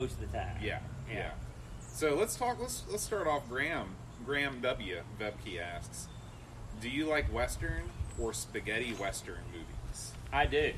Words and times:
most 0.00 0.14
of 0.14 0.32
the 0.32 0.38
time. 0.38 0.56
Yeah, 0.62 0.78
yeah. 1.12 1.30
So 1.80 2.14
let's 2.14 2.34
talk. 2.36 2.58
Let's 2.58 2.84
let's 2.90 3.02
start 3.02 3.26
off. 3.26 3.48
Graham 3.48 3.88
Graham 4.24 4.60
W. 4.60 5.02
Vebke 5.20 5.60
asks, 5.60 6.08
"Do 6.80 6.88
you 6.88 7.06
like 7.06 7.32
Western 7.32 7.82
or 8.18 8.32
spaghetti 8.32 8.92
Western 8.94 9.40
movies?" 9.52 10.12
I 10.32 10.46
do. 10.46 10.72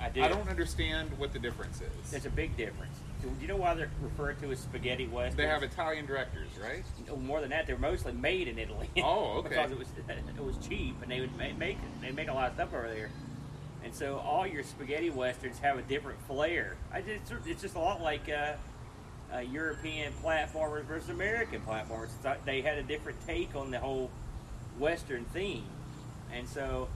I 0.00 0.08
do. 0.08 0.22
I 0.22 0.28
don't 0.28 0.48
understand 0.48 1.16
what 1.18 1.32
the 1.32 1.38
difference 1.38 1.80
is. 1.80 2.10
There's 2.10 2.26
a 2.26 2.30
big 2.30 2.56
difference. 2.56 2.98
Do 3.22 3.30
you 3.40 3.48
know 3.48 3.56
why 3.56 3.72
they're 3.74 3.90
referred 4.02 4.38
to 4.42 4.50
as 4.50 4.58
spaghetti 4.58 5.06
westerns? 5.06 5.36
They 5.36 5.46
have 5.46 5.62
Italian 5.62 6.04
directors, 6.04 6.48
right? 6.62 6.84
No, 7.06 7.16
more 7.16 7.40
than 7.40 7.50
that, 7.50 7.66
they're 7.66 7.78
mostly 7.78 8.12
made 8.12 8.48
in 8.48 8.58
Italy. 8.58 8.90
Oh, 8.98 9.38
okay. 9.38 9.48
because 9.50 9.70
it 9.70 9.78
was 9.78 9.88
it 9.96 10.44
was 10.44 10.58
cheap, 10.58 10.96
and 11.00 11.10
they 11.10 11.20
would 11.20 11.36
make 11.38 11.78
they 12.02 12.10
make 12.10 12.28
a 12.28 12.34
lot 12.34 12.48
of 12.48 12.54
stuff 12.54 12.74
over 12.74 12.88
there, 12.88 13.10
and 13.84 13.94
so 13.94 14.18
all 14.18 14.46
your 14.46 14.62
spaghetti 14.62 15.10
westerns 15.10 15.58
have 15.58 15.78
a 15.78 15.82
different 15.82 16.18
flair. 16.26 16.76
I 16.92 17.02
just 17.02 17.32
it's 17.46 17.62
just 17.62 17.74
a 17.74 17.78
lot 17.78 18.00
like 18.00 18.28
uh, 18.28 18.52
uh, 19.34 19.40
European 19.40 20.12
platformers 20.22 20.84
versus 20.84 21.10
American 21.10 21.60
platformers. 21.60 22.08
Like 22.24 22.44
they 22.44 22.62
had 22.62 22.78
a 22.78 22.82
different 22.82 23.24
take 23.26 23.54
on 23.54 23.70
the 23.70 23.78
whole 23.78 24.10
western 24.78 25.24
theme, 25.26 25.64
and 26.32 26.48
so 26.48 26.88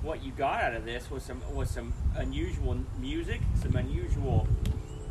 what 0.00 0.24
you 0.24 0.32
got 0.32 0.62
out 0.62 0.74
of 0.74 0.84
this 0.84 1.10
was 1.10 1.22
some 1.22 1.42
was 1.52 1.70
some 1.70 1.92
unusual 2.16 2.78
music, 2.98 3.40
some 3.60 3.76
unusual 3.76 4.48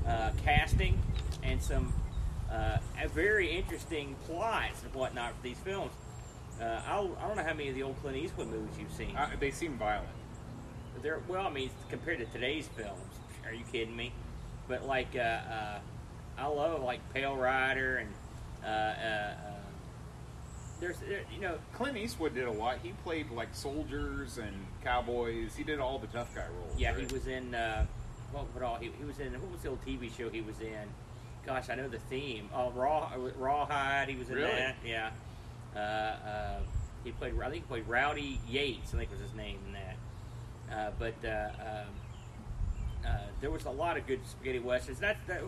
uh, 0.08 0.32
casting, 0.44 1.00
and 1.44 1.62
some 1.62 1.94
uh, 2.52 2.78
a 3.02 3.08
very 3.08 3.52
interesting 3.52 4.16
plots 4.26 4.84
and 4.84 4.94
whatnot 4.96 5.36
for 5.36 5.44
these 5.44 5.58
films. 5.58 5.92
Uh, 6.60 6.80
I'll, 6.88 7.08
don't 7.08 7.38
know 7.38 7.44
how 7.44 7.54
many 7.54 7.70
of 7.70 7.76
the 7.76 7.84
old 7.84 8.00
Clint 8.02 8.18
Eastwood 8.18 8.48
movies 8.48 8.76
you've 8.78 8.92
seen. 8.92 9.16
Uh, 9.16 9.30
they 9.40 9.50
seem 9.50 9.78
violent. 9.78 10.10
They're 11.02 11.22
well, 11.28 11.48
I 11.48 11.50
mean, 11.50 11.70
compared 11.90 12.20
to 12.20 12.26
today's 12.26 12.68
films, 12.68 13.00
are 13.46 13.54
you 13.54 13.64
kidding 13.72 13.96
me? 13.96 14.12
But 14.68 14.86
like, 14.86 15.16
uh, 15.16 15.20
uh, 15.20 15.80
I 16.38 16.46
love 16.48 16.84
like 16.84 17.00
Pale 17.14 17.36
Rider 17.36 17.98
and 17.98 18.10
uh, 18.64 18.68
uh, 18.68 18.70
uh, 18.70 19.36
there's 20.80 20.98
there, 21.00 21.22
you 21.34 21.42
know 21.42 21.58
Clint 21.74 21.98
Eastwood 21.98 22.34
did 22.34 22.48
a 22.48 22.52
lot. 22.52 22.80
He 22.84 22.92
played 23.04 23.32
like 23.32 23.50
soldiers 23.54 24.38
and 24.38 24.54
cowboys. 24.84 25.56
He 25.56 25.64
did 25.64 25.80
all 25.80 26.00
the 26.00 26.08
tough 26.08 26.34
guy 26.36 26.46
roles. 26.58 26.80
Yeah, 26.80 26.92
right? 26.92 27.00
he 27.00 27.14
was 27.14 27.28
in. 27.28 27.56
Uh, 27.56 27.86
what, 28.32 28.46
what 28.54 28.64
all? 28.64 28.76
He, 28.78 28.92
he 28.98 29.06
was 29.06 29.20
in. 29.20 29.34
What 29.34 29.52
was 29.52 29.62
the 29.62 29.70
old 29.70 29.86
TV 29.86 30.16
show 30.16 30.30
he 30.30 30.42
was 30.42 30.60
in? 30.60 30.88
Gosh, 31.46 31.70
I 31.70 31.76
know 31.76 31.88
the 31.88 32.00
theme. 32.00 32.50
Oh, 32.54 32.70
Raw, 32.72 33.12
Rawhide. 33.38 34.10
He 34.10 34.16
was 34.16 34.30
in 34.30 34.36
Really? 34.36 34.52
that. 34.52 34.76
Yeah. 34.86 35.10
Uh, 35.76 35.80
uh, 35.80 36.60
he 37.04 37.12
played. 37.12 37.34
I 37.40 37.50
think 37.50 37.64
he 37.64 37.68
played 37.68 37.88
Rowdy 37.88 38.40
Yates. 38.48 38.94
I 38.94 38.98
think 38.98 39.12
was 39.12 39.20
his 39.20 39.34
name 39.34 39.58
in 39.68 39.74
that. 39.74 39.96
Uh, 40.72 40.90
but 40.98 41.14
uh, 41.26 41.50
um, 41.60 43.06
uh, 43.06 43.18
there 43.42 43.52
was 43.52 43.66
a 43.66 43.70
lot 43.70 43.98
of 43.98 44.08
good 44.08 44.20
spaghetti 44.26 44.60
westerns. 44.60 45.00
That's 45.00 45.20
the 45.28 45.42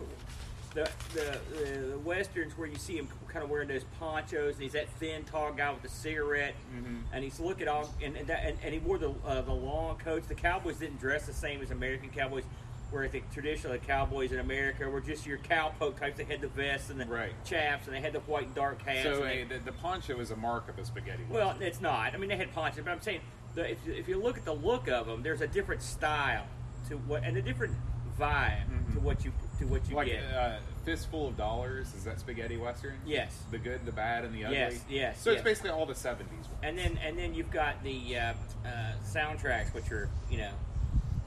the, 0.74 0.90
the 1.14 1.38
the 1.54 1.78
the 1.92 1.98
westerns 2.00 2.58
where 2.58 2.66
you 2.66 2.76
see 2.76 2.96
him 2.96 3.06
kind 3.28 3.44
of 3.44 3.50
wearing 3.50 3.68
those 3.68 3.84
ponchos, 3.98 4.54
and 4.54 4.62
he's 4.62 4.72
that 4.72 4.88
thin, 4.98 5.24
tall 5.24 5.52
guy 5.52 5.70
with 5.70 5.82
the 5.82 5.88
cigarette, 5.88 6.54
Mhm. 6.76 7.02
and 7.12 7.22
he's 7.24 7.38
looking 7.40 7.68
all 7.68 7.88
and 8.02 8.16
and, 8.16 8.26
that, 8.26 8.44
and, 8.44 8.58
and 8.64 8.72
he 8.74 8.80
wore 8.80 8.98
the 8.98 9.14
uh, 9.24 9.40
the 9.42 9.52
long 9.52 9.96
coats. 9.98 10.26
The 10.26 10.34
cowboys 10.34 10.76
didn't 10.78 10.98
dress 11.00 11.26
the 11.26 11.32
same 11.32 11.62
as 11.62 11.70
American 11.70 12.10
cowboys. 12.10 12.44
Where 12.90 13.02
I 13.02 13.08
think 13.08 13.32
traditionally 13.32 13.80
cowboys 13.84 14.30
in 14.30 14.38
America 14.38 14.88
were 14.88 15.00
just 15.00 15.26
your 15.26 15.38
cowpoke 15.38 15.98
types. 15.98 16.16
They 16.16 16.22
had 16.24 16.40
the 16.40 16.46
vests 16.48 16.90
and 16.90 17.00
the 17.00 17.06
Right. 17.06 17.32
chaps, 17.44 17.86
and 17.88 17.96
they 17.96 18.00
had 18.00 18.12
the 18.12 18.20
white 18.20 18.44
and 18.46 18.54
dark 18.54 18.82
hats. 18.82 19.02
So 19.02 19.20
they- 19.22 19.42
the, 19.42 19.58
the 19.58 19.72
poncho 19.72 20.20
is 20.20 20.30
a 20.30 20.36
mark 20.36 20.68
of 20.68 20.78
a 20.78 20.84
spaghetti. 20.84 21.24
well, 21.28 21.56
it's 21.60 21.80
not. 21.80 22.14
I 22.14 22.18
mean, 22.18 22.28
they 22.28 22.36
had 22.36 22.52
ponchos, 22.54 22.84
but 22.84 22.92
I'm 22.92 23.00
saying 23.00 23.20
the, 23.54 23.70
if, 23.70 23.78
if 23.86 24.08
you 24.08 24.20
look 24.20 24.36
at 24.36 24.44
the 24.44 24.54
look 24.54 24.88
of 24.88 25.06
them, 25.06 25.22
there's 25.22 25.40
a 25.40 25.46
different 25.46 25.82
style 25.82 26.46
to 26.88 26.96
what 26.96 27.24
and 27.24 27.36
a 27.36 27.42
different 27.42 27.74
vibe 28.18 28.66
to 28.92 28.98
Mhm. 28.98 29.02
what 29.02 29.24
you 29.24 29.32
to 29.58 29.66
what 29.66 29.88
you 29.88 29.96
like 29.96 30.06
get. 30.08 30.22
uh, 30.32 30.58
fistful 30.84 31.28
of 31.28 31.36
dollars. 31.36 31.92
Is 31.94 32.04
that 32.04 32.20
spaghetti 32.20 32.56
western? 32.56 32.94
yes. 33.06 33.42
The 33.50 33.58
good, 33.58 33.84
the 33.86 33.92
bad, 33.92 34.24
and 34.24 34.34
the 34.34 34.44
ugly. 34.44 34.56
Yes, 34.58 34.80
yes, 34.88 35.20
So 35.20 35.30
yes. 35.30 35.38
it's 35.38 35.44
basically 35.44 35.70
all 35.70 35.86
the 35.86 35.94
seventies. 35.94 36.44
And 36.62 36.76
then 36.78 36.98
and 37.04 37.18
then 37.18 37.34
you've 37.34 37.50
got 37.50 37.82
the 37.82 38.16
uh, 38.18 38.32
uh, 38.64 38.92
soundtracks, 39.04 39.72
which 39.74 39.90
are 39.90 40.08
you 40.30 40.38
know 40.38 40.50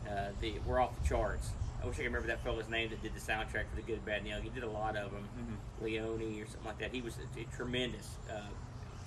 uh, 0.09 0.29
the 0.41 0.59
we're 0.65 0.79
off 0.79 0.91
the 1.01 1.07
charts. 1.07 1.49
I 1.81 1.85
wish 1.85 1.95
I 1.95 1.97
could 1.99 2.05
remember 2.05 2.27
that 2.29 2.43
fellow's 2.43 2.69
name 2.69 2.89
that 2.89 3.01
did 3.03 3.13
the 3.13 3.19
soundtrack 3.19 3.69
for 3.69 3.75
the 3.75 3.81
Good, 3.83 4.03
Bad, 4.05 4.19
and 4.19 4.27
the 4.27 4.33
Ugly. 4.33 4.49
He 4.49 4.55
did 4.55 4.63
a 4.63 4.69
lot 4.69 4.95
of 4.97 5.11
them. 5.11 5.27
Mhm. 5.39 5.83
Leone 5.83 6.41
or 6.41 6.45
something 6.47 6.65
like 6.65 6.79
that. 6.79 6.91
He 6.91 7.01
was 7.01 7.17
a, 7.17 7.39
a 7.39 7.43
tremendous, 7.55 8.15
uh, 8.31 8.39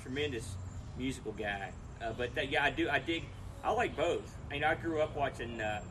tremendous 0.02 0.54
musical 0.96 1.32
guy. 1.32 1.72
Uh, 2.02 2.12
but 2.16 2.30
uh, 2.36 2.42
yeah, 2.42 2.64
I 2.64 2.70
do. 2.70 2.88
I 2.88 2.98
dig. 2.98 3.24
I 3.62 3.72
like 3.72 3.96
both. 3.96 4.36
I 4.48 4.54
mean, 4.54 4.64
I 4.64 4.74
grew 4.74 5.00
up 5.00 5.14
watching 5.14 5.60
uh, 5.60 5.82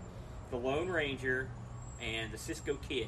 the 0.50 0.58
Lone 0.58 0.88
Ranger 0.88 1.48
and 2.02 2.32
the 2.32 2.38
Cisco 2.38 2.76
Kid 2.88 3.08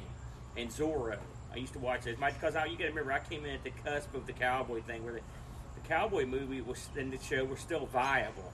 and 0.56 0.70
Zorro. 0.70 1.18
I 1.52 1.56
used 1.56 1.72
to 1.74 1.78
watch 1.78 2.02
those. 2.04 2.16
My 2.18 2.30
because 2.30 2.54
I, 2.56 2.66
you 2.66 2.76
got 2.76 2.84
to 2.84 2.90
remember, 2.90 3.12
I 3.12 3.18
came 3.18 3.44
in 3.44 3.54
at 3.54 3.64
the 3.64 3.70
cusp 3.70 4.14
of 4.14 4.26
the 4.26 4.32
cowboy 4.32 4.82
thing, 4.82 5.04
where 5.04 5.14
the, 5.14 5.20
the 5.74 5.88
cowboy 5.88 6.26
movie 6.26 6.60
was 6.60 6.88
and 6.96 7.12
the 7.12 7.18
show 7.18 7.44
were 7.44 7.56
still 7.56 7.86
viable, 7.86 8.52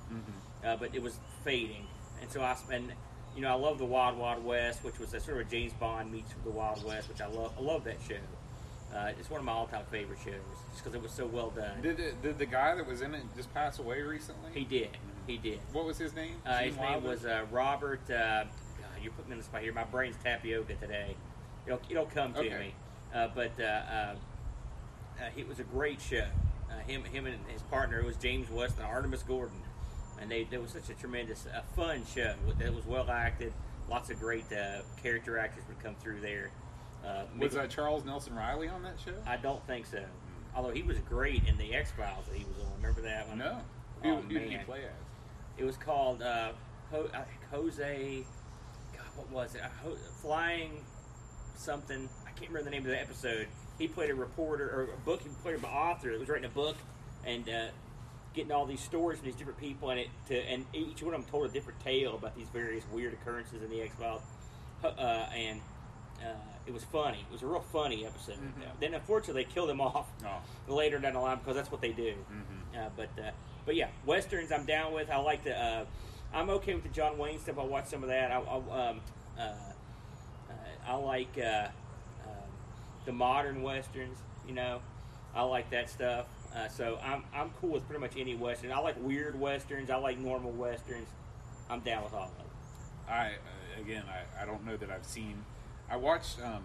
uh, 0.64 0.76
but 0.76 0.94
it 0.94 1.02
was 1.02 1.18
fading. 1.44 1.86
And 2.20 2.30
so 2.30 2.40
I 2.40 2.56
and 2.72 2.92
you 3.36 3.42
know 3.42 3.50
I 3.50 3.54
love 3.54 3.78
the 3.78 3.84
Wild 3.84 4.18
Wild 4.18 4.44
West, 4.44 4.82
which 4.82 4.98
was 4.98 5.14
a 5.14 5.20
sort 5.20 5.40
of 5.40 5.46
a 5.46 5.50
James 5.50 5.72
Bond 5.74 6.10
meets 6.10 6.32
the 6.42 6.50
Wild 6.50 6.84
West, 6.84 7.08
which 7.08 7.20
I 7.20 7.26
love. 7.26 7.52
I 7.58 7.60
love 7.60 7.84
that 7.84 7.98
show. 8.08 8.16
Uh, 8.94 9.12
it's 9.18 9.28
one 9.30 9.38
of 9.40 9.44
my 9.44 9.52
all-time 9.52 9.84
favorite 9.90 10.18
shows, 10.24 10.34
just 10.72 10.82
because 10.82 10.94
it 10.94 11.02
was 11.02 11.10
so 11.12 11.26
well 11.26 11.50
done. 11.50 11.82
Did, 11.82 12.00
it, 12.00 12.22
did 12.22 12.38
the 12.38 12.46
guy 12.46 12.74
that 12.74 12.86
was 12.86 13.02
in 13.02 13.14
it 13.14 13.22
just 13.36 13.52
pass 13.52 13.78
away 13.78 14.00
recently? 14.00 14.50
He 14.54 14.64
did. 14.64 14.88
He 15.26 15.36
did. 15.36 15.60
What 15.72 15.84
was 15.84 15.98
his 15.98 16.14
name? 16.14 16.36
Uh, 16.46 16.56
his 16.58 16.76
name 16.76 17.04
was 17.04 17.24
uh, 17.26 17.44
Robert. 17.50 18.00
Uh, 18.10 18.44
God, 18.44 18.48
you're 19.02 19.12
putting 19.12 19.28
me 19.30 19.34
in 19.34 19.38
the 19.38 19.44
spot 19.44 19.60
here. 19.60 19.74
My 19.74 19.84
brain's 19.84 20.16
tapioca 20.24 20.74
today. 20.76 21.14
It'll, 21.66 21.80
it'll 21.90 22.06
come 22.06 22.32
to 22.32 22.40
Okay. 22.40 22.58
me. 22.58 22.74
Uh, 23.14 23.28
but 23.34 23.52
uh, 23.60 23.64
uh, 23.64 24.14
uh, 25.20 25.28
it 25.36 25.46
was 25.46 25.58
a 25.58 25.64
great 25.64 26.00
show. 26.00 26.26
Uh, 26.70 26.78
him, 26.86 27.04
him, 27.04 27.26
and 27.26 27.36
his 27.48 27.62
partner 27.62 28.02
was 28.02 28.16
James 28.16 28.50
West 28.50 28.76
and 28.78 28.86
Artemus 28.86 29.26
Gordon, 29.26 29.60
and 30.20 30.30
they 30.30 30.46
it 30.50 30.60
was 30.62 30.70
such 30.70 30.88
a 30.90 30.94
tremendous, 30.94 31.46
uh, 31.46 31.60
fun 31.76 32.04
show. 32.14 32.34
It 32.60 32.74
was 32.74 32.86
well 32.86 33.10
acted. 33.10 33.52
Lots 33.90 34.10
of 34.10 34.18
great 34.20 34.50
uh, 34.52 34.80
character 35.02 35.38
actors 35.38 35.64
would 35.68 35.82
come 35.82 35.94
through 35.96 36.20
there. 36.20 36.50
Uh, 37.06 37.22
Was 37.38 37.54
that 37.54 37.64
uh, 37.64 37.66
Charles 37.68 38.04
Nelson 38.04 38.34
Reilly 38.34 38.68
on 38.68 38.82
that 38.82 38.96
show? 39.02 39.12
I 39.26 39.36
don't 39.36 39.64
think 39.66 39.86
so. 39.86 40.02
Although 40.54 40.70
he 40.72 40.82
was 40.82 40.98
great 41.08 41.42
in 41.46 41.56
the 41.56 41.74
X 41.74 41.90
Files 41.92 42.26
that 42.28 42.36
he 42.36 42.44
was 42.44 42.56
on. 42.64 42.72
Remember 42.76 43.00
that 43.02 43.28
one? 43.28 43.38
no. 43.38 43.58
Who, 44.02 44.10
Oh, 44.12 44.16
who 44.22 44.38
did 44.38 44.50
he 44.50 44.56
play 44.58 44.80
as? 44.84 44.90
It 45.56 45.64
was 45.64 45.76
called 45.76 46.22
uh, 46.22 46.52
Ho- 46.90 47.08
I 47.14 47.24
Jose. 47.54 48.24
God, 48.92 49.04
what 49.16 49.30
was 49.30 49.54
it? 49.54 49.62
Uh, 49.62 49.68
Ho- 49.82 49.96
Flying 50.22 50.84
something. 51.56 52.08
I 52.26 52.30
can't 52.30 52.50
remember 52.50 52.64
the 52.64 52.70
name 52.70 52.82
of 52.84 52.90
the 52.90 53.00
episode. 53.00 53.48
He 53.78 53.88
played 53.88 54.10
a 54.10 54.14
reporter 54.14 54.68
or 54.68 54.94
a 54.94 54.98
book. 55.04 55.22
He 55.22 55.28
played 55.42 55.56
an 55.56 55.64
author 55.64 56.10
that 56.12 56.18
was 56.20 56.28
writing 56.28 56.44
a 56.46 56.48
book 56.54 56.76
and 57.24 57.48
uh, 57.48 57.66
getting 58.34 58.52
all 58.52 58.66
these 58.66 58.80
stories 58.80 59.18
from 59.18 59.26
these 59.26 59.36
different 59.36 59.58
people, 59.58 59.90
and 59.90 60.00
it 60.00 60.08
to, 60.28 60.36
and 60.38 60.64
each 60.72 61.02
one 61.02 61.14
of 61.14 61.20
them 61.22 61.30
told 61.30 61.46
a 61.46 61.52
different 61.52 61.80
tale 61.80 62.14
about 62.14 62.36
these 62.36 62.48
various 62.52 62.84
weird 62.92 63.12
occurrences 63.12 63.62
in 63.62 63.70
the 63.70 63.80
X 63.82 63.94
Files. 63.96 64.22
Uh, 64.84 64.88
and 65.34 65.60
uh, 66.22 66.32
it 66.68 66.72
was 66.74 66.84
funny. 66.84 67.24
It 67.28 67.32
was 67.32 67.42
a 67.42 67.46
real 67.46 67.60
funny 67.72 68.06
episode. 68.06 68.36
Mhm. 68.36 68.78
Then 68.80 68.94
unfortunately 68.94 69.42
they 69.44 69.50
killed 69.50 69.70
him 69.70 69.80
off 69.90 70.06
Oh. 70.24 70.72
later 70.72 70.98
down 70.98 71.14
the 71.14 71.20
line 71.20 71.38
because 71.38 71.56
that's 71.56 71.72
what 71.72 71.80
they 71.80 71.92
do. 71.92 72.14
Mhm. 72.30 72.78
Uh, 72.86 72.90
but 72.96 73.08
uh, 73.18 73.30
but 73.66 73.74
yeah, 73.74 73.88
westerns 74.06 74.52
I'm 74.52 74.64
down 74.66 74.92
with. 74.92 75.10
I 75.10 75.16
like 75.16 75.42
the. 75.44 75.56
Uh, 75.58 75.84
I'm 76.32 76.50
okay 76.50 76.74
with 76.74 76.82
the 76.84 76.90
John 76.90 77.16
Wayne 77.18 77.38
stuff. 77.40 77.58
I 77.58 77.64
watch 77.64 77.86
some 77.86 78.02
of 78.02 78.10
that. 78.10 78.30
I, 78.30 78.36
I, 78.38 78.88
um, 78.90 79.00
uh, 79.38 79.40
uh, 79.40 80.52
I 80.86 80.94
like 80.94 81.38
uh, 81.38 81.68
um, 82.24 82.32
the 83.06 83.12
modern 83.12 83.62
westerns. 83.62 84.18
You 84.46 84.54
know, 84.54 84.80
I 85.34 85.42
like 85.42 85.70
that 85.70 85.88
stuff. 85.90 86.26
Uh, 86.54 86.68
so 86.68 86.98
I'm 87.02 87.24
I'm 87.34 87.50
cool 87.60 87.70
with 87.70 87.86
pretty 87.86 88.00
much 88.00 88.12
any 88.16 88.34
western. 88.34 88.72
I 88.72 88.78
like 88.80 88.96
weird 89.02 89.38
westerns. 89.40 89.90
I 89.90 89.96
like 89.96 90.18
normal 90.18 90.50
westerns. 90.52 91.08
I'm 91.70 91.80
down 91.80 92.04
with 92.04 92.12
all 92.14 92.24
of 92.24 92.36
them. 92.36 92.46
I 93.08 93.26
uh, 93.28 93.80
again, 93.80 94.04
I, 94.08 94.42
I 94.42 94.46
don't 94.46 94.64
know 94.66 94.76
that 94.76 94.90
I've 94.90 95.04
seen. 95.06 95.44
I 95.90 95.96
watched. 95.96 96.40
Um, 96.42 96.62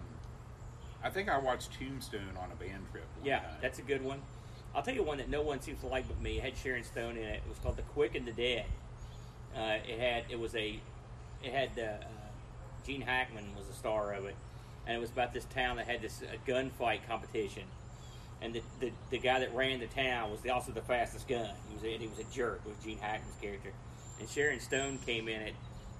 I 1.02 1.10
think 1.10 1.28
I 1.28 1.38
watched 1.38 1.78
Tombstone 1.78 2.36
on 2.40 2.50
a 2.50 2.54
band 2.54 2.84
trip. 2.90 3.04
Yeah, 3.22 3.40
time. 3.40 3.48
that's 3.60 3.78
a 3.78 3.82
good 3.82 4.02
one. 4.02 4.22
I'll 4.74 4.82
tell 4.82 4.94
you 4.94 5.02
one 5.02 5.18
that 5.18 5.28
no 5.28 5.42
one 5.42 5.60
seems 5.60 5.80
to 5.80 5.86
like 5.86 6.08
but 6.08 6.20
me. 6.20 6.38
It 6.38 6.44
had 6.44 6.56
Sharon 6.56 6.82
Stone 6.82 7.16
in 7.16 7.24
it. 7.24 7.42
It 7.44 7.48
was 7.48 7.58
called 7.58 7.76
The 7.76 7.82
Quick 7.82 8.14
and 8.14 8.26
the 8.26 8.32
Dead. 8.32 8.64
Uh, 9.56 9.78
it 9.86 10.00
had 10.00 10.24
it 10.30 10.38
was 10.38 10.54
a 10.56 10.80
it 11.42 11.52
had 11.52 11.70
uh, 11.78 11.82
uh, 11.82 12.06
Gene 12.84 13.02
Hackman 13.02 13.54
was 13.56 13.66
the 13.66 13.74
star 13.74 14.12
of 14.14 14.24
it, 14.24 14.34
and 14.86 14.96
it 14.96 15.00
was 15.00 15.10
about 15.10 15.32
this 15.32 15.44
town 15.44 15.76
that 15.76 15.86
had 15.86 16.02
this 16.02 16.22
uh, 16.22 16.36
gunfight 16.48 17.06
competition, 17.06 17.64
and 18.42 18.52
the, 18.54 18.62
the 18.80 18.90
the 19.10 19.18
guy 19.18 19.38
that 19.38 19.54
ran 19.54 19.78
the 19.78 19.86
town 19.86 20.32
was 20.32 20.40
the, 20.40 20.50
also 20.50 20.72
the 20.72 20.80
fastest 20.80 21.28
gun. 21.28 21.50
He 21.68 21.74
was 21.74 21.84
a, 21.84 21.92
and 21.92 22.02
he 22.02 22.08
was 22.08 22.18
a 22.18 22.34
jerk. 22.34 22.66
Was 22.66 22.74
Gene 22.82 22.98
Hackman's 22.98 23.36
character, 23.40 23.72
and 24.18 24.28
Sharon 24.28 24.58
Stone 24.58 24.98
came 25.06 25.28
in 25.28 25.40
it. 25.40 25.54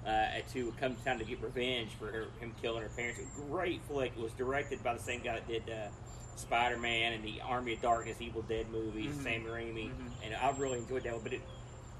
Uh, 0.05 0.27
to 0.53 0.71
come 0.79 0.95
time 1.03 1.17
to 1.17 1.25
get 1.25 1.41
revenge 1.41 1.89
for 1.97 2.05
her, 2.11 2.25
him 2.39 2.53
killing 2.61 2.83
her 2.83 2.89
parents. 2.89 3.19
A 3.19 3.41
great 3.49 3.81
flick. 3.87 4.11
It 4.15 4.21
was 4.21 4.31
directed 4.33 4.83
by 4.83 4.93
the 4.93 4.99
same 4.99 5.21
guy 5.21 5.33
that 5.33 5.47
did 5.47 5.63
uh, 5.67 5.87
Spider 6.35 6.77
Man 6.77 7.13
and 7.13 7.23
the 7.23 7.41
Army 7.41 7.73
of 7.73 7.81
Darkness, 7.81 8.17
Evil 8.21 8.43
Dead 8.43 8.69
movies, 8.69 9.15
Mhm. 9.15 9.23
Sam 9.23 9.43
Raimi, 9.45 9.89
Mhm. 9.89 10.11
and 10.23 10.35
I 10.35 10.51
really 10.57 10.77
enjoyed 10.77 11.03
that 11.03 11.13
one. 11.13 11.23
But 11.23 11.33
it, 11.33 11.41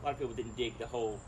a 0.01 0.05
lot 0.05 0.13
of 0.13 0.19
people 0.19 0.35
didn't 0.35 0.55
dig 0.55 0.77
the 0.77 0.85
whole 0.85 1.19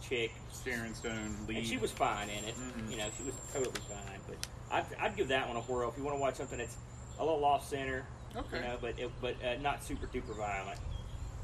chick, 0.00 0.32
Sharon 0.64 0.94
Stone 0.94 1.36
lead. 1.46 1.58
and 1.58 1.66
she 1.66 1.76
was 1.76 1.90
fine 1.92 2.30
in 2.30 2.44
it. 2.44 2.54
Mhm. 2.56 2.90
You 2.90 2.96
know, 2.96 3.10
she 3.18 3.24
was 3.24 3.34
totally 3.52 3.80
fine. 3.82 4.20
But 4.26 4.36
I'd, 4.70 4.86
I'd 5.00 5.16
give 5.16 5.28
that 5.28 5.46
one 5.46 5.58
a 5.58 5.60
whirl 5.62 5.90
if 5.90 5.98
you 5.98 6.04
want 6.04 6.16
to 6.16 6.20
watch 6.22 6.36
something 6.36 6.56
that's 6.58 6.76
a 7.18 7.24
little 7.24 7.44
off 7.44 7.68
center. 7.68 8.06
Okay. 8.34 8.56
You 8.56 8.62
know, 8.62 8.78
but 8.80 8.98
it, 8.98 9.10
but 9.20 9.36
uh, 9.44 9.56
not 9.60 9.84
super 9.84 10.06
duper 10.06 10.34
violent. 10.36 10.80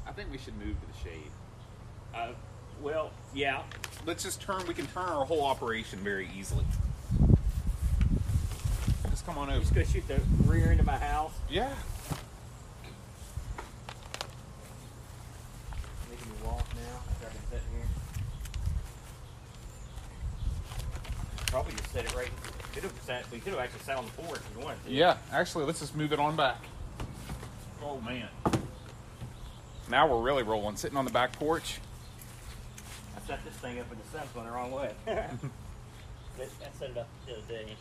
I 0.07 0.11
think 0.11 0.31
we 0.31 0.39
should 0.39 0.57
move 0.57 0.75
to 0.81 0.87
the 0.87 1.09
shade. 1.09 1.31
Uh, 2.15 2.33
well, 2.81 3.11
yeah. 3.33 3.63
Let's 4.05 4.23
just 4.23 4.41
turn. 4.41 4.65
We 4.67 4.73
can 4.73 4.87
turn 4.87 5.05
our 5.05 5.25
whole 5.25 5.43
operation 5.43 5.99
very 5.99 6.29
easily. 6.37 6.65
Just 9.09 9.25
come 9.25 9.37
on 9.37 9.49
over. 9.49 9.59
Just 9.59 9.73
gonna 9.73 9.85
shoot 9.85 10.07
the 10.07 10.19
rear 10.45 10.71
end 10.71 10.79
of 10.79 10.85
my 10.85 10.97
house. 10.97 11.33
Yeah. 11.49 11.73
Making 16.09 16.31
me 16.31 16.37
walk 16.43 16.65
now 16.75 16.99
after 17.11 17.27
I've 17.27 17.33
been 17.33 17.41
sitting 17.51 17.67
here. 17.75 17.87
Probably 21.47 21.73
just 21.73 21.91
set 21.91 22.05
it 22.05 22.15
right. 22.15 22.31
Could 22.73 22.83
have 22.83 22.93
sat. 23.05 23.29
We 23.31 23.39
could 23.39 23.53
have 23.53 23.61
actually 23.61 23.81
sat 23.81 23.97
on 23.97 24.05
the 24.05 24.11
porch 24.11 24.39
if 24.39 24.57
we 24.57 24.63
wanted 24.63 24.83
to. 24.85 24.91
Yeah. 24.91 25.17
Actually, 25.31 25.65
let's 25.65 25.79
just 25.81 25.95
move 25.95 26.13
it 26.13 26.19
on 26.19 26.35
back. 26.35 26.63
Oh 27.83 27.99
man. 28.01 28.29
Now 29.89 30.07
we're 30.07 30.21
really 30.21 30.43
rolling. 30.43 30.77
Sitting 30.77 30.97
on 30.97 31.05
the 31.05 31.11
back 31.11 31.33
porch. 31.33 31.79
I 33.21 33.27
set 33.27 33.43
this 33.45 33.53
thing 33.55 33.79
up 33.79 33.91
and 33.91 34.01
the 34.01 34.17
sun's 34.17 34.31
going 34.31 34.45
the 34.45 34.51
wrong 34.51 34.71
way. 34.71 34.91
I 35.07 35.27
set 36.79 36.89
it 36.89 36.97
up 36.97 37.07
the 37.27 37.33
other 37.33 37.41
day. 37.47 37.75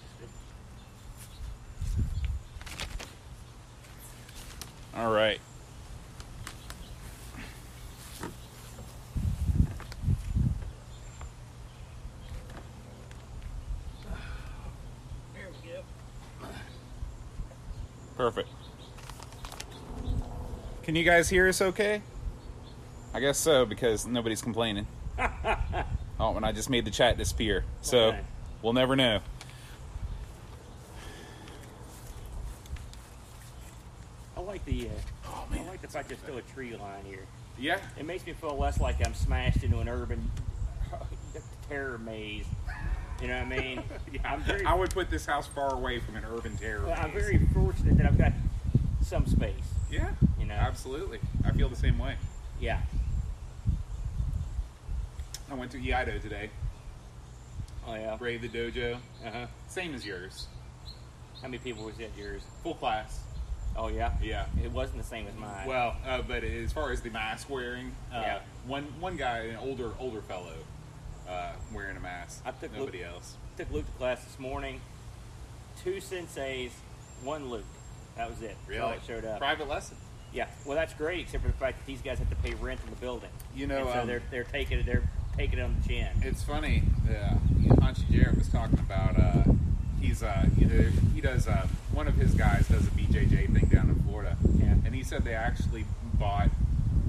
All 4.96 5.12
right. 5.12 5.40
There 15.32 15.46
we 15.62 15.70
go. 15.70 15.82
Perfect. 18.16 18.48
Can 20.82 20.96
you 20.96 21.04
guys 21.04 21.30
hear 21.30 21.48
us 21.48 21.62
okay? 21.62 22.02
I 23.14 23.20
guess 23.20 23.38
so 23.38 23.64
because 23.64 24.06
nobody's 24.06 24.42
complaining. 24.42 24.86
Oh, 26.20 26.36
and 26.36 26.44
I 26.44 26.52
just 26.52 26.70
made 26.70 26.84
the 26.84 26.90
chat 26.90 27.16
disappear. 27.18 27.64
So 27.82 27.98
Okay. 28.08 28.20
we'll 28.62 28.72
never 28.72 28.96
know. 28.96 29.20
I 34.36 34.40
like 34.40 34.64
the. 34.64 34.86
Uh, 34.88 34.90
Oh 35.32 35.46
I 35.52 35.62
like 35.68 35.80
the 35.80 35.86
fact 35.88 36.08
there's 36.08 36.20
still 36.20 36.38
a 36.38 36.42
tree 36.42 36.74
line 36.76 37.04
here. 37.06 37.24
Yeah. 37.58 37.78
It 37.98 38.04
makes 38.04 38.26
me 38.26 38.32
feel 38.32 38.56
less 38.56 38.80
like 38.80 38.96
I'm 39.06 39.14
smashed 39.14 39.62
into 39.62 39.78
an 39.78 39.88
urban 39.88 40.28
terror 41.68 41.98
maze. 41.98 42.46
You 43.22 43.28
know 43.28 43.34
what 43.44 43.52
I 43.52 43.60
mean? 43.60 43.82
I'm 44.24 44.42
very. 44.42 44.64
I 44.64 44.74
would 44.74 44.90
put 44.90 45.08
this 45.10 45.26
house 45.26 45.46
far 45.46 45.72
away 45.74 46.00
from 46.00 46.16
an 46.16 46.24
urban 46.24 46.56
terror. 46.56 46.84
well, 46.86 46.96
I'm 46.98 47.12
very 47.12 47.38
fortunate 47.54 47.96
that 47.98 48.06
I've 48.06 48.18
got 48.18 48.32
some 49.02 49.26
space. 49.26 49.54
Yeah. 49.90 50.10
You 50.38 50.46
know. 50.46 50.54
Absolutely. 50.54 51.20
I 51.44 51.52
feel 51.52 51.68
the 51.68 51.76
same 51.76 51.98
way. 51.98 52.16
Yeah. 52.60 52.80
I 55.50 55.54
went 55.54 55.70
to 55.72 55.78
Iaido 55.78 56.20
today. 56.22 56.50
Oh 57.86 57.94
yeah. 57.94 58.16
Brave 58.16 58.42
the 58.42 58.48
dojo. 58.48 58.94
Uh 59.24 59.30
huh. 59.30 59.46
Same 59.68 59.94
as 59.94 60.04
yours. 60.06 60.46
How 61.42 61.48
many 61.48 61.58
people 61.58 61.84
was 61.84 61.98
at 62.00 62.16
yours? 62.16 62.42
Full 62.62 62.74
class. 62.74 63.20
Oh 63.76 63.88
yeah. 63.88 64.12
Yeah. 64.22 64.46
It 64.62 64.70
wasn't 64.70 64.98
the 64.98 65.04
same 65.08 65.26
as 65.26 65.34
mine. 65.34 65.66
Well, 65.66 65.96
uh, 66.06 66.22
but 66.22 66.44
as 66.44 66.72
far 66.72 66.92
as 66.92 67.00
the 67.00 67.10
mask 67.10 67.48
wearing, 67.50 67.92
uh, 68.12 68.20
Yeah. 68.20 68.38
one 68.66 68.84
one 69.00 69.16
guy, 69.16 69.38
an 69.38 69.56
older 69.56 69.90
older 69.98 70.20
fellow, 70.22 70.54
uh, 71.28 71.52
wearing 71.74 71.96
a 71.96 72.00
mask. 72.00 72.42
I 72.44 72.52
took 72.52 72.72
nobody 72.76 73.02
else. 73.02 73.36
took 73.56 73.70
Luke 73.70 73.86
to 73.86 73.92
class 73.92 74.22
this 74.24 74.38
morning. 74.38 74.80
Two 75.82 75.96
senseis, 75.96 76.70
one 77.24 77.48
Luke. 77.50 77.64
That 78.16 78.28
was 78.28 78.42
it. 78.42 78.50
All 78.50 78.68
Really? 78.68 78.92
that 78.92 79.06
showed 79.06 79.24
up. 79.24 79.38
Private 79.38 79.68
lesson. 79.68 79.96
Yeah. 80.32 80.46
Well, 80.64 80.76
that's 80.76 80.92
great, 80.94 81.20
except 81.20 81.42
for 81.42 81.50
the 81.50 81.56
fact 81.56 81.78
that 81.78 81.86
these 81.86 82.02
guys 82.02 82.18
have 82.18 82.28
to 82.30 82.36
pay 82.36 82.54
rent 82.54 82.80
in 82.84 82.90
the 82.90 82.96
building. 82.96 83.30
You 83.54 83.66
know, 83.66 83.78
And 83.78 83.88
so 83.88 84.00
um, 84.00 84.06
they're 84.06 84.22
they're 84.30 84.44
taking 84.44 84.84
they're 84.84 85.02
taking 85.40 85.58
it 85.58 85.62
on 85.62 85.74
the 85.80 85.88
chin. 85.88 86.08
It's 86.22 86.42
funny. 86.42 86.82
Uh, 87.08 87.34
Hanshi 87.80 88.08
Jarrett 88.10 88.36
was 88.36 88.48
talking 88.48 88.78
about. 88.78 89.18
Uh, 89.18 89.44
he's 90.00 90.22
uh, 90.22 90.46
know, 90.58 90.90
he 91.14 91.20
does 91.22 91.48
uh, 91.48 91.66
one 91.92 92.06
of 92.06 92.14
his 92.14 92.34
guys 92.34 92.68
does 92.68 92.86
a 92.86 92.90
BJJ 92.90 93.52
thing 93.52 93.68
down 93.72 93.88
in 93.88 94.02
Florida, 94.02 94.36
Yeah. 94.58 94.74
and 94.84 94.94
he 94.94 95.02
said 95.02 95.24
they 95.24 95.34
actually 95.34 95.84
bought 96.14 96.50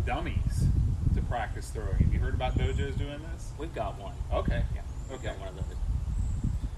dummies 0.06 0.66
to 1.16 1.22
practice 1.24 1.70
throwing. 1.72 1.98
Have 1.98 2.14
you 2.14 2.20
heard 2.20 2.34
about 2.34 2.58
dojos 2.58 2.98
doing 2.98 3.20
this? 3.34 3.52
We've 3.58 3.74
got 3.76 4.00
one. 4.00 4.14
Okay. 4.32 4.64
Yeah. 4.74 4.82
Okay. 5.16 5.34
one 5.40 5.50
of 5.50 5.56
those. 5.56 5.66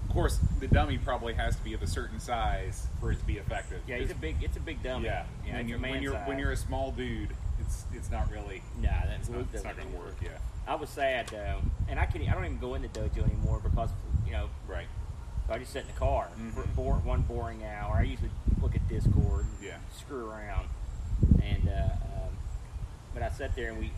Of 0.08 0.12
course, 0.12 0.38
the 0.60 0.68
dummy 0.68 0.98
probably 0.98 1.34
has 1.34 1.56
to 1.56 1.62
be 1.64 1.74
of 1.74 1.82
a 1.82 1.86
certain 1.88 2.18
size 2.20 2.86
for 3.00 3.12
it 3.12 3.18
to 3.18 3.24
be 3.24 3.38
effective. 3.38 3.80
Yeah, 3.86 3.98
he's 3.98 4.10
a 4.10 4.14
big. 4.16 4.36
It's 4.42 4.56
a 4.56 4.60
big 4.60 4.82
dummy. 4.82 5.06
Yeah, 5.06 5.24
Yeah. 5.46 5.56
when, 5.56 5.68
you, 5.68 5.76
a 5.76 5.78
man 5.78 5.90
when 5.92 6.02
you're 6.02 6.14
when 6.14 6.38
you're 6.38 6.52
a 6.52 6.56
small 6.56 6.90
dude, 6.90 7.30
it's 7.66 7.84
it's 7.94 8.10
not 8.10 8.30
really 8.30 8.62
Nah, 8.80 8.88
that's 9.06 9.20
it's 9.20 9.28
not, 9.28 9.38
not, 9.38 9.46
it's 9.54 9.64
not 9.64 9.76
going 9.76 9.90
to 9.90 9.96
work. 9.98 10.16
Yeah, 10.22 10.30
I 10.66 10.74
was 10.74 10.90
sad 10.90 11.28
though, 11.28 11.60
and 11.88 11.98
I 11.98 12.06
can 12.06 12.22
I 12.28 12.32
don't 12.34 12.44
even 12.44 12.58
go 12.58 12.74
in 12.74 12.82
the 12.82 12.88
dojo 12.88 13.24
anymore 13.24 13.60
because 13.62 13.90
you 14.26 14.32
know 14.32 14.48
right. 14.68 14.86
I 15.48 15.58
just 15.58 15.72
sit 15.74 15.82
in 15.82 15.88
the 15.88 15.92
car 16.00 16.28
for 16.54 16.62
Mhm. 16.62 16.74
bore, 16.74 16.94
one 16.94 17.20
boring 17.22 17.62
hour. 17.64 17.96
I 17.96 18.02
usually 18.02 18.30
look 18.62 18.74
at 18.74 18.86
Discord, 18.88 19.44
and 19.44 19.62
Yeah. 19.62 19.76
screw 19.94 20.30
around, 20.30 20.68
and 21.42 21.68
uh, 21.68 21.92
um, 22.24 22.36
but 23.12 23.22
I 23.22 23.28
sat 23.28 23.54
there 23.54 23.70
and 23.70 23.78
we 23.78 23.90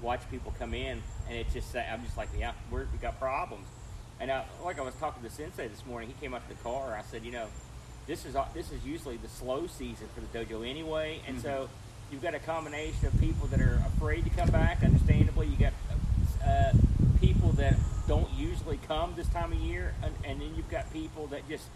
watched 0.00 0.30
people 0.30 0.54
come 0.60 0.74
in, 0.74 1.02
and 1.28 1.36
it 1.36 1.48
just 1.52 1.74
I'm 1.74 2.04
just 2.04 2.16
like 2.16 2.28
yeah, 2.38 2.52
we're, 2.70 2.86
we 2.92 2.98
got 2.98 3.18
problems, 3.18 3.66
and 4.20 4.30
I, 4.30 4.44
like 4.64 4.78
I 4.78 4.82
was 4.82 4.94
talking 4.94 5.22
to 5.24 5.30
Sensei 5.30 5.66
this 5.68 5.84
morning, 5.86 6.08
he 6.08 6.14
came 6.24 6.34
up 6.34 6.46
to 6.48 6.54
the 6.54 6.62
car. 6.62 6.94
I 6.96 7.02
said, 7.02 7.24
you 7.24 7.32
know, 7.32 7.46
this 8.06 8.24
is 8.24 8.36
this 8.54 8.70
is 8.70 8.84
usually 8.86 9.16
the 9.16 9.28
slow 9.28 9.66
season 9.66 10.06
for 10.14 10.20
the 10.20 10.28
dojo 10.44 10.64
anyway, 10.68 11.20
and 11.26 11.40
so 11.42 11.68
you've 12.10 12.22
got 12.22 12.34
a 12.34 12.38
combination 12.38 13.06
of 13.06 13.18
people 13.20 13.46
that 13.48 13.60
are 13.60 13.82
afraid 13.96 14.24
to 14.24 14.30
come 14.30 14.48
back. 14.50 14.82
Understandably, 14.82 15.46
you 15.48 15.56
got 15.56 15.72
uh, 16.46 16.72
people 17.20 17.50
that 17.52 17.74
don't 18.06 18.30
usually 18.34 18.78
come 18.88 19.14
this 19.16 19.28
time 19.28 19.52
of 19.52 19.58
year, 19.58 19.94
and, 20.02 20.14
and 20.24 20.40
then 20.40 20.54
you've 20.56 20.70
got 20.70 20.92
people 20.92 21.26
that 21.28 21.48
just 21.48 21.66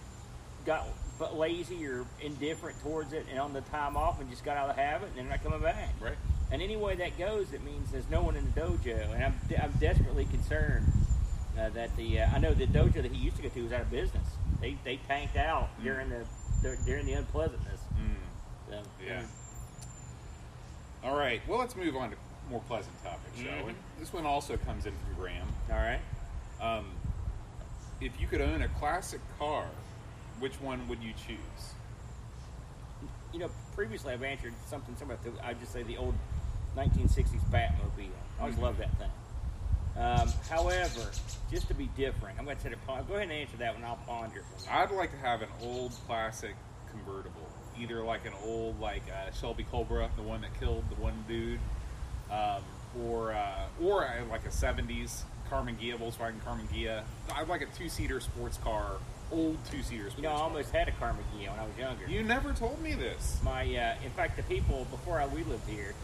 got 0.67 0.87
but 1.19 1.37
lazy 1.37 1.87
or 1.87 2.07
indifferent 2.23 2.81
towards 2.83 3.13
it, 3.13 3.27
and 3.31 3.39
on 3.39 3.53
the 3.53 3.61
time 3.63 3.97
off 3.97 4.21
and 4.21 4.31
just 4.31 4.45
got 4.45 4.57
out 4.57 4.71
of 4.71 4.77
the 4.77 4.83
habit, 4.83 5.09
and 5.09 5.17
they're 5.19 5.25
not 5.37 5.43
coming 5.43 5.61
back. 5.61 5.91
Right. 6.01 6.15
And 6.53 6.63
any 6.63 6.77
way 6.77 6.95
that 6.97 7.19
goes, 7.19 7.53
it 7.53 7.63
means 7.63 7.91
there's 7.93 8.09
no 8.11 8.23
one 8.23 8.37
in 8.37 8.45
the 8.53 8.61
dojo, 8.61 9.13
and 9.15 9.23
I'm, 9.25 9.35
I'm 9.63 9.73
desperately 9.73 10.25
concerned 10.25 10.87
uh, 11.59 11.69
that 11.71 11.95
the 11.97 12.21
uh, 12.21 12.29
I 12.35 12.39
know 12.39 12.55
the 12.55 12.67
dojo 12.67 12.95
that 13.03 13.13
he 13.13 13.23
used 13.25 13.37
to 13.37 13.43
go 13.43 13.49
to 13.51 13.63
was 13.63 13.73
out 13.73 13.83
of 13.83 13.91
business. 13.91 14.27
They 14.61 14.77
they 14.85 14.97
tanked 15.09 15.37
out 15.37 15.69
Mm. 15.81 15.85
during 15.85 16.09
the 16.11 16.25
during 16.87 17.07
the 17.07 17.13
unpleasantness. 17.15 17.81
Mm. 17.95 18.71
So, 18.71 18.83
Yeah. 19.05 19.23
All 21.05 21.17
right. 21.17 21.41
Well, 21.49 21.59
let's 21.59 21.77
move 21.77 21.97
on 21.97 22.11
to 22.11 22.17
more 22.51 22.61
pleasant 22.69 22.95
topics, 23.03 23.39
shall 23.39 23.65
we? 23.65 23.73
Mhm. 23.73 23.77
This 23.99 24.13
one 24.13 24.27
also 24.27 24.57
comes 24.59 24.87
in 24.87 24.93
from 24.93 25.15
Graham. 25.15 25.49
All 25.71 25.77
right. 25.77 26.01
Um, 26.61 26.93
if 28.01 28.19
you 28.21 28.27
could 28.27 28.41
own 28.41 28.63
a 28.63 28.69
classic 28.69 29.21
car, 29.39 29.67
which 30.41 30.61
one 30.61 30.87
would 30.89 31.03
you 31.03 31.13
choose? 31.27 31.75
You 33.33 33.41
know, 33.41 33.51
previously 33.75 34.13
I've 34.13 34.23
answered 34.23 34.55
something 34.67 34.97
similar 34.97 35.19
to 35.25 35.33
I 35.47 35.55
just 35.55 35.73
say 35.73 35.83
the 35.83 35.97
old 35.97 36.15
1960s 36.77 37.43
Batmobile. 37.51 38.11
I 38.39 38.41
always 38.43 38.57
Mhm. 38.57 38.63
loved 38.63 38.79
that 38.79 38.91
thing. 38.99 39.11
Um, 39.97 40.33
however, 40.49 41.11
just 41.51 41.69
to 41.69 41.75
be 41.75 41.87
different, 41.89 42.39
I'm 42.39 42.45
going 42.45 42.57
to 42.57 42.63
say 42.63 42.71
it. 42.71 42.79
Go 42.87 42.93
ahead 42.95 43.23
and 43.23 43.33
answer 43.33 43.57
that 43.59 43.75
one. 43.75 43.85
I'll 43.85 43.97
ponder. 43.97 44.43
for 44.43 44.57
a 44.57 44.61
minute. 44.61 44.91
I'd 44.91 44.97
like 44.97 45.11
to 45.11 45.19
have 45.19 45.43
an 45.43 45.49
old 45.63 45.93
classic 46.07 46.55
convertible, 46.91 47.47
either 47.81 48.03
like 48.05 48.27
an 48.27 48.33
old 48.45 48.81
like 48.81 49.03
uh, 49.11 49.31
Shelby 49.33 49.65
Cobra, 49.71 50.11
the 50.17 50.23
one 50.23 50.41
that 50.43 50.59
killed 50.61 50.85
the 50.89 51.01
one 51.01 51.25
dude, 51.29 51.59
um, 52.31 52.63
or 53.07 53.33
uh, 53.33 53.67
or 53.83 54.05
uh, 54.05 54.25
like 54.31 54.45
a 54.45 54.49
'70s 54.51 55.23
Karmann 55.51 55.77
Ghia 55.79 55.97
Volkswagen 55.99 56.41
Karmann 56.47 56.69
Ghia. 56.73 57.03
I'd 57.35 57.49
like 57.49 57.63
a 57.63 57.67
two-seater 57.67 58.21
sports 58.21 58.57
car, 58.59 58.93
old 59.33 59.57
two-seater 59.71 60.05
sports 60.11 60.17
You 60.17 60.23
know, 60.23 60.33
I 60.33 60.37
car. 60.37 60.45
almost 60.45 60.71
had 60.71 60.89
a 60.89 60.93
Karmann 60.93 61.25
Ghia 61.37 61.51
when 61.51 61.59
I 61.59 61.65
was 61.65 61.77
younger. 61.79 62.07
You 62.09 62.23
never 62.23 62.53
told 62.53 62.81
me 62.81 62.93
this. 62.95 63.39
My, 63.45 63.63
uh, 63.63 63.95
in 64.05 64.11
fact, 64.13 64.37
the 64.37 64.43
people 64.45 64.87
before 64.91 65.21
I, 65.21 65.27
we 65.27 65.43
lived 65.45 65.69
here, 65.69 65.95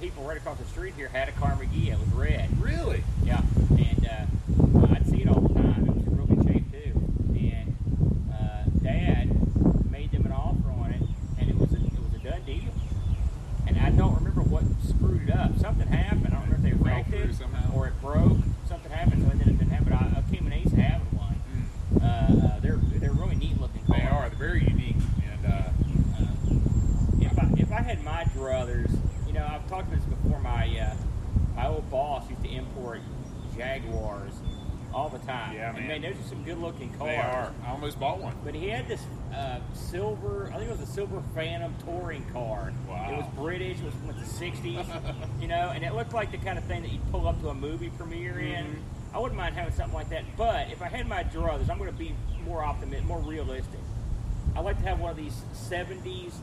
people 0.00 0.22
right 0.24 0.36
across 0.36 0.58
the 0.58 0.64
street 0.66 0.94
here 0.96 1.08
had 1.08 1.28
a 1.28 1.32
Karmann 1.32 1.68
Ghia. 1.70 1.94
It 1.94 1.98
was 2.00 2.08
red. 2.14 2.48
Really? 2.62 3.02
Yeah, 3.24 3.42
and 3.70 4.08
uh, 4.08 4.94
I'd 4.94 5.06
see 5.08 5.22
it 5.22 5.28
all 5.28 5.40
the 5.40 5.54
time. 5.54 5.88
It 5.88 5.94
was 5.96 6.06
in 6.06 6.16
real 6.16 6.26
good 6.26 6.46
shape 6.46 6.70
too. 6.72 6.92
And 7.40 7.76
uh, 8.32 8.62
Dad 8.84 9.90
made 9.90 10.12
them 10.12 10.26
an 10.26 10.32
offer 10.32 10.70
on 10.78 10.92
it, 10.92 11.02
and 11.40 11.50
it 11.50 11.56
was 11.58 11.72
a, 11.72 11.76
it 11.76 11.92
was 12.00 12.20
a 12.20 12.24
done 12.30 12.42
deal. 12.46 12.72
And 13.66 13.78
I 13.78 13.90
don't 13.90 14.14
remember 14.14 14.42
what 14.42 14.62
screwed 14.88 15.28
it 15.28 15.29
up. 15.40 15.58
Something 15.58 15.86
happened. 15.88 16.26
I 16.26 16.30
don't 16.30 16.50
remember 16.50 16.68
if 16.68 16.78
they 16.78 16.84
wrecked 16.84 17.12
it 17.14 17.30
or 17.74 17.88
it 17.88 18.00
broke. 18.02 18.38
Something 18.68 18.92
happened, 18.92 19.22
so 19.22 19.30
it 19.30 19.38
didn't 19.38 19.70
happen. 19.70 19.92
I, 19.92 20.18
I 20.18 20.34
came 20.34 20.46
in 20.46 20.52
Ace 20.52 20.72
having 20.72 21.06
one. 21.16 21.40
Mm. 21.94 22.02
Uh, 22.02 22.46
uh, 22.46 22.60
they're 22.60 22.76
they're 23.00 23.12
really 23.12 23.36
neat 23.36 23.58
looking. 23.60 23.82
Cars. 23.86 24.00
They 24.00 24.06
are. 24.06 24.28
They're 24.28 24.38
very 24.38 24.64
unique. 24.64 24.96
And 25.32 25.46
uh, 25.46 25.70
if 27.20 27.38
I 27.38 27.48
if 27.56 27.72
I 27.72 27.80
had 27.80 28.04
my 28.04 28.24
druthers, 28.24 28.94
you 29.26 29.32
know, 29.32 29.46
I've 29.48 29.66
talked 29.68 29.88
about 29.88 30.00
this 30.00 30.04
before. 30.04 30.40
My 30.40 30.66
uh, 30.78 30.94
my 31.56 31.68
old 31.68 31.90
boss 31.90 32.28
used 32.28 32.42
to 32.42 32.50
import 32.50 33.00
Jaguars 33.56 34.34
all 34.92 35.08
the 35.08 35.18
time. 35.20 35.54
Yeah, 35.54 35.74
and 35.76 35.86
man. 35.88 36.02
those 36.02 36.18
are 36.18 36.28
some 36.28 36.42
good-looking 36.44 36.90
cars. 36.94 37.10
They 37.10 37.16
are. 37.16 37.52
I 37.66 37.70
almost 37.70 37.98
bought 38.00 38.20
one. 38.20 38.34
But 38.44 38.54
he 38.54 38.68
had 38.68 38.88
this 38.88 39.02
uh, 39.34 39.60
silver, 39.74 40.50
I 40.52 40.58
think 40.58 40.70
it 40.70 40.78
was 40.78 40.88
a 40.88 40.92
silver 40.92 41.22
Phantom 41.34 41.74
touring 41.84 42.24
car. 42.32 42.72
Wow. 42.88 43.10
It 43.10 43.16
was 43.16 43.26
British, 43.36 43.78
it 43.78 43.84
was 43.84 43.94
from 43.94 44.08
the 44.08 44.12
60s, 44.14 45.14
you 45.40 45.48
know, 45.48 45.70
and 45.74 45.84
it 45.84 45.94
looked 45.94 46.12
like 46.12 46.30
the 46.32 46.38
kind 46.38 46.58
of 46.58 46.64
thing 46.64 46.82
that 46.82 46.90
you'd 46.90 47.10
pull 47.10 47.28
up 47.28 47.40
to 47.42 47.48
a 47.48 47.54
movie 47.54 47.90
premiere 47.90 48.38
in. 48.40 48.64
Mhm. 48.64 48.78
I 49.14 49.18
wouldn't 49.18 49.36
mind 49.36 49.54
having 49.56 49.72
something 49.74 49.94
like 49.94 50.10
that. 50.10 50.24
But 50.36 50.70
if 50.70 50.82
I 50.82 50.88
had 50.88 51.06
my 51.08 51.24
druthers, 51.24 51.68
I'm 51.68 51.78
going 51.78 51.90
to 51.90 51.98
be 51.98 52.14
more 52.44 52.62
optimistic, 52.64 53.06
more 53.06 53.18
realistic. 53.20 53.80
I 54.54 54.60
like 54.60 54.78
to 54.78 54.84
have 54.88 55.00
one 55.00 55.10
of 55.10 55.16
these 55.16 55.42
70s 55.52 56.34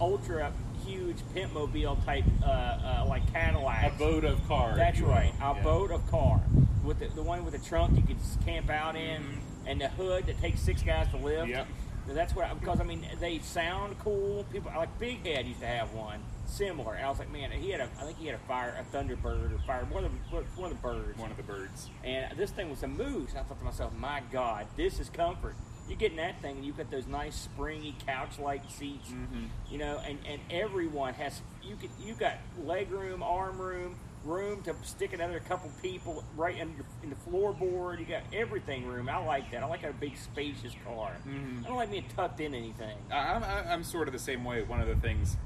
ultra 0.00 0.52
huge 0.90 1.16
pimp 1.34 1.52
mobile 1.52 1.96
type, 2.04 2.24
uh, 2.44 2.46
uh, 2.46 3.06
like 3.08 3.30
Cadillac. 3.32 3.92
A 3.94 3.98
boat 3.98 4.24
of 4.24 4.46
cars. 4.48 4.76
That's 4.76 5.00
right, 5.00 5.32
a 5.40 5.54
Yeah. 5.54 5.62
boat 5.62 5.90
of 5.90 6.08
car 6.10 6.40
with 6.84 6.98
the, 6.98 7.08
the 7.08 7.22
one 7.22 7.44
with 7.44 7.52
the 7.60 7.66
trunk 7.66 7.96
you 7.96 8.02
could 8.02 8.18
camp 8.44 8.70
out 8.70 8.96
in, 8.96 9.22
Mhm. 9.22 9.38
and 9.66 9.80
the 9.80 9.88
hood 9.88 10.26
that 10.26 10.40
takes 10.40 10.60
six 10.60 10.82
guys 10.82 11.08
to 11.08 11.16
lift. 11.16 11.48
Yep. 11.48 11.66
That's 12.08 12.34
what 12.34 12.46
I, 12.46 12.54
because 12.54 12.80
I 12.80 12.84
mean 12.84 13.06
they 13.20 13.38
sound 13.40 13.96
cool. 14.00 14.44
People 14.52 14.72
like 14.74 14.98
Big 14.98 15.24
Head 15.24 15.46
used 15.46 15.60
to 15.60 15.66
have 15.66 15.92
one 15.92 16.18
similar, 16.46 16.94
and 16.94 17.06
I 17.06 17.08
was 17.08 17.20
like, 17.20 17.30
man, 17.30 17.52
he 17.52 17.70
had 17.70 17.80
a 17.80 17.84
I 18.00 18.04
think 18.04 18.18
he 18.18 18.26
had 18.26 18.34
a 18.34 18.38
fire 18.48 18.74
a 18.80 18.96
Thunderbird 18.96 19.54
or 19.54 19.58
fire 19.64 19.84
one 19.84 20.04
of 20.04 20.10
the 20.30 20.36
one 20.60 20.72
of 20.72 20.82
the 20.82 20.88
birds, 20.88 21.18
One 21.18 21.30
of 21.30 21.36
the 21.36 21.42
birds. 21.44 21.88
and 22.02 22.36
this 22.36 22.50
thing 22.50 22.68
was 22.70 22.82
a 22.82 22.88
moose. 22.88 23.30
I 23.36 23.42
thought 23.42 23.58
to 23.60 23.64
myself, 23.64 23.92
my 23.94 24.22
God, 24.32 24.66
this 24.76 24.98
is 24.98 25.08
comfort. 25.10 25.54
You 25.90 25.96
get 25.96 26.12
in 26.12 26.18
that 26.18 26.40
thing, 26.40 26.56
and 26.58 26.64
you've 26.64 26.76
got 26.76 26.88
those 26.90 27.08
nice 27.08 27.34
springy 27.34 27.96
couch-like 28.06 28.62
seats, 28.70 29.10
Mhm. 29.10 29.48
you 29.68 29.78
know, 29.78 29.98
and, 30.06 30.18
and 30.24 30.40
everyone 30.48 31.14
has 31.14 31.42
you 31.64 31.74
could 31.74 31.90
you 32.00 32.14
got 32.14 32.34
leg 32.64 32.90
room, 32.92 33.22
arm 33.24 33.58
room, 33.58 33.96
room 34.24 34.62
to 34.62 34.74
stick 34.84 35.12
another 35.12 35.40
couple 35.40 35.68
people 35.82 36.22
right 36.36 36.56
in, 36.56 36.74
your, 36.76 36.84
in 37.02 37.10
the 37.10 37.16
floorboard. 37.16 37.98
You 37.98 38.04
got 38.04 38.22
everything 38.32 38.86
room. 38.86 39.08
I 39.08 39.16
like 39.16 39.50
that. 39.50 39.62
I 39.64 39.66
like 39.66 39.82
a 39.82 39.92
big 39.92 40.16
spacious 40.16 40.74
car. 40.86 41.10
Mhm. 41.26 41.64
I 41.64 41.68
don't 41.68 41.76
like 41.76 41.90
being 41.90 42.04
tucked 42.14 42.38
in 42.40 42.54
anything. 42.54 42.96
I- 43.10 43.34
I'm, 43.34 43.42
I'm 43.44 43.82
sort 43.84 44.06
of 44.06 44.12
the 44.12 44.18
same 44.20 44.44
way. 44.44 44.62
One 44.62 44.80
of 44.80 44.86
the 44.88 44.96
things 44.96 45.36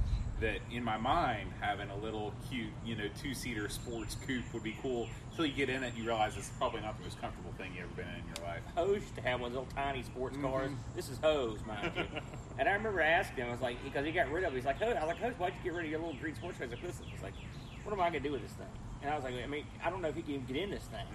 that 0.44 0.58
in 0.70 0.84
my 0.84 0.98
mind, 0.98 1.48
having 1.60 1.88
a 1.88 1.96
little 1.96 2.32
cute, 2.50 2.68
you 2.84 2.94
know, 2.94 3.08
two 3.20 3.32
seater 3.32 3.66
sports 3.70 4.14
coupe 4.26 4.44
would 4.52 4.62
be 4.62 4.76
cool. 4.82 5.08
Until 5.30 5.46
you 5.46 5.54
get 5.54 5.70
in 5.70 5.82
it, 5.82 5.94
you 5.96 6.04
realize 6.04 6.36
it's 6.36 6.50
probably 6.58 6.82
not 6.82 6.98
the 6.98 7.04
most 7.04 7.18
comfortable 7.18 7.52
thing 7.56 7.72
you've 7.74 7.84
ever 7.84 7.94
been 7.94 8.08
in 8.08 8.20
in 8.20 8.26
your 8.36 8.46
life. 8.46 8.60
Hose 8.76 9.00
used 9.00 9.14
to 9.16 9.22
have 9.22 9.40
one 9.40 9.48
of 9.48 9.54
those 9.54 9.64
little 9.66 9.74
tiny 9.74 10.02
sports 10.02 10.36
cars. 10.36 10.70
Mhm. 10.70 10.76
This 10.94 11.08
is 11.08 11.18
Hose, 11.18 11.60
mind 11.66 11.92
you. 11.96 12.04
and 12.58 12.68
I 12.68 12.72
remember 12.72 13.00
asking 13.00 13.38
him, 13.44 13.48
I 13.48 13.52
was 13.52 13.62
like, 13.62 13.82
because 13.84 14.04
he 14.04 14.12
got 14.12 14.30
rid 14.30 14.44
of 14.44 14.52
it. 14.52 14.56
He's 14.56 14.66
like, 14.66 14.78
Hose. 14.78 14.94
I 14.96 15.00
was 15.00 15.08
like, 15.08 15.18
Hose, 15.18 15.32
why'd 15.38 15.54
you 15.56 15.64
get 15.64 15.72
rid 15.76 15.86
of 15.86 15.90
your 15.90 16.00
little 16.00 16.14
green 16.20 16.34
sports 16.34 16.58
car? 16.58 16.66
He's 16.66 16.76
like, 16.76 16.84
listen. 16.84 17.06
He's 17.10 17.22
like, 17.22 17.34
what 17.82 17.92
am 17.94 18.00
I 18.00 18.10
going 18.10 18.22
to 18.22 18.28
do 18.28 18.32
with 18.32 18.42
this 18.42 18.52
thing? 18.52 18.66
And 19.00 19.10
I 19.10 19.16
was 19.16 19.24
like, 19.24 19.34
I 19.42 19.46
mean, 19.46 19.64
I 19.82 19.88
don't 19.88 20.02
know 20.02 20.08
if 20.08 20.14
he 20.14 20.22
can 20.22 20.34
even 20.34 20.46
get 20.46 20.56
in 20.56 20.70
this 20.70 20.84
thing. 20.84 21.06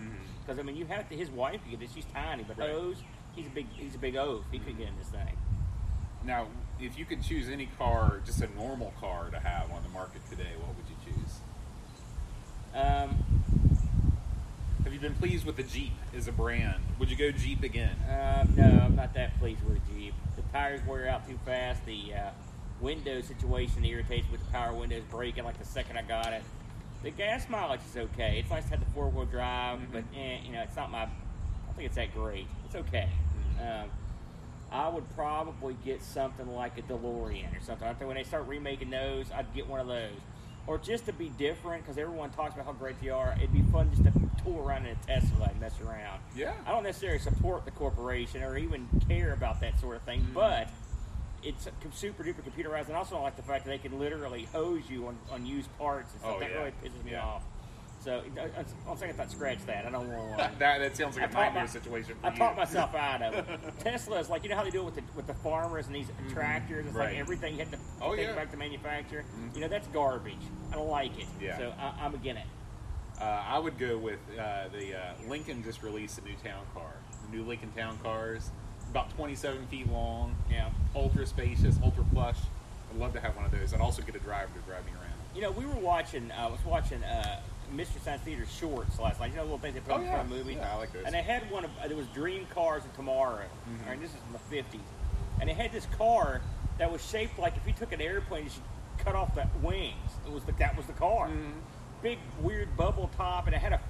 Because, 0.41 0.57
I 0.59 0.63
mean, 0.63 0.75
you 0.75 0.85
have 0.87 1.07
to, 1.09 1.15
his 1.15 1.29
wife 1.29 1.61
can 1.61 1.71
get 1.71 1.79
this. 1.79 1.93
She's 1.93 2.05
tiny, 2.13 2.43
but 2.43 2.57
Right. 2.57 2.69
Hose, 2.71 2.97
he's 3.35 3.45
a 3.47 3.51
big, 3.51 3.67
he's 3.75 3.93
a 3.95 3.99
big 3.99 4.15
oaf. 4.15 4.43
He 4.51 4.57
couldn't 4.59 4.77
get 4.77 4.87
in 4.87 4.97
this 4.97 5.09
thing. 5.09 5.37
Now, 6.29 6.45
if 6.79 6.95
you 6.95 7.05
could 7.05 7.23
choose 7.23 7.49
any 7.49 7.65
car, 7.79 8.21
just 8.23 8.43
a 8.43 8.55
normal 8.55 8.93
car 8.99 9.31
to 9.31 9.39
have 9.39 9.71
on 9.71 9.81
the 9.81 9.89
market 9.89 10.21
today, 10.29 10.51
what 10.59 10.75
would 10.77 10.85
you 10.87 10.95
choose? 11.03 11.39
Um, 12.75 13.17
Have 14.83 14.93
you 14.93 14.99
been 14.99 15.15
pleased 15.15 15.43
with 15.43 15.57
the 15.57 15.63
Jeep 15.63 15.91
as 16.15 16.27
a 16.27 16.31
brand? 16.31 16.83
Would 16.99 17.09
you 17.09 17.17
go 17.17 17.31
Jeep 17.31 17.63
again? 17.63 17.95
um, 18.07 18.53
no, 18.55 18.63
I'm 18.63 18.95
not 18.95 19.15
that 19.15 19.39
pleased 19.39 19.63
with 19.63 19.77
a 19.77 19.91
Jeep. 19.91 20.13
The 20.35 20.43
tires 20.53 20.81
wear 20.85 21.07
out 21.07 21.27
too 21.27 21.39
fast. 21.47 21.83
The 21.87 22.13
uh, 22.13 22.29
window 22.79 23.21
situation 23.21 23.83
irritates 23.83 24.27
me 24.27 24.33
with 24.33 24.45
the 24.45 24.51
power 24.51 24.71
windows 24.71 25.01
breaking 25.09 25.45
like 25.45 25.57
the 25.57 25.65
second 25.65 25.97
I 25.97 26.03
got 26.03 26.31
it. 26.31 26.43
The 27.01 27.09
gas 27.09 27.49
mileage 27.49 27.81
is 27.89 27.97
okay. 27.97 28.37
It's 28.37 28.51
nice 28.51 28.65
to 28.65 28.69
have 28.69 28.81
the 28.81 28.91
four 28.91 29.09
wheel 29.09 29.25
drive, 29.25 29.79
but 29.91 30.03
eh, 30.15 30.37
you 30.45 30.51
know, 30.51 30.61
it's 30.61 30.75
not 30.75 30.91
my. 30.91 31.05
I 31.05 31.09
don't 31.65 31.75
think 31.75 31.87
it's 31.87 31.95
that 31.95 32.13
great. 32.13 32.45
It's 32.67 32.75
okay. 32.75 33.09
Um, 33.59 33.89
I 34.71 34.87
would 34.87 35.09
probably 35.15 35.75
get 35.83 36.01
something 36.03 36.47
like 36.55 36.77
a 36.77 36.81
DeLorean 36.83 37.57
or 37.57 37.61
something. 37.63 37.87
I 37.87 37.93
think 37.93 38.07
when 38.07 38.17
they 38.17 38.23
start 38.23 38.47
remaking 38.47 38.89
those, 38.89 39.31
I'd 39.31 39.53
get 39.53 39.67
one 39.67 39.79
of 39.79 39.87
those, 39.87 40.19
or 40.67 40.77
just 40.77 41.05
to 41.07 41.13
be 41.13 41.29
different 41.29 41.83
because 41.83 41.97
everyone 41.97 42.29
talks 42.31 42.53
about 42.53 42.65
how 42.65 42.73
great 42.73 43.01
they 43.01 43.09
are. 43.09 43.33
It'd 43.37 43.51
be 43.53 43.63
fun 43.71 43.89
just 43.91 44.03
to 44.03 44.11
tour 44.43 44.61
around 44.63 44.85
in 44.85 44.95
a 44.95 45.05
Tesla 45.07 45.47
and 45.51 45.59
mess 45.59 45.73
around. 45.81 46.19
Yeah. 46.35 46.53
I 46.65 46.71
don't 46.71 46.83
necessarily 46.83 47.19
support 47.19 47.65
the 47.65 47.71
corporation 47.71 48.43
or 48.43 48.57
even 48.57 48.87
care 49.07 49.33
about 49.33 49.59
that 49.61 49.79
sort 49.79 49.95
of 49.95 50.03
thing, 50.03 50.21
Mhm. 50.21 50.33
but 50.33 50.69
it's 51.41 51.67
super 51.93 52.23
duper 52.23 52.41
computerized. 52.43 52.87
And 52.87 52.95
I 52.95 52.99
also 52.99 53.15
don't 53.15 53.23
like 53.23 53.37
the 53.37 53.41
fact 53.43 53.65
that 53.65 53.71
they 53.71 53.77
can 53.79 53.97
literally 53.97 54.45
hose 54.45 54.89
you 54.89 55.07
on, 55.07 55.17
on 55.31 55.45
used 55.45 55.75
parts 55.77 56.11
and 56.11 56.21
stuff. 56.21 56.33
Oh, 56.35 56.39
that 56.39 56.51
yeah. 56.51 56.57
really 56.57 56.71
pisses 56.83 57.03
me 57.03 57.11
Yeah. 57.11 57.25
off. 57.25 57.43
So 58.01 58.23
I- 58.37 58.41
I- 58.61 58.89
on 58.89 58.97
second 58.97 59.15
thought, 59.17 59.29
scratch 59.29 59.59
that. 59.65 59.85
I 59.85 59.89
don't 59.89 60.07
want 60.07 60.29
one. 60.29 60.37
that, 60.59 60.79
that 60.79 60.95
sounds 60.95 61.17
like 61.17 61.29
a 61.29 61.33
nightmare 61.33 61.63
my- 61.63 61.69
situation 61.69 62.15
for 62.21 62.27
I 62.27 62.31
you. 62.31 62.37
talked 62.37 62.57
myself 62.57 62.95
out 62.95 63.21
of 63.21 63.33
it. 63.35 63.45
Tesla 63.79 64.19
is 64.19 64.29
like 64.29 64.43
you 64.43 64.49
know 64.49 64.55
how 64.55 64.63
they 64.63 64.69
do 64.69 64.81
it 64.81 64.85
with 64.85 64.95
the 64.95 65.03
with 65.15 65.27
the 65.27 65.33
farmers 65.35 65.87
and 65.87 65.95
these 65.95 66.07
tractors. 66.31 66.85
It's 66.85 66.89
Mm-hmm. 66.89 66.97
Right. 66.97 67.09
like 67.11 67.17
everything 67.19 67.53
you 67.53 67.59
have 67.59 67.71
to 67.71 67.77
Oh, 68.01 68.15
take 68.15 68.27
yeah. 68.27 68.35
back 68.35 68.51
to 68.51 68.57
manufacture. 68.57 69.25
Mhm. 69.37 69.55
You 69.55 69.61
know 69.61 69.67
that's 69.67 69.87
garbage. 69.89 70.37
I 70.71 70.75
don't 70.75 70.87
like 70.89 71.17
it. 71.19 71.25
Yeah. 71.41 71.57
So 71.57 71.73
I, 71.77 72.05
I'm 72.05 72.13
against 72.15 72.41
it. 72.41 73.21
Uh, 73.21 73.43
I 73.47 73.59
would 73.59 73.77
go 73.77 73.97
with 73.97 74.19
uh, 74.39 74.69
the 74.71 74.95
uh, 74.97 75.13
Lincoln 75.27 75.61
just 75.61 75.83
released 75.83 76.17
a 76.19 76.21
new 76.21 76.35
town 76.41 76.63
car. 76.73 76.93
The 77.29 77.35
new 77.37 77.43
Lincoln 77.43 77.69
Town 77.73 77.99
Cars, 78.01 78.49
about 78.89 79.13
27 79.17 79.67
feet 79.67 79.91
long, 79.91 80.35
Yeah. 80.49 80.69
ultra 80.95 81.25
spacious, 81.27 81.75
ultra 81.83 82.05
plush. 82.13 82.37
I'd 82.91 82.97
love 82.97 83.11
to 83.13 83.19
have 83.19 83.35
one 83.35 83.43
of 83.43 83.51
those. 83.51 83.73
I'd 83.73 83.81
also 83.81 84.01
get 84.03 84.15
a 84.15 84.19
driver 84.19 84.47
to 84.55 84.59
drive 84.71 84.85
me 84.85 84.93
around. 84.93 85.11
You 85.35 85.41
know 85.41 85.51
we 85.51 85.65
were 85.65 85.75
watching. 85.75 86.31
uh, 86.31 86.45
I 86.45 86.47
was 86.47 86.63
watching 86.65 87.03
uh, 87.03 87.41
Mystery 87.71 88.01
Science 88.03 88.21
Theater 88.23 88.45
shorts 88.45 88.99
last 88.99 89.19
night. 89.19 89.31
You 89.31 89.37
know 89.37 89.41
the 89.43 89.53
little 89.53 89.59
things 89.59 89.75
they 89.75 89.81
put 89.81 89.93
Oh, 89.93 90.01
in 90.01 90.05
yeah. 90.05 90.21
of 90.21 90.29
movies. 90.29 90.57
Yeah, 90.59 90.73
I 90.73 90.77
like 90.77 90.91
those. 90.93 91.05
And 91.05 91.13
they 91.13 91.21
had 91.21 91.49
one 91.51 91.63
of 91.65 91.71
there 91.87 91.95
was 91.97 92.07
Dream 92.07 92.45
Cars 92.53 92.83
of 92.85 92.95
Tomorrow. 92.95 93.45
Mhm. 93.69 93.83
All 93.83 93.89
right, 93.89 93.99
this 94.01 94.11
is 94.11 94.17
from 94.17 94.33
the 94.33 94.39
50s, 94.55 94.81
and 95.39 95.49
they 95.49 95.53
had 95.53 95.71
this 95.71 95.85
car 95.97 96.41
that 96.77 96.91
was 96.91 97.05
shaped 97.07 97.37
like 97.39 97.55
if 97.57 97.65
you 97.67 97.73
took 97.73 97.91
an 97.91 98.01
airplane, 98.01 98.45
you 98.45 98.49
should 98.49 98.61
cut 99.05 99.15
off 99.15 99.33
the 99.35 99.45
wings. 99.61 99.95
It 100.25 100.31
was 100.31 100.43
the, 100.43 100.51
that 100.53 100.75
was 100.77 100.85
the 100.85 100.93
car. 100.93 101.27
Mhm. 101.29 101.51
big 102.01 102.17
weird 102.41 102.77
bubble 102.77 103.09
top, 103.17 103.45
and 103.47 103.53
it 103.53 103.59
had 103.59 103.73
a 103.73 103.81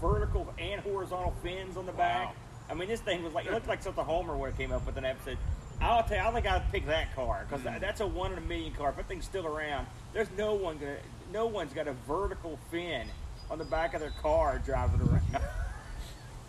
vertical 0.00 0.52
and 0.58 0.80
horizontal 0.80 1.32
fins 1.42 1.76
on 1.76 1.86
the 1.86 1.92
back. 1.92 2.34
I 2.68 2.74
mean, 2.74 2.88
this 2.88 3.00
thing 3.00 3.22
was 3.22 3.32
like 3.32 3.46
it 3.46 3.52
looked 3.52 3.68
like 3.68 3.80
something 3.82 4.04
Homer 4.04 4.36
would 4.36 4.48
have 4.50 4.58
came 4.58 4.72
up 4.72 4.84
with 4.86 4.96
an 4.96 5.04
episode. 5.04 5.38
I'll 5.80 6.02
tell 6.02 6.16
you, 6.16 6.22
I 6.24 6.32
think 6.32 6.46
I'd 6.50 6.72
pick 6.72 6.86
that 6.86 7.14
car 7.14 7.46
because 7.48 7.64
Mm. 7.64 7.78
that's 7.80 8.00
a 8.00 8.06
one 8.06 8.32
in 8.32 8.38
a 8.38 8.40
million 8.40 8.72
car. 8.72 8.90
If 8.90 8.96
that 8.96 9.06
thing's 9.06 9.24
still 9.24 9.46
around, 9.46 9.86
there's 10.12 10.30
no 10.36 10.54
one 10.54 10.78
gonna, 10.78 10.96
no 11.34 11.46
one's 11.46 11.72
got 11.74 11.88
a 11.88 11.92
vertical 12.08 12.58
fin 12.70 13.08
on 13.50 13.58
the 13.58 13.64
back 13.64 13.92
of 13.92 14.00
their 14.00 14.12
car 14.22 14.62
driving 14.64 15.00
around. 15.02 15.22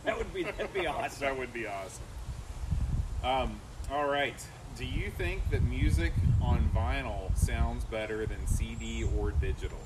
that 0.05 0.17
would 0.17 0.31
be 0.33 0.43
that'd 0.43 0.73
be 0.73 0.87
awesome. 0.87 1.19
That 1.25 1.37
would 1.37 1.51
be 1.51 1.65
awesome. 1.67 2.03
Um, 3.23 3.59
all 3.91 4.07
right. 4.07 4.35
Do 4.77 4.85
you 4.85 5.09
think 5.09 5.49
that 5.49 5.63
music 5.63 6.13
on 6.41 6.69
vinyl 6.73 7.35
sounds 7.35 7.83
better 7.85 8.25
than 8.25 8.45
CD 8.45 9.03
or 9.17 9.31
digital? 9.31 9.79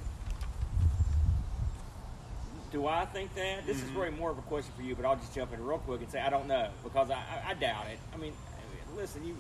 Do 2.72 2.86
I 2.86 3.06
think 3.06 3.34
that? 3.36 3.66
This 3.66 3.78
is 3.78 3.90
Mhm. 3.90 3.94
probably 3.94 4.12
more 4.12 4.30
of 4.30 4.38
a 4.38 4.44
question 4.44 4.74
for 4.76 4.84
you, 4.84 4.96
but 4.96 5.06
I'll 5.06 5.16
just 5.16 5.34
jump 5.34 5.54
in 5.54 5.64
real 5.66 5.80
quick 5.80 6.02
and 6.02 6.12
say 6.12 6.20
I 6.20 6.30
don't 6.30 6.48
know 6.48 6.70
because 6.84 7.10
I, 7.10 7.16
I, 7.16 7.50
I 7.52 7.54
doubt 7.56 7.88
it. 7.88 7.98
I 8.14 8.18
mean, 8.18 8.34
listen, 8.96 9.26
you. 9.26 9.36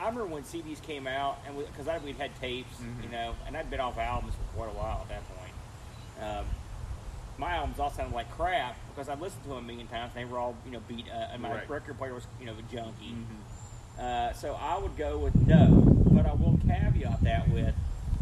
I 0.00 0.06
remember 0.08 0.26
when 0.26 0.42
CDs 0.44 0.80
came 0.82 1.06
out, 1.06 1.38
and 1.46 1.56
because 1.58 1.86
I 1.86 1.98
we'd 1.98 2.16
had 2.16 2.34
tapes, 2.40 2.74
Mhm. 2.78 3.02
you 3.04 3.08
know, 3.10 3.34
and 3.46 3.56
I'd 3.56 3.68
been 3.68 3.80
off 3.80 3.98
albums 3.98 4.34
for 4.34 4.56
quite 4.56 4.68
a 4.74 4.78
while 4.78 5.02
at 5.02 5.08
that 5.10 5.22
point. 5.36 5.52
Um, 6.22 6.46
my 7.38 7.56
albums 7.56 7.78
all 7.78 7.90
sounded 7.90 8.14
like 8.14 8.30
crap 8.32 8.76
because 8.90 9.08
I 9.10 9.14
listened 9.14 9.42
to 9.44 9.50
them 9.50 9.58
a 9.58 9.62
million 9.62 9.86
times, 9.88 10.12
and 10.14 10.26
they 10.26 10.30
were 10.30 10.38
all, 10.38 10.54
you 10.64 10.72
know, 10.72 10.80
beat. 10.88 11.06
Uh, 11.08 11.28
and 11.32 11.42
my 11.42 11.50
Right. 11.52 11.68
record 11.70 11.98
player 11.98 12.14
was, 12.14 12.26
you 12.38 12.46
know, 12.46 12.54
junky. 12.72 13.12
Mm-hmm. 13.12 14.00
Uh, 14.00 14.32
so 14.32 14.54
I 14.54 14.78
would 14.78 14.96
go 14.96 15.18
with 15.18 15.34
no, 15.46 15.66
but 16.10 16.24
I 16.26 16.32
will 16.32 16.58
caveat 16.66 17.20
that 17.22 17.48
with 17.50 17.74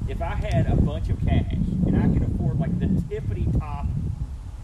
if 0.08 0.20
I 0.20 0.35
had 0.35 0.66
a 0.66 0.75
bunch 0.76 1.08
of 1.11 1.20
cash 1.25 1.52
and 1.52 1.97
I 1.97 2.08
could 2.12 2.23
afford 2.28 2.58
like 2.58 2.76
the 2.80 2.87
tippity 2.87 3.56
top 3.61 3.87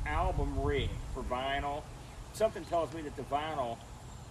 album 0.07 0.61
rig 0.61 0.91
for 1.13 1.23
vinyl, 1.23 1.83
something 2.33 2.65
tells 2.65 2.93
me 2.93 3.03
that 3.03 3.15
the 3.17 3.23
vinyl, 3.23 3.77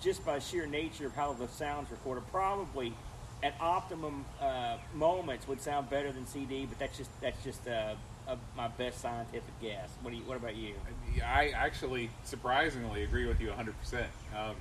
just 0.04 0.26
by 0.26 0.40
sheer 0.40 0.66
nature 0.66 1.08
of 1.08 1.16
how 1.16 1.34
the 1.34 1.48
sound's 1.48 1.90
recorded, 1.90 2.24
probably 2.32 2.94
at 3.42 3.56
optimum 3.60 4.26
uh, 4.42 4.78
moments 4.94 5.48
would 5.48 5.62
sound 5.62 5.90
better 5.90 6.12
than 6.12 6.28
CD. 6.28 6.66
But 6.66 6.80
that's 6.80 6.98
just 6.98 7.10
that's 7.22 7.42
just 7.44 7.68
uh, 7.68 7.96
uh, 8.28 8.36
my 8.56 8.68
best 8.68 9.00
scientific 9.02 9.60
guess. 9.62 9.90
What 10.02 10.12
do 10.12 10.18
you? 10.18 10.24
What 10.24 10.38
about 10.38 10.56
you? 10.56 10.74
I 11.26 11.50
actually 11.56 12.10
surprisingly 12.24 13.04
agree 13.04 13.26
with 13.26 13.40
you 13.40 13.50
100%. 13.50 14.06
Um, 14.36 14.56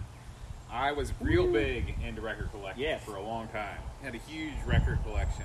I 0.70 0.92
was 0.92 1.12
real 1.20 1.46
Ooh. 1.46 1.52
big 1.52 1.94
into 2.02 2.22
record 2.22 2.50
collecting 2.50 2.82
Yes. 2.82 3.04
for 3.04 3.16
a 3.16 3.22
long 3.22 3.48
time. 3.48 3.78
Had 4.02 4.14
a 4.14 4.18
huge 4.18 4.54
record 4.64 5.00
collection. 5.04 5.44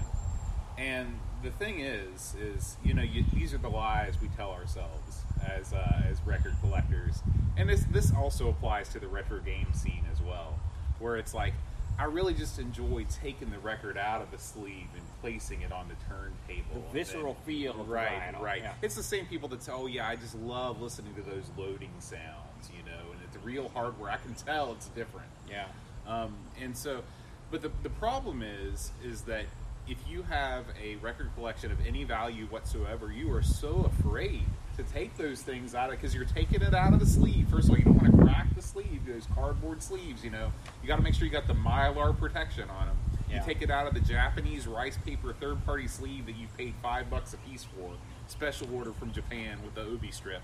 And 0.77 1.20
the 1.44 1.50
thing 1.51 1.80
is, 1.80 2.36
is 2.39 2.77
you 2.84 2.94
know, 2.94 3.01
you, 3.01 3.25
these 3.34 3.54
are 3.54 3.58
the 3.58 3.70
lies 3.70 4.13
we 4.22 4.30
tell 4.38 4.51
ourselves 4.51 5.24
as 5.58 5.74
uh, 5.74 6.04
as 6.10 6.20
record 6.25 6.56
collectors, 6.62 7.22
and 7.58 7.70
this 7.70 7.84
this 7.92 8.13
also 8.13 8.50
applies 8.50 8.89
to 8.89 9.00
the 9.00 9.08
retro 9.08 9.39
game 9.39 9.68
scene 9.74 10.06
as 10.12 10.22
well, 10.22 10.60
where 11.00 11.18
it's 11.18 11.34
like, 11.34 11.54
I 12.00 12.06
really 12.06 12.34
just 12.34 12.60
enjoy 12.60 13.06
taking 13.22 13.50
the 13.50 13.60
record 13.60 13.98
out 13.98 14.22
of 14.22 14.32
the 14.32 14.38
sleeve 14.38 14.88
and 14.94 15.04
placing 15.22 15.62
it 15.62 15.72
on 15.72 15.88
the 15.88 15.96
turntable. 16.08 16.88
The 16.92 17.00
visceral 17.00 17.34
then- 17.34 17.44
feel 17.44 17.82
of 17.82 17.89
right, 17.89 18.10
vinyl, 18.34 18.42
right. 18.42 18.62
yeah. 18.62 18.74
It's 18.82 18.96
the 18.96 19.04
same 19.04 19.25
people 19.25 19.50
that 19.50 19.63
say, 19.63 19.72
"Oh 19.74 19.88
yeah, 19.88 20.08
I 20.08 20.16
just 20.16 20.36
love 20.36 20.82
listening 20.82 21.13
to 21.16 21.22
those 21.22 21.50
loading 21.58 21.94
sounds," 22.00 22.70
you 22.72 22.84
know, 22.89 23.12
and 23.12 23.22
it's 23.24 23.38
real 23.44 23.70
hardware. 23.70 24.12
I 24.12 24.18
can 24.18 24.34
tell 24.36 24.74
it's 24.74 24.88
different. 24.89 25.27
Yeah. 25.50 25.66
Um, 26.08 26.36
and 26.62 26.75
so, 26.77 27.04
but 27.51 27.62
the, 27.62 27.72
the 27.84 27.89
problem 27.89 28.42
is, 28.42 28.92
is 29.04 29.22
that 29.24 29.46
if 29.88 29.98
you 30.10 30.24
have 30.24 30.66
a 30.82 30.96
record 30.98 31.30
collection 31.36 31.72
of 31.72 31.86
any 31.86 32.04
value 32.04 32.46
whatsoever, 32.48 33.12
you 33.12 33.34
are 33.34 33.42
so 33.42 33.89
afraid 34.00 34.44
to 34.77 34.84
take 34.84 35.15
those 35.17 35.41
things 35.41 35.75
out 35.75 35.89
of 35.89 36.00
because 36.00 36.13
you're 36.13 36.25
taking 36.25 36.62
it 36.62 36.74
out 36.74 36.93
of 36.93 37.00
the 37.00 37.05
sleeve. 37.05 37.48
First 37.50 37.65
of 37.65 37.72
all, 37.72 37.77
you 37.77 37.84
don't 37.84 38.01
want 38.01 38.15
to 38.15 38.24
crack 38.24 38.53
the 38.55 38.62
sleeve; 38.62 39.01
those 39.07 39.27
cardboard 39.34 39.81
sleeves. 39.81 40.24
You 40.24 40.29
know, 40.29 40.51
you 40.81 40.88
got 40.88 40.98
to 40.98 41.01
make 41.01 41.13
sure 41.13 41.25
you 41.25 41.31
got 41.31 41.48
the 41.48 41.53
mylar 41.53 42.17
protection 42.17 42.69
on 42.69 42.88
them. 42.88 42.98
Yeah. 43.29 43.38
You 43.38 43.46
take 43.46 43.62
it 43.62 43.69
out 43.69 43.88
of 43.88 43.93
the 43.93 44.00
Japanese 44.00 44.67
rice 44.67 44.98
paper 45.05 45.34
third-party 45.34 45.88
sleeve 45.88 46.27
that 46.27 46.38
you 46.38 46.48
paid 46.57 46.74
five 46.81 47.10
bucks 47.10 47.34
a 47.34 47.38
piece 47.38 47.65
for, 47.65 47.91
special 48.27 48.74
order 48.74 48.93
from 48.93 49.12
Japan 49.12 49.60
with 49.63 49.75
the 49.75 49.81
obi 49.81 50.12
strip. 50.12 50.41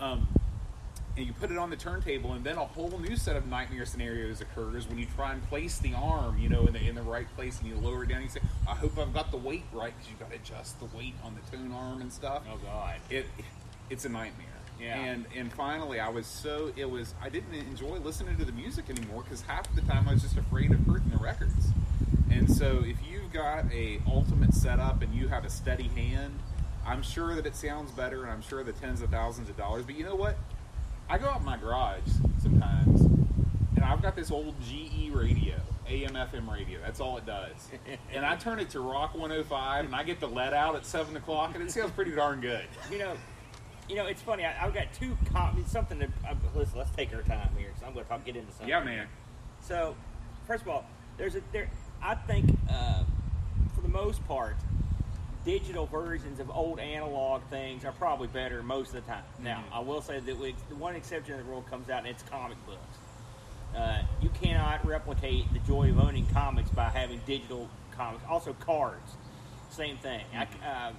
Um, 0.00 0.26
and 1.16 1.26
you 1.26 1.32
put 1.32 1.50
it 1.50 1.58
on 1.58 1.70
the 1.70 1.76
turntable, 1.76 2.32
and 2.32 2.44
then 2.44 2.56
a 2.56 2.64
whole 2.64 2.98
new 2.98 3.16
set 3.16 3.36
of 3.36 3.46
nightmare 3.46 3.84
scenarios 3.84 4.40
occurs 4.40 4.88
when 4.88 4.98
you 4.98 5.06
try 5.16 5.32
and 5.32 5.46
place 5.48 5.78
the 5.78 5.94
arm, 5.94 6.38
you 6.38 6.48
know, 6.48 6.66
in 6.66 6.72
the 6.72 6.80
in 6.80 6.94
the 6.94 7.02
right 7.02 7.26
place, 7.36 7.58
and 7.60 7.68
you 7.68 7.76
lower 7.76 8.04
it 8.04 8.08
down. 8.08 8.18
And 8.18 8.26
you 8.26 8.30
say, 8.30 8.40
"I 8.68 8.74
hope 8.74 8.98
I've 8.98 9.12
got 9.12 9.30
the 9.30 9.36
weight 9.36 9.64
right," 9.72 9.92
because 9.96 10.10
you've 10.10 10.20
got 10.20 10.30
to 10.30 10.36
adjust 10.36 10.78
the 10.78 10.96
weight 10.96 11.14
on 11.24 11.34
the 11.34 11.56
tone 11.56 11.72
arm 11.72 12.00
and 12.00 12.12
stuff. 12.12 12.42
Oh 12.50 12.58
God. 12.58 12.96
It 13.10 13.26
it's 13.90 14.04
a 14.04 14.08
nightmare. 14.08 14.46
Yeah. 14.80 14.98
And 14.98 15.26
and 15.36 15.52
finally, 15.52 16.00
I 16.00 16.08
was 16.08 16.26
so 16.26 16.72
it 16.76 16.88
was 16.88 17.14
I 17.22 17.28
didn't 17.28 17.54
enjoy 17.54 17.98
listening 17.98 18.36
to 18.38 18.44
the 18.44 18.52
music 18.52 18.88
anymore 18.88 19.22
because 19.22 19.42
half 19.42 19.68
of 19.68 19.76
the 19.76 19.82
time 19.82 20.08
I 20.08 20.14
was 20.14 20.22
just 20.22 20.36
afraid 20.36 20.70
of 20.70 20.84
hurting 20.86 21.10
the 21.10 21.18
records. 21.18 21.68
And 22.30 22.50
so 22.50 22.82
if 22.84 22.96
you've 23.10 23.32
got 23.32 23.70
a 23.72 24.00
ultimate 24.06 24.54
setup 24.54 25.02
and 25.02 25.12
you 25.12 25.28
have 25.28 25.44
a 25.44 25.50
steady 25.50 25.88
hand, 25.88 26.38
I'm 26.86 27.02
sure 27.02 27.34
that 27.34 27.44
it 27.44 27.56
sounds 27.56 27.90
better, 27.90 28.22
and 28.22 28.30
I'm 28.30 28.40
sure 28.40 28.62
the 28.64 28.72
tens 28.72 29.02
of 29.02 29.10
thousands 29.10 29.50
of 29.50 29.56
dollars. 29.56 29.84
But 29.84 29.96
you 29.96 30.04
know 30.04 30.14
what? 30.14 30.36
I 31.10 31.18
go 31.18 31.26
out 31.26 31.40
in 31.40 31.44
my 31.44 31.56
garage 31.56 32.06
sometimes, 32.40 33.00
and 33.00 33.84
I've 33.84 34.00
got 34.00 34.14
this 34.14 34.30
old 34.30 34.54
GE 34.62 35.10
radio, 35.12 35.56
AM 35.88 36.14
FM 36.14 36.48
radio. 36.48 36.78
That's 36.80 37.00
all 37.00 37.16
it 37.18 37.26
does. 37.26 37.68
and 38.12 38.24
I 38.24 38.36
turn 38.36 38.60
it 38.60 38.70
to 38.70 38.80
Rock 38.80 39.14
105, 39.14 39.86
and 39.86 39.94
I 39.94 40.04
get 40.04 40.20
the 40.20 40.28
let 40.28 40.54
out 40.54 40.76
at 40.76 40.86
seven 40.86 41.16
o'clock, 41.16 41.56
and 41.56 41.64
it 41.64 41.72
sounds 41.72 41.90
pretty 41.90 42.12
darn 42.12 42.40
good. 42.40 42.64
You 42.92 42.98
know, 42.98 43.16
you 43.88 43.96
know, 43.96 44.06
it's 44.06 44.22
funny. 44.22 44.44
I, 44.44 44.64
I've 44.64 44.72
got 44.72 44.92
two 44.92 45.18
copies. 45.32 45.66
Something 45.66 45.98
to 45.98 46.06
uh, 46.28 46.34
listen. 46.54 46.78
Let's 46.78 46.92
take 46.92 47.12
our 47.12 47.22
time 47.22 47.50
here. 47.58 47.70
So 47.80 47.86
I'm 47.86 47.92
going 47.92 48.04
to 48.04 48.08
talk, 48.08 48.24
get 48.24 48.36
into 48.36 48.52
something. 48.52 48.68
Yeah, 48.68 48.84
man. 48.84 49.08
So, 49.60 49.96
first 50.46 50.62
of 50.62 50.68
all, 50.68 50.84
there's 51.18 51.34
a 51.34 51.42
there. 51.50 51.68
I 52.00 52.14
think 52.14 52.56
uh, 52.70 53.02
for 53.74 53.80
the 53.80 53.88
most 53.88 54.24
part, 54.28 54.54
digital 55.44 55.86
versions 55.86 56.40
of 56.40 56.50
old 56.50 56.78
analog 56.78 57.42
things 57.50 57.84
are 57.84 57.92
probably 57.92 58.28
better 58.28 58.62
most 58.62 58.94
of 58.94 59.04
the 59.04 59.10
time. 59.12 59.24
Now, 59.38 59.64
Mhm. 59.70 59.76
I 59.76 59.80
will 59.80 60.02
say 60.02 60.20
that 60.20 60.38
we, 60.38 60.54
the 60.68 60.74
one 60.74 60.94
exception 60.94 61.34
in 61.38 61.44
the 61.44 61.50
rule 61.50 61.62
comes 61.62 61.88
out, 61.88 61.98
and 61.98 62.08
it's 62.08 62.22
comic 62.24 62.58
books. 62.66 62.98
Uh, 63.76 64.02
you 64.20 64.28
cannot 64.30 64.84
replicate 64.84 65.50
the 65.52 65.60
joy 65.60 65.90
of 65.90 66.00
owning 66.00 66.26
comics 66.26 66.70
by 66.70 66.88
having 66.90 67.20
digital 67.26 67.68
comics. 67.96 68.24
Also, 68.28 68.52
cards, 68.54 69.16
same 69.70 69.96
thing. 69.98 70.24
I, 70.34 70.42
uh, 70.66 70.92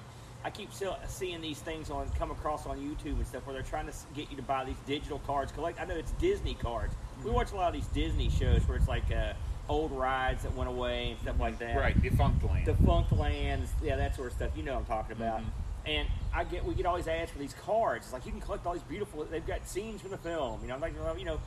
I 0.43 0.50
keep 0.50 0.74
still 0.74 0.98
seeing 1.07 1.41
these 1.41 1.60
things 1.60 1.91
on 1.91 2.10
come 2.17 2.31
across 2.31 2.65
on 2.65 2.79
YouTube 2.79 3.17
and 3.17 3.27
stuff 3.27 3.45
where 3.45 3.53
they're 3.53 3.62
trying 3.62 3.86
to 3.88 3.93
get 4.15 4.31
you 4.31 4.38
to 4.38 4.41
buy 4.43 4.63
these 4.63 4.79
digital 4.88 5.19
cards. 5.19 5.51
Collect. 5.51 5.79
I 5.79 5.86
know 5.86 5.95
it's 5.95 6.12
Disney 6.13 6.55
cards. 6.55 6.95
We 7.24 7.29
watch 7.29 7.51
a 7.51 7.55
lot 7.55 7.67
of 7.67 7.74
these 7.74 7.88
Disney 7.88 8.29
shows 8.29 8.67
where 8.67 8.77
it's 8.77 8.88
like 8.88 9.12
uh, 9.12 9.33
old 9.71 9.91
rides 9.93 10.43
that 10.43 10.53
went 10.55 10.69
away 10.69 11.11
and 11.11 11.19
stuff 11.21 11.39
like 11.39 11.57
that. 11.59 11.77
Right, 11.77 11.99
Defunctland. 11.99 12.65
Defunct 12.65 13.11
lands, 13.13 13.71
yeah, 13.81 13.95
that 13.95 14.15
sort 14.15 14.27
of 14.27 14.33
stuff. 14.33 14.51
You 14.55 14.63
know 14.63 14.73
what 14.73 14.79
I'm 14.81 14.85
talking 14.85 15.15
about. 15.15 15.39
Mhm. 15.39 15.45
And 15.85 16.07
I 16.33 16.43
get 16.43 16.63
we 16.65 16.75
get 16.75 16.85
all 16.85 16.97
these 16.97 17.07
ads 17.07 17.31
for 17.31 17.39
these 17.39 17.53
cards. 17.53 18.05
It's 18.05 18.13
like 18.13 18.25
you 18.25 18.31
can 18.31 18.41
collect 18.41 18.65
all 18.67 18.73
these 18.73 18.83
beautiful. 18.83 19.23
They've 19.23 19.45
got 19.47 19.65
scenes 19.67 20.01
from 20.01 20.11
the 20.11 20.17
film. 20.17 20.61
You 20.61 20.67
know, 20.67 20.75
I'm 20.75 20.81
like 20.81 20.93
you 21.17 21.25
know, 21.25 21.39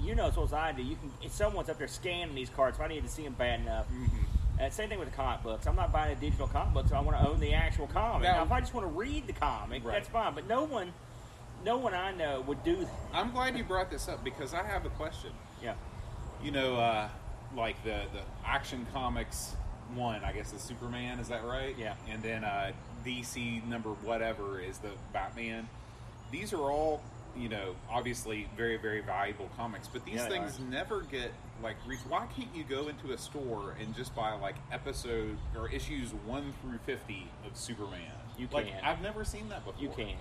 you 0.00 0.14
know 0.14 0.26
as 0.26 0.36
well 0.36 0.44
as 0.44 0.52
I 0.52 0.72
do. 0.72 0.82
You 0.82 0.96
can. 0.96 1.10
If 1.22 1.32
someone's 1.32 1.68
up 1.70 1.78
there 1.78 1.88
scanning 1.88 2.34
these 2.34 2.50
cards, 2.50 2.76
If 2.78 2.84
I 2.84 2.88
need 2.88 3.02
to 3.02 3.08
see 3.08 3.24
them 3.24 3.32
bad 3.32 3.60
enough. 3.60 3.86
Mhm. 3.90 4.08
Uh, 4.60 4.68
same 4.68 4.90
thing 4.90 4.98
with 4.98 5.10
the 5.10 5.16
comic 5.16 5.42
books. 5.42 5.66
I'm 5.66 5.74
not 5.74 5.90
buying 5.90 6.12
a 6.14 6.20
digital 6.20 6.46
comic 6.46 6.74
book, 6.74 6.88
so 6.88 6.94
I 6.94 7.00
want 7.00 7.16
to 7.18 7.26
own 7.26 7.40
the 7.40 7.54
actual 7.54 7.86
comic. 7.86 8.24
Now- 8.24 8.36
Now, 8.36 8.42
if 8.42 8.52
I 8.52 8.60
just 8.60 8.74
want 8.74 8.86
to 8.86 8.92
read 8.92 9.26
the 9.26 9.32
comic, 9.32 9.82
Right. 9.82 9.94
that's 9.94 10.08
fine. 10.08 10.34
But 10.34 10.46
no 10.46 10.64
one, 10.64 10.92
no 11.64 11.78
one 11.78 11.94
I 11.94 12.12
know 12.12 12.42
would 12.42 12.62
do 12.62 12.76
that. 12.84 12.90
I'm 13.14 13.32
glad 13.32 13.56
you 13.56 13.64
brought 13.64 13.90
this 13.90 14.06
up 14.06 14.22
because 14.22 14.52
I 14.52 14.62
have 14.62 14.84
a 14.84 14.90
question. 14.90 15.30
Yeah. 15.62 15.74
You 16.42 16.50
know, 16.50 16.76
uh, 16.76 17.08
like 17.56 17.82
the 17.84 18.02
the 18.12 18.22
Action 18.44 18.86
Comics 18.92 19.56
one, 19.94 20.22
I 20.24 20.32
guess 20.32 20.52
is 20.52 20.60
Superman. 20.60 21.18
Is 21.18 21.28
that 21.28 21.44
right? 21.44 21.74
Yeah. 21.78 21.94
And 22.08 22.22
then 22.22 22.44
uh, 22.44 22.72
DC 23.04 23.66
number 23.66 23.90
whatever 23.90 24.60
is 24.60 24.78
the 24.78 24.90
Batman. 25.12 25.68
These 26.30 26.52
are 26.52 26.70
all, 26.70 27.02
you 27.36 27.48
know, 27.48 27.74
obviously 27.90 28.48
very 28.56 28.76
very 28.76 29.00
valuable 29.00 29.50
comics, 29.56 29.88
but 29.88 30.04
these 30.04 30.16
Yeah, 30.16 30.28
things 30.28 30.58
never 30.70 31.02
get 31.02 31.32
like 31.62 31.76
reached. 31.86 32.06
Why 32.08 32.26
can't 32.36 32.54
you 32.54 32.64
go 32.64 32.88
into 32.88 33.12
a 33.12 33.18
store 33.18 33.74
and 33.80 33.94
just 33.94 34.14
buy 34.14 34.32
like 34.34 34.56
episode 34.72 35.36
or 35.56 35.68
issues 35.70 36.10
one 36.26 36.52
through 36.62 36.78
fifty 36.86 37.26
of 37.44 37.56
Superman? 37.56 38.00
You 38.38 38.48
like, 38.52 38.66
can. 38.66 38.82
I've 38.84 39.02
never 39.02 39.24
seen 39.24 39.48
that 39.48 39.64
before. 39.64 39.82
You 39.82 39.90
can. 39.90 40.16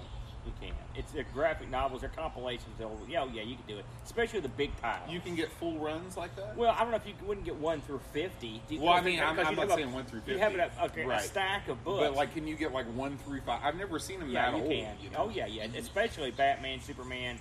You 0.46 0.54
can. 0.62 0.76
It's 0.96 1.12
they're 1.12 1.26
graphic 1.34 1.70
novels. 1.70 2.02
They're 2.02 2.10
compilations. 2.10 2.78
They'll, 2.78 2.98
yeah, 3.08 3.24
oh, 3.24 3.30
yeah, 3.34 3.42
you 3.44 3.56
can 3.56 3.66
do 3.68 3.78
it. 3.78 3.86
Especially 4.06 4.40
the 4.40 4.50
big 4.50 4.76
pile. 4.82 5.02
You 5.10 5.20
can 5.20 5.36
get 5.36 5.52
full 5.52 5.78
runs 5.78 6.18
like 6.18 6.36
that. 6.38 6.56
Well, 6.58 6.72
I 6.72 6.80
don't 6.80 6.92
know 6.92 6.98
if 6.98 7.06
you 7.06 7.14
wouldn't 7.26 7.46
get 7.46 7.56
one 7.56 7.82
through 7.82 8.00
fifty. 8.14 8.62
Do 8.68 8.76
you- 8.76 8.82
Well, 8.82 8.94
I 8.94 9.02
mean, 9.02 9.20
I'm- 9.20 9.40
I'm 9.40 9.56
not 9.56 9.70
saying 9.72 9.92
one 9.92 10.06
through 10.06 10.22
fifty. 10.22 10.34
You 10.34 10.40
have 10.40 10.54
50. 10.54 10.80
a, 10.80 10.86
okay, 10.86 11.06
Right. 11.06 11.20
a 11.20 11.24
stack 11.24 11.68
of 11.68 11.84
books. 11.84 12.00
But 12.02 12.16
like, 12.16 12.34
can 12.34 12.48
you 12.48 12.56
get 12.56 12.74
like 12.74 12.86
one 12.96 13.18
through 13.18 13.42
five? 13.42 13.62
I've 13.64 13.76
never 13.76 14.00
seen 14.00 14.20
them 14.20 14.30
yeah, 14.30 14.52
that 14.52 14.58
you 14.58 14.64
old. 14.64 14.72
can. 14.72 14.98
you 15.02 15.10
oh, 15.10 15.18
know? 15.18 15.26
Oh 15.26 15.30
yeah, 15.30 15.46
yeah. 15.46 15.66
Especially 15.76 16.32
Batman, 16.32 16.82
Superman. 16.82 17.40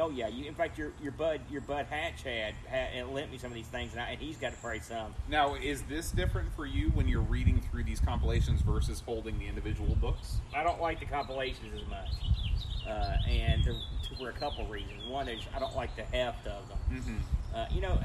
Oh 0.00 0.10
yeah. 0.10 0.28
You, 0.28 0.46
in 0.46 0.54
fact, 0.54 0.78
your 0.78 0.92
your 1.02 1.12
bud 1.12 1.40
your 1.50 1.60
bud 1.60 1.86
Hatch 1.86 2.22
had, 2.22 2.54
had 2.66 3.08
lent 3.08 3.30
me 3.30 3.38
some 3.38 3.50
of 3.50 3.54
these 3.54 3.66
things, 3.66 3.92
and, 3.92 4.00
I, 4.00 4.10
and 4.10 4.20
he's 4.20 4.36
got 4.36 4.52
to 4.52 4.58
probably 4.58 4.80
some. 4.80 5.14
Now, 5.28 5.54
is 5.54 5.82
this 5.82 6.10
different 6.10 6.54
for 6.54 6.66
you 6.66 6.88
when 6.90 7.08
you're 7.08 7.22
reading 7.22 7.62
through 7.70 7.84
these 7.84 8.00
compilations 8.00 8.60
versus 8.62 9.00
holding 9.00 9.38
the 9.38 9.46
individual 9.46 9.94
books? 9.96 10.38
I 10.54 10.62
don't 10.62 10.80
like 10.80 11.00
the 11.00 11.06
compilations 11.06 11.74
as 11.74 11.88
much, 11.88 12.08
uh, 12.88 13.16
and 13.28 13.64
there, 13.64 13.74
for 14.18 14.30
a 14.30 14.32
couple 14.32 14.66
reasons. 14.66 15.06
One 15.08 15.28
is 15.28 15.40
I 15.54 15.58
don't 15.58 15.76
like 15.76 15.94
the 15.96 16.04
heft 16.04 16.46
of 16.46 16.68
them. 16.68 16.78
Mm-hmm. 16.92 17.16
Uh, 17.54 17.66
you 17.70 17.80
know, 17.80 17.98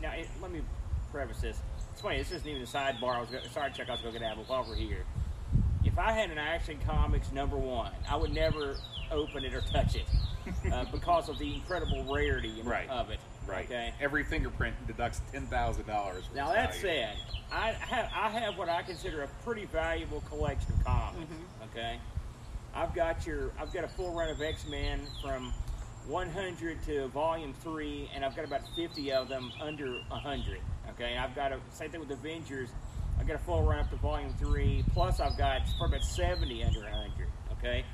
now 0.00 0.12
it, 0.12 0.28
let 0.40 0.50
me 0.50 0.62
preface 1.10 1.40
this. 1.40 1.60
It's 1.92 2.00
funny. 2.00 2.18
This 2.18 2.32
isn't 2.32 2.48
even 2.48 2.62
a 2.62 2.66
sidebar. 2.66 3.16
I 3.16 3.20
was 3.20 3.30
go- 3.30 3.40
sorry, 3.52 3.72
Chuck. 3.72 3.88
I 3.88 3.92
was 3.92 4.00
going 4.00 4.14
to 4.14 4.20
get 4.20 4.30
out, 4.30 4.36
but 4.36 4.48
while 4.48 4.64
we're 4.68 4.76
here, 4.76 5.04
if 5.84 5.98
I 5.98 6.12
had 6.12 6.30
an 6.30 6.38
Action 6.38 6.78
Comics 6.86 7.32
number 7.32 7.56
one, 7.56 7.92
I 8.08 8.16
would 8.16 8.32
never 8.32 8.76
open 9.10 9.44
it 9.44 9.54
or 9.54 9.62
touch 9.62 9.94
it 9.94 10.04
uh, 10.72 10.84
because 10.92 11.28
of 11.28 11.38
the 11.38 11.54
incredible 11.54 12.04
rarity 12.12 12.60
Right. 12.62 12.88
of 12.88 13.10
it. 13.10 13.18
Right. 13.46 13.64
Okay. 13.64 13.94
Every 14.00 14.24
fingerprint 14.24 14.74
deducts 14.86 15.20
ten 15.32 15.46
thousand 15.46 15.86
dollars. 15.86 16.24
Now 16.34 16.52
that 16.52 16.74
said, 16.74 17.16
I 17.50 17.72
have 17.72 18.10
I 18.14 18.28
have 18.28 18.58
what 18.58 18.68
I 18.68 18.82
consider 18.82 19.22
a 19.22 19.28
pretty 19.44 19.64
valuable 19.66 20.20
collection 20.28 20.72
of 20.74 20.84
comics. 20.84 21.32
Mhm. 21.32 21.70
Okay, 21.70 21.98
I've 22.74 22.94
got 22.94 23.26
your 23.26 23.52
I've 23.58 23.72
got 23.72 23.84
a 23.84 23.88
full 23.88 24.12
run 24.12 24.28
of 24.28 24.42
X 24.42 24.66
Men 24.68 25.00
from 25.22 25.52
100 26.06 26.82
to 26.84 27.08
Volume 27.08 27.54
Three, 27.62 28.10
and 28.14 28.22
I've 28.24 28.36
got 28.36 28.44
about 28.44 28.62
50 28.76 29.12
of 29.12 29.28
them 29.28 29.50
under 29.62 29.92
100. 30.08 30.60
Okay, 30.90 31.12
and 31.12 31.20
I've 31.20 31.34
got 31.34 31.52
a 31.52 31.58
same 31.72 31.90
thing 31.90 32.00
with 32.00 32.10
Avengers. 32.10 32.68
I've 33.18 33.26
got 33.26 33.36
a 33.36 33.40
full 33.40 33.62
run 33.62 33.78
up 33.78 33.88
to 33.90 33.96
Volume 33.96 34.34
Three. 34.38 34.84
Plus, 34.92 35.20
I've 35.20 35.38
got 35.38 35.62
probably 35.78 35.96
about 35.96 36.06
70 36.06 36.64
under 36.64 36.80
100. 36.80 37.28
Okay, 37.58 37.84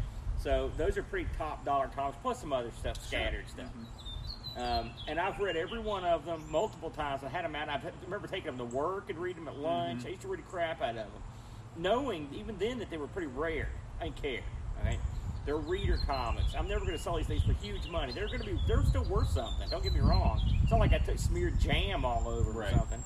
so 0.44 0.70
those 0.76 0.98
are 0.98 1.02
pretty 1.02 1.26
top 1.38 1.64
dollar 1.64 1.88
comics. 1.96 2.18
Plus 2.22 2.38
some 2.40 2.52
other 2.52 2.70
stuff, 2.78 3.02
scattered 3.04 3.48
stuff. 3.48 3.66
Um, 4.57 4.90
and 5.09 5.18
I've 5.18 5.40
read 5.40 5.57
every 5.57 5.80
one 5.80 6.04
of 6.04 6.24
them 6.26 6.44
multiple 6.50 6.90
times. 6.90 7.22
I 7.24 7.28
had 7.28 7.44
them 7.44 7.57
out. 7.57 7.68
I 7.70 7.80
remember 8.04 8.28
taking 8.28 8.54
them 8.54 8.59
to 8.59 8.76
work 8.76 9.09
and 9.11 9.18
reading 9.18 9.44
them 9.46 9.54
at 9.54 9.59
lunch. 9.59 10.04
I 10.04 10.11
used 10.11 10.20
to 10.22 10.28
read 10.28 10.40
the 10.40 10.50
crap 10.50 10.80
out 10.83 10.90
of 10.90 10.96
them, 10.96 11.22
knowing 11.76 12.28
even 12.35 12.57
then 12.59 12.78
that 12.78 12.90
they 12.90 12.98
were 12.98 13.09
pretty 13.09 13.26
rare. 13.28 13.70
I 14.00 14.04
didn't 14.04 14.22
care. 14.22 14.42
All 14.78 14.85
right, 14.87 14.98
they're 15.46 15.57
reader 15.57 15.98
comics. 16.07 16.54
I'm 16.54 16.68
never 16.68 16.85
going 16.85 16.96
to 16.96 17.02
sell 17.02 17.16
these 17.16 17.26
things 17.26 17.42
for 17.42 17.54
huge 17.54 17.88
money. 17.88 18.12
They're 18.12 18.28
going 18.28 18.40
to 18.40 18.46
be. 18.46 18.61
They're 18.68 18.85
still 18.85 19.04
worth 19.04 19.30
something. 19.30 19.68
Don't 19.70 19.83
get 19.83 19.94
me 19.94 20.00
wrong. 20.00 20.40
It's 20.62 20.70
not 20.70 20.78
like 20.78 20.92
I 20.92 20.98
took 20.98 21.18
smeared 21.18 21.59
jam 21.59 22.04
all 22.04 22.28
over 22.28 22.50
Right. 22.52 22.72
or 22.72 22.76
something. 22.78 23.02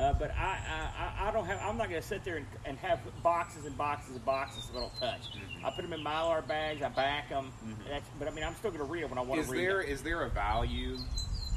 Uh, 0.00 0.14
but 0.14 0.30
I, 0.30 0.56
I, 0.98 1.28
I- 1.28 1.30
don't 1.30 1.44
have. 1.44 1.60
I'm 1.62 1.76
not 1.76 1.90
going 1.90 2.00
to 2.00 2.06
sit 2.06 2.24
there 2.24 2.38
and, 2.38 2.46
and 2.64 2.78
have 2.78 3.00
boxes 3.22 3.66
and 3.66 3.76
boxes 3.76 4.16
and 4.16 4.24
boxes 4.24 4.66
that 4.68 4.78
I 4.78 4.80
don't 4.80 4.96
touch. 4.98 5.20
Mhm. 5.32 5.64
I 5.64 5.70
put 5.70 5.82
them 5.82 5.92
in 5.92 6.00
mylar 6.00 6.46
bags. 6.46 6.82
I 6.82 6.88
back 6.88 7.28
them. 7.28 7.52
Mhm. 7.64 7.88
That's, 7.88 8.08
but 8.18 8.26
I 8.26 8.30
mean, 8.30 8.42
I'm 8.42 8.54
still 8.56 8.70
going 8.70 8.84
to 8.84 8.90
read 8.90 9.02
them 9.02 9.10
when 9.10 9.18
I 9.18 9.22
want 9.22 9.44
to 9.44 9.50
read 9.50 9.60
there 9.60 9.82
them. 9.82 9.90
is 9.92 10.02
there 10.02 10.22
a 10.22 10.30
value 10.30 10.96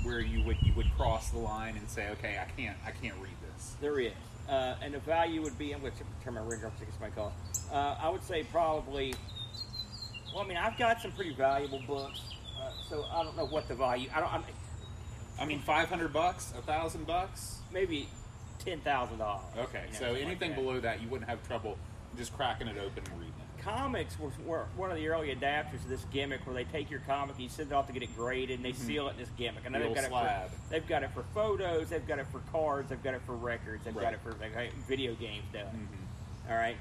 where 0.04 0.20
you 0.20 0.44
would 0.44 0.58
you 0.62 0.74
would 0.74 0.94
cross 0.98 1.30
the 1.32 1.40
line 1.40 1.78
and 1.78 1.90
say, 1.90 2.10
okay, 2.10 2.38
I 2.38 2.46
can't 2.60 2.76
I 2.86 2.92
can't 2.92 3.16
read 3.22 3.34
this. 3.54 3.76
There 3.80 3.98
is. 4.00 4.12
Uh, 4.50 4.76
and 4.82 4.94
the 4.94 5.00
value 5.00 5.42
would 5.42 5.58
be, 5.58 5.72
I'm 5.72 5.80
going 5.80 5.94
to 5.94 6.04
turn 6.22 6.34
my 6.34 6.42
ringer 6.42 6.68
up 6.68 6.74
it's 6.82 7.00
my 7.00 7.10
call. 7.10 7.34
Uh, 7.72 7.96
I 8.02 8.10
would 8.10 8.24
say 8.26 8.44
probably, 8.44 9.16
well, 10.34 10.44
I 10.44 10.48
mean, 10.48 10.58
I've 10.58 10.78
got 10.78 11.00
some 11.02 11.14
pretty 11.14 11.34
valuable 11.34 11.82
books, 11.88 12.20
uh, 12.62 12.70
so 12.90 13.06
I 13.10 13.24
don't 13.24 13.38
know 13.38 13.46
what 13.46 13.70
the 13.70 13.76
value, 13.76 14.10
I 14.14 14.20
don't, 14.20 14.34
I'm, 14.34 14.44
I 15.40 15.46
mean, 15.46 15.60
five 15.62 15.88
hundred 15.88 16.12
bucks, 16.12 16.54
a 16.58 16.62
thousand 16.62 17.08
bucks. 17.08 17.60
maybe 17.72 18.10
ten 18.64 18.80
thousand 18.80 19.18
dollars. 19.20 19.44
Okay, 19.58 19.84
you 19.88 19.94
know, 19.94 20.00
so 20.00 20.12
like 20.14 20.22
anything 20.24 20.52
that. 20.52 20.60
below 20.60 20.80
that, 20.80 21.02
you 21.02 21.08
wouldn't 21.08 21.30
have 21.30 21.46
trouble 21.48 21.78
just 22.18 22.36
cracking 22.36 22.68
it 22.68 22.78
open 22.78 23.04
and 23.12 23.20
reading 23.20 23.34
it. 23.58 23.64
comics 23.64 24.20
were, 24.20 24.30
were 24.46 24.66
one 24.76 24.92
of 24.92 24.98
the 24.98 25.08
early 25.08 25.34
adapters 25.36 25.76
of 25.84 25.90
this 25.90 26.06
gimmick 26.12 26.46
where 26.46 26.54
they 26.54 26.64
take 26.66 26.92
your 26.92 27.00
comic, 27.02 27.36
and 27.36 27.44
you 27.44 27.50
send 27.50 27.72
it 27.72 27.74
off 27.74 27.88
to 27.88 27.94
get 27.94 28.04
it 28.04 28.16
graded, 28.16 28.58
and 28.58 28.66
they 28.66 28.74
seal 28.74 29.08
it 29.08 29.12
in 29.12 29.18
this 29.18 29.30
gimmick. 29.38 29.64
Know 29.70 29.80
The 29.80 29.86
they've 29.86 29.96
got, 29.96 30.04
it 30.04 30.10
slab. 30.10 30.50
for, 30.50 30.56
they've 30.70 30.88
got 30.88 31.04
it 31.04 31.10
for 31.14 31.24
photos, 31.34 31.90
they've 31.90 32.08
got 32.08 32.20
it 32.20 32.28
for 32.32 32.40
cards, 32.52 32.90
they've 32.90 33.02
got 33.04 33.16
it 33.16 33.22
for 33.26 33.34
records, 33.34 33.84
they've 33.86 33.96
got 33.96 34.14
it 34.14 34.20
for 34.22 34.32
like, 34.40 34.74
video 34.88 35.16
games 35.16 35.44
stuff. 35.50 35.68
Mm-hmm. 35.68 36.52
All 36.52 36.58
right, 36.58 36.78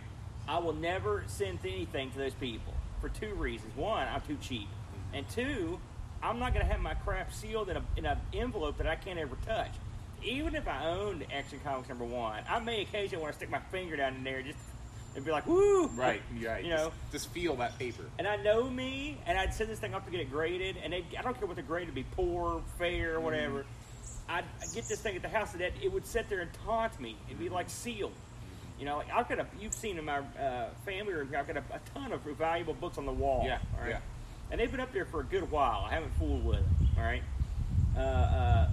I 0.49 0.59
will 0.59 0.75
never 0.75 1.25
send 1.29 1.61
anything 1.65 2.11
to 2.11 2.19
those 2.19 2.35
people 2.35 2.75
for 3.01 3.09
two 3.09 3.35
reasons. 3.35 3.75
One, 3.77 4.07
I'm 4.07 4.21
too 4.23 4.37
cheap, 4.41 4.69
Mm-hmm. 4.69 5.17
and 5.17 5.29
two, 5.31 5.81
I'm 6.23 6.39
not 6.39 6.53
going 6.53 6.65
to 6.67 6.71
have 6.71 6.81
my 6.81 6.95
crap 6.95 7.33
sealed 7.33 7.71
in 7.71 7.77
a 7.79 7.83
in 7.97 8.05
an 8.07 8.19
envelope 8.35 8.77
that 8.79 8.87
I 8.87 8.97
can't 8.97 9.19
ever 9.19 9.37
touch. 9.47 9.73
Even 10.25 10.55
if 10.55 10.69
I 10.69 10.87
owned 10.87 11.25
Action 11.33 11.61
Comics 11.65 11.89
number 11.89 12.05
one, 12.05 12.43
I 12.49 12.59
may 12.61 12.83
occasionally 12.83 13.23
want 13.23 13.33
to 13.33 13.37
stick 13.37 13.51
my 13.51 13.61
finger 13.71 13.97
down 13.97 14.15
in 14.17 14.25
there 14.25 14.43
just 14.43 14.59
and 15.15 15.25
be 15.25 15.31
like, 15.31 15.47
"Woo!" 15.47 15.89
Right, 15.89 16.23
right. 16.43 16.65
You 16.65 16.71
know, 16.71 16.93
just, 17.11 17.13
just 17.13 17.29
feel 17.31 17.57
that 17.57 17.79
paper. 17.79 18.05
and 18.19 18.27
I 18.27 18.37
know 18.37 18.69
me, 18.69 19.19
and 19.27 19.39
I'd 19.39 19.53
send 19.53 19.69
this 19.71 19.79
thing 19.79 19.95
up 19.95 20.05
to 20.07 20.11
get 20.11 20.21
it 20.21 20.31
graded, 20.31 20.77
and 20.83 20.93
they, 20.93 21.05
I 21.19 21.23
don't 21.23 21.37
care 21.39 21.47
what 21.47 21.57
the 21.57 21.63
grade 21.63 21.87
would 21.87 21.95
be, 21.95 22.05
poor, 22.13 22.63
fair, 22.79 23.21
whatever. 23.21 23.65
I'd 24.29 24.45
get 24.75 24.87
this 24.89 25.01
thing 25.01 25.17
at 25.17 25.23
the 25.23 25.29
house, 25.29 25.53
and 25.53 25.61
that 25.61 25.73
it 25.83 25.93
would 25.93 26.07
sit 26.07 26.29
there 26.29 26.41
and 26.41 26.51
taunt 26.65 26.99
me. 27.01 27.17
It'd 27.27 27.39
be 27.39 27.49
like 27.49 27.69
sealed. 27.69 28.13
You 28.79 28.87
know, 28.87 28.97
like 28.99 29.13
I've 29.13 29.29
got 29.29 29.39
a, 29.39 29.47
you've 29.61 29.75
seen 29.75 29.99
in 29.99 30.05
my 30.05 30.19
uh, 30.19 30.71
family 30.85 31.13
room 31.13 31.29
here, 31.29 31.39
I've 31.39 31.47
got 31.47 31.57
a, 31.57 31.65
a 31.75 31.81
ton 31.95 32.13
of 32.13 32.23
valuable 32.23 32.75
books 32.75 32.99
on 32.99 33.07
the 33.07 33.13
wall. 33.13 33.45
Yeah, 33.45 33.59
all 33.75 33.83
right? 33.83 33.91
yeah. 33.91 33.99
And 34.51 34.61
they've 34.61 34.71
been 34.71 34.81
up 34.81 34.93
there 34.93 35.05
for 35.05 35.21
a 35.21 35.25
good 35.25 35.51
while. 35.51 35.87
I 35.89 35.95
haven't 35.95 36.13
fooled 36.19 36.45
with 36.45 36.57
them, 36.59 36.89
all 36.97 37.05
right? 37.05 37.23
Uh, 37.97 38.01
uh, 38.01 38.69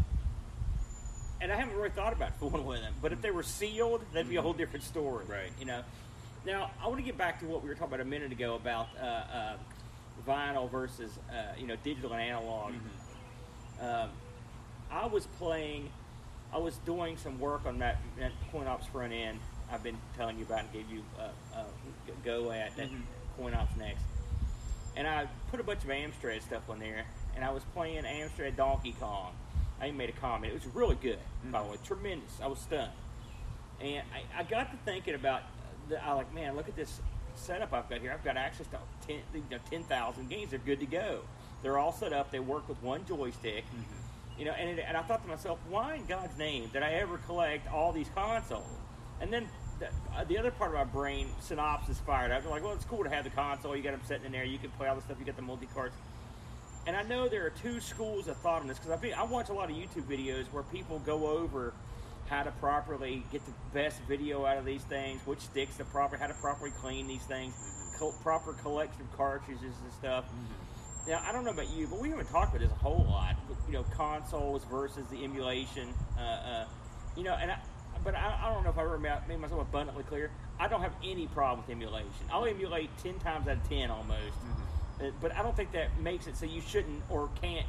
and 1.41 1.51
I 1.51 1.55
haven't 1.55 1.75
really 1.75 1.89
thought 1.89 2.13
about 2.13 2.37
fooling 2.39 2.65
with 2.65 2.81
them. 2.81 2.93
But 3.01 3.13
if 3.13 3.21
they 3.21 3.31
were 3.31 3.43
sealed, 3.43 4.01
that'd 4.13 4.29
be 4.29 4.35
a 4.35 4.41
whole 4.41 4.53
different 4.53 4.85
story. 4.85 5.25
Right. 5.27 5.51
You 5.59 5.65
know. 5.65 5.81
Now 6.45 6.71
I 6.81 6.87
want 6.87 6.99
to 6.99 7.03
get 7.03 7.17
back 7.17 7.39
to 7.41 7.45
what 7.45 7.63
we 7.63 7.69
were 7.69 7.75
talking 7.75 7.93
about 7.93 7.99
a 7.99 8.09
minute 8.09 8.31
ago 8.31 8.55
about 8.55 8.87
uh, 9.01 9.05
uh, 9.05 9.53
vinyl 10.27 10.69
versus 10.69 11.11
uh, 11.29 11.53
you 11.57 11.67
know 11.67 11.75
digital 11.83 12.13
and 12.13 12.21
analog. 12.21 12.73
Um, 13.81 14.09
I 14.91 15.05
was 15.05 15.25
playing. 15.37 15.89
I 16.53 16.57
was 16.57 16.77
doing 16.77 17.17
some 17.17 17.39
work 17.39 17.65
on 17.65 17.77
that, 17.79 17.97
that 18.17 18.31
CoinOps 18.51 18.87
front 18.87 19.13
end. 19.13 19.39
I've 19.71 19.83
been 19.83 19.97
telling 20.17 20.39
you 20.39 20.45
about 20.45 20.61
and 20.61 20.73
gave 20.73 20.89
you 20.91 21.03
uh, 21.19 21.29
uh, 21.55 21.63
go 22.25 22.51
at 22.51 22.75
that 22.77 22.89
CoinOps 23.39 23.77
next. 23.77 24.01
And 24.95 25.07
I 25.07 25.27
put 25.51 25.59
a 25.59 25.63
bunch 25.63 25.83
of 25.83 25.89
Amstrad 25.89 26.41
stuff 26.41 26.67
on 26.69 26.79
there, 26.79 27.05
and 27.35 27.45
I 27.45 27.51
was 27.51 27.63
playing 27.75 28.03
Amstrad 28.03 28.55
Donkey 28.55 28.95
Kong. 28.99 29.33
I 29.81 29.91
made 29.91 30.09
a 30.09 30.13
comment. 30.13 30.53
It 30.53 30.65
was 30.65 30.75
really 30.75 30.95
good, 30.95 31.19
by 31.51 31.63
the 31.63 31.69
way, 31.69 31.77
tremendous. 31.85 32.31
I 32.43 32.47
was 32.47 32.59
stunned, 32.59 32.91
and 33.81 34.03
I, 34.13 34.41
I 34.41 34.43
got 34.43 34.71
to 34.71 34.77
thinking 34.85 35.15
about. 35.15 35.43
The, 35.87 36.03
I 36.03 36.13
like, 36.13 36.33
man, 36.33 36.55
look 36.55 36.67
at 36.67 36.75
this 36.75 37.01
setup 37.35 37.73
I've 37.73 37.89
got 37.89 38.01
here. 38.01 38.11
I've 38.11 38.23
got 38.23 38.37
access 38.37 38.67
to 38.67 38.77
10 39.07 39.21
you 39.33 39.43
know, 39.49 39.57
10,000 39.69 40.29
games. 40.29 40.51
They're 40.51 40.59
good 40.59 40.79
to 40.81 40.85
go. 40.85 41.21
They're 41.63 41.77
all 41.77 41.91
set 41.91 42.13
up. 42.13 42.31
They 42.31 42.39
work 42.39 42.67
with 42.67 42.81
one 42.83 43.05
joystick. 43.05 43.65
You 44.37 44.45
know, 44.45 44.51
and, 44.51 44.79
it, 44.79 44.85
and 44.87 44.95
I 44.95 45.01
thought 45.01 45.21
to 45.23 45.27
myself, 45.27 45.59
why 45.67 45.95
in 45.95 46.05
God's 46.05 46.37
name 46.37 46.69
did 46.71 46.83
I 46.83 46.93
ever 46.93 47.17
collect 47.17 47.71
all 47.71 47.91
these 47.91 48.07
consoles? 48.15 48.63
And 49.19 49.33
then 49.33 49.49
the, 49.79 49.87
uh, 50.15 50.23
the 50.25 50.37
other 50.37 50.51
part 50.51 50.71
of 50.71 50.77
my 50.77 50.85
brain 50.85 51.27
synopsis 51.41 51.99
fired 51.99 52.31
up. 52.31 52.45
Like, 52.45 52.63
well, 52.63 52.73
it's 52.73 52.85
cool 52.85 53.03
to 53.03 53.09
have 53.09 53.25
the 53.25 53.29
console. 53.31 53.75
You 53.75 53.83
got 53.83 53.91
them 53.91 54.01
sitting 54.05 54.25
in 54.25 54.31
there. 54.31 54.45
You 54.45 54.57
can 54.57 54.69
play 54.71 54.87
all 54.87 54.95
the 54.95 55.01
stuff. 55.01 55.17
You 55.19 55.25
got 55.25 55.35
the 55.35 55.41
multi 55.41 55.67
cards. 55.73 55.95
And 56.87 56.95
I 56.95 57.03
know 57.03 57.27
there 57.27 57.45
are 57.45 57.51
two 57.51 57.79
schools 57.79 58.27
of 58.27 58.37
thought 58.37 58.61
on 58.61 58.67
this 58.67 58.79
because 58.79 58.99
I, 59.03 59.09
I 59.19 59.23
watch 59.23 59.49
a 59.49 59.53
lot 59.53 59.69
of 59.69 59.75
YouTube 59.75 60.03
videos 60.03 60.45
where 60.51 60.63
people 60.63 60.99
go 60.99 61.27
over 61.27 61.73
how 62.29 62.43
to 62.43 62.51
properly 62.53 63.23
get 63.31 63.45
the 63.45 63.53
best 63.73 63.99
video 64.07 64.45
out 64.45 64.57
of 64.57 64.65
these 64.65 64.83
things, 64.83 65.19
which 65.25 65.39
sticks 65.39 65.77
to 65.77 65.85
proper, 65.85 66.15
how 66.17 66.27
to 66.27 66.33
properly 66.35 66.71
clean 66.79 67.07
these 67.07 67.23
things, 67.23 67.53
co- 67.97 68.13
proper 68.23 68.53
collection 68.53 69.01
of 69.01 69.17
cartridges 69.17 69.61
and 69.83 69.93
stuff. 69.99 70.25
Now 71.07 71.21
I 71.27 71.31
don't 71.31 71.43
know 71.43 71.51
about 71.51 71.69
you, 71.71 71.87
but 71.87 71.99
we 71.99 72.09
haven't 72.09 72.29
talked 72.29 72.55
about 72.55 72.61
this 72.67 72.71
a 72.71 72.83
whole 72.83 73.05
lot. 73.09 73.35
You 73.67 73.73
know, 73.73 73.83
consoles 73.95 74.63
versus 74.65 75.05
the 75.11 75.23
emulation. 75.23 75.89
Uh, 76.17 76.21
uh, 76.21 76.65
you 77.17 77.23
know, 77.23 77.33
and 77.33 77.51
I, 77.51 77.57
but 78.03 78.15
I, 78.15 78.39
I 78.43 78.53
don't 78.53 78.63
know 78.63 78.69
if 78.69 78.77
I 78.77 78.83
ever 78.83 78.97
made 78.97 79.39
myself 79.39 79.61
abundantly 79.61 80.03
clear. 80.03 80.31
I 80.59 80.67
don't 80.67 80.81
have 80.81 80.93
any 81.03 81.27
problem 81.27 81.65
with 81.65 81.75
emulation. 81.75 82.25
I'll 82.31 82.45
emulate 82.45 82.89
ten 83.01 83.17
times 83.19 83.47
out 83.47 83.57
of 83.57 83.69
ten 83.69 83.89
almost. 83.89 84.37
Uh, 84.43 84.61
But 85.21 85.35
I 85.35 85.43
don't 85.43 85.55
think 85.55 85.71
that 85.73 85.99
makes 85.99 86.27
it 86.27 86.35
so 86.35 86.45
you 86.45 86.61
shouldn't 86.61 87.01
or 87.09 87.29
can't 87.41 87.65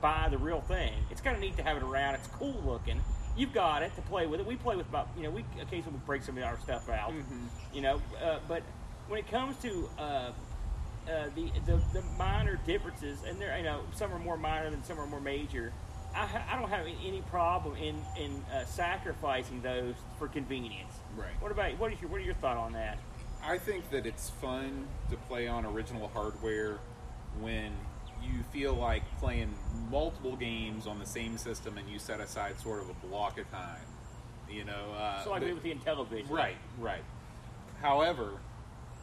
buy 0.00 0.28
the 0.30 0.38
real 0.38 0.60
thing. 0.60 0.92
It's 1.10 1.20
kind 1.20 1.36
of 1.36 1.40
neat 1.42 1.56
to 1.58 1.62
have 1.62 1.76
it 1.76 1.82
around. 1.82 2.14
It's 2.14 2.28
cool 2.28 2.60
looking. 2.66 3.00
You've 3.36 3.52
got 3.52 3.82
it 3.82 3.94
to 3.96 4.02
play 4.02 4.26
with 4.26 4.40
it. 4.40 4.46
We 4.46 4.56
play 4.56 4.76
with 4.76 4.88
about 4.88 5.08
you 5.16 5.22
know 5.22 5.30
we 5.30 5.44
occasionally 5.60 6.00
break 6.06 6.22
some 6.22 6.36
of 6.36 6.44
our 6.44 6.58
stuff 6.60 6.88
out. 6.88 7.12
You 7.74 7.80
know, 7.82 8.02
uh, 8.22 8.38
but 8.48 8.62
when 9.08 9.18
it 9.18 9.30
comes 9.30 9.56
to 9.62 9.88
uh, 9.98 10.02
uh, 10.02 10.32
the, 11.34 11.50
the 11.66 11.80
the 11.92 12.02
minor 12.18 12.58
differences, 12.66 13.18
and 13.26 13.40
there 13.40 13.56
you 13.56 13.64
know 13.64 13.80
some 13.94 14.12
are 14.12 14.18
more 14.18 14.36
minor 14.36 14.70
than 14.70 14.82
some 14.84 14.98
are 15.00 15.06
more 15.06 15.20
major. 15.20 15.72
I, 16.14 16.26
ha- 16.26 16.44
I 16.50 16.58
don't 16.60 16.68
have 16.68 16.86
any 16.86 17.22
problem 17.30 17.74
in 17.76 17.96
in 18.18 18.44
uh, 18.54 18.64
sacrificing 18.66 19.62
those 19.62 19.94
for 20.18 20.28
convenience. 20.28 20.92
Right. 21.16 21.30
What 21.40 21.52
about 21.52 21.78
what 21.78 21.92
is 21.92 22.00
your 22.00 22.10
what 22.10 22.20
are 22.20 22.24
your 22.24 22.34
thought 22.34 22.58
on 22.58 22.72
that? 22.74 22.98
I 23.44 23.58
think 23.58 23.90
that 23.90 24.06
it's 24.06 24.30
fun 24.30 24.86
to 25.10 25.16
play 25.16 25.48
on 25.48 25.66
original 25.66 26.08
hardware 26.08 26.78
when 27.40 27.72
you 28.22 28.42
feel 28.52 28.74
like 28.74 29.02
playing 29.18 29.52
multiple 29.90 30.36
games 30.36 30.86
on 30.86 30.98
the 31.00 31.06
same 31.06 31.36
system 31.36 31.76
and 31.76 31.88
you 31.88 31.98
set 31.98 32.20
aside 32.20 32.58
sort 32.60 32.80
of 32.82 32.88
a 32.90 33.06
block 33.06 33.38
of 33.38 33.50
time. 33.50 33.80
You 34.48 34.64
know, 34.64 34.92
uh, 34.96 35.24
So 35.24 35.30
but- 35.30 35.42
we 35.42 35.52
with 35.52 35.62
the 35.62 35.74
Intellivision. 35.74 36.30
Right, 36.30 36.56
right. 36.78 37.02
However, 37.80 38.30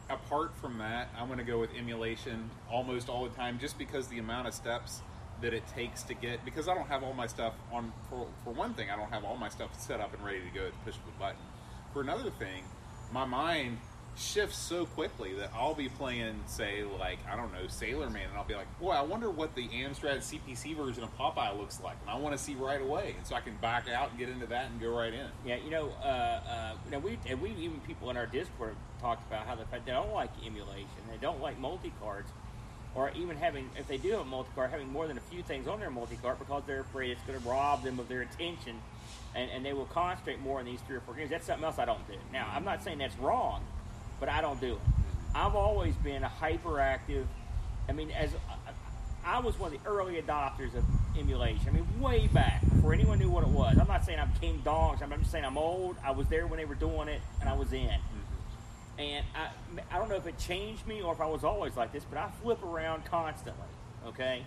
apart 0.08 0.52
from 0.60 0.78
that, 0.78 1.08
I'm 1.18 1.26
going 1.26 1.38
to 1.38 1.44
go 1.44 1.58
with 1.58 1.70
emulation 1.76 2.50
almost 2.70 3.08
all 3.08 3.24
the 3.24 3.34
time, 3.36 3.58
just 3.58 3.76
because 3.76 4.08
the 4.08 4.18
amount 4.18 4.48
of 4.48 4.54
steps 4.54 5.02
that 5.42 5.52
it 5.52 5.66
takes 5.74 6.02
to 6.04 6.14
get. 6.14 6.44
Because 6.44 6.66
I 6.68 6.74
don't 6.74 6.88
have 6.88 7.02
all 7.02 7.12
my 7.12 7.26
stuff 7.26 7.54
on. 7.72 7.92
For, 8.08 8.26
for 8.44 8.52
one 8.54 8.72
thing, 8.74 8.90
I 8.90 8.96
don't 8.96 9.10
have 9.10 9.24
all 9.24 9.36
my 9.36 9.48
stuff 9.50 9.78
set 9.78 10.00
up 10.00 10.14
and 10.14 10.24
ready 10.24 10.40
to 10.40 10.58
go 10.58 10.66
at 10.66 10.72
the 10.72 10.78
push 10.90 10.94
of 10.96 11.02
a 11.14 11.18
button. 11.18 11.40
For 11.92 12.00
another 12.00 12.30
thing, 12.30 12.64
my 13.12 13.24
mind 13.24 13.78
shifts 14.20 14.58
so 14.58 14.84
quickly 14.84 15.34
that 15.34 15.50
I'll 15.54 15.74
be 15.74 15.88
playing, 15.88 16.40
say, 16.46 16.84
like 16.98 17.18
I 17.30 17.36
don't 17.36 17.52
know, 17.52 17.66
Sailor 17.68 18.10
Man, 18.10 18.28
and 18.28 18.36
I'll 18.36 18.44
be 18.44 18.54
like, 18.54 18.66
"Boy, 18.78 18.90
I 18.90 19.02
wonder 19.02 19.30
what 19.30 19.54
the 19.54 19.66
Amstrad 19.68 20.22
CPC 20.22 20.76
version 20.76 21.02
of 21.02 21.16
Popeye 21.16 21.56
looks 21.58 21.80
like," 21.80 21.96
and 22.02 22.10
I 22.10 22.16
want 22.16 22.36
to 22.36 22.42
see 22.42 22.54
right 22.54 22.80
away, 22.80 23.14
and 23.16 23.26
so 23.26 23.34
I 23.34 23.40
can 23.40 23.56
back 23.56 23.88
out 23.88 24.10
and 24.10 24.18
get 24.18 24.28
into 24.28 24.46
that 24.46 24.70
and 24.70 24.80
go 24.80 24.90
right 24.96 25.12
in. 25.12 25.26
Yeah, 25.44 25.56
you 25.56 25.70
know, 25.70 25.90
uh, 26.02 26.06
uh, 26.06 26.72
now 26.90 26.98
we 26.98 27.18
and 27.26 27.40
we 27.40 27.50
even 27.52 27.80
people 27.80 28.10
in 28.10 28.16
our 28.16 28.26
Discord 28.26 28.76
talked 29.00 29.26
about 29.26 29.46
how 29.46 29.54
the 29.54 29.64
fact 29.66 29.86
they 29.86 29.92
don't 29.92 30.12
like 30.12 30.30
emulation, 30.44 30.88
they 31.10 31.16
don't 31.16 31.40
like 31.40 31.58
multi 31.58 31.92
cards, 32.00 32.30
or 32.94 33.10
even 33.16 33.36
having 33.36 33.70
if 33.78 33.88
they 33.88 33.96
do 33.96 34.10
have 34.12 34.20
a 34.20 34.24
multi 34.24 34.50
card, 34.54 34.70
having 34.70 34.92
more 34.92 35.06
than 35.06 35.16
a 35.16 35.22
few 35.22 35.42
things 35.42 35.66
on 35.66 35.80
their 35.80 35.90
multi 35.90 36.16
card 36.16 36.38
because 36.38 36.62
they're 36.66 36.80
afraid 36.80 37.10
it's 37.10 37.22
going 37.22 37.40
to 37.40 37.48
rob 37.48 37.82
them 37.82 37.98
of 37.98 38.08
their 38.08 38.22
attention, 38.22 38.76
and, 39.34 39.50
and 39.50 39.64
they 39.64 39.72
will 39.72 39.86
concentrate 39.86 40.40
more 40.40 40.58
on 40.58 40.66
these 40.66 40.80
three 40.82 40.96
or 40.96 41.00
four 41.00 41.14
games. 41.14 41.30
That's 41.30 41.46
something 41.46 41.64
else 41.64 41.78
I 41.78 41.86
don't 41.86 42.06
do. 42.06 42.16
Now, 42.32 42.50
I'm 42.52 42.64
not 42.64 42.82
saying 42.82 42.98
that's 42.98 43.16
wrong, 43.18 43.64
but 44.20 44.28
I 44.28 44.40
don't 44.40 44.60
do 44.60 44.74
it. 44.74 44.80
I've 45.34 45.54
always 45.54 45.94
been 45.96 46.22
a 46.22 46.28
hyperactive. 46.28 47.24
I 47.88 47.92
mean, 47.92 48.10
as 48.10 48.30
I 49.24 49.40
was 49.40 49.58
one 49.58 49.74
of 49.74 49.82
the 49.82 49.88
early 49.88 50.20
adopters 50.20 50.74
of 50.74 50.84
emulation. 51.18 51.68
I 51.68 51.72
mean, 51.72 51.86
way 52.00 52.26
back 52.28 52.62
before 52.62 52.92
anyone 52.94 53.18
knew 53.18 53.30
what 53.30 53.42
it 53.42 53.50
was. 53.50 53.76
I'm 53.78 53.86
not 53.86 54.04
saying 54.04 54.18
I'm 54.18 54.32
King 54.40 54.62
Dongs. 54.64 55.02
I'm 55.02 55.10
just 55.18 55.30
saying 55.30 55.44
I'm 55.44 55.58
old. 55.58 55.96
I 56.04 56.10
was 56.10 56.26
there 56.28 56.46
when 56.46 56.58
they 56.58 56.64
were 56.64 56.74
doing 56.74 57.08
it, 57.08 57.20
and 57.40 57.48
I 57.48 57.54
was 57.54 57.72
in. 57.72 57.90
And 58.98 59.24
I, 59.34 59.48
I 59.94 59.98
don't 59.98 60.08
know 60.08 60.16
if 60.16 60.26
it 60.26 60.38
changed 60.38 60.86
me 60.86 61.00
or 61.00 61.12
if 61.12 61.20
I 61.20 61.26
was 61.26 61.44
always 61.44 61.76
like 61.76 61.92
this, 61.92 62.04
but 62.04 62.18
I 62.18 62.30
flip 62.42 62.62
around 62.62 63.04
constantly. 63.04 63.62
Okay, 64.06 64.44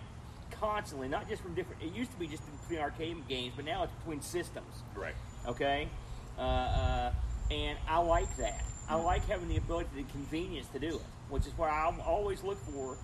constantly, 0.50 1.08
not 1.08 1.28
just 1.28 1.42
from 1.42 1.54
different. 1.54 1.82
It 1.82 1.94
used 1.94 2.10
to 2.12 2.18
be 2.18 2.26
just 2.26 2.42
between 2.62 2.80
arcade 2.80 3.28
games, 3.28 3.52
but 3.56 3.64
now 3.64 3.84
it's 3.84 3.92
between 3.92 4.20
systems 4.20 4.82
Right. 4.94 5.14
okay? 5.46 5.88
Uh, 6.38 6.40
uh, 6.40 7.12
and 7.50 7.78
I 7.88 7.98
like 7.98 8.36
that. 8.36 8.64
I 8.88 8.96
like 8.96 9.26
having 9.28 9.48
the 9.48 9.56
ability, 9.56 9.88
the 9.96 10.02
convenience 10.04 10.68
to 10.68 10.78
do 10.78 10.96
it, 10.96 11.02
which 11.30 11.46
is 11.46 11.56
what 11.56 11.70
I 11.70 11.92
always 12.06 12.42
look 12.42 12.58
for. 12.72 12.96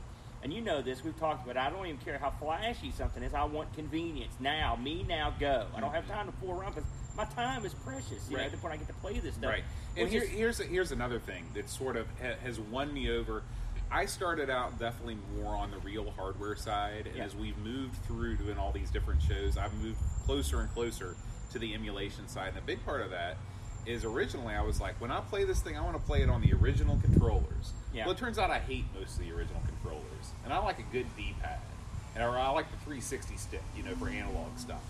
And 0.42 0.52
you 0.52 0.60
know 0.60 0.80
this, 0.80 1.04
we've 1.04 1.18
talked 1.18 1.44
about 1.44 1.56
it. 1.56 1.66
I 1.66 1.70
don't 1.70 1.86
even 1.86 1.98
care 1.98 2.18
how 2.18 2.30
flashy 2.30 2.92
something 2.92 3.22
is. 3.22 3.34
I 3.34 3.44
want 3.44 3.72
convenience. 3.74 4.32
Now, 4.40 4.76
me 4.76 5.04
now, 5.06 5.34
go. 5.38 5.66
I 5.76 5.80
don't 5.80 5.92
have 5.92 6.04
mm-hmm. 6.04 6.12
time 6.12 6.26
to 6.26 6.32
fool 6.32 6.58
around 6.58 6.74
because 6.74 6.88
my 7.16 7.24
time 7.24 7.64
is 7.64 7.74
precious, 7.74 8.26
you 8.30 8.36
Right. 8.36 8.50
know, 8.50 8.58
when 8.58 8.72
I 8.72 8.76
get 8.76 8.86
to 8.86 8.94
play 8.94 9.18
this 9.18 9.34
stuff. 9.34 9.50
Right. 9.50 9.64
And 9.96 10.08
here, 10.08 10.22
is- 10.22 10.30
here's 10.30 10.58
here's 10.58 10.92
another 10.92 11.18
thing 11.18 11.44
that 11.54 11.68
sort 11.68 11.96
of 11.96 12.06
ha- 12.20 12.36
has 12.42 12.58
won 12.58 12.92
me 12.92 13.10
over. 13.10 13.42
I 13.92 14.06
started 14.06 14.48
out 14.48 14.78
definitely 14.78 15.18
more 15.36 15.56
on 15.56 15.72
the 15.72 15.78
real 15.78 16.10
hardware 16.12 16.54
side, 16.54 17.08
and 17.08 17.16
Yeah. 17.16 17.24
as 17.24 17.34
we've 17.34 17.58
moved 17.58 17.96
through 18.04 18.36
doing 18.36 18.56
all 18.56 18.70
these 18.70 18.90
different 18.90 19.20
shows, 19.20 19.58
I've 19.58 19.74
moved 19.74 19.98
closer 20.24 20.60
and 20.60 20.72
closer 20.72 21.16
to 21.52 21.58
the 21.58 21.74
emulation 21.74 22.28
side. 22.28 22.50
And 22.50 22.58
a 22.58 22.62
big 22.62 22.84
part 22.84 23.00
of 23.00 23.10
that 23.10 23.36
is 23.86 24.04
originally 24.04 24.54
I 24.54 24.62
was 24.62 24.80
like, 24.80 25.00
when 25.00 25.10
I 25.10 25.20
play 25.20 25.44
this 25.44 25.60
thing, 25.60 25.76
I 25.76 25.80
want 25.82 25.96
to 25.96 26.02
play 26.02 26.22
it 26.22 26.28
on 26.30 26.40
the 26.42 26.52
original 26.54 26.98
controllers. 27.02 27.72
Yeah. 27.92 28.04
Well, 28.04 28.14
it 28.14 28.18
turns 28.18 28.38
out 28.38 28.50
I 28.50 28.58
hate 28.58 28.84
most 28.98 29.14
of 29.18 29.20
the 29.20 29.32
original 29.32 29.60
controllers, 29.66 30.04
and 30.44 30.52
I 30.52 30.58
like 30.58 30.78
a 30.78 30.84
good 30.92 31.06
D-pad. 31.16 31.58
and 32.14 32.24
or 32.24 32.36
I 32.38 32.50
like 32.50 32.70
the 32.70 32.76
360 32.78 33.36
stick, 33.36 33.62
you 33.76 33.82
know, 33.82 33.94
for 33.96 34.08
analog 34.08 34.58
stuff. 34.58 34.80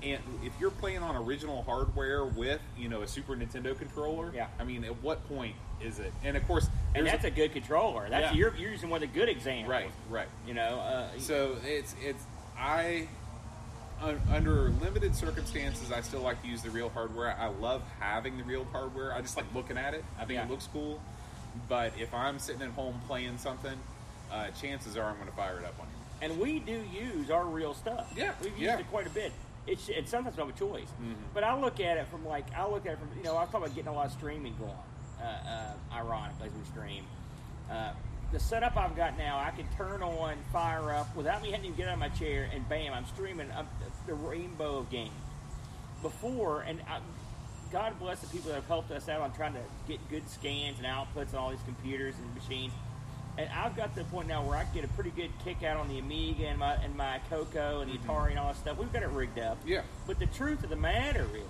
And 0.00 0.20
if 0.44 0.52
you're 0.60 0.70
playing 0.70 1.02
on 1.02 1.16
original 1.16 1.64
hardware 1.64 2.24
with, 2.24 2.60
you 2.78 2.88
know, 2.88 3.02
a 3.02 3.08
Super 3.08 3.34
Nintendo 3.34 3.76
controller, 3.76 4.30
Yeah. 4.32 4.46
I 4.60 4.62
mean, 4.64 4.84
at 4.84 5.02
what 5.02 5.26
point 5.28 5.56
is 5.80 5.98
it? 5.98 6.12
And 6.22 6.36
of 6.36 6.46
course, 6.46 6.68
And 6.94 7.04
that's 7.04 7.24
a 7.24 7.30
good 7.32 7.52
controller. 7.52 8.08
That's 8.08 8.32
Yeah. 8.32 8.38
you're, 8.38 8.56
you're 8.56 8.70
using 8.70 8.90
one 8.90 9.02
of 9.02 9.12
the 9.12 9.18
good 9.18 9.28
examples. 9.28 9.68
right, 9.70 9.90
right. 10.08 10.28
You 10.46 10.54
know. 10.54 10.78
Uh, 10.78 11.18
So 11.18 11.56
it's 11.64 11.94
it's 12.00 12.22
I 12.56 13.08
under 14.30 14.70
limited 14.82 15.14
circumstances, 15.14 15.90
I 15.92 16.00
still 16.00 16.20
like 16.20 16.40
to 16.42 16.48
use 16.48 16.62
the 16.62 16.70
real 16.70 16.88
hardware. 16.90 17.36
I 17.38 17.48
love 17.48 17.82
having 18.00 18.36
the 18.38 18.44
real 18.44 18.64
hardware. 18.72 19.12
I 19.12 19.20
just 19.20 19.36
like 19.36 19.46
looking 19.54 19.76
at 19.78 19.94
it. 19.94 20.04
I 20.16 20.20
think 20.24 20.38
Yeah. 20.38 20.44
it 20.44 20.50
looks 20.50 20.68
cool. 20.72 21.00
But 21.68 21.92
if 21.98 22.12
I'm 22.14 22.38
sitting 22.38 22.62
at 22.62 22.70
home 22.70 23.00
playing 23.06 23.38
something, 23.38 23.76
uh, 24.30 24.48
chances 24.50 24.96
are 24.96 25.04
I'm 25.04 25.16
going 25.16 25.28
to 25.28 25.34
fire 25.36 25.58
it 25.58 25.64
up 25.64 25.74
on 25.80 25.86
you. 25.86 25.92
and 26.20 26.40
we 26.40 26.58
do 26.58 26.82
use 26.92 27.30
our 27.30 27.44
real 27.46 27.74
stuff. 27.74 28.12
Yeah, 28.16 28.32
we've 28.40 28.50
used 28.50 28.62
yeah. 28.62 28.78
it 28.78 28.90
quite 28.90 29.06
a 29.06 29.10
bit. 29.10 29.32
It's 29.68 29.88
and 29.88 30.08
sometimes 30.08 30.36
we 30.36 30.42
have 30.44 30.54
a 30.54 30.58
choice. 30.58 30.88
Mhm. 31.00 31.14
But 31.34 31.44
I 31.44 31.54
look 31.58 31.78
at 31.78 31.96
it 31.96 32.06
from 32.08 32.26
like 32.26 32.46
I 32.56 32.66
look 32.66 32.86
at 32.86 32.92
it 32.94 32.98
from 32.98 33.08
you 33.16 33.22
know 33.24 33.36
I 33.36 33.42
was 33.42 33.50
talking 33.50 33.64
about 33.66 33.74
getting 33.76 33.88
a 33.88 33.94
lot 33.94 34.06
of 34.06 34.12
streaming 34.12 34.56
going. 34.58 34.72
Uh, 35.22 35.24
uh, 35.24 35.94
ironically, 35.94 36.46
as 36.48 36.52
we 36.54 36.64
stream, 36.64 37.04
uh, 37.70 37.92
the 38.32 38.38
setup 38.38 38.76
I've 38.76 38.96
got 38.96 39.16
now, 39.16 39.38
I 39.38 39.50
can 39.50 39.66
turn 39.76 40.02
on, 40.02 40.36
fire 40.52 40.92
up 40.92 41.14
without 41.16 41.42
me 41.42 41.50
having 41.50 41.70
to 41.70 41.76
get 41.76 41.88
out 41.88 41.94
of 41.94 41.98
my 41.98 42.10
chair, 42.10 42.48
and 42.52 42.68
bam, 42.68 42.92
I'm 42.92 43.06
streaming 43.06 43.50
up 43.52 43.66
the 44.06 44.14
rainbow 44.14 44.78
of 44.78 44.90
games. 44.90 45.10
Before, 46.02 46.60
and 46.60 46.80
I, 46.88 47.00
God 47.72 47.98
bless 47.98 48.20
the 48.20 48.28
people 48.28 48.50
that 48.50 48.56
have 48.56 48.66
helped 48.66 48.90
us 48.90 49.08
out 49.08 49.20
on 49.20 49.32
trying 49.32 49.54
to 49.54 49.60
get 49.86 49.98
good 50.10 50.28
scans 50.28 50.78
and 50.78 50.86
outputs 50.86 51.32
on 51.32 51.40
all 51.40 51.50
these 51.50 51.62
computers 51.64 52.14
and 52.22 52.34
machines. 52.34 52.72
And 53.36 53.48
I've 53.50 53.76
got 53.76 53.94
to 53.94 54.02
the 54.02 54.04
point 54.08 54.28
now 54.28 54.44
where 54.44 54.56
I 54.56 54.64
can 54.64 54.74
get 54.74 54.84
a 54.84 54.88
pretty 54.88 55.10
good 55.10 55.30
kick 55.44 55.62
out 55.62 55.76
on 55.76 55.88
the 55.88 55.98
Amiga 55.98 56.46
and 56.46 56.58
my 56.58 56.74
and 56.74 56.96
my 56.96 57.20
Coco 57.30 57.80
and 57.80 57.90
the 57.90 57.96
mm-hmm. 57.96 58.10
Atari 58.10 58.30
and 58.30 58.38
all 58.38 58.48
that 58.48 58.56
stuff. 58.56 58.78
We've 58.78 58.92
got 58.92 59.02
it 59.04 59.10
rigged 59.10 59.38
up. 59.38 59.58
Yeah. 59.64 59.82
But 60.06 60.18
the 60.18 60.26
truth 60.26 60.64
of 60.64 60.70
the 60.70 60.76
matter 60.76 61.26
is, 61.34 61.42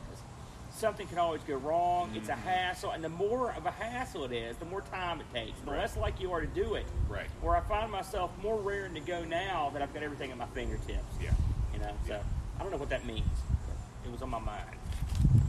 something 0.79 1.07
can 1.09 1.19
always 1.19 1.43
go 1.43 1.57
wrong. 1.57 2.11
It's 2.15 2.29
a 2.29 2.35
hassle, 2.35 2.93
and 2.93 3.03
the 3.03 3.09
more 3.09 3.53
of 3.53 3.67
a 3.67 3.71
hassle 3.71 4.25
it 4.25 4.33
is, 4.33 4.57
the 4.57 4.65
more 4.65 4.81
time 4.83 5.21
it 5.21 5.27
takes. 5.35 5.59
The 5.61 5.71
Right. 5.73 5.81
less 5.81 5.97
like 5.97 6.21
you 6.21 6.33
are 6.33 6.41
to 6.41 6.47
do 6.47 6.75
it. 6.75 6.87
Right. 7.09 7.27
Where 7.43 7.57
I 7.57 7.61
find 7.61 7.91
myself 7.91 8.31
more 8.43 8.57
raring 8.57 8.95
to 8.95 9.01
go 9.01 9.25
now 9.25 9.71
that 9.73 9.83
I've 9.83 9.93
got 9.93 10.03
everything 10.03 10.31
at 10.31 10.39
my 10.39 10.47
fingertips. 10.47 11.15
Yeah. 11.21 11.31
You 11.73 11.81
know. 11.81 11.93
So 12.07 12.15
Yeah. 12.15 12.23
I 12.59 12.63
don't 12.63 12.71
know 12.73 12.79
what 12.79 12.91
that 12.91 13.05
means. 13.05 13.27
But 13.67 14.09
it 14.09 14.13
was 14.13 14.23
on 14.23 14.31
my 14.31 14.39
mind. 14.39 14.65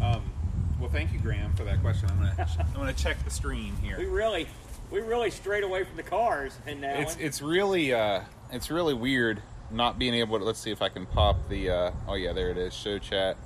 Um, 0.02 0.32
well, 0.80 0.90
thank 0.90 1.14
you, 1.14 1.20
Graham, 1.20 1.54
for 1.54 1.64
that 1.64 1.82
question. 1.82 2.10
I'm 2.10 2.18
gonna 2.20 2.48
I'm 2.60 2.74
gonna 2.74 2.94
check 2.94 3.24
the 3.24 3.30
stream 3.30 3.76
here. 3.78 3.98
We 3.98 4.06
really, 4.06 4.48
we 4.92 5.00
really 5.02 5.30
strayed 5.32 5.64
away 5.64 5.84
from 5.84 5.98
the 5.98 6.04
cars, 6.04 6.58
and 6.66 6.82
now 6.82 6.94
It's 7.00 7.16
it's 7.18 7.42
really 7.42 7.94
uh, 7.94 8.22
it's 8.52 8.72
really 8.72 8.94
weird 8.94 9.42
not 9.72 10.00
being 10.00 10.14
able 10.16 10.40
to. 10.40 10.46
Let's 10.46 10.60
see 10.60 10.72
if 10.72 10.82
I 10.82 10.90
can 10.90 11.06
pop 11.06 11.50
the. 11.50 11.70
Uh, 11.70 11.92
oh 12.08 12.16
yeah, 12.16 12.34
there 12.34 12.50
it 12.50 12.58
is. 12.58 12.74
Show 12.74 12.98
chat. 12.98 13.38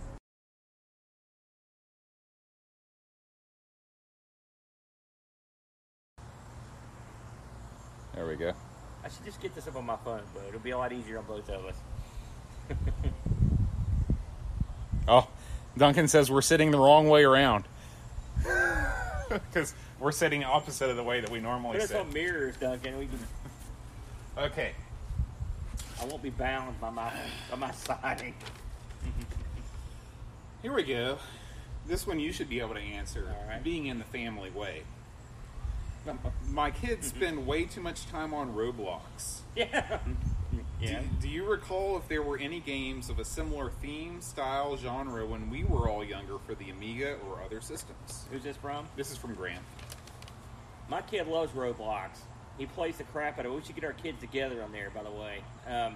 There 8.16 8.26
we 8.28 8.36
go. 8.36 8.54
I 9.04 9.10
should 9.10 9.26
just 9.26 9.42
get 9.42 9.54
this 9.56 9.68
up 9.68 9.76
on 9.76 9.86
my 9.86 9.98
phone, 9.98 10.22
but 10.34 10.44
it'll 10.48 10.60
be 10.60 10.72
a 10.72 10.78
lot 10.78 10.94
easier 10.94 11.18
on 11.20 11.26
both 11.26 11.50
of 11.50 11.66
us. 11.66 11.76
Oh, 15.06 15.28
Duncan 15.78 16.08
says 16.08 16.32
we're 16.32 16.42
sitting 16.42 16.72
the 16.72 16.78
wrong 16.78 17.10
way 17.10 17.24
around. 17.24 17.66
Because 19.30 19.74
we're 20.00 20.12
sitting 20.12 20.44
opposite 20.44 20.90
of 20.92 20.96
the 20.96 21.04
way 21.04 21.20
that 21.20 21.30
we 21.30 21.40
normally 21.40 21.74
Put 21.74 21.84
us 21.86 21.88
sit. 21.90 21.98
on 22.00 22.14
mirrors, 22.14 22.56
Duncan. 22.58 23.00
We 23.00 23.08
can. 23.08 23.20
Okay. 24.38 24.72
I 26.02 26.06
won't 26.06 26.22
be 26.22 26.30
bound 26.30 26.80
by 26.80 26.90
my 26.92 27.12
by 27.50 27.58
my 27.58 27.72
siding. 27.72 28.36
Here 30.62 30.72
we 30.74 30.84
go. 30.84 31.18
This 31.88 32.06
one 32.06 32.20
you 32.20 32.32
should 32.32 32.48
be 32.48 32.60
able 32.60 32.76
to 32.76 32.80
answer. 32.80 33.34
All 33.42 33.48
right. 33.50 33.64
Being 33.64 33.88
in 33.88 33.98
the 33.98 34.06
family 34.06 34.52
way. 34.52 34.84
My 36.50 36.72
kids 36.72 37.10
Mm-hmm. 37.10 37.18
spend 37.20 37.48
way 37.48 37.66
too 37.66 37.82
much 37.82 38.06
time 38.08 38.34
on 38.34 38.54
Roblox. 38.54 39.40
Yeah. 39.56 40.00
Yeah. 40.82 41.00
Do, 41.02 41.08
do 41.22 41.30
you 41.30 41.46
recall 41.46 41.98
if 41.98 42.08
there 42.10 42.22
were 42.22 42.38
any 42.38 42.60
games 42.60 43.10
of 43.10 43.20
a 43.20 43.26
similar 43.26 43.70
theme, 43.82 44.20
style, 44.22 44.76
genre 44.78 45.26
when 45.26 45.50
we 45.50 45.64
were 45.64 45.88
all 45.90 46.04
younger 46.04 46.38
for 46.46 46.56
the 46.56 46.70
Amiga 46.70 47.18
or 47.30 47.42
other 47.44 47.62
systems? 47.62 48.26
Who's 48.32 48.44
this 48.44 48.58
from? 48.58 48.86
This 48.98 49.12
is 49.12 49.18
from 49.18 49.34
Grant. 49.34 49.62
My 50.90 51.02
kid 51.02 51.28
loves 51.28 51.52
Roblox. 51.54 52.10
He 52.58 52.66
plays 52.66 52.98
the 52.98 53.04
crap 53.06 53.40
out 53.40 53.46
of 53.46 53.52
it. 53.54 53.56
We 53.56 53.64
should 53.64 53.76
get 53.76 53.84
our 53.86 53.94
kids 53.94 54.20
together 54.20 54.62
on 54.62 54.72
there, 54.72 54.90
by 54.94 55.04
the 55.04 55.12
way. 55.12 55.40
Um, 55.68 55.96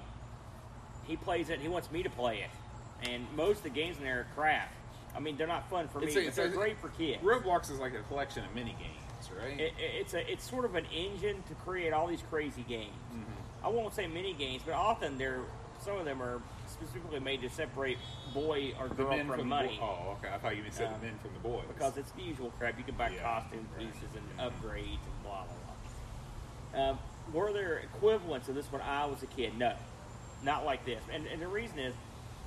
he 1.04 1.18
plays 1.18 1.50
it. 1.50 1.60
He 1.60 1.68
wants 1.68 1.92
me 1.92 2.02
to 2.04 2.10
play 2.10 2.40
it. 2.40 3.10
And 3.10 3.28
most 3.36 3.58
of 3.58 3.64
the 3.64 3.70
games 3.70 3.98
in 3.98 4.04
there 4.04 4.22
are 4.22 4.28
crap. 4.36 4.72
I 5.16 5.20
mean, 5.20 5.36
they're 5.38 5.46
not 5.48 5.70
fun 5.70 5.88
for 5.88 6.00
me, 6.00 6.08
It's 6.08 6.16
it's 6.16 6.36
they're 6.38 6.46
a- 6.46 6.50
great 6.50 6.80
for 6.80 6.90
kids. 6.90 7.22
Roblox 7.24 7.70
is 7.72 7.80
like 7.80 7.94
a 7.94 8.02
collection 8.04 8.44
of 8.46 8.56
mini 8.56 8.72
games, 8.80 9.04
right? 9.32 9.60
It, 9.60 9.74
it- 9.78 9.92
it's 10.02 10.14
a 10.14 10.32
it's 10.32 10.50
sort 10.50 10.66
of 10.66 10.76
an 10.76 10.86
engine 10.94 11.44
to 11.50 11.54
create 11.56 11.94
all 11.94 12.08
these 12.08 12.24
crazy 12.30 12.64
games. 12.68 12.94
I 13.64 13.70
won't 13.70 13.94
say 13.94 14.08
mini 14.08 14.34
games, 14.34 14.62
but 14.66 14.74
often 14.76 15.18
they're 15.18 15.40
some 15.80 15.98
of 15.98 16.06
them 16.06 16.22
are 16.22 16.42
specifically 16.68 17.20
made 17.20 17.42
to 17.42 17.50
separate 17.50 17.98
boy 18.34 18.74
or 18.80 18.88
girl 18.90 19.18
from 19.18 19.28
from 19.40 19.48
money 19.50 19.78
the. 19.80 19.84
Oh, 19.84 20.18
okay. 20.20 20.34
I 20.34 20.38
thought 20.38 20.56
you 20.58 20.64
said 20.72 20.88
Um, 20.88 20.94
the 21.02 21.08
men 21.08 21.20
from 21.22 21.34
the 21.34 21.40
boys. 21.40 21.66
because 21.68 21.98
it's 21.98 22.12
the 22.12 22.22
usual 22.24 22.52
crap. 22.58 22.78
You 22.78 22.84
can 22.84 22.96
buy 22.96 23.10
Yeah, 23.10 23.22
costume 23.22 23.68
right. 23.78 23.86
pieces 23.92 24.10
and 24.16 24.40
upgrades 24.40 25.00
and 25.04 25.24
blah 25.24 25.44
blah 25.44 25.56
blah. 26.74 26.90
Um, 26.92 27.00
were 27.34 27.52
there 27.52 27.78
equivalents 27.80 28.48
of 28.50 28.56
this 28.56 28.66
when 28.72 28.82
I 28.82 29.06
was 29.06 29.22
a 29.24 29.28
kid? 29.28 29.58
No, 29.58 29.74
not 30.44 30.66
like 30.66 30.86
this. 30.86 31.02
And, 31.12 31.26
and 31.28 31.42
the 31.42 31.48
reason 31.48 31.78
is, 31.80 31.94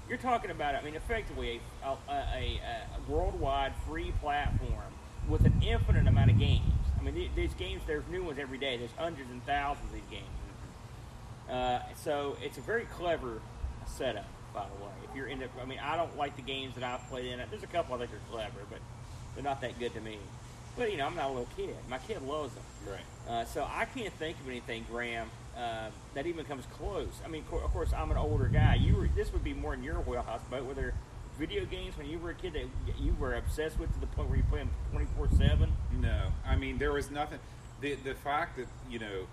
you're 0.09 0.19
talking 0.19 0.51
about, 0.51 0.75
I 0.75 0.83
mean, 0.83 0.95
effectively 0.95 1.61
a, 1.85 1.89
a, 1.89 1.97
a, 2.13 2.61
a 2.97 3.11
worldwide 3.11 3.73
free 3.87 4.13
platform 4.21 4.93
with 5.31 5.45
an 5.47 5.63
infinite 5.63 6.07
amount 6.07 6.31
of 6.31 6.39
games. 6.39 6.65
I 6.99 7.03
mean, 7.03 7.15
the- 7.15 7.31
these 7.35 7.55
games, 7.55 7.83
there's 7.87 8.07
new 8.09 8.25
ones 8.25 8.39
every 8.39 8.59
day. 8.59 8.77
There's 8.77 8.93
hundreds 8.99 9.31
and 9.31 9.45
thousands 9.47 9.87
of 9.87 9.93
these 9.93 10.11
games. 10.11 10.27
Uh, 11.49 11.81
so 11.97 12.37
it's 12.43 12.59
a 12.59 12.61
very 12.61 12.85
clever 12.85 13.41
setup, 13.87 14.27
by 14.55 14.65
the 14.67 14.85
way. 14.85 14.91
If 15.09 15.17
you're 15.17 15.27
into, 15.27 15.49
I 15.61 15.65
mean, 15.65 15.79
I 15.81 15.97
don't 15.97 16.17
like 16.17 16.37
the 16.37 16.43
games 16.43 16.75
that 16.75 16.85
I've 16.85 17.07
played 17.09 17.27
in 17.27 17.41
it. 17.41 17.49
There's 17.51 17.63
a 17.63 17.69
couple 17.69 17.95
I 17.95 17.99
think 17.99 18.13
are 18.13 18.31
clever, 18.31 18.61
but 18.69 18.79
they're 19.35 19.45
not 19.45 19.61
that 19.63 19.79
good 19.79 19.95
to 19.95 20.01
me. 20.01 20.19
But 20.77 20.91
you 20.93 20.99
know, 20.99 21.07
I'm 21.07 21.17
not 21.17 21.27
a 21.27 21.33
little 21.33 21.49
kid. 21.57 21.75
My 21.89 21.99
kid 21.99 22.23
loves 22.23 22.55
them. 22.55 22.65
right. 22.87 23.01
Uh, 23.29 23.45
so 23.45 23.65
I 23.69 23.85
can't 23.85 24.13
think 24.15 24.39
of 24.41 24.49
anything, 24.49 24.85
Graham, 24.91 25.29
uh, 25.57 25.91
that 26.15 26.27
even 26.27 26.45
comes 26.45 26.65
close. 26.67 27.09
I 27.25 27.29
mean, 27.29 27.45
of 27.53 27.73
course, 27.73 27.93
I'm 27.93 28.11
an 28.11 28.17
older 28.17 28.47
guy. 28.47 28.77
You 28.77 28.97
were 28.97 29.09
this 29.09 29.33
would 29.33 29.43
be 29.45 29.53
more 29.55 29.75
in 29.75 29.83
your 29.83 29.97
wheelhouse, 30.01 30.41
but 30.51 30.65
were 30.65 30.75
there 30.75 30.95
video 31.41 31.65
games 31.65 31.97
when 31.97 32.07
you 32.07 32.19
were 32.19 32.31
a 32.31 32.35
kid 32.35 32.53
that 32.53 32.67
you 33.01 33.17
were 33.19 33.35
obsessed 33.35 33.79
with 33.81 33.93
to 33.95 33.99
the 33.99 34.07
point 34.09 34.29
where 34.29 34.37
you 34.37 34.45
play 34.51 34.59
them 34.59 34.71
24 34.93 35.29
seven? 35.39 35.73
No, 36.01 36.27
I 36.47 36.55
mean 36.55 36.77
there 36.79 36.93
was 36.93 37.11
nothing. 37.11 37.39
The 37.81 37.95
the 37.95 38.15
fact 38.15 38.59
that 38.59 38.67
you 38.91 38.99
know, 38.99 39.27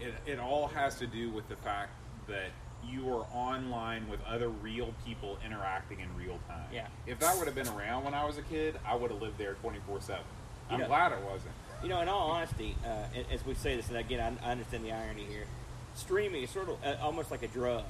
it 0.00 0.12
it 0.26 0.38
all 0.40 0.66
has 0.66 0.96
to 0.96 1.06
do 1.06 1.30
with 1.30 1.48
the 1.48 1.56
fact 1.56 1.90
that 2.26 2.50
you 2.84 3.08
are 3.14 3.24
online 3.32 4.08
with 4.08 4.20
other 4.26 4.48
real 4.48 4.92
people 5.06 5.38
interacting 5.46 6.00
in 6.00 6.08
real 6.16 6.38
time. 6.48 6.64
Yeah. 6.72 6.88
If 7.06 7.20
that 7.20 7.36
would 7.38 7.46
have 7.46 7.54
been 7.54 7.68
around 7.68 8.04
when 8.04 8.14
I 8.14 8.24
was 8.24 8.38
a 8.38 8.42
kid, 8.42 8.78
I 8.84 8.96
would 8.96 9.10
have 9.12 9.22
lived 9.22 9.38
there 9.38 9.54
twenty 9.54 9.78
four 9.86 10.00
seven. 10.00 10.24
I'm 10.68 10.76
You 10.76 10.82
know- 10.82 10.88
glad 10.88 11.12
it 11.12 11.22
wasn't. 11.22 11.52
You 11.82 11.90
know, 11.90 12.00
in 12.00 12.08
all 12.08 12.30
honesty, 12.30 12.74
uh, 12.84 13.04
as 13.30 13.44
we 13.44 13.52
say 13.54 13.76
this, 13.76 13.88
and 13.88 13.98
again, 13.98 14.38
I, 14.42 14.48
I 14.48 14.52
understand 14.52 14.82
the 14.84 14.92
irony 14.92 15.24
here. 15.24 15.44
Streaming 15.94 16.42
is 16.42 16.50
sort 16.50 16.70
of 16.70 16.82
uh, 16.82 16.96
almost 17.02 17.30
like 17.30 17.42
a 17.42 17.48
drug, 17.48 17.84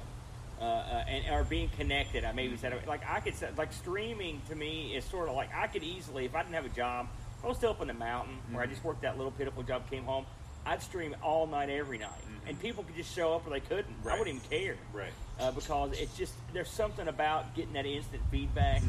uh, 0.59 0.63
uh, 0.63 1.03
and 1.07 1.29
are 1.33 1.43
being 1.43 1.69
connected. 1.77 2.23
I 2.25 2.31
maybe 2.31 2.57
said 2.57 2.73
like 2.87 3.01
I 3.07 3.19
could 3.19 3.35
say 3.35 3.49
like 3.57 3.71
streaming 3.73 4.41
to 4.49 4.55
me 4.55 4.95
is 4.95 5.05
sort 5.05 5.29
of 5.29 5.35
like 5.35 5.49
I 5.55 5.67
could 5.67 5.83
easily 5.83 6.25
if 6.25 6.35
I 6.35 6.41
didn't 6.43 6.55
have 6.55 6.65
a 6.65 6.69
job, 6.69 7.07
I 7.43 7.47
was 7.47 7.57
still 7.57 7.71
up 7.71 7.81
in 7.81 7.87
the 7.87 7.93
mountain 7.93 8.37
where 8.51 8.63
I 8.63 8.67
just 8.67 8.83
worked 8.83 9.01
that 9.03 9.17
little 9.17 9.31
pitiful 9.31 9.63
job, 9.63 9.89
came 9.89 10.03
home, 10.05 10.25
I'd 10.65 10.81
stream 10.81 11.15
all 11.23 11.45
night 11.47 11.69
every 11.69 11.97
night, 11.99 12.09
and 12.47 12.59
people 12.59 12.83
could 12.83 12.95
just 12.95 13.13
show 13.15 13.33
up 13.35 13.45
or 13.47 13.51
they 13.51 13.59
couldn't. 13.59 13.95
I 14.09 14.17
wouldn't 14.17 14.37
even 14.37 14.49
care 14.49 14.75
Right. 14.93 15.13
uh, 15.39 15.51
because 15.51 15.91
it's 15.99 16.17
just 16.17 16.33
there's 16.53 16.69
something 16.71 17.07
about 17.07 17.55
getting 17.55 17.73
that 17.73 17.85
instant 17.85 18.21
feedback 18.31 18.81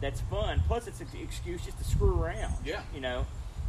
that's 0.00 0.20
fun. 0.22 0.60
Plus, 0.66 0.86
it's 0.86 1.00
an 1.00 1.06
excuse 1.22 1.64
just 1.64 1.78
to 1.78 1.84
screw 1.84 2.20
around. 2.22 2.52
Yeah. 2.64 2.82
you 2.94 3.00
know. 3.00 3.24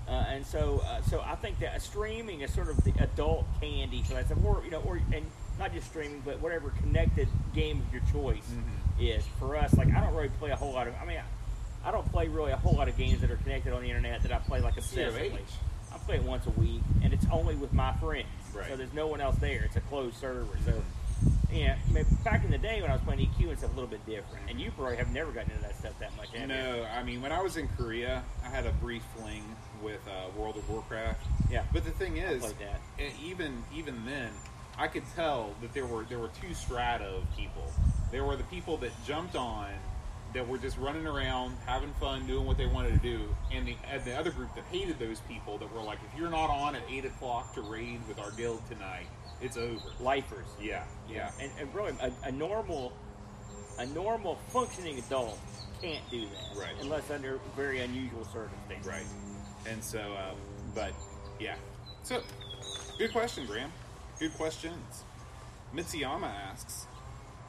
Uh, 0.07 0.11
and 0.29 0.45
so, 0.45 0.83
uh, 0.85 1.01
so 1.03 1.19
I 1.25 1.33
think 1.35 1.57
that 1.59 1.81
streaming 1.81 2.41
is 2.41 2.53
sort 2.53 2.69
of 2.69 2.77
the 2.83 2.93
adult 2.99 3.45
candy. 3.59 4.03
So 4.03 4.13
that's 4.13 4.29
a 4.31 4.35
more, 4.35 4.61
you 4.63 4.69
know, 4.69 4.81
or 4.81 4.97
and 5.11 5.25
not 5.59 5.73
just 5.73 5.87
streaming, 5.87 6.21
but 6.25 6.39
whatever 6.39 6.69
connected 6.81 7.27
game 7.53 7.81
of 7.81 7.93
your 7.93 8.01
choice 8.11 8.47
is 8.99 9.25
for 9.39 9.55
us. 9.55 9.73
Like 9.77 9.93
I 9.93 10.01
don't 10.01 10.13
really 10.13 10.29
play 10.39 10.51
a 10.51 10.55
whole 10.55 10.73
lot 10.73 10.87
of. 10.87 10.93
I 11.01 11.05
mean, 11.05 11.17
I, 11.17 11.89
I 11.89 11.91
don't 11.91 12.09
play 12.11 12.27
really 12.27 12.51
a 12.51 12.57
whole 12.57 12.73
lot 12.73 12.87
of 12.87 12.97
games 12.97 13.21
that 13.21 13.31
are 13.31 13.37
connected 13.37 13.73
on 13.73 13.81
the 13.81 13.87
internet 13.87 14.23
that 14.23 14.31
I 14.31 14.39
play 14.39 14.59
like 14.61 14.75
obsessively. 14.75 15.39
I 15.93 15.97
play 15.99 16.15
it 16.15 16.23
once 16.23 16.45
a 16.45 16.49
week, 16.51 16.81
and 17.03 17.13
it's 17.13 17.25
only 17.31 17.55
with 17.55 17.73
my 17.73 17.93
friends. 17.93 18.27
Right. 18.53 18.67
So 18.67 18.75
there's 18.75 18.93
no 18.93 19.07
one 19.07 19.21
else 19.21 19.37
there. 19.37 19.63
It's 19.63 19.77
a 19.77 19.81
closed 19.81 20.17
server. 20.17 20.57
So, 20.65 20.73
yeah, 21.51 21.77
I 21.87 21.91
mean, 21.91 22.05
back 22.23 22.43
in 22.43 22.51
the 22.51 22.57
day 22.57 22.81
when 22.81 22.91
I 22.91 22.95
was 22.95 23.03
playing 23.03 23.21
EQ 23.21 23.49
and 23.49 23.57
stuff, 23.57 23.71
a 23.71 23.75
little 23.75 23.89
bit 23.89 24.05
different. 24.05 24.49
And 24.49 24.59
you 24.59 24.71
probably 24.71 24.97
have 24.97 25.11
never 25.11 25.31
gotten 25.31 25.51
into 25.51 25.63
that 25.63 25.77
stuff 25.77 25.97
that 25.99 26.15
much. 26.17 26.29
Have 26.31 26.41
you? 26.41 26.47
No, 26.47 26.83
I 26.83 27.03
mean 27.03 27.21
when 27.21 27.31
I 27.31 27.41
was 27.41 27.55
in 27.55 27.69
Korea, 27.77 28.23
I 28.43 28.49
had 28.49 28.65
a 28.65 28.71
brief 28.73 29.03
fling 29.15 29.43
with 29.81 30.01
uh, 30.07 30.37
World 30.37 30.57
of 30.57 30.69
Warcraft. 30.69 31.21
Yeah. 31.49 31.63
But 31.71 31.85
the 31.85 31.91
thing 31.91 32.17
is, 32.17 32.43
even 33.23 33.63
even 33.73 34.05
then, 34.05 34.31
I 34.77 34.87
could 34.87 35.03
tell 35.15 35.53
that 35.61 35.73
there 35.73 35.85
were 35.85 36.03
there 36.03 36.19
were 36.19 36.31
two 36.41 36.53
strata 36.53 37.05
of 37.05 37.23
people. 37.37 37.71
There 38.11 38.23
were 38.23 38.35
the 38.35 38.43
people 38.45 38.77
that 38.77 38.91
jumped 39.05 39.35
on, 39.35 39.69
that 40.33 40.47
were 40.47 40.57
just 40.57 40.77
running 40.77 41.07
around, 41.07 41.55
having 41.65 41.93
fun, 41.93 42.27
doing 42.27 42.45
what 42.45 42.57
they 42.57 42.65
wanted 42.65 42.91
to 42.91 42.99
do, 42.99 43.35
and 43.53 43.65
the 43.65 43.75
and 43.89 44.03
the 44.03 44.15
other 44.15 44.31
group 44.31 44.53
that 44.55 44.65
hated 44.65 44.99
those 44.99 45.19
people 45.21 45.57
that 45.57 45.73
were 45.73 45.81
like, 45.81 45.99
if 46.11 46.19
you're 46.19 46.29
not 46.29 46.49
on 46.49 46.75
at 46.75 46.83
eight 46.89 47.05
o'clock 47.05 47.53
to 47.55 47.61
raid 47.61 47.99
with 48.07 48.19
our 48.19 48.31
guild 48.31 48.61
tonight, 48.69 49.07
it's 49.41 49.57
over. 49.57 49.79
Lifers. 50.01 50.45
Yeah, 50.61 50.83
yeah, 51.09 51.31
And, 51.39 51.51
and 51.59 51.73
really, 51.73 51.93
a, 52.01 52.11
a 52.27 52.31
normal, 52.31 52.91
a 53.79 53.85
normal 53.87 54.35
functioning 54.49 54.97
adult 54.99 55.39
can't 55.81 56.03
do 56.09 56.21
that, 56.21 56.59
Right. 56.59 56.73
Unless 56.81 57.11
under 57.11 57.39
very 57.55 57.79
unusual 57.81 58.25
circumstances. 58.25 58.87
right. 58.87 59.05
And 59.69 59.83
so, 59.83 59.99
uh, 59.99 60.33
but 60.73 60.91
yeah. 61.39 61.55
So, 62.03 62.21
good 62.97 63.11
question, 63.11 63.45
Graham. 63.45 63.71
Good 64.17 64.33
questions. 64.35 65.03
Mitsuyama 65.75 66.27
asks, 66.27 66.85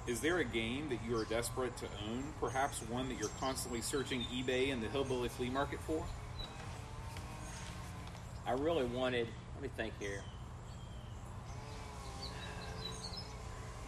is 0.09 0.20
there 0.20 0.38
a 0.38 0.44
game 0.44 0.88
that 0.88 0.98
you 1.09 1.16
are 1.16 1.24
desperate 1.24 1.76
to 1.76 1.87
own? 2.09 2.24
Perhaps 2.40 2.81
one 2.83 3.09
that 3.09 3.18
you're 3.18 3.31
constantly 3.40 3.81
searching 3.81 4.24
eBay 4.35 4.72
and 4.72 4.83
the 4.83 4.88
hillbilly 4.88 5.29
flea 5.29 5.48
market 5.48 5.79
for? 5.87 6.05
I 8.46 8.52
really 8.52 8.85
wanted. 8.85 9.29
Let 9.55 9.62
me 9.62 9.70
think 9.76 9.94
here. 10.00 10.22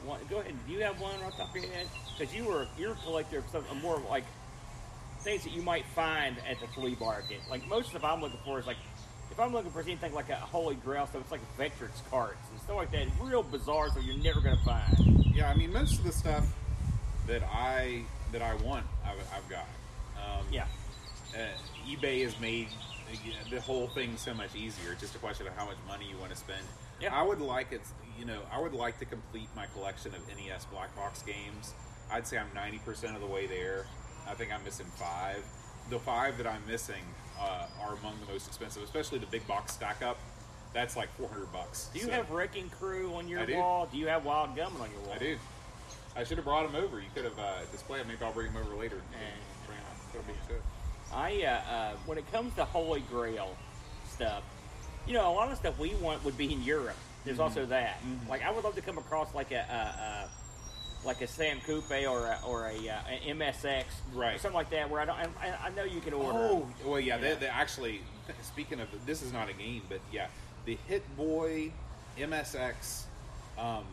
One, 0.05 0.21
go 0.31 0.39
ahead. 0.39 0.55
Do 0.67 0.73
you 0.73 0.83
have 0.83 1.01
one 1.01 1.21
off 1.23 1.33
the 1.33 1.45
top 1.45 1.51
of 1.51 1.63
your 1.63 1.73
head? 1.73 1.89
Because 2.17 2.35
you 2.35 2.45
were 2.45 2.67
you're 2.79 2.93
a 2.93 2.97
collector 2.97 3.39
of 3.39 3.45
some 3.51 3.83
more 3.83 4.01
like 4.09 4.25
things 5.21 5.43
that 5.45 5.53
you 5.53 5.63
might 5.63 5.85
find 5.95 6.37
at 6.49 6.61
the 6.61 6.67
flea 6.69 6.97
market. 6.99 7.41
Like 7.51 7.67
most 7.69 7.95
of 7.95 8.05
I'm 8.05 8.21
looking 8.21 8.41
for 8.45 8.59
is 8.59 8.67
like 8.67 8.79
if 9.31 9.39
I'm 9.39 9.53
looking 9.53 9.71
for 9.71 9.81
anything 9.81 10.15
like 10.15 10.31
a 10.31 10.37
holy 10.37 10.77
grail 10.77 11.07
stuff, 11.07 11.23
it's 11.23 11.31
like 11.31 11.41
Vectrex 11.59 11.91
carts 12.11 12.48
stuff 12.69 12.77
like 12.77 12.91
that. 12.93 13.07
Real 13.19 13.43
bizarre 13.43 13.89
so 13.89 13.99
you're 13.99 14.19
never 14.19 14.43
gonna 14.43 14.59
find. 14.59 15.25
Yeah, 15.35 15.49
I 15.49 15.55
mean, 15.55 15.73
most 15.73 15.99
of 15.99 16.05
the 16.05 16.13
stuff 16.13 16.45
that 17.27 17.43
I 17.45 18.03
that 18.33 18.43
I 18.43 18.57
want, 18.57 18.85
I've, 19.07 19.17
I've 19.35 19.49
got. 19.49 19.65
Um, 20.19 20.45
Yeah. 20.53 20.67
uh, 21.35 21.39
eBay 21.89 22.25
has 22.25 22.39
made 22.41 22.69
the 23.51 23.59
whole 23.63 23.89
thing 23.89 24.19
so 24.19 24.35
much 24.35 24.55
easier. 24.55 24.93
It's 24.93 25.01
just 25.01 25.15
a 25.15 25.19
question 25.19 25.47
of 25.47 25.55
how 25.55 25.65
much 25.65 25.79
money 25.87 26.05
you 26.11 26.19
want 26.19 26.31
to 26.31 26.37
spend. 26.37 26.61
Yeah. 27.01 27.19
I 27.19 27.23
would 27.23 27.41
like 27.41 27.73
it. 27.73 27.81
You 28.19 28.27
know, 28.27 28.41
I 28.53 28.61
would 28.61 28.75
like 28.75 28.99
to 28.99 29.07
complete 29.07 29.49
my 29.57 29.65
collection 29.75 30.13
of 30.15 30.21
NES 30.29 30.67
black 30.67 30.95
box 30.95 31.23
games. 31.23 31.73
I'd 32.11 32.27
say 32.27 32.37
I'm 32.37 32.51
90% 32.51 33.15
of 33.15 33.23
the 33.23 33.27
way 33.27 33.47
there. 33.47 33.87
I 34.29 34.35
think 34.35 34.53
I'm 34.53 34.63
missing 34.63 34.87
five. 34.97 35.43
The 35.89 35.99
five 35.99 36.37
that 36.37 36.47
I'm 36.47 36.67
missing 36.67 37.03
uh, 37.41 37.67
are 37.81 37.95
among 37.97 38.21
the 38.21 38.31
most 38.31 38.47
expensive, 38.47 38.83
especially 38.83 39.21
the 39.21 39.27
big 39.27 39.47
box 39.47 39.73
stack 39.73 40.03
up. 40.03 40.19
That's 40.75 40.97
like 40.97 41.09
400 41.17 41.53
bucks. 41.53 41.89
Do 41.93 41.99
you 41.99 42.07
So- 42.07 42.13
have 42.13 42.31
Wrecking 42.31 42.69
Crew 42.71 43.15
on 43.15 43.29
your 43.29 43.41
I 43.41 43.57
wall? 43.57 43.87
Do 43.91 43.99
you 43.99 44.07
have 44.09 44.25
Wild 44.25 44.55
Gunman 44.55 44.83
on 44.83 44.91
your 44.91 45.01
wall? 45.01 45.15
I 45.15 45.19
do. 45.19 45.39
I 46.17 46.25
should 46.25 46.37
have 46.39 46.45
brought 46.45 46.67
him 46.67 46.75
over. 46.75 47.01
You 47.01 47.07
could 47.15 47.25
have 47.25 47.39
uh, 47.39 47.65
displayed. 47.73 48.01
'em. 48.03 48.09
Maybe 48.09 48.25
I'll 48.25 48.33
bring 48.33 48.51
him 48.51 48.57
over 48.57 48.75
later. 48.75 48.97
Bring 49.67 49.79
'em 49.79 49.85
out. 49.85 50.13
That'll 50.13 50.27
be 50.27 50.39
good. 50.49 50.63
I 51.13 51.43
uh, 51.45 51.73
uh, 51.73 51.93
when 52.07 52.19
it 52.19 52.31
comes 52.33 52.55
to 52.57 52.65
Holy 52.65 53.01
Grail 53.03 53.57
stuff, 54.13 54.43
you 55.07 55.15
know, 55.15 55.31
a 55.31 55.33
lot 55.33 55.51
of 55.51 55.57
stuff 55.59 55.79
we 55.79 55.95
want 55.95 56.23
would 56.25 56.37
be 56.37 56.53
in 56.53 56.63
Europe. 56.63 56.97
There's 57.25 57.39
also 57.41 57.67
that. 57.67 57.99
Like, 58.29 58.43
I 58.45 58.51
would 58.51 58.65
love 58.65 58.75
to 58.75 58.81
come 58.83 58.99
across 58.99 59.35
like 59.35 59.51
a, 59.53 60.29
a 61.05 61.07
like 61.07 61.21
a 61.23 61.27
Sam 61.27 61.61
Coupe 61.61 61.91
or 61.91 62.27
a, 62.27 62.39
or 62.47 62.67
a, 62.69 62.89
uh, 62.89 63.01
an 63.09 63.39
MSX, 63.39 63.85
or 64.15 64.21
Right. 64.21 64.41
something 64.41 64.55
like 64.57 64.71
that, 64.71 64.91
where 64.91 65.01
I 65.01 65.05
don't. 65.05 65.17
I, 65.41 65.67
I 65.67 65.71
know 65.71 65.85
you 65.85 66.01
can 66.01 66.13
order. 66.15 66.39
Oh, 66.39 66.69
well, 66.85 67.01
yeah. 67.01 67.17
They, 67.17 67.29
Yeah. 67.31 67.35
they 67.37 67.47
actually. 67.47 68.01
Speaking 68.43 68.81
of, 68.81 68.89
this 69.07 69.23
is 69.23 69.33
not 69.33 69.49
a 69.49 69.53
game, 69.55 69.83
but 69.89 70.01
yeah, 70.13 70.27
the 70.69 70.77
Hit 70.87 71.17
Boy 71.17 71.73
MSX 72.19 73.05
um, 73.59 73.85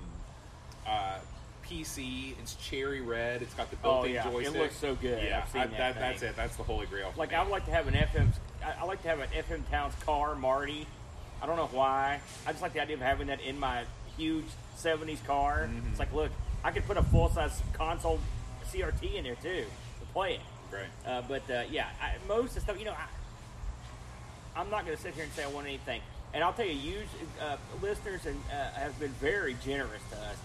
uh, 0.85 1.19
PC. 1.65 2.33
It's 2.41 2.55
cherry 2.55 2.99
red. 2.99 3.41
It's 3.41 3.53
got 3.53 3.71
the 3.71 3.77
Oh, 3.81 4.03
built-in 4.03 4.13
yeah. 4.15 4.27
It 4.27 4.53
looks 4.53 4.75
so 4.75 4.93
good. 4.95 5.23
Yeah, 5.23 5.45
I- 5.53 5.67
that 5.67 5.95
that's 5.95 6.19
thing. 6.19 6.29
it. 6.31 6.35
That's 6.35 6.57
the 6.57 6.63
holy 6.63 6.85
grail. 6.85 7.13
Like 7.15 7.29
me. 7.29 7.35
I 7.37 7.43
would 7.43 7.51
like 7.51 7.63
to 7.65 7.71
have 7.71 7.87
an 7.87 7.93
FM. 7.93 8.27
I, 8.63 8.81
I 8.81 8.83
like 8.83 9.01
to 9.03 9.07
have 9.07 9.21
an 9.21 9.29
FM 9.29 9.69
Towns 9.71 9.93
car, 10.05 10.35
Marty. 10.35 10.85
I 11.41 11.45
don't 11.45 11.55
know 11.55 11.69
why. 11.71 12.19
I 12.45 12.51
just 12.51 12.61
like 12.61 12.73
the 12.73 12.81
idea 12.81 12.97
of 12.97 13.01
having 13.01 13.27
that 13.27 13.39
in 13.39 13.57
my 13.57 13.85
huge 14.17 14.45
'70s 14.77 15.25
car. 15.25 15.69
Mm-hmm. 15.69 15.91
It's 15.91 15.99
like, 15.99 16.13
look, 16.13 16.31
I 16.61 16.71
could 16.71 16.85
put 16.85 16.97
a 16.97 17.03
full 17.03 17.29
size 17.29 17.61
console 17.71 18.19
CRT 18.69 19.15
in 19.15 19.23
there 19.23 19.35
too 19.35 19.63
to 20.01 20.05
play 20.11 20.33
it. 20.33 20.41
Right. 20.73 20.89
Uh, 21.07 21.21
but 21.25 21.49
uh, 21.49 21.63
yeah, 21.71 21.87
I, 22.01 22.15
most 22.27 22.49
of 22.49 22.55
the 22.55 22.61
stuff, 22.61 22.79
you 22.79 22.85
know, 22.85 22.91
I, 22.91 24.59
I'm 24.59 24.69
not 24.69 24.85
going 24.85 24.97
to 24.97 25.01
sit 25.01 25.13
here 25.13 25.23
and 25.23 25.31
say 25.31 25.45
I 25.45 25.47
want 25.47 25.67
anything. 25.67 26.01
And 26.35 26.43
I'll 26.43 26.51
tell 26.51 26.65
you, 26.65 26.73
you 26.73 26.97
uh, 27.41 27.55
listeners 27.81 28.25
and 28.25 28.37
uh, 28.51 28.77
have 28.77 28.99
been 28.99 29.13
very 29.21 29.55
generous 29.63 30.01
to 30.11 30.17
us 30.17 30.35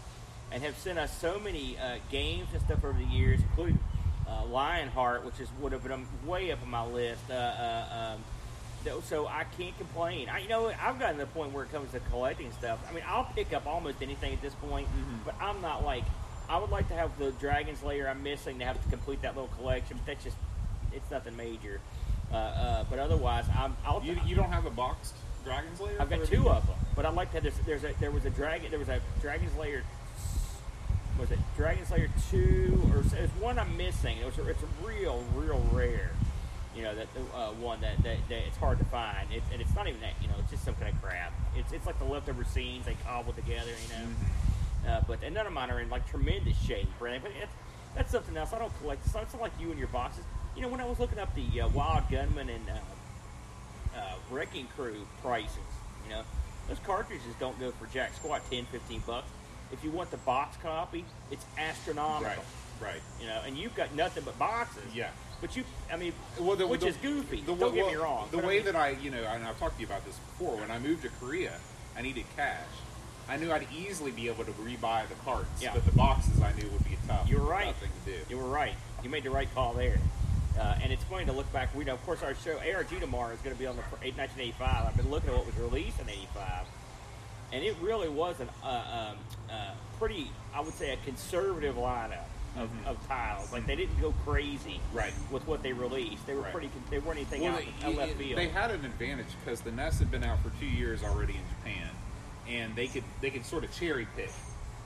and 0.52 0.62
have 0.62 0.78
sent 0.78 1.00
us 1.00 1.18
so 1.20 1.40
many 1.40 1.76
uh, 1.78 1.96
games 2.12 2.46
and 2.52 2.62
stuff 2.62 2.84
over 2.84 2.96
the 2.96 3.04
years, 3.04 3.40
including 3.40 3.80
uh, 4.28 4.44
Lionheart, 4.46 5.24
which 5.26 5.40
is 5.40 5.48
would 5.60 5.72
have 5.72 5.82
been 5.82 6.06
way 6.24 6.52
up 6.52 6.62
on 6.62 6.70
my 6.70 6.86
list. 6.86 7.22
Uh, 7.28 7.32
uh, 7.34 8.14
um, 8.14 9.02
so- 9.02 9.26
I 9.26 9.44
can't 9.58 9.76
complain. 9.78 10.28
I, 10.28 10.38
you 10.38 10.48
know, 10.48 10.68
I've 10.68 11.00
gotten 11.00 11.18
to 11.18 11.24
the 11.24 11.30
point 11.32 11.52
where 11.52 11.64
it 11.64 11.72
comes 11.72 11.90
to 11.90 11.98
collecting 12.08 12.52
stuff. 12.52 12.78
I 12.88 12.94
mean, 12.94 13.02
I'll 13.04 13.28
pick 13.34 13.52
up 13.52 13.66
almost 13.66 14.00
anything 14.00 14.32
at 14.32 14.40
this 14.40 14.54
point, 14.54 14.86
but 15.24 15.34
I'm 15.40 15.60
not 15.60 15.84
like. 15.84 16.04
I 16.48 16.58
would 16.58 16.70
like 16.70 16.88
to 16.88 16.94
have 16.94 17.16
the 17.18 17.30
Dragon's 17.32 17.82
Lair 17.82 18.08
I'm 18.08 18.22
missing 18.22 18.58
to 18.60 18.64
have 18.64 18.80
to 18.82 18.88
complete 18.90 19.22
that 19.22 19.34
little 19.36 19.50
collection, 19.56 19.96
but 19.98 20.06
that's 20.06 20.22
just 20.24 20.36
it's 20.92 21.10
nothing 21.10 21.36
major. 21.36 21.80
Uh, 22.32 22.36
uh, 22.36 22.84
but 22.88 23.00
otherwise, 23.00 23.44
I'm. 23.56 23.76
I'll, 23.84 24.00
You, 24.04 24.16
you 24.24 24.36
don't 24.36 24.52
have 24.52 24.66
a 24.66 24.70
boxed 24.70 25.14
Dragon's 25.44 25.80
Lair? 25.80 25.96
I've 26.00 26.10
got 26.10 26.24
two 26.24 26.48
of 26.48 26.66
them, 26.66 26.76
but 26.96 27.06
I'd 27.06 27.14
like 27.14 27.32
to. 27.32 27.40
There's, 27.40 27.58
there's 27.66 27.84
a 27.84 27.92
there 28.00 28.10
was 28.10 28.24
a 28.24 28.30
dragon. 28.30 28.70
There 28.70 28.78
was 28.78 28.88
a 28.88 29.00
Dragon's 29.20 29.56
Lair. 29.56 29.82
Was 31.18 31.30
it 31.30 31.38
Dragon's 31.56 31.90
Lair 31.90 32.08
two 32.30 32.80
or 32.94 33.00
s- 33.00 33.12
there's 33.12 33.30
one 33.32 33.58
I'm 33.58 33.76
missing? 33.76 34.18
It 34.18 34.24
was 34.24 34.38
a, 34.38 34.48
it's 34.48 34.62
a 34.62 34.86
real 34.86 35.24
real 35.34 35.62
rare. 35.72 36.10
You 36.76 36.82
know 36.82 36.94
that 36.94 37.08
uh, 37.34 37.48
one 37.52 37.80
that, 37.80 38.00
that, 38.04 38.16
that 38.28 38.38
it's 38.46 38.56
hard 38.56 38.78
to 38.78 38.84
find. 38.86 39.30
It, 39.32 39.42
and 39.52 39.60
it's 39.60 39.74
not 39.74 39.88
even 39.88 40.00
that. 40.00 40.12
You 40.22 40.28
know, 40.28 40.34
it's 40.38 40.50
just 40.50 40.64
some 40.64 40.74
kind 40.76 40.94
of 40.94 41.02
crap. 41.02 41.32
It's 41.56 41.72
it's 41.72 41.84
like 41.86 41.98
the 41.98 42.04
leftover 42.04 42.44
scenes 42.44 42.86
they 42.86 42.96
cobbled 43.06 43.36
together. 43.36 43.70
You 43.70 43.98
know. 43.98 44.92
Uh, 44.92 45.00
but 45.06 45.22
and 45.22 45.34
none 45.34 45.46
of 45.46 45.52
mine 45.52 45.70
are 45.70 45.80
in 45.80 45.90
like 45.90 46.08
tremendous 46.08 46.56
shape 46.62 46.88
or 47.00 47.08
anything. 47.08 47.32
But 47.32 47.42
it's, 47.42 47.52
that's 47.96 48.12
something 48.12 48.36
else. 48.36 48.52
I 48.52 48.58
don't 48.60 48.72
collect. 48.80 49.04
It's 49.04 49.12
not, 49.14 49.24
it's 49.24 49.32
not 49.34 49.42
like 49.42 49.52
you 49.60 49.70
and 49.70 49.78
your 49.78 49.88
boxes. 49.88 50.24
You 50.56 50.62
know, 50.62 50.68
when 50.68 50.80
I 50.80 50.86
was 50.86 50.98
looking 50.98 51.18
up 51.18 51.34
the 51.34 51.60
uh, 51.60 51.68
Wild 51.68 52.08
Gunman 52.10 52.48
and 52.48 52.64
uh, 54.00 54.14
Wrecking 54.30 54.66
Crew 54.76 54.96
prices, 55.22 55.56
you 56.04 56.10
know, 56.14 56.22
those 56.68 56.78
cartridges 56.80 57.34
don't 57.38 57.58
go 57.60 57.70
for 57.72 57.86
jack 57.92 58.14
squat 58.14 58.42
10, 58.50 58.64
15 58.66 59.02
bucks. 59.06 59.28
If 59.72 59.84
you 59.84 59.90
want 59.90 60.10
the 60.10 60.16
box 60.18 60.56
copy, 60.62 61.04
it's 61.30 61.44
astronomical. 61.58 62.26
Right. 62.80 62.92
Right. 62.94 63.00
You 63.20 63.26
know, 63.26 63.40
and 63.46 63.56
you've 63.58 63.74
got 63.74 63.94
nothing 63.94 64.24
but 64.24 64.38
boxes. 64.38 64.82
Yeah. 64.94 65.10
But 65.40 65.56
you, 65.56 65.64
I 65.92 65.96
mean, 65.96 66.12
Well, 66.38 66.56
the, 66.56 66.66
which 66.66 66.80
the- 66.80 66.88
is 66.88 66.96
goofy. 66.96 67.40
the- 67.42 67.54
don't 67.54 67.74
get 67.74 67.86
me 67.86 67.94
wrong. 67.94 68.28
The 68.30 68.38
but 68.38 68.44
I 68.44 68.48
way 68.48 68.56
mean- 68.56 68.64
that 68.66 68.76
I, 68.76 68.90
you 68.90 69.10
know, 69.10 69.22
and 69.22 69.44
I've 69.44 69.58
talked 69.58 69.76
to 69.76 69.80
you 69.80 69.86
about 69.86 70.04
this 70.04 70.16
before. 70.16 70.56
When 70.56 70.70
I 70.70 70.78
moved 70.78 71.02
to 71.02 71.08
Korea, 71.20 71.52
I 71.96 72.02
needed 72.02 72.24
cash. 72.36 72.66
I 73.28 73.36
knew 73.36 73.52
I'd 73.52 73.66
easily 73.72 74.10
be 74.10 74.28
able 74.28 74.44
to 74.44 74.50
rebuy 74.52 75.08
the 75.08 75.14
carts, 75.24 75.62
Yeah. 75.62 75.72
but 75.74 75.84
the 75.84 75.92
boxes 75.92 76.40
I 76.42 76.52
knew 76.52 76.68
would 76.70 76.84
be 76.84 76.94
a 76.94 77.06
tough. 77.06 77.28
You're 77.28 77.40
right. 77.40 77.66
tough 77.66 77.76
thing 77.78 77.90
to 78.06 78.10
do. 78.12 78.18
You 78.28 78.38
were 78.38 78.48
right. 78.48 78.74
You 79.04 79.10
made 79.10 79.22
the 79.24 79.30
right 79.30 79.48
call 79.54 79.72
there. 79.74 79.98
Uh, 80.60 80.74
and 80.82 80.92
it's 80.92 81.02
funny 81.04 81.24
to 81.24 81.32
look 81.32 81.50
back. 81.54 81.74
We 81.74 81.84
know, 81.84 81.94
of 81.94 82.04
course, 82.04 82.22
our 82.22 82.34
show 82.34 82.58
ARG 82.58 82.88
tomorrow 83.00 83.32
is 83.32 83.40
going 83.40 83.56
to 83.56 83.58
be 83.58 83.66
on 83.66 83.76
the 83.76 83.82
fir- 83.84 83.96
1985. 83.96 84.86
I've 84.86 84.96
been 84.96 85.10
looking 85.10 85.30
at 85.30 85.36
what 85.36 85.46
was 85.46 85.56
released 85.56 85.98
in 86.00 86.08
'85, 86.10 86.66
and 87.54 87.64
it 87.64 87.74
really 87.80 88.10
was 88.10 88.38
an 88.40 88.48
uh, 88.62 88.66
um, 89.12 89.16
uh, 89.50 89.70
pretty, 89.98 90.30
I 90.54 90.60
would 90.60 90.74
say, 90.74 90.92
a 90.92 90.96
conservative 90.98 91.76
lineup 91.76 92.24
of, 92.58 92.68
of 92.86 92.98
titles. 93.08 93.50
Like 93.52 93.66
they 93.66 93.74
didn't 93.76 93.98
go 94.02 94.12
crazy 94.26 94.80
Mm-hmm. 94.90 94.96
Right. 94.98 95.12
with 95.30 95.46
what 95.46 95.62
they 95.62 95.72
released. 95.72 96.26
They 96.26 96.34
were 96.34 96.42
Right. 96.42 96.52
pretty. 96.52 96.68
con- 96.68 96.84
They 96.90 96.98
weren't 96.98 97.16
anything 97.18 97.40
Well, 97.42 97.54
out, 97.54 97.62
they, 97.80 97.94
left 97.94 98.12
field. 98.16 98.36
they 98.38 98.48
had 98.48 98.70
an 98.70 98.84
advantage 98.84 99.28
because 99.42 99.62
the 99.62 99.70
NES 99.72 99.98
had 100.00 100.10
been 100.10 100.24
out 100.24 100.40
for 100.42 100.50
two 100.60 100.66
years 100.66 101.02
already 101.02 101.34
in 101.36 101.42
Japan, 101.48 101.88
and 102.46 102.76
they 102.76 102.86
could 102.88 103.04
they 103.22 103.30
could 103.30 103.46
sort 103.46 103.64
of 103.64 103.74
cherry 103.74 104.06
pick 104.14 104.30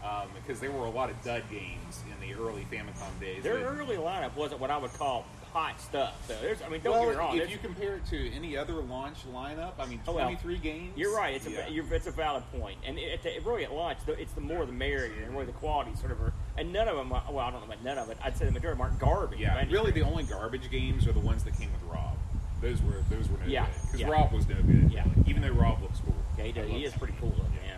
um, 0.04 0.28
because 0.37 0.60
there 0.60 0.70
were 0.70 0.84
a 0.87 0.90
lot 0.90 1.10
of 1.10 1.20
dud 1.24 1.42
games 1.50 2.00
in 2.06 2.28
the 2.28 2.32
early 2.40 2.64
Famicom 2.70 3.18
days. 3.18 3.42
Their 3.42 3.54
But- 3.54 3.76
early 3.80 3.96
lineup 3.96 4.37
wasn't 4.37 4.60
what 4.60 4.70
I 4.70 4.76
would 4.76 4.92
call 4.92 5.24
hot 5.54 5.80
stuff. 5.80 6.14
So 6.26 6.36
there's, 6.42 6.60
I 6.62 6.68
mean, 6.68 6.80
don't 6.82 6.92
well, 6.94 7.04
get 7.04 7.10
me 7.12 7.16
wrong. 7.16 7.36
if 7.38 7.48
you 7.50 7.58
compare 7.58 7.94
it 7.94 8.06
to 8.06 8.32
any 8.32 8.56
other 8.56 8.74
launch 8.74 9.18
lineup, 9.32 9.74
I 9.78 9.86
mean, 9.86 10.00
Oh, 10.08 10.12
well, 10.12 10.24
23 10.24 10.58
games. 10.58 10.92
You're 10.96 11.16
right. 11.16 11.36
It's 11.36 11.46
a 11.46 11.70
you're, 11.70 11.84
it's 11.94 12.08
a 12.08 12.10
valid 12.10 12.42
point. 12.58 12.76
and 12.84 12.98
it, 12.98 13.24
it, 13.24 13.46
really 13.46 13.64
at 13.64 13.72
launch, 13.72 13.98
the- 14.04 14.20
it's 14.20 14.32
the 14.32 14.40
more 14.40 14.66
the 14.66 14.72
merrier, 14.72 15.22
and 15.22 15.33
really 15.33 15.46
the 15.46 15.52
quality 15.52 15.94
sort 15.94 16.10
of. 16.10 16.20
Are, 16.20 16.33
and 16.58 16.72
none 16.72 16.88
of 16.88 16.96
them. 16.96 17.12
Are, 17.12 17.22
well, 17.31 17.38
I 17.38 17.52
don't 17.52 17.60
know 17.60 17.72
about 17.72 17.85
none 17.85 17.98
of 17.98 18.10
it. 18.10 18.18
I'd 18.22 18.37
say 18.37 18.46
the 18.46 18.50
majority 18.50 18.72
of 18.72 18.79
them 18.79 18.87
aren't 18.88 18.98
garbage. 18.98 19.38
Yeah, 19.38 19.64
really, 19.70 19.92
the 19.92 20.02
only 20.02 20.24
garbage 20.24 20.68
games 20.72 21.06
are 21.06 21.12
the 21.12 21.20
ones 21.20 21.44
that 21.44 21.56
came 21.56 21.70
with 21.72 21.83
Rob. 21.88 22.16
Those 22.60 22.83
were 22.83 23.04
those 23.08 23.29
were 23.29 23.38
no 23.38 23.46
Yeah, 23.46 23.66
good 23.66 23.74
because 23.83 24.00
yeah. 24.00 24.08
Rob 24.08 24.33
was 24.33 24.48
no 24.48 24.56
good. 24.56 24.90
Yeah. 24.92 25.04
really, 25.04 25.31
even 25.31 25.42
though 25.42 25.52
Rob 25.52 25.81
looks 25.83 26.00
cool. 26.00 26.14
Yeah, 26.37 26.44
he, 26.44 26.52
does, 26.52 26.68
he 26.68 26.85
is 26.85 26.92
pretty 26.94 27.14
cool 27.20 27.29
looking. 27.31 27.52
Yeah. 27.64 27.76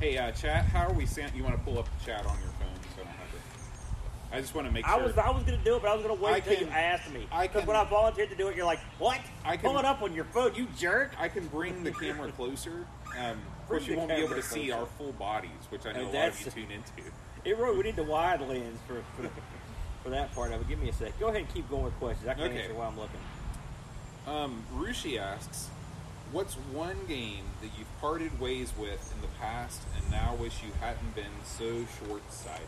Hey, 0.00 0.18
uh, 0.18 0.32
chat, 0.32 0.66
how 0.66 0.86
are 0.88 0.92
we? 0.92 1.06
Sent? 1.06 1.34
You 1.34 1.44
want 1.44 1.56
to 1.56 1.62
pull 1.62 1.78
up 1.78 1.88
the 1.98 2.04
chat 2.04 2.26
on 2.26 2.36
your 2.40 2.50
phone 2.60 2.76
so 2.94 3.00
I 3.00 3.04
don't 3.04 3.06
have 3.06 3.30
to. 3.32 3.38
I 4.32 4.40
just 4.40 4.54
want 4.54 4.66
to 4.66 4.72
make 4.72 4.86
I 4.86 4.94
sure. 4.96 5.04
was 5.06 5.16
I 5.18 5.30
was 5.30 5.44
going 5.44 5.58
to 5.58 5.64
do 5.64 5.76
it, 5.76 5.82
but 5.82 5.90
I 5.90 5.94
was 5.94 6.04
going 6.04 6.16
to 6.16 6.22
wait 6.22 6.32
I 6.34 6.36
until 6.38 6.60
you 6.60 6.68
asked 6.68 7.10
me. 7.12 7.26
I 7.32 7.42
Because 7.46 7.60
can- 7.60 7.68
when 7.68 7.76
I 7.76 7.84
volunteered 7.84 8.28
to 8.30 8.36
do 8.36 8.48
it, 8.48 8.56
you're 8.56 8.66
like, 8.66 8.80
"What? 8.98 9.20
I 9.44 9.56
can- 9.56 9.70
pull 9.70 9.78
it 9.78 9.84
up 9.84 10.02
on 10.02 10.12
your 10.14 10.24
phone, 10.26 10.54
you 10.54 10.66
jerk!" 10.76 11.12
I 11.18 11.28
can 11.28 11.46
bring 11.46 11.84
the 11.84 11.92
camera 11.92 12.30
closer. 12.32 12.86
Um, 13.18 13.40
Of 13.62 13.68
course, 13.68 13.84
Bring 13.84 13.84
you 13.84 13.88
the 13.94 13.96
won't 13.98 14.08
be 14.10 14.14
able 14.16 14.28
camera 14.28 14.42
to 14.42 14.48
see 14.48 14.66
closer. 14.66 14.80
our 14.80 14.86
full 14.98 15.12
bodies, 15.12 15.50
which 15.70 15.86
I 15.86 15.92
know 15.92 15.98
a 16.00 16.02
lot 16.02 16.06
of 16.06 16.12
that's- 16.12 16.44
you 16.46 16.50
tune 16.52 16.70
into. 16.70 17.10
It 17.44 17.56
really, 17.56 17.76
we 17.76 17.82
need 17.84 17.96
the 17.96 18.02
wide 18.04 18.40
lens 18.40 18.78
for 18.86 19.02
for, 19.16 19.30
for 20.02 20.10
that 20.10 20.34
part 20.34 20.52
of 20.52 20.60
it. 20.60 20.68
Give 20.68 20.80
me 20.80 20.88
a 20.88 20.92
sec. 20.92 21.18
Go 21.20 21.28
ahead 21.28 21.40
and 21.42 21.54
keep 21.54 21.68
going 21.70 21.84
with 21.84 21.98
questions. 21.98 22.28
I 22.28 22.34
can 22.34 22.44
Okay. 22.44 22.62
answer 22.62 22.74
while 22.74 22.88
I'm 22.88 22.98
looking. 22.98 23.20
Um, 24.26 24.64
Rushi 24.74 25.18
asks, 25.20 25.68
"What's 26.32 26.54
one 26.54 27.06
game 27.06 27.44
that 27.62 27.70
you've 27.78 28.00
parted 28.00 28.40
ways 28.40 28.72
with 28.76 29.12
in 29.14 29.20
the 29.20 29.28
past 29.40 29.82
and 29.96 30.10
now 30.10 30.34
wish 30.34 30.62
you 30.64 30.72
hadn't 30.80 31.14
been 31.14 31.30
so 31.44 31.86
short-sighted?" 32.00 32.66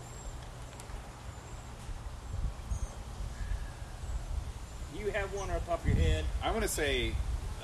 Do 4.99 5.05
you 5.05 5.11
have 5.13 5.33
one 5.33 5.49
off 5.51 5.61
the 5.65 5.71
top 5.71 5.81
of 5.81 5.87
your 5.87 5.97
head? 5.97 6.25
I'm 6.43 6.53
gonna 6.53 6.67
say, 6.67 7.13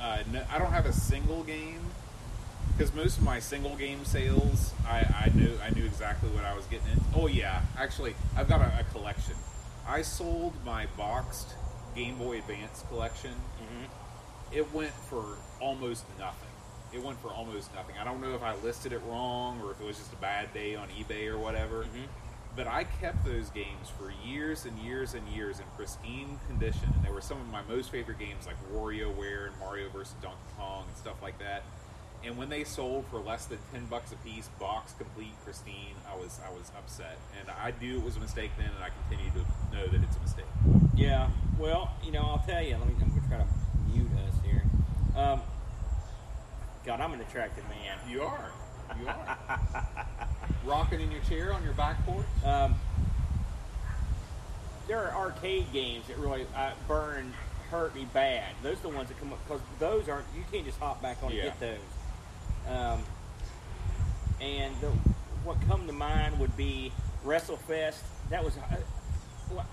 uh, 0.01 0.19
no, 0.33 0.43
I 0.53 0.59
don't 0.59 0.71
have 0.73 0.87
a 0.87 0.93
single 0.93 1.43
game 1.43 1.81
because 2.77 2.95
most 2.95 3.19
of 3.19 3.25
my 3.25 3.41
single 3.41 3.75
game 3.77 4.05
sales, 4.05 4.73
I, 4.87 4.99
I 5.01 5.33
knew 5.35 5.51
I 5.65 5.71
knew 5.71 5.85
exactly 5.85 6.29
what 6.31 6.45
I 6.45 6.55
was 6.55 6.65
getting 6.67 6.87
into. 6.93 7.05
Oh 7.17 7.27
yeah, 7.27 7.63
actually, 7.77 8.15
I've 8.37 8.49
got 8.49 8.61
a, 8.61 8.81
a 8.81 8.85
collection. 8.93 9.35
I 9.87 10.03
sold 10.03 10.55
my 10.65 10.87
boxed 10.97 11.55
Game 11.97 12.17
Boy 12.19 12.39
Advance 12.39 12.85
collection. 12.89 13.33
Mm-hmm. 13.33 14.57
It 14.57 14.73
went 14.73 14.93
for 14.93 15.25
almost 15.61 16.05
nothing. 16.19 16.49
It 16.93 17.03
went 17.03 17.21
for 17.21 17.29
almost 17.29 17.75
nothing. 17.75 17.97
I 18.01 18.05
don't 18.05 18.21
know 18.21 18.35
if 18.35 18.43
I 18.43 18.55
listed 18.57 18.93
it 18.93 19.01
wrong 19.09 19.61
or 19.61 19.73
if 19.73 19.81
it 19.81 19.85
was 19.87 19.99
just 19.99 20.13
a 20.13 20.17
bad 20.17 20.55
day 20.55 20.77
on 20.77 20.87
eBay 20.91 21.27
or 21.27 21.39
whatever. 21.39 21.83
Mhm. 21.83 22.07
But 22.57 22.69
I 22.69 22.85
kept 22.85 23.25
those 23.25 23.51
games 23.51 23.91
for 23.99 24.13
years 24.25 24.65
and 24.65 24.79
years 24.79 25.15
and 25.15 25.27
years 25.29 25.59
in 25.59 25.65
pristine 25.77 26.39
condition, 26.47 26.89
and 26.95 27.05
they 27.05 27.11
were 27.11 27.21
some 27.21 27.41
of 27.41 27.49
my 27.49 27.63
most 27.69 27.91
favorite 27.91 28.19
games, 28.19 28.47
like 28.47 28.57
WarioWare 28.73 29.49
and 29.49 29.59
Mario 29.59 29.89
vs. 29.89 30.15
Donkey 30.23 30.39
Kong 30.57 30.85
and 30.87 30.97
stuff 30.97 31.21
like 31.21 31.39
that. 31.41 31.65
And 32.25 32.39
when 32.39 32.49
they 32.49 32.65
sold 32.65 33.05
for 33.11 33.19
less 33.19 33.47
than 33.47 33.59
ten 33.73 33.85
bucks 33.87 34.13
a 34.13 34.17
piece, 34.17 34.49
box 34.61 34.95
complete, 34.97 35.35
pristine, 35.45 35.95
I 36.11 36.17
was 36.17 36.41
I 36.47 36.51
was 36.53 36.71
upset, 36.79 37.19
and 37.39 37.51
I 37.51 37.73
knew 37.81 37.99
it 37.99 38.05
was 38.05 38.17
a 38.17 38.21
mistake 38.21 38.51
then, 38.57 38.71
and 38.75 38.83
I 38.83 38.89
continue 39.09 39.31
to 39.33 39.77
know 39.77 39.87
that 39.87 40.03
it's 40.03 40.17
a 40.17 40.21
mistake. 40.21 40.45
Yeah. 40.97 41.29
Well, 41.59 41.93
you 42.03 42.13
know, 42.13 42.23
I'll 42.23 42.45
tell 42.47 42.63
you. 42.63 42.77
Let 42.77 42.87
me. 42.87 42.95
I'm 43.03 43.11
gonna 43.11 43.29
try 43.29 43.39
to 43.39 43.47
mute 43.93 44.09
us 44.27 44.35
here. 44.43 44.63
Um, 45.17 45.43
God, 46.87 47.01
I'm 47.01 47.13
an 47.13 47.21
attractive 47.21 47.65
man. 47.69 47.99
You 48.09 48.23
are, 48.23 48.51
you 49.01 49.09
are 49.09 49.39
rocking 50.65 51.01
in 51.01 51.11
your 51.11 51.21
chair 51.23 51.53
on 51.53 51.63
your 51.65 51.75
back 51.75 52.05
porch. 52.07 52.27
Um, 52.45 52.75
there 54.87 54.99
are 54.99 55.27
arcade 55.27 55.73
games 55.73 56.07
that 56.09 56.19
really 56.19 56.47
uh, 56.57 56.73
burn, 56.87 57.33
hurt 57.71 57.95
me 57.95 58.07
bad. 58.13 58.53
Those 58.63 58.79
are 58.79 58.83
the 58.83 58.89
ones 58.91 59.09
that 59.09 59.19
come 59.19 59.33
up 59.33 59.39
because 59.47 59.63
those 59.79 60.09
aren't. 60.09 60.27
You 60.37 60.45
can't 60.53 60.65
just 60.65 60.79
hop 60.79 61.01
back 61.01 61.19
on 61.23 61.33
and 61.33 61.41
get 61.41 61.61
those. 61.61 61.79
Um, 62.69 63.03
and 64.41 64.75
the, 64.81 64.89
what 65.45 65.57
come 65.69 65.87
to 65.87 65.93
mind 65.93 66.39
would 66.39 66.57
be 66.57 66.93
WrestleFest. 67.25 67.99
That 68.31 68.45
was 68.45 68.57
uh, 68.57 68.77
well, 69.51 69.67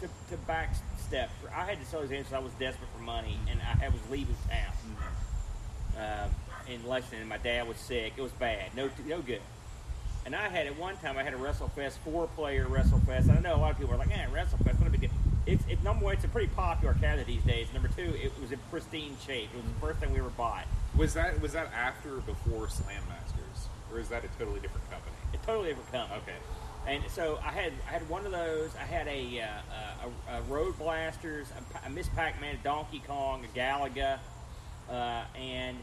to, 0.00 0.06
to 0.06 0.42
backstep. 0.48 1.28
I 1.54 1.64
had 1.64 1.80
to 1.80 1.86
sell 1.86 2.00
those 2.00 2.12
answers. 2.12 2.32
I 2.32 2.38
was 2.38 2.52
desperate 2.54 2.88
for 2.96 3.02
money 3.02 3.38
and 3.50 3.60
I, 3.62 3.86
I 3.86 3.88
was 3.88 4.00
leaving 4.10 4.36
town 4.48 4.74
um, 5.96 6.30
in 6.68 6.86
Lexington. 6.86 7.20
And 7.20 7.28
my 7.28 7.38
dad 7.38 7.68
was 7.68 7.76
sick. 7.76 8.14
It 8.16 8.22
was 8.22 8.32
bad. 8.32 8.74
No, 8.76 8.90
no 9.06 9.20
good. 9.20 9.40
And 10.26 10.34
I 10.34 10.48
had 10.48 10.66
at 10.66 10.78
one 10.78 10.96
time 10.96 11.18
I 11.18 11.22
had 11.22 11.34
a 11.34 11.36
WrestleFest 11.36 11.98
four 11.98 12.26
player 12.28 12.64
WrestleFest. 12.66 13.28
I 13.28 13.40
know 13.40 13.56
a 13.56 13.58
lot 13.58 13.72
of 13.72 13.78
people 13.78 13.94
are 13.94 13.98
like, 13.98 14.10
"Eh, 14.10 14.26
WrestleFest, 14.32 14.78
what 14.78 14.86
a 14.86 14.90
big 14.90 15.02
deal." 15.02 15.10
It's 15.44 15.62
it, 15.68 15.82
number 15.82 16.06
one, 16.06 16.14
it's 16.14 16.24
a 16.24 16.28
pretty 16.28 16.48
popular 16.48 16.94
cabinet 16.94 17.26
these 17.26 17.42
days. 17.42 17.66
Number 17.74 17.88
two, 17.88 18.14
it 18.14 18.32
was 18.40 18.50
in 18.50 18.58
pristine 18.70 19.16
shape. 19.26 19.50
It 19.52 19.56
was 19.56 19.66
the 19.66 19.80
first 19.86 20.00
thing 20.00 20.12
we 20.12 20.20
ever 20.20 20.30
bought. 20.30 20.64
Was 20.96 21.12
that 21.14 21.40
was 21.42 21.52
that 21.52 21.70
after 21.74 22.16
or 22.16 22.20
before 22.20 22.70
Slam 22.70 23.02
Masters, 23.08 23.68
or 23.92 24.00
is 24.00 24.08
that 24.08 24.24
a 24.24 24.28
totally 24.38 24.60
different 24.60 24.90
company? 24.90 25.14
A 25.34 25.36
totally 25.44 25.68
different 25.68 25.92
company. 25.92 26.20
Okay. 26.22 26.38
And 26.86 27.02
so 27.10 27.38
I 27.44 27.50
had 27.50 27.72
I 27.86 27.92
had 27.92 28.08
one 28.08 28.24
of 28.24 28.32
those. 28.32 28.70
I 28.76 28.84
had 28.84 29.06
a 29.08 29.40
uh, 29.42 30.08
a, 30.30 30.38
a 30.38 30.42
Road 30.42 30.78
Blasters, 30.78 31.48
a, 31.84 31.86
a 31.86 31.90
Ms. 31.90 32.08
Pac-Man, 32.16 32.56
a 32.56 32.64
Donkey 32.64 33.02
Kong, 33.06 33.44
a 33.44 33.58
Galaga, 33.58 34.18
uh, 34.90 35.24
and 35.36 35.76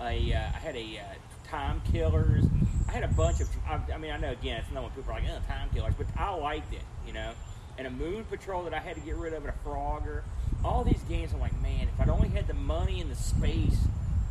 a 0.00 0.32
uh, 0.32 0.38
I 0.38 0.58
had 0.58 0.76
a 0.76 0.98
uh, 0.98 1.48
Time 1.48 1.80
Killers. 1.92 2.44
I 2.88 2.92
had 2.92 3.04
a 3.04 3.08
bunch 3.08 3.40
of. 3.40 3.48
I, 3.68 3.80
I 3.92 3.98
mean, 3.98 4.10
I 4.10 4.16
know 4.16 4.30
again, 4.30 4.60
it's 4.60 4.72
not 4.72 4.82
what 4.82 4.94
people 4.94 5.12
are 5.12 5.20
like, 5.20 5.28
oh, 5.30 5.52
Time 5.52 5.68
Killers, 5.74 5.94
but 5.96 6.06
I 6.16 6.34
liked 6.34 6.72
it, 6.72 6.82
you 7.06 7.12
know. 7.12 7.32
And 7.78 7.86
a 7.86 7.90
Moon 7.90 8.24
Patrol 8.24 8.62
that 8.64 8.74
I 8.74 8.78
had 8.78 8.94
to 8.94 9.00
get 9.02 9.16
rid 9.16 9.32
of, 9.32 9.44
and 9.44 9.52
a 9.52 9.68
Frogger. 9.68 10.22
All 10.64 10.82
these 10.82 11.02
games, 11.08 11.32
I'm 11.32 11.40
like, 11.40 11.60
man, 11.60 11.88
if 11.92 12.00
I'd 12.00 12.08
only 12.08 12.28
had 12.28 12.48
the 12.48 12.54
money 12.54 13.00
and 13.00 13.10
the 13.10 13.16
space 13.16 13.78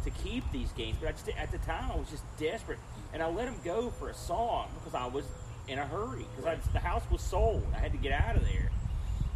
to 0.04 0.10
keep 0.10 0.44
these 0.52 0.72
games, 0.74 0.98
but 1.00 1.10
I 1.10 1.12
just 1.12 1.30
at 1.30 1.52
the 1.52 1.60
time 1.60 1.92
I 1.92 1.96
was 1.96 2.10
just 2.10 2.24
desperate, 2.38 2.80
and 3.14 3.22
I 3.22 3.28
let 3.28 3.46
them 3.46 3.56
go 3.64 3.90
for 3.90 4.10
a 4.10 4.14
song 4.14 4.70
because 4.80 4.96
I 4.96 5.08
was 5.08 5.26
in 5.68 5.80
a 5.80 5.86
hurry 5.86 6.26
because 6.36 6.60
the 6.74 6.80
house 6.80 7.04
was 7.10 7.22
sold. 7.22 7.66
I 7.76 7.80
had 7.80 7.92
to 7.92 7.98
get 7.98 8.12
out 8.12 8.36
of 8.36 8.44
there, 8.44 8.72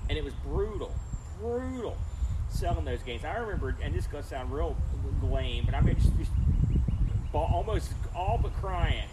and 0.09 0.17
it 0.17 0.23
was 0.23 0.33
brutal, 0.45 0.93
brutal 1.39 1.97
selling 2.49 2.85
those 2.85 3.01
games. 3.03 3.23
I 3.23 3.37
remember, 3.37 3.75
and 3.81 3.93
this 3.93 4.05
is 4.05 4.11
gonna 4.11 4.23
sound 4.23 4.51
real 4.51 4.75
lame, 5.23 5.65
but 5.65 5.75
I 5.75 5.81
mean, 5.81 5.95
just, 5.95 6.17
just 6.17 6.31
almost 7.33 7.91
all 8.15 8.39
but 8.41 8.53
crying 8.55 9.07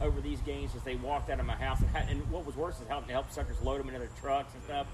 over 0.00 0.20
these 0.20 0.40
games 0.40 0.74
as 0.76 0.82
they 0.82 0.96
walked 0.96 1.30
out 1.30 1.40
of 1.40 1.46
my 1.46 1.54
house. 1.54 1.80
And, 1.80 2.10
and 2.10 2.30
what 2.30 2.44
was 2.44 2.56
worse 2.56 2.80
is 2.80 2.88
helping 2.88 3.08
to 3.08 3.14
help 3.14 3.30
suckers 3.30 3.60
load 3.62 3.80
them 3.80 3.88
into 3.88 4.00
their 4.00 4.10
trucks 4.20 4.52
and 4.54 4.62
stuff 4.64 4.86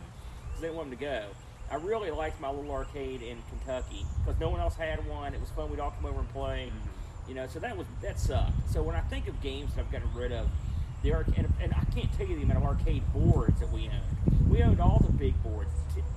because 0.46 0.60
they 0.60 0.68
didn't 0.68 0.76
want 0.76 0.90
them 0.90 0.98
to 0.98 1.04
go. 1.04 1.24
I 1.70 1.76
really 1.76 2.10
liked 2.10 2.40
my 2.40 2.50
little 2.50 2.70
arcade 2.70 3.22
in 3.22 3.38
Kentucky 3.50 4.06
because 4.24 4.40
no 4.40 4.48
one 4.48 4.60
else 4.60 4.74
had 4.74 5.06
one. 5.06 5.34
It 5.34 5.40
was 5.40 5.50
fun. 5.50 5.70
We'd 5.70 5.80
all 5.80 5.90
come 5.90 6.06
over 6.06 6.20
and 6.20 6.28
play. 6.32 6.72
You 7.28 7.34
know, 7.34 7.46
so 7.46 7.58
that 7.58 7.76
was 7.76 7.86
that 8.00 8.18
sucked. 8.18 8.70
So 8.70 8.82
when 8.82 8.96
I 8.96 9.00
think 9.00 9.28
of 9.28 9.40
games 9.42 9.74
that 9.74 9.82
I've 9.82 9.92
gotten 9.92 10.08
rid 10.14 10.32
of, 10.32 10.48
the 11.02 11.12
arc 11.12 11.26
and, 11.36 11.52
and 11.60 11.74
I 11.74 11.84
can't 11.94 12.10
tell 12.16 12.26
you 12.26 12.36
the 12.36 12.42
amount 12.42 12.58
of 12.58 12.64
arcade 12.64 13.02
boards 13.12 13.60
that 13.60 13.70
we 13.70 13.88
owned. 13.88 14.50
We 14.50 14.62
owned 14.62 14.80
all 14.80 14.98
the 15.04 15.12
big 15.12 15.40
boards, 15.42 15.70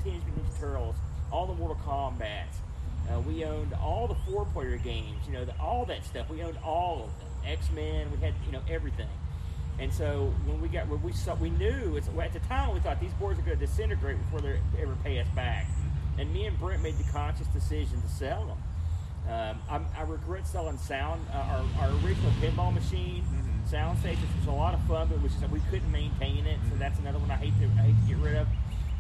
Teenage 0.03 0.21
Mutant 0.23 0.45
Ninja 0.45 0.59
Turtles, 0.59 0.95
all 1.31 1.47
the 1.47 1.53
Mortal 1.53 1.77
Kombat's. 1.85 2.57
Uh, 3.09 3.19
we 3.21 3.43
owned 3.43 3.73
all 3.73 4.07
the 4.07 4.15
four-player 4.31 4.77
games. 4.77 5.25
You 5.27 5.33
know, 5.33 5.45
the, 5.45 5.59
all 5.59 5.85
that 5.85 6.05
stuff. 6.05 6.29
We 6.29 6.43
owned 6.43 6.57
all 6.63 7.05
of 7.05 7.19
them. 7.19 7.27
X 7.45 7.71
Men. 7.71 8.11
We 8.11 8.17
had 8.17 8.33
you 8.45 8.51
know 8.51 8.61
everything. 8.69 9.07
And 9.79 9.91
so 9.91 10.31
when 10.45 10.61
we 10.61 10.67
got 10.67 10.87
when 10.87 11.01
we 11.01 11.11
saw 11.11 11.33
we 11.35 11.49
knew 11.49 11.95
it's, 11.95 12.07
at 12.07 12.33
the 12.33 12.39
time 12.41 12.73
we 12.73 12.79
thought 12.79 12.99
these 12.99 13.13
boards 13.13 13.39
are 13.39 13.41
going 13.41 13.57
to 13.57 13.65
disintegrate 13.65 14.17
before 14.17 14.41
they 14.41 14.59
ever 14.79 14.95
pay 15.03 15.19
us 15.19 15.27
back. 15.29 15.67
And 16.19 16.31
me 16.33 16.45
and 16.45 16.59
Brent 16.59 16.83
made 16.83 16.97
the 16.97 17.11
conscious 17.11 17.47
decision 17.47 18.01
to 18.01 18.07
sell 18.07 18.45
them. 18.45 18.57
Um, 19.29 19.61
I'm, 19.69 19.85
I 19.97 20.01
regret 20.03 20.45
selling 20.45 20.77
sound 20.77 21.25
uh, 21.33 21.37
our, 21.37 21.65
our 21.79 21.89
original 22.05 22.31
pinball 22.41 22.73
machine 22.73 23.23
sound 23.65 23.97
station, 23.99 24.21
which 24.21 24.45
was 24.45 24.47
a 24.47 24.51
lot 24.51 24.73
of 24.73 24.81
fun, 24.83 25.07
but 25.07 25.21
which 25.21 25.31
is 25.33 25.49
we 25.49 25.61
couldn't 25.71 25.91
maintain 25.91 26.45
it. 26.45 26.59
So 26.69 26.77
that's 26.77 26.99
another 26.99 27.19
one 27.19 27.31
I 27.31 27.37
hate 27.37 27.53
to 27.59 27.65
I 27.79 27.87
hate 27.87 27.95
to 28.01 28.07
get 28.07 28.17
rid 28.17 28.35
of. 28.35 28.47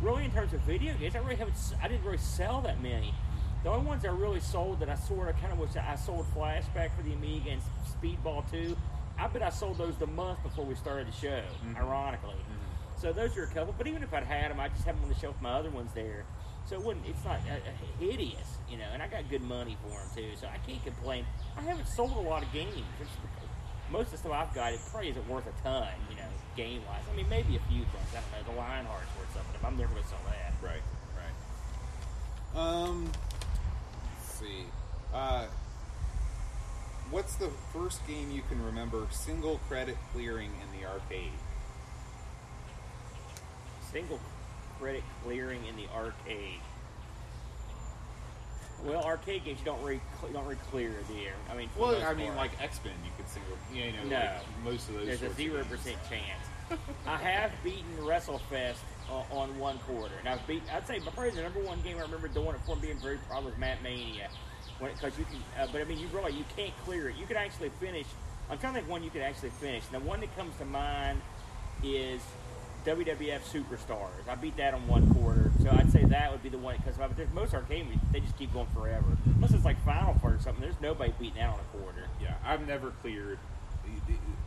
Really, 0.01 0.25
in 0.25 0.31
terms 0.31 0.51
of 0.53 0.61
video 0.61 0.95
games, 0.95 1.15
I 1.15 1.19
really 1.19 1.35
haven't. 1.35 1.55
I 1.81 1.87
didn't 1.87 2.03
really 2.03 2.17
sell 2.17 2.61
that 2.61 2.81
many. 2.81 3.13
The 3.63 3.69
only 3.69 3.85
ones 3.85 4.03
I 4.03 4.09
really 4.09 4.39
sold 4.39 4.79
that 4.79 4.89
I 4.89 4.95
sort 4.95 5.29
of 5.29 5.39
kind 5.39 5.53
of 5.53 5.59
wish 5.59 5.75
I 5.75 5.95
sold 5.95 6.25
Flashback 6.35 6.95
for 6.97 7.03
the 7.03 7.13
Amiga 7.13 7.51
and 7.51 7.61
Speedball 7.85 8.49
2. 8.49 8.75
I 9.19 9.27
bet 9.27 9.43
I 9.43 9.49
sold 9.49 9.77
those 9.77 9.95
the 9.97 10.07
month 10.07 10.41
before 10.41 10.65
we 10.65 10.73
started 10.73 11.07
the 11.07 11.11
show, 11.11 11.43
ironically. 11.77 12.33
So 12.97 13.13
those 13.13 13.37
are 13.37 13.43
a 13.43 13.47
couple. 13.47 13.75
But 13.77 13.85
even 13.85 14.01
if 14.01 14.11
I'd 14.11 14.23
had 14.23 14.49
them, 14.49 14.59
I 14.59 14.69
just 14.69 14.85
have 14.85 14.95
them 14.95 15.03
on 15.03 15.09
the 15.09 15.15
shelf. 15.19 15.35
My 15.39 15.51
other 15.51 15.69
ones 15.69 15.91
there, 15.93 16.25
so 16.65 16.77
it 16.77 16.83
wouldn't. 16.83 17.05
It's 17.05 17.23
not 17.23 17.37
uh, 17.47 17.53
uh, 17.53 17.99
hideous, 17.99 18.57
you 18.69 18.77
know. 18.77 18.89
And 18.93 19.03
I 19.03 19.07
got 19.07 19.29
good 19.29 19.43
money 19.43 19.77
for 19.83 19.89
them 19.89 20.07
too, 20.15 20.35
so 20.35 20.47
I 20.47 20.57
can't 20.65 20.83
complain. 20.83 21.25
I 21.55 21.61
haven't 21.61 21.87
sold 21.87 22.17
a 22.17 22.19
lot 22.21 22.41
of 22.41 22.51
games. 22.51 22.73
Most 23.91 24.05
of 24.07 24.11
the 24.13 24.17
stuff 24.17 24.31
I've 24.31 24.55
got, 24.55 24.73
it 24.73 24.79
probably 24.89 25.09
isn't 25.09 25.29
worth 25.29 25.45
a 25.45 25.61
ton, 25.61 25.89
you 26.09 26.15
know, 26.15 26.29
game 26.55 26.81
wise. 26.87 27.03
I 27.11 27.15
mean, 27.15 27.29
maybe 27.29 27.57
a 27.57 27.59
few 27.69 27.83
things. 27.83 28.09
I 28.17 28.21
don't 28.21 28.47
know. 28.47 28.53
The 28.53 28.59
Lionheart's 28.59 28.87
worth 28.87 28.87
something. 28.87 29.20
If 29.20 29.20
I'm 29.65 29.77
never 29.77 29.91
going 29.91 30.03
to 30.03 30.09
sell 30.09 30.19
that. 30.27 30.53
Right, 30.63 30.81
right. 32.55 32.59
Um, 32.61 33.11
let's 34.17 34.33
see. 34.39 34.65
Uh, 35.13 35.45
what's 37.09 37.35
the 37.35 37.49
first 37.73 38.05
game 38.07 38.31
you 38.31 38.41
can 38.49 38.63
remember 38.65 39.07
single 39.11 39.59
credit 39.67 39.97
clearing 40.13 40.51
in 40.61 40.79
the 40.79 40.87
arcade? 40.87 41.31
Single 43.91 44.19
credit 44.79 45.03
clearing 45.23 45.61
in 45.67 45.75
the 45.75 45.87
arcade. 45.93 46.59
Well, 48.83 49.03
arcade 49.03 49.45
games 49.45 49.59
you 49.59 49.65
don't 49.65 49.79
really 49.83 50.01
you 50.27 50.33
don't 50.33 50.43
really 50.45 50.55
clear, 50.71 50.91
do 51.07 51.13
you? 51.13 51.29
I 51.51 51.55
mean, 51.55 51.69
the 51.75 51.81
Well, 51.81 52.03
I 52.03 52.15
mean, 52.15 52.35
like 52.35 52.49
X 52.59 52.79
Men, 52.83 52.93
you 53.05 53.11
could 53.15 53.27
single. 53.29 53.55
You 53.71 53.91
know, 54.09 54.09
No. 54.19 54.25
like 54.25 54.63
most 54.73 54.89
of 54.89 54.95
those. 54.95 55.05
There's 55.05 55.21
a 55.21 55.33
zero 55.35 55.63
percent 55.65 55.97
chance. 56.09 56.79
I 57.05 57.17
have 57.17 57.51
beaten 57.63 57.85
WrestleFest 57.99 58.77
on, 59.11 59.25
on 59.31 59.59
one 59.59 59.77
quarter, 59.79 60.15
and 60.19 60.27
I've 60.27 60.45
beat. 60.47 60.63
I'd 60.73 60.87
say 60.87 60.99
probably 60.99 61.31
the 61.31 61.41
number 61.41 61.59
one 61.59 61.81
game 61.81 61.97
I 61.97 62.01
remember 62.01 62.27
doing 62.27 62.49
it 62.49 62.61
for 62.65 62.75
being 62.75 62.97
very 62.97 63.17
proud 63.27 63.45
was 63.45 63.57
Mat 63.57 63.83
Mania, 63.83 64.29
because 64.79 65.17
you 65.17 65.25
can. 65.25 65.37
Uh, 65.59 65.67
but 65.71 65.81
I 65.81 65.83
mean, 65.83 65.99
you 65.99 66.07
really 66.13 66.33
you 66.33 66.45
can't 66.55 66.73
clear 66.85 67.09
it. 67.09 67.15
You 67.17 67.25
could 67.25 67.37
actually 67.37 67.69
finish. 67.79 68.05
I'm 68.49 68.57
trying 68.57 68.73
to 68.73 68.79
think 68.79 68.89
one 68.89 69.03
you 69.03 69.09
could 69.09 69.21
actually 69.21 69.51
finish. 69.51 69.83
And 69.91 70.01
the 70.01 70.07
one 70.07 70.19
that 70.21 70.35
comes 70.35 70.55
to 70.57 70.65
mind 70.65 71.21
is 71.83 72.21
WWF 72.85 73.41
Superstars. 73.41 74.27
I 74.27 74.35
beat 74.35 74.57
that 74.57 74.73
on 74.73 74.87
one 74.87 75.13
quarter. 75.13 75.51
So 75.61 75.69
I'd 75.69 75.91
say 75.91 76.03
that 76.05 76.31
would 76.31 76.43
be 76.43 76.49
the 76.49 76.57
one 76.57 76.77
because 76.77 76.97
most 77.33 77.53
arcade 77.53 77.87
they 78.11 78.19
just 78.19 78.37
keep 78.37 78.53
going 78.53 78.67
forever. 78.73 79.05
Unless 79.35 79.53
it's 79.53 79.65
like 79.65 79.83
Final 79.85 80.15
Four 80.15 80.33
or 80.33 80.39
something. 80.39 80.61
There's 80.61 80.81
nobody 80.81 81.13
beating 81.19 81.35
that 81.35 81.49
on 81.49 81.59
a 81.59 81.77
quarter. 81.77 82.07
Yeah, 82.21 82.35
I've 82.45 82.67
never 82.67 82.91
cleared. 83.01 83.39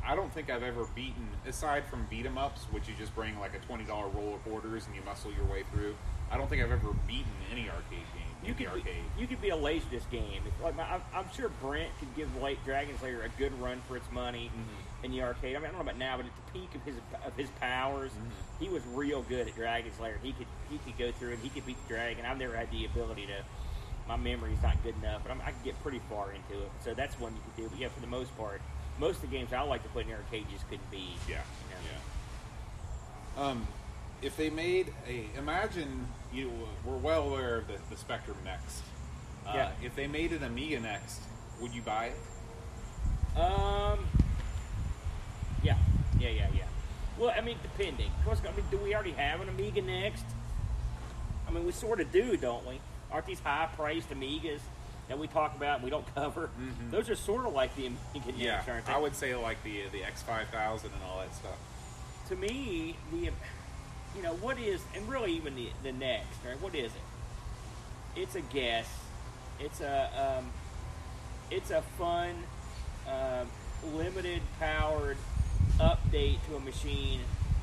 I 0.06 0.14
don't 0.14 0.32
think 0.32 0.50
I've 0.50 0.62
ever 0.62 0.84
beaten, 0.94 1.26
aside 1.46 1.84
from 1.86 2.06
beat 2.10 2.26
'em 2.26 2.36
ups, 2.38 2.64
which 2.70 2.88
you 2.88 2.94
just 2.98 3.14
bring 3.14 3.38
like 3.38 3.54
a 3.54 3.58
twenty 3.60 3.84
dollar 3.84 4.08
roll 4.08 4.34
of 4.34 4.42
quarters 4.44 4.86
and 4.86 4.94
you 4.94 5.02
muscle 5.02 5.32
your 5.32 5.44
way 5.46 5.64
through. 5.72 5.94
I 6.30 6.36
don't 6.36 6.48
think 6.48 6.62
I've 6.62 6.72
ever 6.72 6.92
beaten 7.06 7.30
any 7.52 7.68
arcade 7.68 7.90
game. 8.14 8.22
You 8.42 8.48
could 8.48 8.58
be, 8.58 8.66
arcade. 8.66 9.04
you 9.18 9.26
could 9.26 9.40
be 9.40 9.48
a 9.50 9.56
Laserdisc 9.56 10.10
game. 10.10 10.42
Like 10.62 10.76
my, 10.76 10.82
I'm, 10.84 11.00
I'm 11.14 11.24
sure 11.34 11.48
Brent 11.62 11.90
could 11.98 12.14
give 12.14 12.28
Late 12.42 12.62
Dragon 12.64 12.98
Slayer 12.98 13.22
a 13.22 13.28
good 13.38 13.58
run 13.60 13.80
for 13.88 13.96
its 13.96 14.10
money 14.12 14.50
Mm-hmm. 14.50 15.04
in 15.06 15.10
the 15.12 15.22
arcade. 15.22 15.56
I 15.56 15.58
mean, 15.60 15.66
I 15.68 15.72
don't 15.72 15.76
know 15.76 15.80
about 15.90 15.98
now, 15.98 16.16
but 16.18 16.26
at 16.26 16.32
the 16.46 16.58
peak 16.58 16.74
of 16.74 16.82
his 16.82 16.96
of 17.24 17.34
his 17.36 17.48
powers, 17.60 18.10
Mm-hmm. 18.12 18.64
he 18.64 18.68
was 18.68 18.82
real 18.88 19.22
good 19.22 19.48
at 19.48 19.54
Dragon 19.54 19.90
Slayer. 19.96 20.18
He 20.22 20.32
could 20.32 20.46
he 20.70 20.78
could 20.78 20.98
go 20.98 21.12
through 21.12 21.32
and 21.32 21.42
he 21.42 21.48
could 21.48 21.64
beat 21.64 21.78
the 21.88 21.94
dragon. 21.94 22.24
I've 22.26 22.38
never 22.38 22.56
had 22.56 22.70
the 22.70 22.84
ability 22.84 23.26
to. 23.26 23.42
My 24.06 24.16
memory's 24.16 24.60
not 24.62 24.82
good 24.82 24.94
enough, 25.02 25.22
but 25.22 25.32
I'm, 25.32 25.40
I 25.40 25.52
can 25.52 25.62
get 25.64 25.80
pretty 25.82 26.00
far 26.10 26.30
into 26.32 26.62
it. 26.62 26.70
So 26.84 26.92
that's 26.92 27.18
one 27.18 27.32
you 27.34 27.40
could 27.46 27.56
do. 27.56 27.68
But 27.70 27.78
yeah, 27.78 27.88
for 27.88 28.00
the 28.00 28.06
most 28.06 28.36
part, 28.36 28.60
most 28.98 29.16
of 29.16 29.22
the 29.22 29.36
games 29.36 29.52
I 29.52 29.60
like 29.62 29.82
to 29.82 29.88
put 29.90 30.06
in 30.06 30.12
arcade 30.12 30.46
just 30.52 30.68
couldn't 30.68 30.90
be. 30.90 31.16
Yeah, 31.28 31.40
you 31.68 31.74
know. 31.74 31.90
yeah. 33.36 33.42
Um, 33.50 33.66
if 34.22 34.36
they 34.36 34.50
made 34.50 34.92
a, 35.08 35.26
imagine 35.36 36.06
you, 36.32 36.50
we're 36.84 36.96
well 36.96 37.28
aware 37.28 37.56
of 37.56 37.66
the, 37.66 37.74
the 37.90 37.96
Spectrum 37.96 38.36
Next. 38.44 38.82
Uh, 39.46 39.52
Yeah. 39.54 39.70
If 39.82 39.94
they 39.96 40.06
made 40.06 40.32
an 40.32 40.42
Amiga 40.42 40.80
Next, 40.80 41.20
would 41.60 41.74
you 41.74 41.82
buy 41.82 42.06
it? 42.06 43.38
Um. 43.38 43.98
Yeah, 45.62 45.76
yeah, 46.20 46.28
yeah, 46.28 46.46
yeah. 46.54 46.64
Well, 47.18 47.32
I 47.36 47.40
mean, 47.40 47.56
depending. 47.62 48.10
Of 48.18 48.24
course, 48.24 48.40
I 48.46 48.54
mean, 48.56 48.66
do 48.70 48.78
we 48.78 48.94
already 48.94 49.12
have 49.12 49.40
an 49.40 49.48
Amiga 49.48 49.82
next? 49.82 50.24
I 51.48 51.50
mean, 51.50 51.64
we 51.66 51.72
sort 51.72 52.00
of 52.00 52.10
do, 52.12 52.36
don't 52.36 52.66
we? 52.66 52.80
Aren't 53.10 53.26
these 53.26 53.40
high-priced 53.40 54.10
Amigas 54.10 54.60
that 55.08 55.18
we 55.18 55.26
talk 55.26 55.54
about 55.56 55.76
and 55.76 55.84
we 55.84 55.90
don't 55.90 56.06
cover? 56.14 56.50
Mhm. 56.58 56.90
Those 56.90 57.08
are 57.10 57.16
sort 57.16 57.46
of 57.46 57.52
like 57.52 57.74
the 57.76 57.86
Amiga 57.86 58.32
next, 58.38 58.68
aren't 58.68 58.86
they? 58.86 58.92
I 58.92 58.98
would 58.98 59.14
say 59.16 59.34
like 59.34 59.62
the 59.62 59.82
the 59.92 60.04
X 60.04 60.22
five 60.22 60.48
thousand 60.48 60.92
and 60.92 61.02
all 61.04 61.18
that 61.20 61.34
stuff. 61.34 61.56
To 62.28 62.36
me, 62.36 62.96
the 63.12 63.30
you 64.16 64.22
know 64.22 64.34
what 64.34 64.58
is, 64.58 64.80
and 64.94 65.08
really 65.08 65.32
even 65.32 65.54
the 65.56 65.68
the 65.82 65.92
next, 65.92 66.38
right? 66.46 66.60
What 66.60 66.74
is 66.74 66.92
it? 66.94 68.20
It's 68.20 68.34
a 68.34 68.40
guess. 68.40 68.86
It's 69.60 69.80
a 69.80 70.38
um, 70.38 70.50
it's 71.50 71.70
a 71.70 71.82
fun, 71.98 72.34
um, 73.08 73.48
limited 73.94 74.40
powered 74.58 75.16
update 75.78 76.38
to 76.48 76.56
a 76.56 76.60
machine 76.60 77.20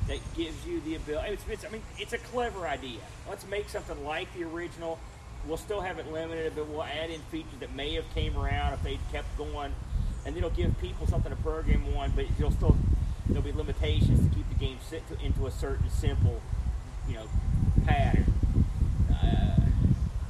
that 0.08 0.18
gives 0.36 0.66
you 0.66 0.80
the 0.80 0.94
ability. 0.96 1.30
It's, 1.32 1.44
it's, 1.48 1.64
I 1.64 1.68
mean, 1.68 1.82
it's 1.98 2.12
a 2.12 2.18
clever 2.18 2.66
idea. 2.66 3.00
Let's 3.28 3.46
make 3.46 3.68
something 3.68 4.04
like 4.04 4.32
the 4.36 4.44
original. 4.44 4.98
We'll 5.46 5.56
still 5.56 5.80
have 5.80 5.98
it 5.98 6.10
limited, 6.12 6.52
but 6.54 6.68
we'll 6.68 6.84
add 6.84 7.10
in 7.10 7.20
features 7.22 7.58
that 7.60 7.74
may 7.74 7.94
have 7.94 8.04
came 8.14 8.36
around 8.36 8.74
if 8.74 8.82
they 8.82 8.98
kept 9.10 9.36
going, 9.36 9.72
and 10.24 10.36
it'll 10.36 10.50
give 10.50 10.78
people 10.80 11.06
something 11.06 11.30
to 11.30 11.36
program 11.42 11.84
on. 11.96 12.12
But 12.12 12.26
you'll 12.38 12.52
still 12.52 12.76
there'll 13.26 13.42
be 13.42 13.52
limitations 13.52 14.28
to 14.28 14.34
keep 14.34 14.48
the 14.48 14.54
game 14.54 14.78
set 14.88 15.02
to, 15.08 15.24
into 15.24 15.46
a 15.46 15.50
certain 15.50 15.90
simple, 15.90 16.40
you 17.08 17.14
know, 17.14 17.26
pattern. 17.86 18.32
Uh, 19.10 19.60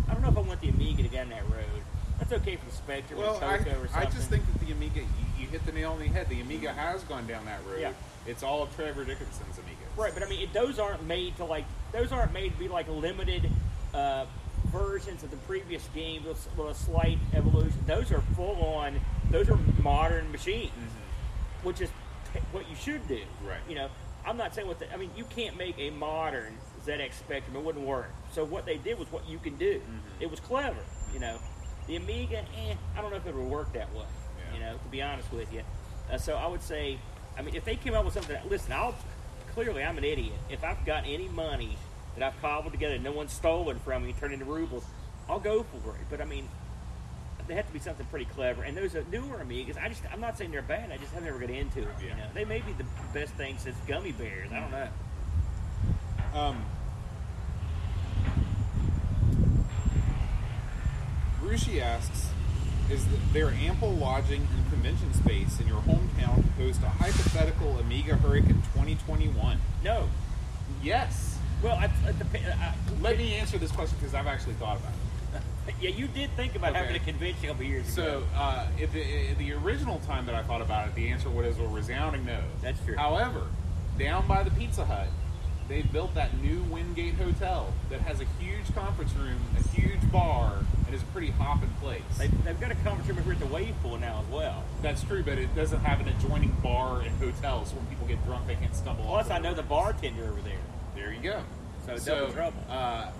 I 0.08 0.12
don't 0.12 0.22
know 0.22 0.28
if 0.28 0.36
I 0.36 0.40
want 0.40 0.60
the 0.60 0.68
Amiga 0.68 1.02
to 1.02 1.08
go 1.08 1.16
down 1.16 1.28
that 1.30 1.44
road. 1.44 1.82
That's 2.18 2.32
okay 2.34 2.56
for 2.56 2.64
the 2.66 2.72
Spectrum 2.72 3.18
Well, 3.18 3.36
or 3.36 3.44
I, 3.44 3.58
Coco 3.58 3.70
or 3.70 3.88
something. 3.88 3.94
I 3.94 4.04
just 4.04 4.30
think 4.30 4.44
that 4.46 4.64
the 4.64 4.72
Amiga, 4.72 5.00
you, 5.00 5.06
you 5.40 5.46
hit 5.48 5.66
the 5.66 5.72
nail 5.72 5.92
on 5.92 5.98
the 5.98 6.06
head. 6.06 6.28
The 6.28 6.40
Amiga 6.40 6.72
has 6.72 7.02
gone 7.04 7.26
down 7.26 7.44
that 7.46 7.60
road. 7.66 7.80
Yeah. 7.80 7.92
It's 8.26 8.42
all 8.42 8.62
of 8.62 8.74
Trevor 8.76 9.04
Dickinson's 9.04 9.56
Amigas. 9.56 10.00
Right, 10.00 10.14
but 10.14 10.22
I 10.22 10.28
mean, 10.28 10.40
it, 10.40 10.52
those 10.52 10.78
aren't 10.78 11.04
made 11.04 11.36
to 11.38 11.44
like 11.44 11.64
those 11.92 12.12
aren't 12.12 12.32
made 12.32 12.52
to 12.52 12.58
be 12.58 12.68
like 12.68 12.88
limited 12.88 13.50
uh, 13.92 14.26
versions 14.66 15.22
of 15.22 15.30
the 15.30 15.36
previous 15.38 15.88
games 15.94 16.26
with, 16.26 16.48
with 16.56 16.68
a 16.68 16.74
slight 16.74 17.18
evolution. 17.34 17.78
Those 17.86 18.12
are 18.12 18.22
full 18.36 18.62
on. 18.62 19.00
Those 19.30 19.48
are 19.48 19.58
modern 19.82 20.30
machines, 20.32 20.72
which 21.62 21.80
is 21.80 21.90
what 22.52 22.68
you 22.68 22.76
should 22.76 23.06
do. 23.08 23.20
Right. 23.44 23.60
You 23.68 23.74
know, 23.74 23.88
I'm 24.26 24.36
not 24.36 24.54
saying 24.54 24.68
what 24.68 24.78
the, 24.78 24.92
I 24.92 24.96
mean. 24.96 25.10
You 25.16 25.24
can't 25.24 25.56
make 25.56 25.78
a 25.78 25.90
modern 25.90 26.54
ZX 26.86 27.14
Spectrum. 27.14 27.56
It 27.56 27.64
wouldn't 27.64 27.84
work. 27.84 28.10
So 28.32 28.44
what 28.44 28.66
they 28.66 28.78
did 28.78 28.98
was 28.98 29.10
what 29.10 29.28
you 29.28 29.38
can 29.38 29.56
do. 29.56 29.80
It 30.20 30.30
was 30.30 30.40
clever. 30.40 30.80
You 31.12 31.20
know, 31.20 31.38
the 31.86 31.96
Amiga. 31.96 32.38
Eh, 32.38 32.74
I 32.96 33.00
don't 33.00 33.10
know 33.10 33.16
if 33.16 33.26
it 33.26 33.34
would 33.34 33.50
work 33.50 33.72
that 33.72 33.92
way. 33.94 34.04
Yeah. 34.04 34.54
You 34.54 34.60
know, 34.60 34.72
to 34.78 34.88
be 34.90 35.02
honest 35.02 35.32
with 35.32 35.52
you. 35.52 35.62
Uh, 36.10 36.18
so 36.18 36.34
I 36.36 36.46
would 36.46 36.62
say, 36.62 36.98
I 37.38 37.42
mean, 37.42 37.54
if 37.54 37.64
they 37.64 37.76
came 37.76 37.94
up 37.94 38.04
with 38.04 38.14
something, 38.14 38.36
listen, 38.48 38.72
I'll 38.72 38.94
clearly 39.54 39.82
I'm 39.82 39.98
an 39.98 40.04
idiot. 40.04 40.34
If 40.50 40.64
I've 40.64 40.84
got 40.84 41.04
any 41.06 41.28
money 41.28 41.76
that 42.16 42.22
I've 42.22 42.40
cobbled 42.40 42.72
together 42.72 42.98
no 42.98 43.12
one's 43.12 43.32
stolen 43.32 43.78
from 43.78 44.02
me 44.02 44.10
and 44.10 44.18
turned 44.18 44.32
into 44.32 44.44
rubles, 44.44 44.84
I'll 45.28 45.40
go 45.40 45.62
for 45.62 45.90
it. 45.96 46.02
But 46.10 46.20
I 46.20 46.24
mean, 46.24 46.48
they 47.48 47.54
have 47.54 47.66
to 47.66 47.72
be 47.72 47.78
something 47.78 48.06
pretty 48.06 48.26
clever. 48.26 48.62
And 48.62 48.76
those 48.76 48.94
are 48.94 49.04
newer 49.10 49.38
Amigas. 49.38 49.82
I 49.82 49.88
just 49.88 50.02
I'm 50.12 50.20
not 50.20 50.38
saying 50.38 50.50
they're 50.50 50.62
bad. 50.62 50.90
I 50.90 50.96
just 50.98 51.12
have 51.12 51.24
never 51.24 51.38
got 51.38 51.50
into 51.50 51.80
it. 51.80 51.88
You 52.02 52.10
know, 52.10 52.26
they 52.34 52.44
may 52.44 52.60
be 52.60 52.72
the 52.72 52.84
best 53.12 53.34
thing 53.34 53.56
since 53.58 53.76
gummy 53.86 54.12
bears. 54.12 54.50
I 54.52 54.60
don't 54.60 54.70
know. 54.70 54.88
Um, 56.34 56.64
Rushi 61.42 61.82
asks, 61.82 62.30
is 62.90 63.04
there 63.32 63.50
ample 63.50 63.92
lodging 63.92 64.46
and 64.54 64.70
convention 64.70 65.12
space 65.14 65.60
in 65.60 65.66
your 65.66 65.80
hometown 65.82 66.36
to 66.36 66.62
host 66.62 66.80
a 66.82 66.88
hypothetical 66.88 67.78
Amiga 67.78 68.16
Hurricane 68.16 68.62
2021? 68.74 69.58
No. 69.84 70.08
Yes. 70.82 71.31
Well, 71.62 71.76
I, 71.76 71.84
I, 72.06 72.12
dep- 72.12 72.44
I, 72.58 72.74
Let 73.00 73.18
me 73.18 73.34
answer 73.34 73.56
this 73.58 73.70
question 73.70 73.96
because 74.00 74.14
I've 74.14 74.26
actually 74.26 74.54
thought 74.54 74.78
about 74.78 74.92
it. 74.92 75.74
yeah, 75.80 75.90
you 75.90 76.08
did 76.08 76.30
think 76.36 76.56
about 76.56 76.70
Okay. 76.70 76.80
having 76.80 76.96
a 76.96 77.04
convention 77.04 77.44
a 77.44 77.48
couple 77.48 77.64
years 77.64 77.92
ago. 77.96 78.22
So, 78.34 78.36
uh, 78.36 78.66
if 78.78 78.92
the, 78.92 79.00
if 79.00 79.38
the 79.38 79.52
original 79.52 80.00
time 80.00 80.26
that 80.26 80.34
I 80.34 80.42
thought 80.42 80.60
about 80.60 80.88
it, 80.88 80.94
the 80.96 81.08
answer 81.08 81.30
was 81.30 81.58
a 81.58 81.66
resounding 81.68 82.24
no. 82.24 82.40
That's 82.60 82.84
true. 82.84 82.96
However, 82.96 83.46
down 83.98 84.26
by 84.26 84.42
the 84.42 84.50
Pizza 84.50 84.84
Hut, 84.84 85.06
they 85.68 85.82
built 85.82 86.14
that 86.16 86.36
new 86.42 86.62
Wingate 86.64 87.14
Hotel 87.14 87.72
that 87.90 88.00
has 88.00 88.20
a 88.20 88.24
huge 88.40 88.74
conference 88.74 89.12
room, 89.14 89.38
a 89.56 89.62
huge 89.68 90.10
bar, 90.10 90.58
and 90.86 90.94
is 90.94 91.02
a 91.02 91.06
pretty 91.06 91.30
hopping 91.30 91.70
place. 91.80 92.02
They, 92.18 92.26
they've 92.26 92.60
got 92.60 92.72
a 92.72 92.74
conference 92.76 93.08
room 93.08 93.22
here 93.22 93.32
at 93.34 93.38
the 93.38 93.46
wave 93.46 93.74
pool 93.82 93.96
now 93.98 94.20
as 94.26 94.34
well. 94.34 94.64
That's 94.82 95.04
true, 95.04 95.22
but 95.22 95.38
it 95.38 95.54
doesn't 95.54 95.80
have 95.80 96.00
an 96.00 96.08
adjoining 96.08 96.50
bar 96.62 97.02
and 97.02 97.16
hotel, 97.18 97.64
so 97.64 97.76
when 97.76 97.86
people 97.86 98.08
get 98.08 98.22
drunk, 98.26 98.48
they 98.48 98.56
can't 98.56 98.74
stumble 98.74 99.04
Plus. 99.04 99.30
I 99.30 99.38
know 99.38 99.54
the 99.54 99.62
bartender 99.62 100.24
over 100.24 100.40
there. 100.40 100.58
There 100.95 101.12
you 101.12 101.20
go. 101.22 101.43
So 101.86 101.97
double 101.99 102.32
trouble. 102.32 102.62
Uh, 102.68 103.11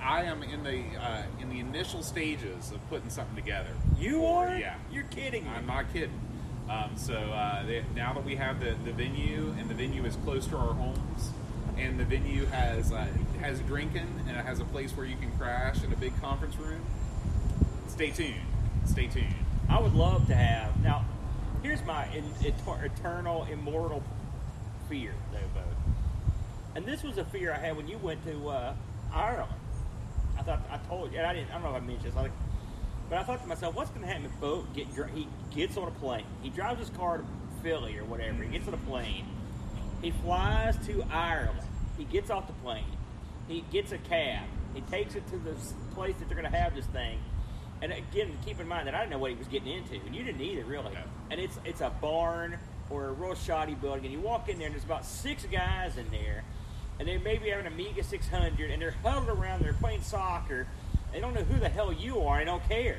I 0.00 0.22
am 0.22 0.42
in 0.42 0.62
the 0.62 0.84
uh, 1.00 1.22
in 1.40 1.50
the 1.50 1.58
initial 1.58 2.02
stages 2.02 2.70
of 2.70 2.88
putting 2.88 3.10
something 3.10 3.34
together. 3.34 3.70
You 3.98 4.26
are? 4.26 4.54
Yeah. 4.56 4.76
You're 4.92 5.04
kidding 5.04 5.44
me. 5.44 5.50
I'm 5.50 5.66
not 5.66 5.92
kidding. 5.92 6.20
Um, 6.70 6.92
so 6.96 7.14
uh, 7.14 7.66
they, 7.66 7.84
now 7.96 8.12
that 8.12 8.24
we 8.24 8.36
have 8.36 8.60
the, 8.60 8.76
the 8.84 8.92
venue, 8.92 9.52
and 9.58 9.68
the 9.68 9.74
venue 9.74 10.04
is 10.04 10.14
close 10.16 10.46
to 10.46 10.56
our 10.56 10.72
homes, 10.72 11.30
and 11.76 11.98
the 11.98 12.04
venue 12.04 12.46
has 12.46 12.92
uh, 12.92 13.06
has 13.40 13.58
drinking, 13.60 14.08
and 14.28 14.36
it 14.36 14.44
has 14.44 14.60
a 14.60 14.64
place 14.64 14.96
where 14.96 15.04
you 15.04 15.16
can 15.16 15.30
crash 15.36 15.82
in 15.82 15.92
a 15.92 15.96
big 15.96 16.18
conference 16.20 16.56
room. 16.56 16.80
Stay 17.88 18.10
tuned. 18.10 18.34
Stay 18.86 19.08
tuned. 19.08 19.34
I 19.68 19.80
would 19.80 19.94
love 19.94 20.26
to 20.28 20.34
have. 20.34 20.80
Now, 20.82 21.04
here's 21.62 21.82
my 21.84 22.06
in, 22.14 22.24
et- 22.44 22.54
eternal, 22.84 23.44
immortal 23.50 24.02
fear, 24.88 25.14
though, 25.32 25.38
Bo. 25.54 25.62
And 26.74 26.86
this 26.86 27.02
was 27.02 27.18
a 27.18 27.24
fear 27.24 27.52
I 27.52 27.58
had 27.58 27.76
when 27.76 27.86
you 27.88 27.98
went 27.98 28.24
to 28.24 28.48
uh, 28.48 28.74
Ireland. 29.12 29.52
I 30.38 30.42
thought 30.42 30.62
I 30.70 30.78
told 30.88 31.12
you, 31.12 31.18
and 31.18 31.26
I 31.26 31.34
didn't. 31.34 31.50
I 31.50 31.54
don't 31.54 31.64
know 31.64 31.76
if 31.76 31.82
I 31.82 31.86
mentioned 31.86 32.06
this, 32.06 32.16
I 32.16 32.22
like, 32.22 32.32
but 33.10 33.18
I 33.18 33.24
thought 33.24 33.42
to 33.42 33.48
myself, 33.48 33.74
what's 33.74 33.90
going 33.90 34.02
to 34.02 34.06
happen 34.06 34.24
if 34.24 34.40
Bo 34.40 34.66
get 34.74 34.86
he 35.14 35.28
gets 35.54 35.76
on 35.76 35.88
a 35.88 35.90
plane? 35.90 36.24
He 36.42 36.48
drives 36.48 36.80
his 36.80 36.90
car 36.90 37.18
to 37.18 37.24
Philly 37.62 37.98
or 37.98 38.04
whatever. 38.04 38.42
He 38.42 38.50
gets 38.50 38.66
on 38.66 38.74
a 38.74 38.78
plane. 38.78 39.26
He 40.00 40.10
flies 40.10 40.76
to 40.86 41.04
Ireland. 41.10 41.60
He 41.98 42.04
gets 42.04 42.30
off 42.30 42.46
the 42.46 42.54
plane. 42.54 42.84
He 43.48 43.64
gets 43.70 43.92
a 43.92 43.98
cab. 43.98 44.44
He 44.74 44.80
takes 44.82 45.14
it 45.14 45.26
to 45.30 45.38
the 45.38 45.54
place 45.94 46.16
that 46.16 46.28
they're 46.28 46.38
going 46.38 46.50
to 46.50 46.58
have 46.58 46.74
this 46.74 46.86
thing. 46.86 47.18
And 47.82 47.92
again, 47.92 48.36
keep 48.44 48.60
in 48.60 48.66
mind 48.66 48.86
that 48.86 48.94
I 48.94 49.00
didn't 49.00 49.10
know 49.10 49.18
what 49.18 49.32
he 49.32 49.36
was 49.36 49.48
getting 49.48 49.72
into, 49.72 49.96
and 49.96 50.14
you 50.14 50.22
didn't 50.22 50.40
either, 50.40 50.64
really. 50.64 50.94
No. 50.94 51.02
And 51.30 51.40
it's 51.40 51.58
it's 51.64 51.80
a 51.80 51.90
barn 51.90 52.58
or 52.90 53.06
a 53.06 53.12
real 53.12 53.34
shoddy 53.34 53.74
building, 53.74 54.04
and 54.04 54.12
you 54.12 54.20
walk 54.20 54.48
in 54.48 54.58
there, 54.58 54.66
and 54.66 54.74
there's 54.74 54.84
about 54.84 55.04
six 55.04 55.44
guys 55.46 55.96
in 55.96 56.10
there, 56.10 56.44
and 57.02 57.08
they 57.08 57.18
maybe 57.18 57.50
have 57.50 57.58
an 57.58 57.66
Amiga 57.66 58.04
600, 58.04 58.70
and 58.70 58.80
they're 58.80 58.94
huddled 59.02 59.28
around, 59.36 59.64
they're 59.64 59.72
playing 59.72 60.02
soccer. 60.02 60.68
They 61.12 61.18
don't 61.18 61.34
know 61.34 61.42
who 61.42 61.58
the 61.58 61.68
hell 61.68 61.92
you 61.92 62.20
are, 62.22 62.38
and 62.38 62.46
don't 62.46 62.62
care. 62.68 62.98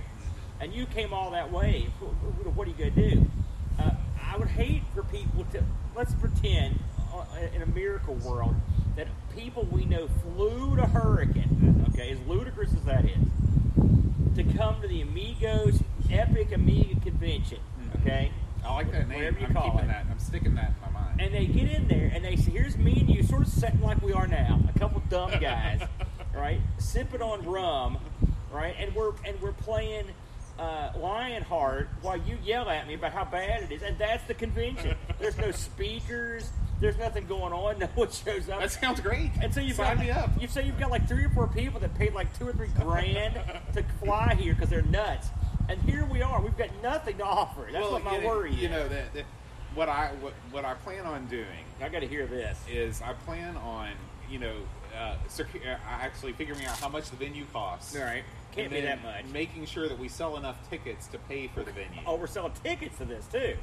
And 0.59 0.73
you 0.73 0.85
came 0.87 1.13
all 1.13 1.31
that 1.31 1.49
way. 1.53 1.87
Wh- 2.01 2.03
wh- 2.43 2.57
What 2.57 2.67
are 2.67 2.71
you 2.71 2.75
going 2.75 2.93
to 2.93 3.09
do? 3.15 3.25
Uh, 3.79 3.91
I 4.21 4.35
would 4.35 4.49
hate 4.49 4.81
for 4.93 5.03
people 5.03 5.45
to 5.53 5.63
let's 5.95 6.13
pretend 6.15 6.79
uh, 7.13 7.23
in 7.55 7.61
a 7.61 7.65
miracle 7.67 8.15
world 8.15 8.55
that 8.97 9.07
people 9.33 9.63
we 9.71 9.85
know 9.85 10.09
flew 10.35 10.75
to 10.75 10.85
Hurricane. 10.85 11.85
Okay, 11.93 12.11
as 12.11 12.19
ludicrous 12.27 12.73
as 12.73 12.83
that 12.83 13.05
is, 13.05 13.15
to 14.35 14.43
come 14.57 14.81
to 14.81 14.87
the 14.89 15.01
Amigos 15.01 15.81
Epic 16.11 16.51
Amiga 16.51 16.99
Convention. 16.99 17.59
Okay, 18.01 18.31
I 18.65 18.73
like 18.73 18.91
that 18.91 19.07
name. 19.07 19.19
Whatever 19.19 19.39
you 19.39 19.45
I'm 19.47 19.53
call 19.53 19.71
keeping 19.71 19.85
it. 19.85 19.87
that. 19.93 20.05
I'm 20.11 20.19
sticking 20.19 20.55
that 20.55 20.67
in 20.69 20.75
my 20.81 20.87
mind. 20.87 20.92
And 21.19 21.33
they 21.33 21.45
get 21.45 21.69
in 21.69 21.87
there 21.87 22.11
and 22.13 22.23
they 22.23 22.35
say, 22.35 22.51
"Here's 22.51 22.77
me 22.77 22.99
and 22.99 23.09
you, 23.09 23.23
sort 23.23 23.43
of 23.43 23.47
sitting 23.47 23.81
like 23.81 24.01
we 24.01 24.13
are 24.13 24.27
now, 24.27 24.59
a 24.73 24.79
couple 24.79 25.01
dumb 25.09 25.31
guys." 25.39 25.81
right? 26.35 26.59
Sipping 26.79 27.21
on 27.21 27.45
rum, 27.45 27.97
right? 28.51 28.75
And 28.79 28.93
we're 28.95 29.13
and 29.25 29.39
we're 29.41 29.51
playing 29.53 30.05
uh, 30.59 30.91
Lionheart 30.97 31.89
while 32.01 32.17
you 32.17 32.37
yell 32.43 32.69
at 32.69 32.87
me 32.87 32.93
about 32.95 33.11
how 33.13 33.25
bad 33.25 33.63
it 33.63 33.71
is, 33.71 33.81
and 33.83 33.97
that's 33.97 34.23
the 34.25 34.33
convention. 34.33 34.95
There's 35.19 35.37
no 35.37 35.51
speakers. 35.51 36.49
There's 36.79 36.97
nothing 36.97 37.27
going 37.27 37.53
on. 37.53 37.79
No 37.79 37.87
one 37.95 38.11
shows 38.11 38.49
up. 38.49 38.59
That 38.59 38.71
sounds 38.71 38.99
great. 38.99 39.31
And 39.41 39.53
so 39.53 39.61
you've 39.61 39.77
Sign 39.77 39.95
got 39.97 40.05
me 40.05 40.11
up. 40.11 40.29
you 40.41 40.47
say 40.47 40.65
you've 40.65 40.79
got 40.79 40.91
like 40.91 41.07
three 41.07 41.23
or 41.23 41.29
four 41.29 41.47
people 41.47 41.79
that 41.79 41.95
paid 41.95 42.13
like 42.13 42.37
two 42.37 42.47
or 42.47 42.53
three 42.53 42.67
grand 42.79 43.35
to 43.73 43.83
fly 44.03 44.35
here 44.35 44.53
because 44.53 44.69
they're 44.69 44.81
nuts. 44.81 45.29
And 45.69 45.81
here 45.83 46.05
we 46.05 46.21
are. 46.21 46.41
We've 46.41 46.57
got 46.57 46.69
nothing 46.81 47.17
to 47.19 47.23
offer. 47.23 47.69
That's 47.71 47.89
what 47.89 48.03
my 48.03 48.17
you 48.17 48.27
worry 48.27 48.53
You 48.53 48.65
is. 48.65 48.71
know 48.71 48.87
that, 48.89 49.13
that 49.13 49.23
what 49.75 49.89
I 49.89 50.07
what, 50.21 50.33
what 50.51 50.65
I 50.65 50.73
plan 50.75 51.05
on 51.05 51.25
doing 51.27 51.45
I 51.81 51.89
got 51.89 51.99
to 51.99 52.07
hear 52.07 52.25
this. 52.27 52.59
is 52.71 53.01
I 53.01 53.13
plan 53.13 53.57
on 53.57 53.89
you 54.29 54.39
know 54.39 54.55
uh, 54.97 55.15
secu- 55.27 55.65
uh, 55.65 55.77
actually 55.89 56.33
figuring 56.33 56.65
out 56.65 56.77
how 56.77 56.87
much 56.89 57.09
the 57.09 57.15
venue 57.15 57.45
costs. 57.51 57.95
All 57.95 58.03
right, 58.03 58.23
can't 58.51 58.65
and 58.67 58.73
be 58.75 58.81
then 58.81 58.99
that 59.01 59.03
much. 59.23 59.33
Making 59.33 59.65
sure 59.65 59.87
that 59.89 59.97
we 59.97 60.07
sell 60.07 60.37
enough 60.37 60.57
tickets 60.69 61.07
to 61.07 61.17
pay 61.17 61.47
for 61.47 61.63
the 61.63 61.71
venue. 61.71 62.01
Oh, 62.05 62.15
we're 62.15 62.27
selling 62.27 62.51
tickets 62.63 62.97
to 62.99 63.05
this 63.05 63.25
too. 63.25 63.55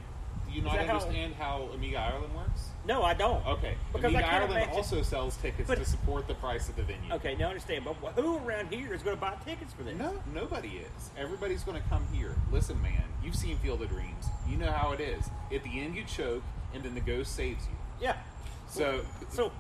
Do 0.49 0.53
you 0.57 0.63
not 0.63 0.75
that 0.75 0.87
how- 0.89 0.95
understand 0.95 1.35
how, 1.35 1.69
Amiga 1.73 1.99
Ireland 1.99 2.35
works? 2.35 2.70
No, 2.87 3.03
I 3.03 3.13
don't. 3.15 3.47
Okay, 3.47 3.75
Because 3.93 4.15
I 4.15 4.21
can't 4.23 4.33
Ireland 4.33 4.53
imagine- 4.53 4.75
also 4.75 5.03
sells 5.03 5.37
tickets 5.37 5.69
But- 5.69 5.79
to 5.79 5.85
support 5.85 6.27
the 6.27 6.35
price 6.35 6.69
of 6.69 6.77
the 6.77 6.83
venue. 6.83 7.13
Okay, 7.15 7.35
now 7.37 7.47
I 7.47 7.49
understand. 7.51 7.85
But 7.85 7.95
who 8.15 8.39
around 8.39 8.73
here 8.73 8.95
is 8.95 9.03
going 9.03 9.17
to 9.17 9.21
buy 9.21 9.35
tickets 9.45 9.73
for 9.75 9.83
this? 9.83 9.97
No, 9.99 10.15
nobody 10.33 10.79
is. 10.79 11.11
Everybody's 11.19 11.63
going 11.63 11.81
to 11.81 11.89
come 11.89 12.07
here. 12.13 12.35
Listen, 12.51 12.81
man, 12.81 13.05
you've 13.23 13.37
seen 13.37 13.59
Field 13.59 13.83
of 13.83 13.91
Dreams. 13.91 14.27
You 14.49 14.57
know 14.57 14.73
how 14.73 14.93
it 14.93 15.01
is. 15.01 15.29
At 15.55 15.63
the 15.63 15.81
end, 15.81 15.95
you 15.95 16.05
choke, 16.05 16.43
and 16.73 16.83
then 16.83 16.95
the 16.95 17.01
ghost 17.01 17.35
saves 17.37 17.65
you. 17.67 17.77
Yeah. 18.01 18.17
So, 18.69 19.03
So 19.29 19.53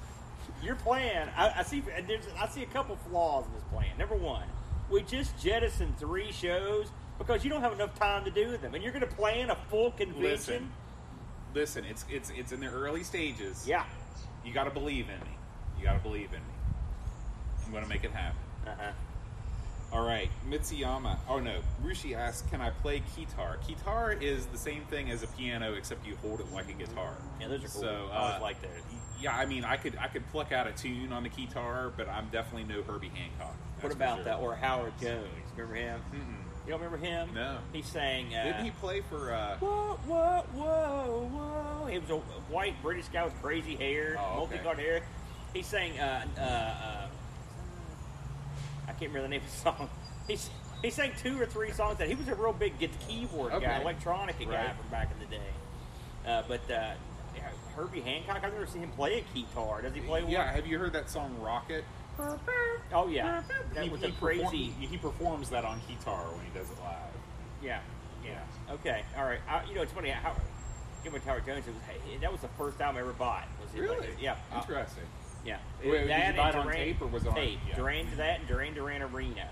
your 0.62 0.76
plan, 0.76 1.28
I, 1.36 1.52
I 1.58 1.62
see. 1.64 1.80
There's, 2.06 2.24
I 2.40 2.48
see 2.48 2.62
a 2.62 2.66
couple 2.66 2.96
flaws 3.10 3.44
in 3.46 3.52
this 3.54 3.64
plan. 3.64 3.96
Number 3.98 4.14
one, 4.16 4.44
we 4.90 5.02
just 5.02 5.38
jettisoned 5.38 5.98
three 5.98 6.32
shows 6.32 6.88
because 7.18 7.44
you 7.44 7.50
don't 7.50 7.60
have 7.60 7.72
enough 7.72 7.94
time 7.98 8.24
to 8.24 8.30
do 8.30 8.56
them, 8.56 8.74
and 8.74 8.82
you're 8.82 8.92
going 8.92 9.06
to 9.06 9.14
plan 9.14 9.50
a 9.50 9.56
full 9.68 9.90
convention. 9.92 10.22
listen, 10.22 10.72
listen. 11.54 11.84
It's 11.84 12.04
it's 12.10 12.30
it's 12.36 12.52
in 12.52 12.60
the 12.60 12.68
early 12.68 13.02
stages. 13.02 13.66
Yeah. 13.66 13.84
You 14.44 14.52
got 14.52 14.64
to 14.64 14.70
believe 14.70 15.08
in 15.08 15.20
me. 15.20 15.36
You 15.78 15.84
got 15.84 15.94
to 15.94 16.02
believe 16.02 16.28
in 16.32 16.40
me. 16.40 16.54
I'm 17.64 17.72
going 17.72 17.82
to 17.82 17.88
make 17.88 18.04
it 18.04 18.10
happen. 18.10 18.38
Uh-huh. 18.66 18.92
All 19.92 20.04
right, 20.04 20.28
Mitsuyama. 20.48 21.18
Oh 21.28 21.38
no, 21.38 21.60
Rushi 21.84 22.16
asks, 22.16 22.48
"Can 22.50 22.60
I 22.60 22.70
play 22.70 23.00
keytar?" 23.16 23.58
Keytar 23.64 24.20
is 24.20 24.46
the 24.46 24.58
same 24.58 24.82
thing 24.86 25.08
as 25.08 25.22
a 25.22 25.28
piano, 25.28 25.74
except 25.74 26.04
you 26.04 26.16
hold 26.16 26.40
it 26.40 26.50
like 26.52 26.68
a 26.68 26.72
guitar. 26.72 27.14
Yeah, 27.40 27.46
those 27.46 27.64
are 27.64 27.68
cool. 27.68 27.80
So, 27.82 28.08
I 28.12 28.16
always 28.16 28.34
uh, 28.34 28.42
like 28.42 28.60
those. 28.60 28.70
Yeah, 29.20 29.36
I 29.36 29.46
mean, 29.46 29.64
I 29.64 29.76
could 29.76 29.96
I 29.96 30.08
could 30.08 30.26
pluck 30.32 30.50
out 30.50 30.66
a 30.66 30.72
tune 30.72 31.12
on 31.12 31.22
the 31.22 31.28
guitar, 31.28 31.92
but 31.96 32.08
I'm 32.08 32.28
definitely 32.30 32.74
no 32.74 32.82
Herbie 32.82 33.12
Hancock. 33.14 33.54
What 33.82 33.92
about 33.92 34.16
sure. 34.16 34.24
that? 34.24 34.40
Or 34.40 34.56
Howard 34.56 34.94
Jones? 35.00 35.28
Remember 35.56 35.76
him? 35.76 36.00
Mm-mm. 36.12 36.43
You 36.66 36.70
don't 36.72 36.80
remember 36.80 36.96
him? 37.04 37.28
No. 37.34 37.58
He 37.72 37.82
sang. 37.82 38.34
Uh, 38.34 38.44
Didn't 38.44 38.64
he 38.64 38.70
play 38.70 39.02
for? 39.02 39.34
Uh, 39.34 39.56
Whoa, 39.58 39.98
whoa, 40.06 40.44
whoa, 40.54 41.28
whoa. 41.32 41.86
He 41.86 41.98
was 41.98 42.08
a 42.10 42.16
white 42.50 42.80
British 42.82 43.06
guy 43.08 43.24
with 43.24 43.40
crazy 43.42 43.76
hair, 43.76 44.16
Oh, 44.18 44.22
okay. 44.24 44.36
multicolored 44.56 44.78
hair. 44.78 45.02
He 45.52 45.62
sang, 45.62 45.98
uh, 46.00 46.24
uh, 46.38 46.40
uh, 46.40 47.06
I 48.88 48.92
can't 48.92 49.12
remember 49.12 49.22
the 49.22 49.28
name 49.28 49.42
of 49.42 49.50
the 49.50 49.56
song. 49.56 49.90
He, 50.26 50.38
he 50.82 50.90
sang 50.90 51.12
two 51.20 51.38
or 51.40 51.44
three 51.46 51.70
songs 51.72 51.98
that 51.98 52.08
he 52.08 52.14
was 52.14 52.28
a 52.28 52.34
real 52.34 52.52
big 52.54 52.78
get 52.78 52.98
the 52.98 53.04
keyboard 53.06 53.50
guy, 53.52 53.56
Okay. 53.58 53.80
electronic 53.82 54.38
guy 54.38 54.46
Right. 54.66 54.74
from 54.76 54.88
back 54.90 55.10
in 55.12 55.18
the 55.18 55.26
day. 55.36 55.50
Uh, 56.26 56.42
but 56.48 56.70
uh, 56.70 56.92
Herbie 57.76 58.00
Hancock, 58.00 58.36
I've 58.42 58.52
never 58.54 58.66
seen 58.66 58.82
him 58.82 58.90
play 58.92 59.18
a 59.22 59.38
keytar. 59.38 59.82
Does 59.82 59.92
he 59.94 60.00
play 60.00 60.22
one? 60.22 60.32
yeah, 60.32 60.50
have 60.50 60.66
you 60.66 60.78
heard 60.78 60.94
that 60.94 61.10
song 61.10 61.36
"Rockit"? 61.42 61.82
Oh, 62.92 63.08
yeah. 63.08 63.42
That 63.74 63.84
he, 63.84 63.90
was 63.90 64.00
he 64.00 64.08
a 64.08 64.12
crazy. 64.12 64.42
perform- 64.42 64.88
he 64.90 64.96
performs 64.98 65.50
that 65.50 65.64
on 65.64 65.80
keytar 65.80 66.32
when 66.36 66.44
he 66.44 66.56
does 66.58 66.70
it 66.70 66.78
live. 66.80 66.96
Yeah, 67.62 67.80
yeah. 68.24 68.38
Okay, 68.74 69.02
all 69.18 69.24
right. 69.24 69.40
I, 69.48 69.64
you 69.64 69.74
know, 69.74 69.82
it's 69.82 69.92
funny. 69.92 70.10
How, 70.10 70.34
with 71.12 71.24
Howard 71.26 71.44
Jones. 71.44 71.66
It 71.66 71.74
was, 71.74 71.82
hey, 71.82 72.16
that 72.18 72.32
was 72.32 72.40
the 72.40 72.48
first 72.56 72.80
album 72.80 72.96
I 72.96 73.00
ever 73.00 73.12
bought. 73.12 73.44
Was 73.60 73.74
it 73.74 73.80
Really? 73.80 73.98
like- 73.98 74.16
yeah. 74.22 74.36
uh, 74.52 74.60
Interesting. 74.60 75.04
Yeah. 75.44 75.58
Wait, 75.84 75.90
did 75.90 76.02
you 76.02 76.36
buy 76.36 76.48
it 76.50 76.54
on 76.56 76.64
Duran- 76.64 76.76
tape 76.78 77.02
or 77.02 77.06
was 77.08 77.24
it 77.24 77.28
on- 77.28 77.34
tape? 77.34 77.58
yeah. 77.68 77.76
Duran 77.76 78.08
to 78.10 78.16
that 78.16 78.38
and 78.40 78.48
Duran 78.48 78.72
Duran 78.74 79.02
Arena, 79.02 79.48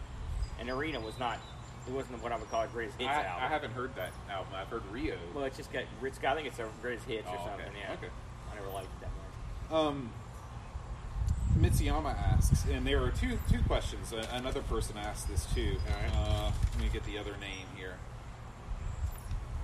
and 0.58 0.70
Arena 0.70 1.00
was 1.00 1.18
not. 1.18 1.38
It 1.86 1.92
wasn't 1.92 2.22
what 2.22 2.30
I 2.32 2.36
would 2.36 2.48
call 2.50 2.62
a 2.62 2.68
greatest 2.68 2.96
hits 2.98 3.10
I, 3.10 3.24
album. 3.24 3.44
I 3.44 3.48
haven't 3.48 3.72
heard 3.72 3.94
that 3.96 4.12
album. 4.30 4.54
I've 4.56 4.68
heard 4.68 4.82
Rio. 4.92 5.16
Well, 5.34 5.44
it's 5.44 5.56
just 5.56 5.72
got 5.72 5.82
Ritz. 6.00 6.18
I 6.24 6.34
think 6.34 6.46
it's 6.46 6.58
a 6.60 6.66
greatest 6.80 7.06
hits 7.08 7.26
or 7.26 7.32
Oh, 7.32 7.34
okay. 7.34 7.44
something. 7.64 7.72
Yeah. 7.78 7.92
Okay. 7.94 8.08
I 8.50 8.54
never 8.54 8.68
liked 8.68 8.86
it 8.86 9.00
that 9.00 9.10
much. 9.18 9.80
Um, 9.86 10.10
Mitsuyama 11.58 12.16
asks, 12.16 12.64
and 12.70 12.86
there 12.86 13.02
are 13.02 13.10
two 13.10 13.38
two 13.50 13.60
questions. 13.66 14.12
Uh, 14.12 14.24
another 14.32 14.62
person 14.62 14.96
asked 14.96 15.28
this 15.28 15.46
too. 15.54 15.76
Right. 15.86 16.16
Uh, 16.16 16.50
let 16.74 16.82
me 16.82 16.88
get 16.92 17.04
the 17.04 17.18
other 17.18 17.32
name 17.40 17.66
here. 17.76 17.94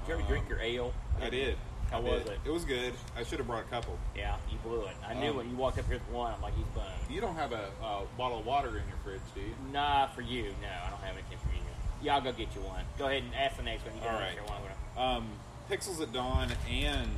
Did 0.03 0.09
you 0.09 0.14
ever 0.14 0.22
Um, 0.22 0.28
drink 0.28 0.49
your 0.49 0.61
ale? 0.61 0.93
I 1.20 1.30
did. 1.30 1.57
How 1.91 1.99
I 1.99 2.01
was 2.01 2.22
did. 2.24 2.32
it? 2.32 2.41
It 2.45 2.51
was 2.51 2.64
good. 2.66 2.93
I 3.16 3.22
should 3.24 3.39
have 3.39 3.47
brought 3.47 3.64
a 3.64 3.68
couple. 3.68 3.99
Yeah, 4.14 4.36
you 4.51 4.59
blew 4.59 4.82
it. 4.82 4.97
I 5.07 5.14
knew 5.14 5.30
Um, 5.30 5.36
when 5.39 5.51
you 5.51 5.57
walked 5.57 5.78
up 5.78 5.86
here 5.86 5.95
with 5.99 6.09
one. 6.14 6.32
I'm 6.34 6.43
like, 6.43 6.55
he's 6.55 6.66
boned. 6.66 6.86
You 7.09 7.20
don't 7.22 7.34
have 7.36 7.53
a, 7.53 7.70
uh 7.82 8.03
bottle 8.18 8.41
of 8.41 8.47
water 8.47 8.68
in 8.68 8.86
your 8.89 8.99
fridge, 9.03 9.22
do 9.34 9.41
you? 9.41 9.55
Nah, 9.72 10.07
for 10.09 10.20
you. 10.20 10.55
No, 10.61 10.68
I 10.68 10.91
don't 10.91 11.01
have 11.01 11.14
anything 11.14 11.39
for 11.39 11.49
you. 11.55 11.62
Yeah, 12.03 12.16
I'll 12.16 12.20
go 12.20 12.32
get 12.32 12.55
you 12.55 12.61
one. 12.61 12.84
Go 12.99 13.07
ahead 13.07 13.22
and 13.22 13.34
ask 13.34 13.57
the 13.57 13.62
next 13.62 13.84
one. 13.86 13.95
You 13.97 14.03
All 14.09 14.14
right. 14.14 14.36
one. 14.47 15.03
Um, 15.03 15.28
Pixels 15.70 16.01
at 16.03 16.12
Dawn 16.12 16.53
and 16.70 17.11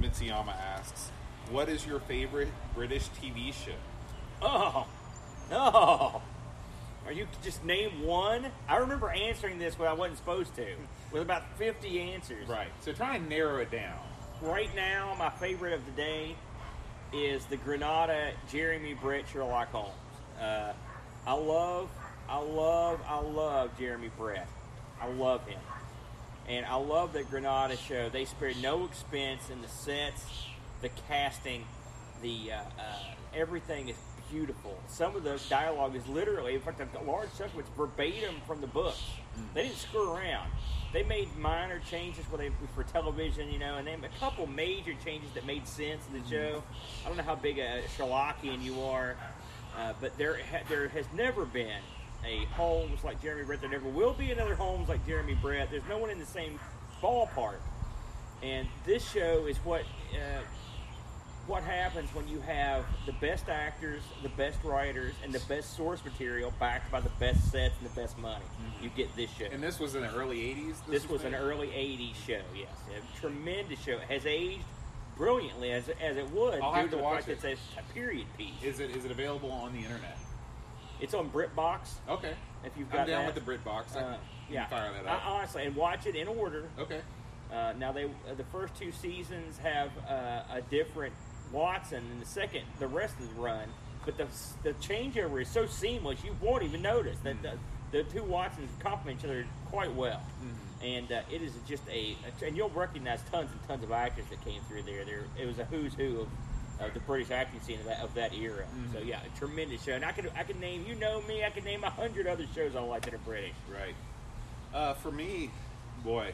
Mitsuyama 0.00 0.54
asks, 0.56 1.10
"What 1.48 1.68
is 1.68 1.86
your 1.86 2.00
favorite 2.00 2.48
British 2.74 3.08
TV 3.08 3.52
show?" 3.52 3.72
Oh, 4.42 4.86
no. 5.50 6.22
Are 7.06 7.12
you 7.12 7.26
just 7.42 7.64
name 7.64 8.02
one? 8.04 8.46
I 8.68 8.76
remember 8.76 9.10
answering 9.10 9.58
this 9.58 9.78
when 9.78 9.88
I 9.88 9.92
wasn't 9.92 10.18
supposed 10.18 10.54
to, 10.56 10.66
with 11.12 11.22
about 11.22 11.42
50 11.58 12.00
answers. 12.00 12.48
Right. 12.48 12.68
So 12.80 12.92
try 12.92 13.16
and 13.16 13.28
narrow 13.28 13.58
it 13.58 13.70
down. 13.70 13.98
Right 14.42 14.74
now, 14.74 15.14
my 15.18 15.30
favorite 15.30 15.72
of 15.72 15.84
the 15.86 15.92
day 15.92 16.36
is 17.12 17.44
the 17.46 17.56
Granada 17.56 18.32
Jeremy 18.50 18.94
Brett 18.94 19.24
Sherlock 19.28 19.72
Holmes. 19.72 19.92
Uh, 20.40 20.72
I 21.26 21.34
love, 21.34 21.90
I 22.28 22.38
love, 22.38 23.00
I 23.06 23.20
love 23.20 23.78
Jeremy 23.78 24.10
Brett. 24.16 24.48
I 25.00 25.08
love 25.08 25.46
him. 25.46 25.60
And 26.48 26.64
I 26.64 26.76
love 26.76 27.12
the 27.12 27.24
Granada 27.24 27.76
show. 27.76 28.08
They 28.08 28.24
spared 28.24 28.56
no 28.62 28.84
expense 28.84 29.50
in 29.50 29.60
the 29.62 29.68
sets, 29.68 30.24
the 30.80 30.90
casting, 31.08 31.64
the 32.22 32.52
uh, 32.52 32.56
uh, 32.56 32.94
everything 33.34 33.88
is 33.88 33.96
beautiful. 34.30 34.78
Some 34.88 35.16
of 35.16 35.24
the 35.24 35.40
dialogue 35.48 35.96
is 35.96 36.06
literally, 36.06 36.54
in 36.54 36.60
fact, 36.60 36.80
a 36.80 37.02
large 37.02 37.28
of 37.40 37.58
it's 37.58 37.68
verbatim 37.76 38.36
from 38.46 38.60
the 38.60 38.66
books. 38.66 39.02
They 39.54 39.64
didn't 39.64 39.76
screw 39.76 40.12
around. 40.12 40.50
They 40.92 41.02
made 41.02 41.28
minor 41.36 41.80
changes 41.90 42.24
where 42.26 42.38
they 42.38 42.50
for 42.74 42.82
television, 42.82 43.50
you 43.50 43.58
know, 43.58 43.76
and 43.76 43.86
then 43.86 44.04
a 44.04 44.18
couple 44.18 44.46
major 44.46 44.94
changes 45.04 45.30
that 45.34 45.46
made 45.46 45.66
sense 45.66 46.02
in 46.12 46.20
the 46.20 46.28
show. 46.28 46.62
I 47.04 47.08
don't 47.08 47.16
know 47.16 47.22
how 47.22 47.36
big 47.36 47.58
a 47.58 47.82
Sherlockian 47.96 48.62
you 48.62 48.80
are, 48.82 49.16
uh, 49.78 49.92
but 50.00 50.16
there 50.18 50.38
ha- 50.50 50.64
there 50.68 50.88
has 50.88 51.06
never 51.14 51.44
been 51.44 51.80
a 52.26 52.44
Holmes 52.56 53.04
like 53.04 53.22
Jeremy 53.22 53.44
Brett. 53.44 53.60
There 53.60 53.70
never 53.70 53.88
will 53.88 54.14
be 54.14 54.32
another 54.32 54.54
Holmes 54.54 54.88
like 54.88 55.06
Jeremy 55.06 55.34
Brett. 55.40 55.70
There's 55.70 55.88
no 55.88 55.98
one 55.98 56.10
in 56.10 56.18
the 56.18 56.26
same 56.26 56.58
ballpark. 57.00 57.60
And 58.42 58.66
this 58.84 59.08
show 59.08 59.46
is 59.46 59.58
what 59.58 59.82
uh, 60.14 60.40
what 61.50 61.64
happens 61.64 62.08
when 62.14 62.28
you 62.28 62.40
have 62.42 62.84
the 63.06 63.12
best 63.14 63.48
actors, 63.48 64.02
the 64.22 64.28
best 64.30 64.62
writers, 64.62 65.14
and 65.24 65.32
the 65.32 65.40
best 65.48 65.76
source 65.76 66.02
material 66.04 66.52
backed 66.60 66.90
by 66.92 67.00
the 67.00 67.10
best 67.18 67.50
sets 67.50 67.74
and 67.80 67.90
the 67.90 68.00
best 68.00 68.16
money. 68.18 68.44
You 68.80 68.88
get 68.90 69.14
this 69.16 69.28
show. 69.32 69.46
And 69.50 69.60
this 69.60 69.80
was 69.80 69.96
in 69.96 70.02
the 70.02 70.14
early 70.14 70.38
'80s. 70.38 70.76
this 70.88 71.08
was 71.08 71.24
an 71.24 71.34
early 71.34 71.66
'80s 71.66 72.14
show. 72.24 72.40
Yes, 72.54 72.68
a 72.96 73.20
tremendous 73.20 73.80
show. 73.80 73.94
It 73.94 74.02
has 74.02 74.26
aged 74.26 74.62
brilliantly 75.16 75.72
as 75.72 75.88
as 76.00 76.16
it 76.16 76.30
would 76.30 76.60
I'll 76.60 76.72
due 76.72 76.80
have 76.82 76.90
to 76.92 76.96
watch 76.98 77.28
it. 77.28 77.42
it's 77.44 77.60
a 77.76 77.92
period 77.92 78.26
piece. 78.38 78.54
Is 78.62 78.78
it 78.78 78.90
is 78.96 79.04
it 79.04 79.10
available 79.10 79.50
on 79.50 79.72
the 79.72 79.80
internet? 79.80 80.16
It's 81.00 81.14
on 81.14 81.30
BritBox. 81.30 81.80
Okay. 82.08 82.34
If 82.64 82.72
you've 82.78 82.90
got 82.92 83.00
I'm 83.00 83.06
down 83.08 83.26
that. 83.26 83.34
with 83.34 83.44
the 83.44 83.50
BritBox. 83.52 83.96
I 83.96 84.00
Uh, 84.00 84.02
can, 84.12 84.18
yeah, 84.50 84.66
fire 84.68 84.92
that 84.92 85.04
up. 85.10 85.26
I- 85.26 85.30
honestly, 85.30 85.64
and 85.64 85.74
watch 85.74 86.06
it 86.06 86.14
in 86.14 86.28
order. 86.28 86.68
okay. 86.78 87.00
Uh, 87.52 87.72
now 87.78 87.90
they 87.90 88.04
uh, 88.04 88.34
the 88.36 88.44
first 88.52 88.76
two 88.76 88.92
seasons 88.92 89.58
have 89.58 89.90
uh, 90.08 90.42
a 90.54 90.62
different 90.70 91.12
Watson, 91.52 92.02
and 92.12 92.20
the 92.22 92.26
second 92.26 92.62
the 92.78 92.86
rest 92.88 93.14
of 93.18 93.34
the 93.34 93.40
run. 93.40 93.68
But 94.04 94.16
the 94.16 94.26
the 94.62 94.72
changeover 94.74 95.42
is 95.42 95.48
so 95.48 95.66
seamless 95.66 96.24
you 96.24 96.34
won't 96.40 96.62
even 96.62 96.80
notice 96.82 97.18
that 97.24 97.36
the, 97.42 97.52
the 97.92 98.04
two 98.04 98.22
Watsons 98.22 98.70
complement 98.80 99.18
each 99.20 99.24
other 99.24 99.44
quite 99.66 99.92
well. 99.94 100.22
And 100.82 101.12
uh, 101.12 101.20
it 101.30 101.42
is 101.42 101.52
just 101.68 101.82
a, 101.90 102.16
a- 102.40 102.46
and 102.46 102.56
you'll 102.56 102.70
recognize 102.70 103.20
tons 103.30 103.50
and 103.52 103.68
tons 103.68 103.84
of 103.84 103.92
actors 103.92 104.24
that 104.30 104.42
came 104.42 104.62
through 104.62 104.82
there. 104.84 105.04
There 105.04 105.24
it 105.38 105.46
was 105.46 105.58
a 105.58 105.64
who's 105.66 105.92
who 105.92 106.20
of, 106.22 106.28
of 106.80 106.94
the 106.94 107.00
British 107.00 107.30
acting 107.30 107.60
scene 107.60 107.78
of 107.80 107.84
that 107.86 108.00
of 108.00 108.14
that 108.14 108.32
era. 108.32 108.64
So 108.94 109.00
yeah, 109.00 109.20
a 109.22 109.38
tremendous 109.38 109.82
show. 109.84 109.92
And 109.92 110.04
I 110.04 110.12
could 110.12 110.30
I 110.36 110.44
could 110.44 110.58
name 110.60 110.86
you 110.88 110.94
know 110.94 111.20
me 111.28 111.44
I 111.44 111.50
could 111.50 111.64
name 111.64 111.84
a 111.84 111.90
hundred 111.90 112.26
other 112.26 112.46
shows 112.54 112.74
I 112.74 112.80
like 112.80 113.02
that 113.04 113.12
are 113.12 113.18
British. 113.18 113.52
Right. 113.70 113.94
Uh, 114.72 114.94
for 114.94 115.10
me, 115.12 115.50
boy, 116.02 116.32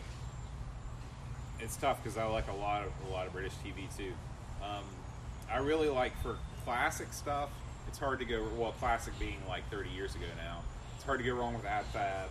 it's 1.59 1.77
tough 1.77 2.03
because 2.03 2.17
I 2.19 2.25
like 2.27 2.49
a 2.49 2.55
lot 2.55 2.85
of 2.85 2.93
a 3.09 3.13
lot 3.13 3.27
of 3.27 3.33
British 3.33 3.55
TV 3.65 3.95
too. 3.97 4.13
Um, 4.63 4.85
I 5.53 5.59
really 5.59 5.89
like 5.89 6.21
for 6.23 6.37
classic 6.65 7.13
stuff. 7.13 7.51
It's 7.89 7.99
hard 7.99 8.19
to 8.19 8.25
go. 8.25 8.47
Well, 8.57 8.73
classic 8.73 9.19
being 9.19 9.39
like 9.49 9.69
30 9.71 9.91
years 9.91 10.15
ago 10.15 10.27
now. 10.37 10.61
It's 10.97 11.05
hard 11.05 11.19
to 11.21 11.25
go 11.25 11.35
wrong 11.35 11.55
with 11.55 11.65
Ab 11.65 11.85
Fab. 11.93 12.29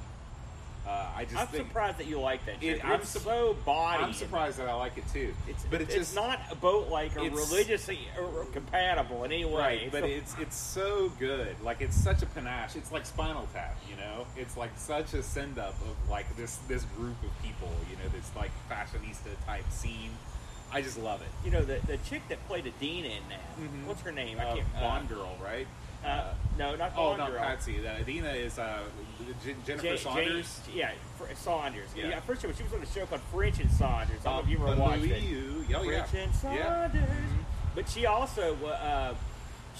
Uh, 0.88 1.08
I 1.18 1.24
just 1.26 1.36
I'm 1.36 1.48
think 1.48 1.68
surprised 1.68 1.98
that 1.98 2.06
you 2.06 2.20
like 2.20 2.46
that. 2.46 2.62
It- 2.62 2.86
I'm 2.86 3.04
sup- 3.04 3.24
so 3.24 3.56
body. 3.66 4.04
I'm 4.04 4.14
surprised 4.14 4.60
that 4.60 4.68
I 4.70 4.76
like 4.76 4.96
it 5.00 5.04
too. 5.12 5.34
It's, 5.48 5.64
but 5.64 5.82
it's, 5.82 5.96
it's 5.96 6.12
just 6.12 6.16
not 6.16 6.40
a 6.52 6.56
boat 6.56 6.90
like 6.90 7.12
it's- 7.16 7.32
religiously 7.34 7.98
or 8.20 8.46
compatible 8.54 9.24
in 9.24 9.32
any 9.32 9.46
way. 9.46 9.54
right. 9.60 9.92
But 9.92 10.04
the- 10.04 10.12
it's 10.14 10.36
it's 10.40 10.56
so 10.56 11.12
good. 11.18 11.56
Like 11.64 11.82
it's 11.82 11.96
such 11.96 12.22
a 12.22 12.28
panache. 12.28 12.76
It's 12.76 12.92
like 12.92 13.08
Spinal 13.08 13.48
Tap. 13.52 13.76
You 13.90 13.96
know, 13.96 14.28
it's 14.38 14.56
like 14.58 14.78
such 14.78 15.16
a 15.16 15.24
send 15.24 15.58
up 15.58 15.74
of 15.82 16.10
like 16.10 16.28
this 16.38 16.58
this 16.68 16.84
group 16.96 17.18
of 17.24 17.32
people. 17.44 17.72
You 17.90 17.96
know, 17.98 18.10
this 18.16 18.30
like 18.36 18.52
fashionista 18.70 19.34
type 19.48 19.66
scene. 19.72 20.12
I 20.76 20.82
just 20.82 21.00
love 21.00 21.22
it. 21.22 21.28
you 21.46 21.52
know 21.52 21.62
the 21.64 21.80
the 21.88 21.98
chick 22.10 22.22
that 22.30 22.46
played 22.48 22.66
Edina 22.68 23.08
in 23.08 23.24
that. 23.30 23.60
Mhm. 23.60 23.86
What's 23.88 24.02
her 24.02 24.12
name? 24.12 24.40
I 24.40 24.46
Uh, 24.46 24.56
can't. 24.56 24.74
Bond 24.74 25.10
girl, 25.10 25.36
right? 25.44 25.68
Uh, 26.06 26.34
no, 26.58 26.76
not 26.76 26.92
Oh, 26.96 27.08
Bond 27.08 27.18
not 27.20 27.32
girl. 27.32 27.40
Patsy. 27.40 27.80
The 27.80 27.96
Edina 28.02 28.30
is 28.30 28.60
uh, 28.60 28.80
J- 29.44 29.56
Jennifer 29.66 29.88
Ja- 29.88 29.96
Saunders. 29.98 30.60
Jane- 30.68 30.78
yeah, 30.78 30.92
Fr- 31.18 31.34
Saunders. 31.36 31.90
Yeah. 31.96 32.10
Yeah. 32.10 32.20
first 32.20 32.42
she 32.42 32.48
was 32.48 32.60
on 32.74 32.82
a 32.84 32.86
show 32.86 33.06
called 33.08 33.22
French 33.34 33.60
and 33.60 33.72
Saunders. 33.72 34.20
I 34.22 34.24
don't 34.24 34.36
know 34.36 34.40
if 34.44 34.50
you 34.50 34.58
ever 34.68 34.74
Uh, 34.82 34.86
watched 34.86 35.04
it. 35.06 35.24
Yu. 35.24 35.66
Oh, 35.76 35.82
yeah. 35.84 36.04
French 36.04 36.14
and 36.44 36.56
Yeah. 36.56 36.90
Saunders. 36.92 37.10
But 37.74 37.90
she 37.90 38.06
also 38.06 38.56
uh, 38.66 39.14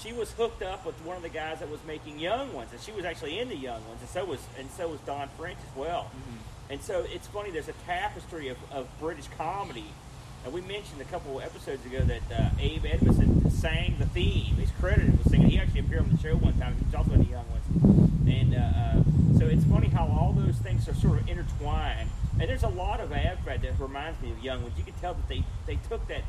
she 0.02 0.12
was 0.12 0.32
hooked 0.32 0.62
up 0.62 0.84
with 0.84 0.96
one 1.04 1.16
of 1.16 1.22
the 1.22 1.28
guys 1.28 1.58
that 1.60 1.70
was 1.70 1.80
making 1.86 2.18
Young 2.18 2.52
Ones, 2.52 2.72
and 2.72 2.80
she 2.80 2.90
was 2.92 3.04
actually 3.04 3.38
in 3.38 3.48
the 3.48 3.56
Young 3.56 3.86
Ones, 3.86 4.00
and 4.00 4.08
so 4.10 4.24
was 4.24 4.40
and 4.58 4.68
so 4.70 4.88
was 4.88 5.00
Dawn 5.00 5.28
French 5.38 5.58
as 5.70 5.76
well. 5.76 6.10
Mm-hmm. 6.10 6.72
And 6.72 6.82
so 6.82 7.06
it's 7.12 7.28
funny. 7.28 7.50
There's 7.50 7.68
a 7.68 7.72
tapestry 7.86 8.48
of, 8.48 8.56
of 8.72 8.88
British 8.98 9.28
comedy, 9.38 9.84
and 10.46 10.54
we 10.54 10.60
mentioned 10.60 11.00
a 11.00 11.04
couple 11.06 11.40
episodes 11.40 11.84
ago 11.84 11.98
that 12.02 12.22
uh, 12.32 12.50
Ade 12.60 12.86
Edmondson 12.86 13.50
sang 13.50 13.96
the 13.98 14.06
theme. 14.06 14.54
He's 14.54 14.70
credited 14.78 15.18
with 15.18 15.28
singing. 15.28 15.50
He 15.50 15.58
actually 15.58 15.80
appeared 15.80 16.02
on 16.02 16.10
the 16.10 16.18
show 16.18 16.36
one 16.36 16.56
time. 16.56 16.76
He 16.78 16.84
was 16.84 16.94
also 16.94 17.14
in 17.14 17.24
the 17.24 17.30
Young 17.30 17.44
Ones, 17.50 18.28
and 18.28 18.54
uh, 18.54 18.58
uh, 18.58 19.38
so 19.40 19.46
it's 19.46 19.64
funny 19.64 19.88
how 19.88 20.06
all 20.06 20.32
those 20.32 20.54
things 20.58 20.88
are 20.88 20.94
sort 20.94 21.18
of 21.18 21.28
intertwined. 21.28 22.08
And 22.38 22.48
there's 22.48 22.62
a 22.62 22.68
lot 22.68 23.00
of 23.00 23.12
Ab 23.12 23.44
Fab 23.44 23.60
that 23.60 23.80
reminds 23.80 24.22
me 24.22 24.30
of 24.30 24.38
Young 24.38 24.62
Ones. 24.62 24.78
You 24.78 24.84
can 24.84 24.94
tell 24.94 25.14
that 25.14 25.28
they 25.28 25.42
they 25.66 25.80
took 25.88 26.06
that 26.06 26.22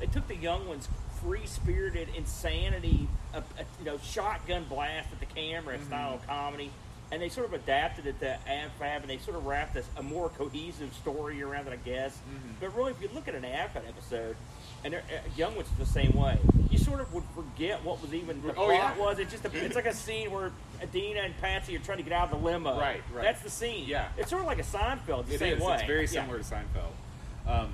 they 0.00 0.06
took 0.06 0.26
the 0.28 0.36
Young 0.36 0.66
Ones 0.66 0.88
free 1.22 1.44
spirited 1.44 2.08
insanity, 2.16 3.06
uh, 3.34 3.38
uh, 3.38 3.64
you 3.80 3.84
know, 3.84 3.98
shotgun 3.98 4.64
blast 4.64 5.10
at 5.12 5.20
the 5.20 5.26
camera 5.26 5.78
style 5.84 6.14
of 6.14 6.26
comedy, 6.26 6.70
and 7.10 7.22
they 7.22 7.28
sort 7.28 7.46
of 7.46 7.52
adapted 7.54 8.06
it 8.06 8.20
to 8.20 8.38
Ab 8.48 8.70
Fab, 8.78 9.02
and 9.02 9.10
they 9.10 9.18
sort 9.18 9.36
of 9.36 9.46
wrapped 9.46 9.76
a, 9.76 9.82
a 9.96 10.02
more 10.02 10.28
cohesive 10.28 10.92
story 10.94 11.42
around 11.42 11.66
it, 11.66 11.72
I 11.72 11.76
guess. 11.88 12.18
But 12.60 12.74
really, 12.76 12.90
if 12.92 13.00
you 13.02 13.08
look 13.14 13.28
at 13.28 13.34
an 13.34 13.44
Ab 13.44 13.70
Fab 13.72 13.82
episode, 13.88 14.36
and 14.84 14.94
uh, 14.94 14.98
Young 15.36 15.56
Ones 15.56 15.68
is 15.72 15.78
the 15.78 15.86
same 15.92 16.12
way, 16.12 16.38
you 16.70 16.78
sort 16.78 17.00
of 17.00 17.12
would 17.12 17.24
forget 17.34 17.82
what 17.84 18.00
was 18.02 18.14
even 18.14 18.40
the 18.42 18.50
Oh, 18.50 18.66
plot 18.66 18.68
yeah. 18.70 18.96
was. 18.98 19.18
It's 19.18 19.32
just 19.32 19.44
a, 19.44 19.64
it's 19.64 19.74
like 19.74 19.86
a 19.86 19.94
scene 20.06 20.30
where 20.30 20.52
Edina 20.82 21.20
and 21.20 21.36
Patsy 21.40 21.74
are 21.74 21.80
trying 21.80 21.98
to 21.98 22.04
get 22.04 22.12
out 22.12 22.30
of 22.32 22.38
the 22.38 22.44
limo. 22.44 22.78
Right, 22.78 23.02
right. 23.12 23.24
That's 23.24 23.42
the 23.42 23.50
scene. 23.50 23.86
Yeah. 23.88 24.08
it's 24.16 24.30
sort 24.30 24.42
of 24.42 24.46
like 24.46 24.58
a 24.60 24.62
Seinfeld, 24.62 25.26
the 25.26 25.34
It 25.34 25.38
same 25.38 25.56
is. 25.58 25.62
way. 25.64 25.74
It's 25.74 25.84
very 25.84 26.02
Yeah. 26.02 26.06
similar 26.06 26.38
to 26.38 26.44
Seinfeld. 26.44 27.50
Um, 27.50 27.72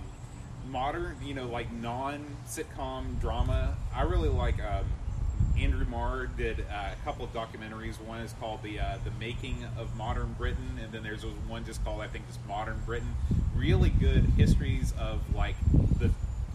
modern, 0.70 1.16
you 1.22 1.35
know, 1.35 1.47
like 1.49 1.70
non-sitcom 1.72 3.20
drama. 3.20 3.76
I 3.95 4.03
really 4.03 4.28
like. 4.28 4.62
Um, 4.62 4.85
Andrew 5.59 5.85
Marr 5.87 6.26
did 6.26 6.61
uh, 6.61 6.91
a 6.93 7.05
couple 7.05 7.24
of 7.24 7.32
documentaries. 7.32 8.01
One 8.01 8.20
is 8.20 8.35
called 8.41 8.62
the 8.62 8.80
uh, 8.80 8.99
the 9.05 9.11
Making 9.20 9.57
of 9.78 9.95
Modern 9.97 10.32
Britain, 10.35 10.78
and 10.82 10.93
then 10.93 11.03
there's 11.03 11.24
one 11.24 11.64
just 11.64 11.85
called 11.85 12.01
I 12.01 12.09
think 12.09 12.26
just 12.26 12.45
Modern 12.47 12.80
Britain. 12.85 13.14
Really 13.55 13.91
good 13.91 14.24
histories 14.37 14.93
of 14.99 15.20
like 15.35 15.55
the 15.99 16.11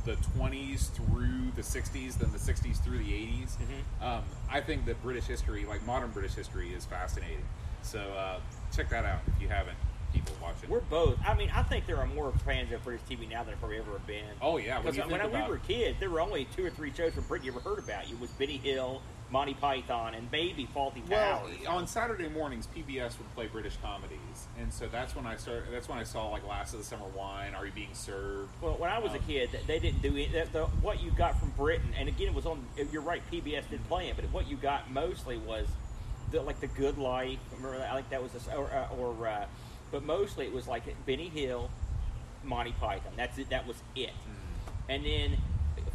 the 0.05 0.15
20s 0.38 0.89
through 0.91 1.51
the 1.55 1.61
60s, 1.61 2.17
then 2.17 2.32
the 2.32 2.38
60s 2.38 2.82
through 2.84 2.97
the 2.99 3.11
80s. 3.11 3.57
Mhm. 3.57 4.05
Um, 4.05 4.23
I 4.49 4.61
think 4.61 4.86
that 4.86 5.01
British 5.03 5.25
history, 5.25 5.65
like 5.65 5.86
modern 5.86 6.09
British 6.11 6.34
history, 6.36 6.73
is 6.73 6.86
fascinating. 6.86 7.43
So 7.84 7.99
uh, 7.99 8.39
check 8.75 8.89
that 8.89 9.05
out 9.05 9.19
if 9.36 9.41
you 9.41 9.49
haven't. 9.49 9.77
People 10.14 10.34
watching. 10.41 10.70
We're 10.70 10.80
both. 10.82 11.18
I 11.26 11.36
mean, 11.36 11.51
I 11.53 11.64
think 11.64 11.86
there 11.86 11.97
are 11.97 12.07
more 12.07 12.32
fans 12.45 12.72
of 12.72 12.84
British 12.84 13.05
TV 13.10 13.30
now 13.30 13.39
than 13.39 13.47
there 13.47 13.55
probably 13.57 13.78
ever 13.78 13.91
have 13.91 14.07
been. 14.07 14.26
Oh, 14.41 14.57
yeah, 14.57 14.76
when 14.82 14.93
because 14.93 15.12
when, 15.12 15.22
think 15.22 15.34
we 15.34 15.51
were 15.51 15.57
kids, 15.60 15.99
there 15.99 16.10
were 16.10 16.22
only 16.22 16.47
two 16.55 16.66
or 16.66 16.70
three 16.70 16.91
shows 16.93 17.14
from 17.14 17.24
Britain 17.24 17.45
you 17.47 17.51
ever 17.51 17.62
heard 17.62 17.80
about. 17.80 18.10
It 18.10 18.20
was 18.20 18.30
Benny 18.32 18.57
Hill, 18.57 19.01
Monty 19.32 19.53
Python, 19.53 20.16
and 20.16 20.28
maybe 20.32 20.68
Fawlty 20.76 21.07
Well, 21.07 21.47
on 21.68 21.86
Saturday 21.86 22.28
mornings, 22.28 22.68
PBS 22.76 23.18
would 23.20 23.34
play 23.36 23.47
British 23.47 23.78
comedies, 23.82 24.47
and 24.60 24.74
so 24.74 24.88
that's 24.88 25.16
when 25.16 25.28
I 25.28 25.36
started. 25.36 25.66
That's 25.72 25.88
when 25.88 25.99
I 25.99 26.03
saw 26.03 26.30
like 26.30 26.47
Last 26.47 26.74
of 26.74 26.80
the 26.80 26.86
Summer 26.86 27.05
Wine, 27.16 27.53
Are 27.53 27.66
You 27.66 27.72
Being 27.72 27.93
Served? 27.93 28.49
Well, 28.62 28.74
when 28.78 28.89
I 28.89 28.97
was 28.99 29.12
a 29.14 29.18
Um, 29.18 29.24
kid, 29.28 29.49
they 29.68 29.80
didn't 29.80 30.01
do 30.01 30.16
it. 30.18 30.32
The, 30.32 30.47
the, 30.51 30.66
what 30.66 31.03
you 31.03 31.12
got 31.12 31.39
from 31.39 31.51
Britain, 31.51 31.93
and 31.97 32.07
again, 32.10 32.30
it 32.30 32.34
was 32.34 32.45
on. 32.47 32.66
You're 32.91 33.03
right, 33.03 33.22
PBS 33.32 33.70
did 33.70 33.88
play 33.88 34.10
it, 34.10 34.16
but 34.16 34.26
what 34.32 34.49
you 34.49 34.57
got 34.57 34.89
mostly 34.89 35.38
was 35.38 35.68
the, 36.32 36.41
like 36.41 36.60
the 36.60 36.68
Good 36.68 36.97
Life. 36.97 37.38
Remember 37.55 37.78
that? 37.78 37.91
I 37.91 37.95
think 37.95 38.10
that 38.10 38.24
was 38.24 38.32
a, 38.47 38.55
or, 38.55 38.72
uh, 38.72 38.95
or 38.97 39.28
uh, 39.28 39.45
but 39.91 40.03
mostly 40.03 40.45
it 40.45 40.53
was 40.53 40.67
like 40.67 40.83
Benny 41.05 41.29
Hill, 41.29 41.69
Monty 42.43 42.73
Python. 42.79 43.13
That's 43.15 43.37
it. 43.37 43.49
That 43.49 43.67
was 43.67 43.77
it. 43.95 44.09
Mm-hmm. 44.09 44.91
And 44.91 45.05
then 45.05 45.37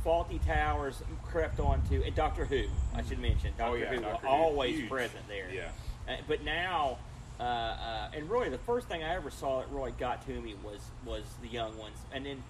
Fawlty 0.04 0.44
Towers 0.44 1.02
crept 1.24 1.58
onto 1.60 2.02
and 2.02 2.14
Doctor 2.14 2.44
Who. 2.44 2.64
I 2.94 3.02
should 3.02 3.18
mention 3.18 3.52
Doctor 3.56 3.76
Oh, 3.76 3.80
yeah, 3.80 3.94
Who 3.94 4.00
Doctor 4.02 4.26
always 4.26 4.76
huge. 4.78 4.90
present 4.90 5.26
there. 5.28 5.48
Yeah. 5.52 5.68
Uh, 6.08 6.16
but 6.28 6.44
now, 6.44 6.98
uh, 7.40 7.42
uh, 7.42 8.10
and 8.14 8.28
really, 8.30 8.50
the 8.50 8.58
first 8.58 8.86
thing 8.88 9.02
I 9.02 9.14
ever 9.14 9.30
saw 9.30 9.60
that 9.60 9.70
really 9.70 9.92
got 9.92 10.24
to 10.26 10.32
me 10.40 10.54
was 10.62 10.80
was 11.04 11.22
the 11.42 11.48
young 11.48 11.76
ones, 11.78 11.96
and 12.12 12.26
then 12.26 12.42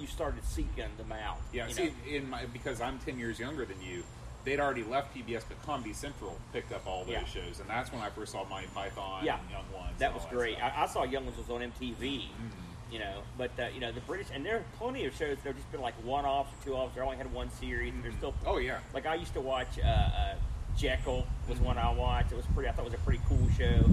you 0.00 0.06
started 0.06 0.44
seeking 0.44 0.84
them 0.96 1.12
out. 1.12 1.38
Yeah, 1.52 1.68
you 1.68 1.74
see, 1.74 1.84
know. 1.86 1.92
in 2.08 2.30
my 2.30 2.46
because 2.46 2.80
I'm 2.80 2.98
ten 2.98 3.18
years 3.18 3.38
younger 3.38 3.64
than 3.64 3.80
you, 3.82 4.02
they'd 4.48 4.60
already 4.60 4.82
left 4.84 5.14
PBS, 5.14 5.42
but 5.46 5.62
Comedy 5.66 5.92
Central 5.92 6.38
picked 6.54 6.72
up 6.72 6.86
all 6.86 7.04
those 7.04 7.12
Yeah. 7.12 7.24
shows, 7.26 7.60
and 7.60 7.68
that's 7.68 7.92
when 7.92 8.00
I 8.00 8.08
first 8.08 8.32
saw 8.32 8.44
Monty 8.44 8.68
Python 8.74 9.22
Yeah. 9.24 9.38
and 9.38 9.50
Young 9.50 9.64
Ones. 9.74 9.98
that 9.98 10.14
was 10.14 10.24
great. 10.30 10.56
I, 10.62 10.84
I 10.84 10.86
saw 10.86 11.04
Young 11.04 11.24
Ones 11.26 11.36
was 11.36 11.50
on 11.50 11.60
MTV. 11.60 12.22
Mm-hmm. 12.22 12.64
You 12.90 13.00
know, 13.00 13.20
but 13.36 13.50
uh, 13.58 13.66
you 13.74 13.80
know 13.80 13.92
the 13.92 14.00
British, 14.00 14.28
and 14.32 14.46
there 14.46 14.56
are 14.56 14.64
plenty 14.78 15.04
of 15.04 15.14
shows 15.14 15.36
that 15.36 15.48
have 15.48 15.56
just 15.56 15.70
been 15.70 15.82
like 15.82 15.92
one 16.02 16.24
offs 16.24 16.50
or 16.50 16.64
two 16.64 16.72
offs. 16.74 16.94
They 16.94 17.02
only 17.02 17.18
had 17.18 17.30
one 17.34 17.50
series, 17.50 17.92
and 17.92 18.02
they're 18.02 18.12
still 18.12 18.32
Oh 18.46 18.56
yeah, 18.56 18.78
Like 18.94 19.04
I 19.04 19.14
used 19.16 19.34
to 19.34 19.42
watch 19.42 19.78
uh, 19.78 19.86
uh, 19.86 20.34
Jekyll 20.74 21.26
was 21.50 21.58
one 21.60 21.76
I 21.76 21.92
watched. 21.92 22.32
It 22.32 22.36
was 22.36 22.46
pretty. 22.54 22.66
I 22.70 22.72
thought 22.72 22.86
it 22.86 22.92
was 22.92 22.94
a 22.94 23.04
pretty 23.04 23.20
cool 23.28 23.46
show. 23.58 23.84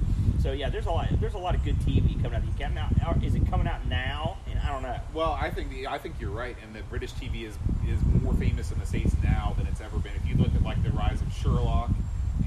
So 0.41 0.53
yeah, 0.53 0.69
there's 0.69 0.85
a 0.85 0.91
lot. 0.91 1.07
There's 1.19 1.33
a 1.33 1.37
lot 1.37 1.55
of 1.55 1.65
good 1.65 1.77
TV 1.79 2.21
coming 2.23 2.37
out. 2.37 2.43
You 2.45 2.65
out? 3.05 3.17
or 3.17 3.25
Is 3.25 3.35
it 3.35 3.45
coming 3.49 3.67
out 3.67 3.85
now? 3.87 4.37
I 4.65 4.71
don't 4.71 4.81
know. 4.81 4.99
Well, 5.13 5.37
I 5.39 5.49
think 5.51 5.69
the, 5.69 5.87
I 5.87 5.97
think 5.99 6.15
you're 6.19 6.31
right, 6.31 6.55
and 6.63 6.73
that 6.75 6.89
British 6.89 7.11
TV 7.13 7.43
is 7.47 7.55
is 7.87 7.99
more 8.23 8.33
famous 8.33 8.71
in 8.71 8.79
the 8.79 8.85
states 8.85 9.15
now 9.23 9.53
than 9.57 9.67
it's 9.67 9.79
ever 9.81 9.97
been. 9.99 10.13
If 10.15 10.27
you 10.27 10.35
look 10.35 10.53
at 10.55 10.63
like 10.63 10.81
the 10.83 10.89
rise 10.91 11.21
of 11.21 11.31
Sherlock 11.33 11.91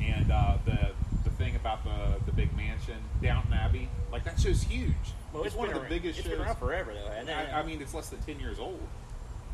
and 0.02 0.30
uh, 0.32 0.58
the 0.64 0.90
the 1.24 1.30
thing 1.30 1.54
about 1.56 1.84
the 1.84 2.16
the 2.26 2.32
big 2.32 2.54
mansion, 2.56 2.96
Downton 3.22 3.52
Abbey, 3.52 3.88
like 4.10 4.24
that 4.24 4.40
show's 4.40 4.62
huge. 4.62 4.94
Well, 5.32 5.44
it's, 5.44 5.52
it's 5.54 5.56
one 5.58 5.68
of 5.68 5.74
the 5.74 5.80
around- 5.82 5.90
biggest 5.90 6.18
It's 6.18 6.26
shows. 6.28 6.38
been 6.38 6.46
around 6.46 6.56
forever 6.56 6.92
though. 6.92 7.08
hasn't? 7.10 7.30
I, 7.30 7.60
I 7.60 7.62
mean, 7.62 7.80
it's 7.80 7.94
less 7.94 8.08
than 8.08 8.20
ten 8.22 8.40
years 8.40 8.58
old. 8.58 8.80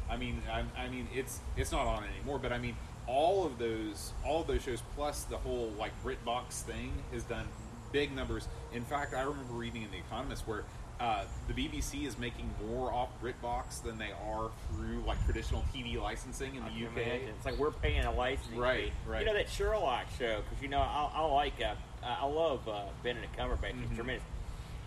I 0.09 0.17
mean, 0.17 0.41
I, 0.51 0.65
I 0.81 0.89
mean, 0.89 1.07
it's 1.15 1.41
it's 1.57 1.71
not 1.73 1.87
on 1.87 2.05
anymore. 2.17 2.39
But 2.39 2.53
I 2.53 2.59
mean, 2.59 2.77
all 3.07 3.45
of 3.45 3.59
those 3.59 4.13
all 4.25 4.41
of 4.41 4.47
those 4.47 4.63
shows 4.63 4.83
plus 4.95 5.25
the 5.25 5.37
whole 5.37 5.71
like 5.79 5.93
BritBox 6.03 6.63
thing 6.63 6.93
has 7.13 7.25
done 7.25 7.47
big 7.93 8.11
numbers. 8.15 8.49
In 8.73 8.85
fact, 8.85 9.13
I 9.13 9.21
remember 9.23 9.53
reading 9.53 9.83
in 9.83 9.91
the 9.91 9.99
Economist 9.99 10.47
where. 10.49 10.65
Uh, 11.01 11.25
the 11.49 11.53
BBC 11.55 12.07
is 12.07 12.17
making 12.19 12.49
more 12.67 12.93
off 12.93 13.09
BritBox 13.21 13.83
than 13.83 13.99
they 13.99 14.13
are 14.29 14.51
through 14.71 15.03
like 15.07 15.23
traditional 15.25 15.65
TV 15.75 16.01
licensing 16.01 16.55
in 16.55 16.63
the 16.65 16.71
UK. 16.71 16.93
imagine. 16.93 17.29
It's 17.37 17.45
like 17.45 17.59
we're 17.59 17.73
paying 17.73 18.05
a 18.05 18.13
licensing 18.13 18.59
Right, 18.59 18.85
fee. 18.87 18.93
right. 19.07 19.21
You 19.21 19.27
know 19.27 19.35
that 19.35 19.49
Sherlock 19.49 20.07
show 20.19 20.43
because 20.43 20.63
you 20.63 20.69
know 20.69 20.79
I, 20.81 21.11
I 21.15 21.25
like 21.27 21.55
uh, 21.61 21.75
I 22.05 22.25
love 22.27 22.67
uh, 22.69 22.85
Benedict 23.03 23.37
Cumberbatch. 23.37 23.75
He's 23.81 23.89
Mhm. 23.91 23.95
tremendous. 23.97 24.25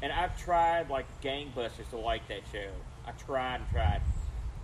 And 0.02 0.14
I've 0.14 0.38
tried 0.42 0.90
like 0.90 1.06
gangbusters 1.22 1.90
to 1.90 1.98
like 1.98 2.26
that 2.30 2.42
show. 2.54 2.70
I 3.06 3.12
tried 3.12 3.56
and 3.62 3.70
tried, 3.72 4.02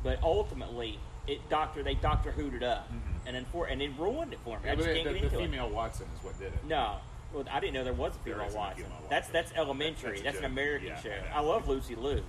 but 0.01 0.23
ultimately 0.23 0.97
it 1.27 1.47
Doctor 1.49 1.83
they 1.83 1.95
Doctor 1.95 2.31
Who'd 2.31 2.53
it 2.53 2.63
up, 2.63 2.89
Mhm. 2.89 3.27
and 3.27 3.35
then 3.35 3.45
for 3.51 3.65
and 3.65 3.81
it 3.81 3.91
ruined 3.99 4.31
it 4.31 4.39
for 4.45 4.57
me. 4.59 4.63
Yeah, 4.65 4.71
I 4.71 4.75
just 4.75 4.87
can't 4.87 5.03
the, 5.03 5.13
get 5.13 5.19
the 5.19 5.25
into 5.25 5.39
it. 5.39 5.45
female 5.51 5.69
Watson 5.69 6.07
is 6.17 6.23
what 6.23 6.39
did 6.39 6.53
it. 6.53 6.63
No. 6.63 6.97
Well, 7.34 7.45
I 7.51 7.59
didn't 7.59 7.73
know 7.73 7.84
there 7.84 7.93
was 7.93 8.13
a 8.13 8.23
There 8.25 8.34
female 8.36 8.47
isn't 8.47 8.57
a 8.57 8.61
Watson. 8.61 8.84
female 8.86 8.97
That's 9.09 9.27
Watson. 9.27 9.34
that's 9.34 9.51
elementary. 9.55 10.09
That's 10.09 10.21
a 10.21 10.23
That's, 10.23 10.38
an 10.38 10.43
joke. 10.43 10.51
American 10.51 10.88
Yeah, 10.89 11.01
show. 11.01 11.09
I 11.09 11.19
know. 11.19 11.36
I 11.36 11.39
love 11.39 11.67
Lucy 11.67 11.95
Liu, 11.95 12.23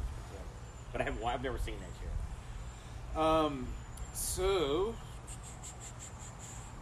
but 0.92 1.00
I 1.00 1.04
haven't, 1.04 1.24
I've 1.24 1.42
never 1.42 1.58
seen 1.58 1.74
that 1.80 3.14
show. 3.14 3.20
Um, 3.20 3.66
so, 4.14 4.94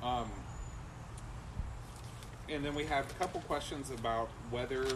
um, 0.02 0.30
and 2.48 2.64
then 2.64 2.74
we 2.74 2.84
have 2.84 3.10
a 3.10 3.14
couple 3.14 3.40
questions 3.42 3.90
about 3.90 4.28
whether, 4.50 4.86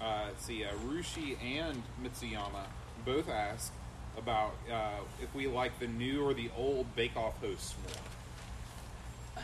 uh, 0.00 0.24
let's 0.26 0.44
see, 0.44 0.64
uh, 0.64 0.68
Rushi 0.86 1.36
and 1.42 1.82
Mitsuyama 2.02 2.64
both 3.04 3.28
ask 3.28 3.72
about 4.16 4.54
uh, 4.72 4.98
if 5.22 5.34
we 5.34 5.46
like 5.48 5.78
the 5.80 5.86
new 5.88 6.22
or 6.24 6.34
the 6.34 6.50
old 6.56 6.94
Bake 6.94 7.16
Off 7.16 7.38
hosts 7.40 7.74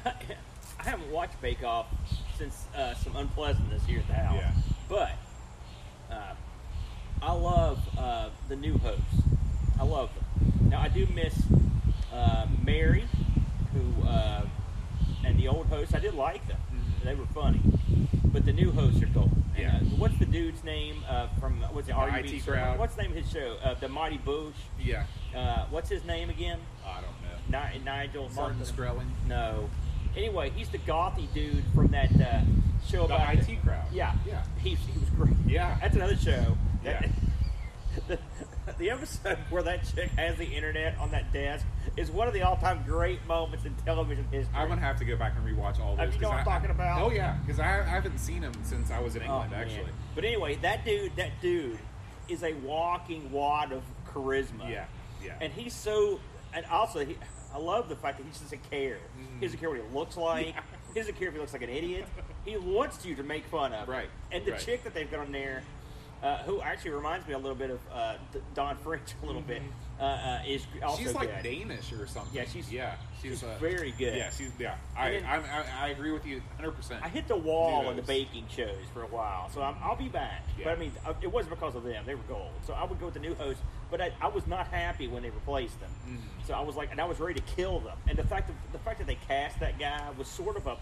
more. 0.05 0.13
I 0.81 0.83
haven't 0.89 1.11
watched 1.11 1.39
Bake 1.43 1.63
Off 1.63 1.87
since 2.39 2.65
uh, 2.75 2.95
some 2.95 3.15
unpleasantness 3.15 3.85
here 3.85 3.99
at 3.99 4.07
the 4.07 4.15
house. 4.15 4.41
Yeah. 4.41 4.53
But 4.89 5.13
uh, 6.11 6.35
I 7.23 7.33
love 7.33 7.79
uh, 7.99 8.31
the 8.49 8.57
new 8.57 8.79
hosts. 8.79 9.05
I 9.79 9.85
love 9.85 10.09
them. 10.15 10.71
Now 10.71 10.81
I 10.81 10.89
do 10.89 11.07
miss 11.15 11.35
uh, 12.15 12.47
Mary, 12.65 13.05
who 13.75 14.09
uh, 14.09 14.47
and 15.23 15.39
the 15.39 15.49
old 15.49 15.67
hosts, 15.67 15.95
I 15.95 15.99
did 15.99 16.15
like 16.15 16.47
them. 16.49 16.59
They 17.05 17.15
were 17.15 17.27
funny. 17.27 17.61
But 18.25 18.47
the 18.47 18.53
new 18.53 18.71
hosts 18.71 19.03
are 19.03 19.07
gold. 19.07 19.31
Yeah. 19.59 19.77
uh, 19.77 19.79
what's 19.99 20.19
the 20.19 20.25
dude's 20.25 20.65
name 20.65 21.03
uh, 21.11 21.29
from 21.41 21.61
what's 21.73 21.89
the, 21.89 21.93
The 21.95 22.37
IT 22.37 22.47
crowd. 22.47 22.79
What's 22.79 22.95
the 22.95 23.03
name 23.03 23.11
of 23.11 23.19
his 23.19 23.31
show? 23.31 23.57
Uh, 23.63 23.75
the 23.75 23.89
Mighty 23.89 24.19
Boosh. 24.19 24.55
Yeah. 24.83 25.05
Uh, 25.37 25.67
what's 25.69 25.91
his 25.91 26.05
name 26.07 26.31
again? 26.31 26.59
I 26.87 27.01
don't 27.03 27.51
know. 27.51 27.61
Ni- 27.75 27.85
Nigel 27.85 28.31
Martin 28.35 28.35
something. 28.35 28.65
Strelling. 28.67 29.13
No. 29.29 29.69
Anyway, 30.17 30.51
he's 30.57 30.69
the 30.69 30.79
gothy 30.79 31.33
dude 31.33 31.65
from 31.75 31.89
that 31.89 32.11
uh, 32.21 32.41
show 32.87 33.07
The 33.07 33.15
about 33.17 33.35
IT 33.35 33.63
crowd. 33.63 33.85
Yeah, 33.93 34.15
Yeah. 34.27 34.43
He, 34.63 34.75
he 34.75 34.99
was 34.99 35.09
great. 35.11 35.35
Yeah. 35.47 35.77
that's 35.81 35.95
another 35.97 36.17
show. 36.17 36.57
That- 36.85 37.03
Yeah. 37.03 37.09
the, 38.07 38.19
the 38.79 38.91
episode 38.91 39.37
where 39.51 39.65
that 39.65 39.85
chick 39.85 40.11
has 40.11 40.37
the 40.37 40.45
internet 40.47 40.97
on 40.99 41.11
that 41.11 41.33
desk 41.33 41.67
is 41.97 42.09
one 42.09 42.29
of 42.29 42.35
the 42.35 42.43
all-time 42.43 42.85
great 42.87 43.19
moments 43.27 43.65
in 43.65 43.75
television 43.85 44.25
history. 44.31 44.55
I'm 44.55 44.69
gonna 44.69 44.81
have 44.81 44.97
to 45.01 45.05
go 45.05 45.17
back 45.17 45.33
and 45.37 45.45
rewatch 45.45 45.81
all 45.81 45.97
those. 45.97 46.15
you 46.15 46.21
know 46.21 46.29
what 46.29 46.37
I'm 46.39 46.49
I- 46.49 46.53
talking 46.53 46.71
about? 46.71 47.03
Oh 47.03 47.11
yeah, 47.11 47.37
because 47.45 47.59
I, 47.59 47.81
I 47.81 47.83
haven't 47.83 48.19
seen 48.19 48.43
him 48.43 48.53
since 48.63 48.93
I 48.93 49.01
was 49.01 49.17
in 49.17 49.23
Oh, 49.23 49.43
England. 49.43 49.51
man. 49.51 49.61
actually. 49.63 49.91
But 50.15 50.25
anyway, 50.25 50.55
that 50.63 50.85
dude, 50.85 51.17
that 51.17 51.33
dude, 51.43 51.81
is 52.29 52.45
a 52.45 52.53
walking 52.65 53.33
wad 53.33 53.73
of 53.73 53.83
charisma. 54.09 54.71
Yeah. 54.71 54.85
Yeah. 55.25 55.33
And 55.41 55.53
he's 55.53 55.75
so, 55.75 56.21
and 56.55 56.65
also, 56.67 57.05
he, 57.05 57.17
I 57.55 57.59
love 57.59 57.89
the 57.89 57.97
fact 57.97 58.19
that 58.19 58.25
he 58.25 58.31
doesn't 58.31 58.71
care. 58.71 58.99
He 59.41 59.47
doesn't 59.47 59.59
care 59.59 59.71
what 59.71 59.79
he 59.81 59.95
looks 59.97 60.17
like. 60.17 60.47
Yeah. 60.55 60.61
He 60.95 61.01
doesn't 61.01 61.17
care 61.19 61.29
if 61.29 61.35
he 61.35 61.41
looks 61.41 61.53
like 61.53 61.63
an 61.63 61.71
idiot. 61.71 62.07
He 62.45 62.57
wants 62.57 63.05
you 63.05 63.15
to 63.17 63.23
make 63.23 63.45
fun 63.47 63.73
of. 63.73 63.87
him. 63.87 63.91
Right, 63.95 64.09
And 64.33 64.45
the 64.45 64.53
right. 64.53 64.61
chick 64.61 64.85
that 64.85 64.95
they've 64.95 65.11
got 65.11 65.21
on 65.21 65.33
there, 65.33 65.63
uh, 66.23 66.39
who 66.39 66.61
actually 66.61 66.91
reminds 66.93 67.27
me 67.27 67.35
a 67.35 67.39
little 67.39 67.57
bit 67.57 67.71
of 67.71 67.81
uh, 67.93 68.15
Dawn 68.55 68.77
French 68.77 69.03
a 69.23 69.27
little 69.27 69.41
bit, 69.43 69.63
uh, 70.01 70.03
uh, 70.03 70.43
is 70.47 70.65
also 70.83 70.97
Mm-hmm. 70.97 71.05
she's 71.07 71.15
like 71.15 71.43
good. 71.43 71.59
Danish 71.59 71.93
or 71.93 72.07
something. 72.07 72.33
Yeah, 72.35 72.45
she's- 72.45 72.71
yeah, 72.73 72.95
she's, 73.23 73.33
she's 73.33 73.43
uh, 73.45 73.57
very 73.61 73.93
good. 73.99 74.17
Yeah, 74.17 74.31
she's 74.31 74.51
yeah. 74.59 74.75
I 74.97 75.11
then- 75.13 75.25
I'm, 75.27 75.43
I, 75.45 75.87
I 75.87 75.89
agree 75.89 76.11
with 76.13 76.27
you 76.27 76.37
100. 76.57 76.73
percent 76.73 77.03
I 77.05 77.09
hit 77.09 77.27
the 77.29 77.37
wall 77.37 77.87
on 77.89 77.97
the 77.97 78.03
baking 78.03 78.47
shows 78.49 78.77
for 78.95 79.03
a 79.03 79.07
while, 79.07 79.49
so 79.51 79.63
I'm, 79.63 79.77
I'll 79.83 79.97
be 79.97 80.09
back. 80.09 80.45
Yeah. 80.59 80.65
But 80.65 80.73
I 80.73 80.77
mean, 80.77 80.93
uh, 81.07 81.15
it 81.23 81.31
wasn't 81.33 81.55
because 81.55 81.75
of 81.75 81.85
them; 81.85 82.05
they 82.07 82.15
were 82.15 82.23
gold. 82.29 82.51
So 82.67 82.73
I 82.75 82.85
would 82.85 82.99
go 83.01 83.07
with 83.07 83.15
the 83.15 83.21
new 83.21 83.35
host, 83.35 83.61
but 83.91 84.01
I, 84.01 84.13
I 84.21 84.29
was 84.29 84.47
not 84.47 84.69
happy 84.69 85.09
when 85.09 85.23
they 85.23 85.31
replaced 85.31 85.79
them. 85.81 85.91
Mhm. 86.09 86.47
So 86.47 86.55
I 86.55 86.61
was 86.61 86.77
like, 86.77 86.91
and 86.91 87.01
I 87.01 87.05
was 87.05 87.19
ready 87.21 87.41
to 87.41 87.47
kill 87.57 87.81
them. 87.81 87.97
And 88.09 88.17
the 88.19 88.25
fact 88.25 88.49
that 88.49 88.57
the 88.73 88.79
fact 88.79 88.99
that 88.99 89.07
they 89.07 89.19
cast 89.29 89.59
that 89.61 89.79
guy 89.79 90.09
was 90.17 90.29
sort 90.29 90.57
of 90.57 90.67
a, 90.67 90.77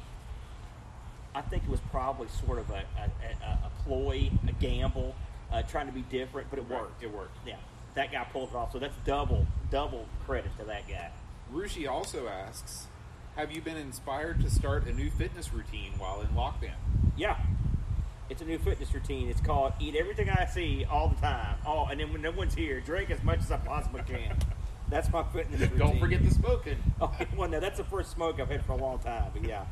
I 1.35 1.43
think 1.43 1.65
it 1.65 1.71
was 1.71 1.81
probably 1.91 2.29
sort 2.29 2.59
of 2.59 2.71
a 2.71 2.83
a, 2.97 3.45
a, 3.45 3.49
a 3.67 3.71
ploy, 3.85 4.31
a 4.49 4.53
gamble, 4.53 5.15
uh, 5.53 5.63
trying 5.63 5.87
to 5.87 5.93
be 5.93 6.03
different, 6.03 6.49
but 6.51 6.59
it 6.59 6.63
Right, 6.69 6.81
worked. 6.83 7.03
It 7.03 7.13
worked. 7.13 7.37
Yeah, 7.47 7.57
that 7.95 8.13
guy 8.13 8.25
pulled 8.33 8.51
it 8.51 8.55
off. 8.57 8.73
So 8.73 8.79
that's 8.79 8.97
double 9.05 9.47
double 9.71 10.07
credit 10.27 10.51
to 10.59 10.65
that 10.67 10.89
guy. 10.89 11.11
Rushi 11.53 11.89
also 11.91 12.29
asks, 12.29 12.87
"Have 13.37 13.53
you 13.53 13.61
been 13.61 13.77
inspired 13.77 14.41
to 14.43 14.51
start 14.51 14.87
a 14.87 14.93
new 14.93 15.11
fitness 15.11 15.53
routine 15.53 15.93
while 15.99 16.21
in 16.21 16.29
lockdown?" 16.29 16.77
Yeah. 17.17 17.37
It's 18.31 18.43
a 18.43 18.45
new 18.45 18.59
fitness 18.59 18.93
routine. 18.93 19.29
It's 19.29 19.41
called 19.41 19.73
Eat 19.81 19.95
Everything 19.97 20.29
I 20.29 20.45
See 20.47 20.85
All 20.91 21.09
the 21.09 21.17
Time. 21.17 21.57
Oh, 21.67 21.87
and 21.87 21.99
then 21.99 22.13
when 22.13 22.21
no 22.23 22.31
one's 22.31 22.55
here, 22.55 22.81
drink 22.81 23.11
as 23.11 23.23
much 23.23 23.39
as 23.41 23.51
I 23.51 23.57
possibly 23.57 24.03
can. 24.07 24.37
That's 24.91 25.11
my 25.11 25.23
fitness 25.23 25.61
routine. 25.63 25.79
Don't 25.79 25.99
forget 25.99 26.23
the 26.25 26.31
smoking. 26.31 26.77
Oh, 27.01 27.15
well, 27.37 27.49
no, 27.49 27.61
that's 27.61 27.79
the 27.79 27.85
first 27.85 28.11
smoke 28.11 28.41
I've 28.41 28.51
had 28.51 28.65
for 28.67 28.73
a 28.73 28.77
long 28.77 28.99
time. 28.99 29.31
But 29.33 29.45
yeah, 29.45 29.65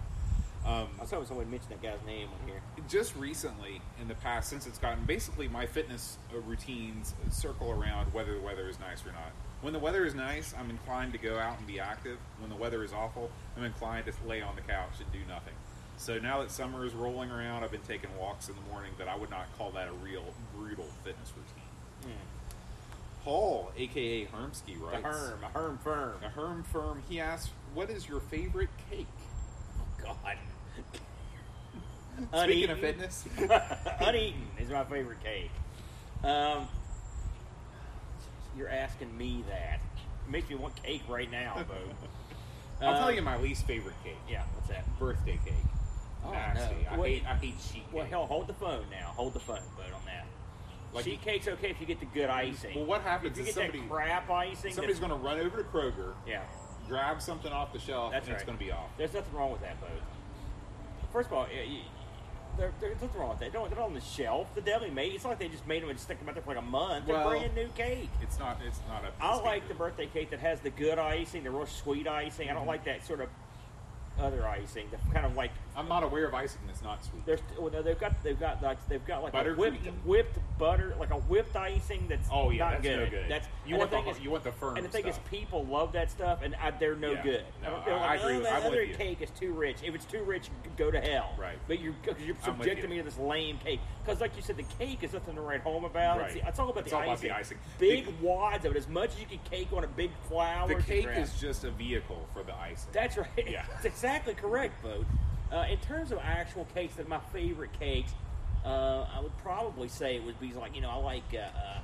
Um, 0.65 0.87
I 0.99 1.03
was 1.03 1.11
hoping 1.11 1.27
someone 1.27 1.51
mention 1.51 1.69
that 1.71 1.83
guy's 1.83 1.99
name 2.07 2.29
on 2.29 2.49
here. 2.49 2.61
just 2.89 3.15
recently 3.17 3.81
in 4.01 4.09
the 4.09 4.15
past 4.15 4.49
since 4.49 4.67
it's 4.67 4.79
gotten 4.79 5.05
basically 5.05 5.49
my 5.49 5.67
fitness 5.67 6.17
uh, 6.35 6.39
routines 6.41 7.15
circle 7.31 7.71
around 7.73 8.13
whether 8.15 8.35
the 8.35 8.41
weather 8.41 8.69
is 8.69 8.79
nice 8.81 9.05
or 9.05 9.13
not 9.13 9.33
when 9.61 9.73
the 9.73 9.79
weather 9.79 10.05
is 10.05 10.15
nice 10.15 10.55
i'm 10.59 10.71
inclined 10.71 11.13
to 11.13 11.19
go 11.19 11.37
out 11.39 11.57
and 11.59 11.67
be 11.67 11.79
active 11.81 12.19
when 12.41 12.51
the 12.51 12.57
weather 12.57 12.83
is 12.85 12.93
awful 12.93 13.31
i'm 13.57 13.65
inclined 13.65 14.05
to 14.07 14.13
lay 14.29 14.41
on 14.43 14.55
the 14.57 14.61
couch 14.63 14.91
and 15.01 15.11
do 15.13 15.19
nothing 15.29 15.55
so 15.97 16.18
now 16.18 16.40
that 16.40 16.51
summer 16.51 16.84
is 16.84 16.92
rolling 16.92 17.30
around 17.30 17.64
i've 17.64 17.70
been 17.70 17.80
taking 17.88 18.11
walks 18.18 18.49
in 18.49 18.55
the 18.55 18.61
morning 18.72 18.92
but 18.99 19.09
i 19.09 19.16
would 19.16 19.30
not 19.30 19.47
call 19.59 19.70
that 19.70 19.88
a 19.88 19.92
real 20.05 20.24
brutal 20.55 20.86
fitness 21.05 21.32
routine 21.36 22.16
paul 23.24 23.72
aka 23.76 24.24
hermsky 24.26 24.78
The 24.78 24.84
writes 24.84 25.03
Herm, 25.05 25.40
a 25.44 25.49
Herm 25.59 25.78
firm. 25.82 26.14
a 26.24 26.28
herm 26.28 26.62
firm 26.64 27.03
he 27.09 27.18
asks 27.20 27.51
what 27.74 27.90
is 27.90 28.09
your 28.09 28.20
favorite 28.20 28.70
cake 28.90 29.07
Oh 29.78 30.05
God. 30.05 30.36
speaking 32.44 32.70
of 32.70 32.78
fitness 32.78 33.24
Uneaten 34.01 34.40
is 34.61 34.70
my 34.70 34.84
favorite 34.84 35.18
cake. 35.22 35.51
Um, 36.24 36.66
you're 38.57 38.68
asking 38.70 39.16
me 39.18 39.44
that. 39.49 39.80
It 40.26 40.30
makes 40.30 40.49
me 40.49 40.55
want 40.55 40.80
cake 40.82 41.03
right 41.09 41.30
now, 41.30 41.62
Bo. 41.68 41.74
i'll 42.86 42.94
Um, 42.94 42.99
tell 42.99 43.12
you 43.12 43.20
my 43.22 43.36
least 43.38 43.66
favorite 43.66 43.94
cake 44.03 44.16
Yeah, 44.30 44.44
what's 44.55 44.68
that? 44.68 44.84
birthday 44.99 45.38
cake. 45.44 45.55
Oh, 46.29 46.33
Nasty. 46.33 46.74
no. 46.91 46.97
I 46.97 46.99
Wait. 46.99 47.18
hate 47.22 47.27
I 47.29 47.35
hate 47.37 47.55
sheet 47.72 47.85
Well, 47.93 48.05
hell, 48.07 48.27
hold 48.27 48.47
the 48.47 48.55
phone 48.55 48.85
now. 48.91 49.12
Hold 49.16 49.33
the 49.35 49.41
phone, 49.41 49.61
Bud, 49.77 49.93
on 49.95 50.01
that. 50.07 50.27
Like 50.93 51.05
Sheet 51.05 51.20
cake's 51.22 51.49
okay 51.49 51.70
if 51.70 51.81
you 51.81 51.87
get 51.87 52.01
the 52.01 52.07
good 52.07 52.31
icing. 52.31 52.74
Well, 52.77 52.87
what 52.87 53.03
happens 53.03 53.33
if 53.33 53.39
you 53.39 53.45
get 53.45 53.55
somebody- 53.55 53.81
that 53.81 53.91
crap 53.91 54.31
icing? 54.31 54.72
somebody's 54.72 54.99
going 54.99 55.11
to 55.11 55.16
run 55.16 55.39
over 55.41 55.59
to 55.59 55.64
Kroger, 55.64 56.14
Yeah, 56.27 56.43
grab 56.89 57.20
something 57.20 57.53
off 57.53 57.72
the 57.72 57.79
shelf, 57.79 58.12
that's 58.12 58.27
and 58.27 58.33
right. 58.33 58.41
it's 58.41 58.47
going 58.47 58.57
to 58.59 58.64
be 58.64 58.70
off. 58.72 58.89
There's 58.97 59.12
nothing 59.12 59.35
wrong 59.35 59.53
with 59.53 59.61
that, 59.62 59.79
Bud. 59.81 59.91
First 61.12 61.27
of 61.29 61.35
all, 61.35 61.43
y- 61.45 61.66
y- 61.68 61.81
there, 62.57 62.72
there's 62.81 63.01
nothing 63.03 63.20
wrong 63.20 63.31
with 63.31 63.41
that. 63.41 63.53
They're 63.53 63.61
not, 63.61 63.68
they're 63.68 63.79
not 63.79 63.87
on 63.89 63.95
the 63.95 64.01
shelf. 64.01 64.55
The 64.55 64.62
deli 64.62 64.89
made. 64.91 65.12
It's 65.12 65.24
not 65.24 65.31
like 65.31 65.39
they 65.41 65.49
just 65.49 65.66
made 65.66 65.83
them 65.83 65.91
and 65.91 66.01
stuck 66.01 66.18
them 66.18 66.29
out 66.29 66.35
there 66.35 66.43
for 66.43 66.51
like 66.55 66.59
a 66.59 66.62
month. 66.62 67.07
They're 67.07 67.22
brand 67.22 67.55
new 67.55 67.68
cake. 67.74 68.09
It's 68.22 68.39
not. 68.39 68.59
It's 68.66 68.81
not 68.89 69.05
a. 69.05 69.12
I 69.22 69.35
like 69.43 69.68
the 69.68 69.74
birthday 69.74 70.07
cake 70.07 70.31
that 70.31 70.41
has 70.41 70.61
the 70.61 70.70
good 70.70 70.99
icing, 70.99 71.45
the 71.45 71.51
real 71.51 71.66
sweet 71.66 72.07
icing. 72.09 72.47
I 72.49 72.53
Mm-hmm. 72.53 72.59
don't 72.61 72.66
like 72.66 72.85
that 72.87 73.05
sort 73.07 73.20
of 73.20 73.29
other 74.18 74.47
icing, 74.49 74.87
the 74.91 74.97
kind 75.12 75.27
of 75.27 75.37
like 75.37 75.51
I'm 75.77 75.89
not 75.89 76.03
aware 76.03 76.24
of 76.27 76.33
icing 76.33 76.61
that's 76.66 76.83
not 76.83 77.05
sweet. 77.05 77.24
There's 77.27 77.41
well, 77.59 77.70
no, 77.70 77.83
they've 77.83 77.99
got 77.99 78.22
they've 78.24 78.41
got 78.41 78.62
like 78.62 78.79
they've 78.89 79.05
got 79.07 79.22
like 79.22 79.35
a 79.35 79.53
whipped 79.53 79.85
Buttercream? 79.85 79.93
whipped 80.07 80.39
butter 80.59 80.95
like 80.99 81.11
a 81.11 81.16
whipped 81.16 81.55
icing 81.55 82.07
that's 82.09 82.29
Oh 82.33 82.49
yeah, 82.51 82.64
not 82.64 82.70
that's 82.70 82.83
good. 82.83 82.99
no 82.99 83.11
good. 83.11 83.24
That's 83.29 83.49
you 83.66 83.77
want 83.77 83.91
the, 83.91 83.97
thing 83.99 84.07
is- 84.09 84.20
you 84.20 84.31
want 84.31 84.45
the 84.45 84.53
firm 84.53 84.77
and 84.77 84.85
the 84.87 84.89
thing 84.89 85.03
stuff. 85.03 85.20
is, 85.22 85.29
people 85.31 85.66
love 85.66 85.93
that 85.93 86.11
stuff, 86.11 86.41
and 86.43 86.55
I, 86.55 86.70
they're 86.70 86.95
no 86.97 87.12
Yeah. 87.12 87.22
good. 87.22 87.45
No, 87.62 87.68
I- 87.74 87.74
like, 87.74 87.89
I 87.89 88.14
agree 88.16 88.33
oh, 88.33 88.37
with- 88.37 88.43
that 88.45 88.53
I'm 88.55 88.62
with 88.64 88.72
other 88.72 88.83
you. 88.85 88.95
cake 88.95 89.20
is 89.20 89.31
too 89.31 89.53
rich. 89.53 89.77
If 89.85 89.95
it's 89.95 90.07
too 90.07 90.22
rich, 90.22 90.49
go 90.79 90.91
to 90.91 90.99
hell. 91.01 91.35
Right. 91.39 91.59
But 91.68 91.81
you're 91.81 91.93
because 92.03 92.22
you're 92.22 92.37
subjecting 92.43 92.85
you. 92.85 92.89
me 92.91 92.97
to 92.99 93.03
this 93.03 93.18
lame 93.18 93.59
cake. 93.59 93.81
Because 94.03 94.20
like 94.22 94.35
you 94.35 94.41
said, 94.43 94.57
the 94.57 94.62
cake 94.79 95.03
is 95.03 95.12
nothing 95.12 95.35
to 95.35 95.43
write 95.43 95.61
home 95.61 95.85
about. 95.85 96.16
It's, 96.22 96.35
Right. 96.35 96.43
the- 96.43 96.49
it's 96.49 96.59
all 96.59 96.70
about 96.70 96.85
It's 96.85 96.91
the 96.91 96.97
all 96.97 97.03
about 97.03 97.12
icing. 97.18 97.29
the 97.29 97.37
icing. 97.37 97.59
Big 97.79 98.07
The- 98.07 98.27
wads 98.27 98.64
of 98.64 98.72
it, 98.72 98.79
as 98.79 98.89
much 98.89 99.11
as 99.14 99.20
you 99.20 99.27
can 99.27 99.41
cake 99.51 99.68
on 99.74 99.85
a 99.85 99.89
big 99.89 100.11
flour. 100.27 100.68
the 100.68 100.83
cake 100.83 101.09
is 101.16 101.39
just 101.39 101.64
a 101.64 101.70
vehicle 101.70 102.27
for 102.33 102.43
the 102.43 102.55
icing. 102.57 102.89
That's 102.93 103.18
right. 103.18 103.29
Yeah. 103.47 103.64
That's 103.72 103.85
exactly 103.85 104.33
correct, 104.33 104.83
Bo. 104.83 105.05
Uh, 105.53 105.64
in 105.70 105.78
terms 105.78 106.11
of 106.12 106.18
actual 106.22 106.66
cakes, 106.74 106.94
that 106.97 107.09
my 107.09 107.20
favorite 107.32 107.70
cakes, 107.78 108.12
uh, 108.64 109.07
I 109.14 109.20
would 109.20 109.36
probably 109.38 109.88
say 109.88 110.16
it 110.16 110.24
would 110.24 110.38
be 110.40 110.53
like 110.53 110.74
you 110.74 110.80
know 110.82 110.90
I 110.90 110.97
like 110.97 111.22
uh, 111.34 111.36
uh, 111.38 111.78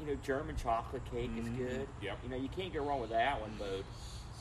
you 0.00 0.06
know 0.06 0.18
German 0.24 0.56
chocolate 0.56 1.02
cake 1.10 1.30
is 1.38 1.46
Mhm. 1.46 1.56
good. 1.58 1.88
Yep. 2.02 2.18
You 2.24 2.28
know 2.30 2.36
you 2.36 2.48
can't 2.48 2.72
go 2.72 2.82
wrong 2.84 3.00
with 3.00 3.10
that 3.10 3.40
one, 3.40 3.54
Bo. 3.58 3.82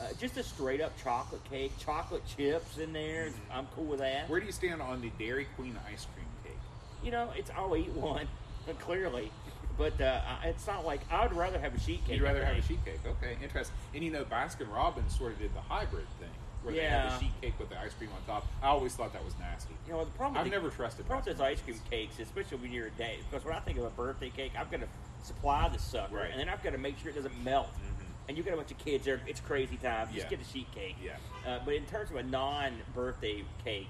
Uh, 0.01 0.11
just 0.19 0.37
a 0.37 0.43
straight 0.43 0.81
up 0.81 0.91
chocolate 1.03 1.43
cake, 1.45 1.71
chocolate 1.77 2.23
chips 2.25 2.77
in 2.79 2.93
there. 2.93 3.29
I'm 3.51 3.67
cool 3.75 3.85
with 3.85 3.99
that. 3.99 4.27
Where 4.29 4.39
do 4.39 4.45
you 4.45 4.51
stand 4.51 4.81
on 4.81 5.01
the 5.01 5.09
Dairy 5.19 5.45
Queen 5.55 5.77
ice 5.87 6.07
cream 6.15 6.25
cake? 6.43 6.57
You 7.03 7.11
know, 7.11 7.29
it's 7.35 7.51
I'll 7.51 7.75
eat 7.75 7.91
one, 7.91 8.27
but 8.65 8.79
clearly, 8.87 9.31
but 9.77 9.99
uh, 10.01 10.21
it's 10.45 10.65
not 10.65 10.85
like 10.85 11.01
I 11.11 11.27
would 11.27 11.35
rather 11.35 11.59
have 11.59 11.75
a 11.75 11.79
sheet 11.79 12.03
cake. 12.05 12.15
You'd 12.15 12.23
rather 12.23 12.43
have 12.43 12.57
a 12.57 12.61
sheet 12.61 12.83
cake. 12.85 13.01
Okay, 13.05 13.37
interesting. 13.43 13.75
And 13.93 14.03
you 14.03 14.09
know, 14.09 14.23
Baskin 14.25 14.73
Robbins 14.73 15.15
sort 15.15 15.33
of 15.33 15.39
did 15.39 15.53
the 15.53 15.61
hybrid 15.61 16.07
thing, 16.19 16.22
where 16.63 16.73
they 16.73 16.81
Yeah. 16.81 17.09
the 17.09 17.19
sheet 17.19 17.31
cake 17.41 17.53
with 17.59 17.69
the 17.69 17.79
ice 17.79 17.93
cream 17.93 18.09
on 18.15 18.23
top. 18.25 18.47
I 18.61 18.67
always 18.67 18.95
thought 18.95 19.13
that 19.13 19.23
was 19.23 19.37
nasty. 19.39 19.73
You 19.87 19.93
know, 19.93 20.05
the 20.05 20.11
problem. 20.11 20.37
I've 20.37 20.45
the- 20.45 20.51
never 20.51 20.69
trusted 20.69 21.05
The 21.05 21.09
problem 21.09 21.33
with 21.37 21.41
ice 21.41 21.61
cream 21.61 21.79
cakes, 21.89 22.19
especially 22.19 22.57
when 22.57 22.71
you're 22.71 22.87
a 22.87 22.91
day, 22.91 23.19
because 23.29 23.45
when 23.45 23.55
I 23.55 23.59
think 23.59 23.77
of 23.77 23.85
a 23.85 23.89
birthday 23.89 24.29
cake, 24.29 24.53
I've 24.57 24.71
got 24.71 24.79
to 24.81 24.87
supply 25.23 25.67
the 25.69 25.79
sucker, 25.79 26.15
Right. 26.15 26.31
and 26.31 26.39
then 26.39 26.49
I've 26.49 26.63
got 26.63 26.71
to 26.71 26.77
make 26.77 26.97
sure 26.97 27.09
it 27.11 27.15
doesn't 27.15 27.43
melt. 27.43 27.67
Mhm. 27.73 28.05
And 28.29 28.37
you 28.37 28.43
got 28.43 28.53
a 28.53 28.57
bunch 28.57 28.71
of 28.71 28.77
kids 28.77 29.03
there; 29.05 29.19
it's 29.27 29.41
crazy 29.41 29.75
time. 29.77 30.07
Just 30.13 30.25
Yeah. 30.25 30.29
get 30.37 30.41
a 30.41 30.45
sheet 30.49 30.71
cake. 30.73 30.95
Yeah. 31.01 31.17
Uh, 31.45 31.59
but 31.65 31.73
in 31.73 31.85
terms 31.85 32.09
of 32.09 32.15
a 32.17 32.23
non-birthday 32.23 33.43
cake, 33.63 33.89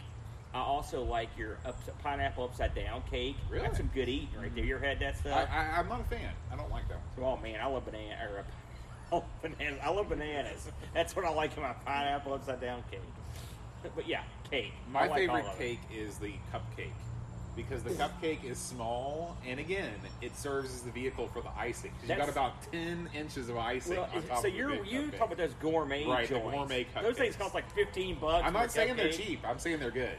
I 0.56 0.60
also 0.60 1.04
like 1.04 1.30
your 1.38 1.58
ups- 1.66 1.90
pineapple 2.04 2.44
upside 2.46 2.76
down 2.76 3.02
cake. 3.10 3.36
Really? 3.50 3.64
That's 3.66 3.78
some 3.78 3.88
good 3.94 4.08
eating 4.10 4.30
right 4.40 4.54
there. 4.54 4.64
You 4.64 4.76
ever 4.76 4.86
had 4.86 5.00
that 5.00 5.18
stuff? 5.18 5.50
I, 5.52 5.80
I'm 5.80 5.88
not 5.90 6.02
a 6.02 6.04
fan. 6.06 6.32
I 6.52 6.56
don't 6.56 6.70
like 6.72 6.88
that 6.90 6.98
one. 7.16 7.26
oh 7.28 7.38
man, 7.42 7.60
I 7.60 7.66
love 7.66 7.86
banana. 7.86 8.16
Or, 8.32 8.46
love 9.14 9.24
bananas. 9.42 9.80
I 9.84 9.90
love 9.90 10.10
bananas. 10.10 10.68
That's 10.94 11.16
what 11.16 11.26
I 11.26 11.30
like 11.30 11.56
in 11.56 11.64
my 11.64 11.74
pineapple 11.86 12.34
upside 12.34 12.62
down 12.62 12.84
cake. 12.92 13.00
But 13.96 14.08
yeah, 14.08 14.24
cake. 14.50 14.72
My 14.92 15.08
like 15.08 15.20
favorite 15.20 15.46
cake 15.58 15.80
is 15.94 16.18
the 16.18 16.34
cupcake 16.54 16.92
because 17.56 17.84
the 17.84 17.92
cupcake 17.92 18.44
is 18.44 18.58
small, 18.58 19.36
and 19.46 19.60
again, 19.60 19.92
it 20.22 20.36
serves 20.38 20.74
as 20.74 20.82
the 20.82 20.92
vehicle 20.92 21.28
for 21.28 21.42
the 21.42 21.50
icing. 21.58 21.92
'Cause 22.00 22.10
you 22.10 22.16
got 22.16 22.30
about 22.30 22.54
ten 22.72 23.10
inches 23.14 23.50
of 23.50 23.58
icing 23.58 23.98
Well, 23.98 24.10
on 24.16 24.24
top 24.24 24.42
so 24.42 24.48
of 24.48 24.56
you're 24.56 24.84
you 24.86 25.02
cupcake. 25.02 25.12
talking 25.18 25.22
about 25.34 25.38
those 25.38 25.54
gourmet 25.62 26.06
Right, 26.08 26.28
joints? 26.30 26.56
gourmet 26.56 26.88
Those 27.02 27.18
things 27.18 27.36
cost 27.36 27.54
like 27.54 27.70
fifteen 27.72 28.16
bucks. 28.20 28.46
I'm 28.48 28.54
not 28.54 28.72
saying 28.72 28.96
they're 28.96 29.12
cheap. 29.12 29.42
I'm 29.46 29.60
saying 29.60 29.80
they're 29.80 29.92
good. 29.92 30.18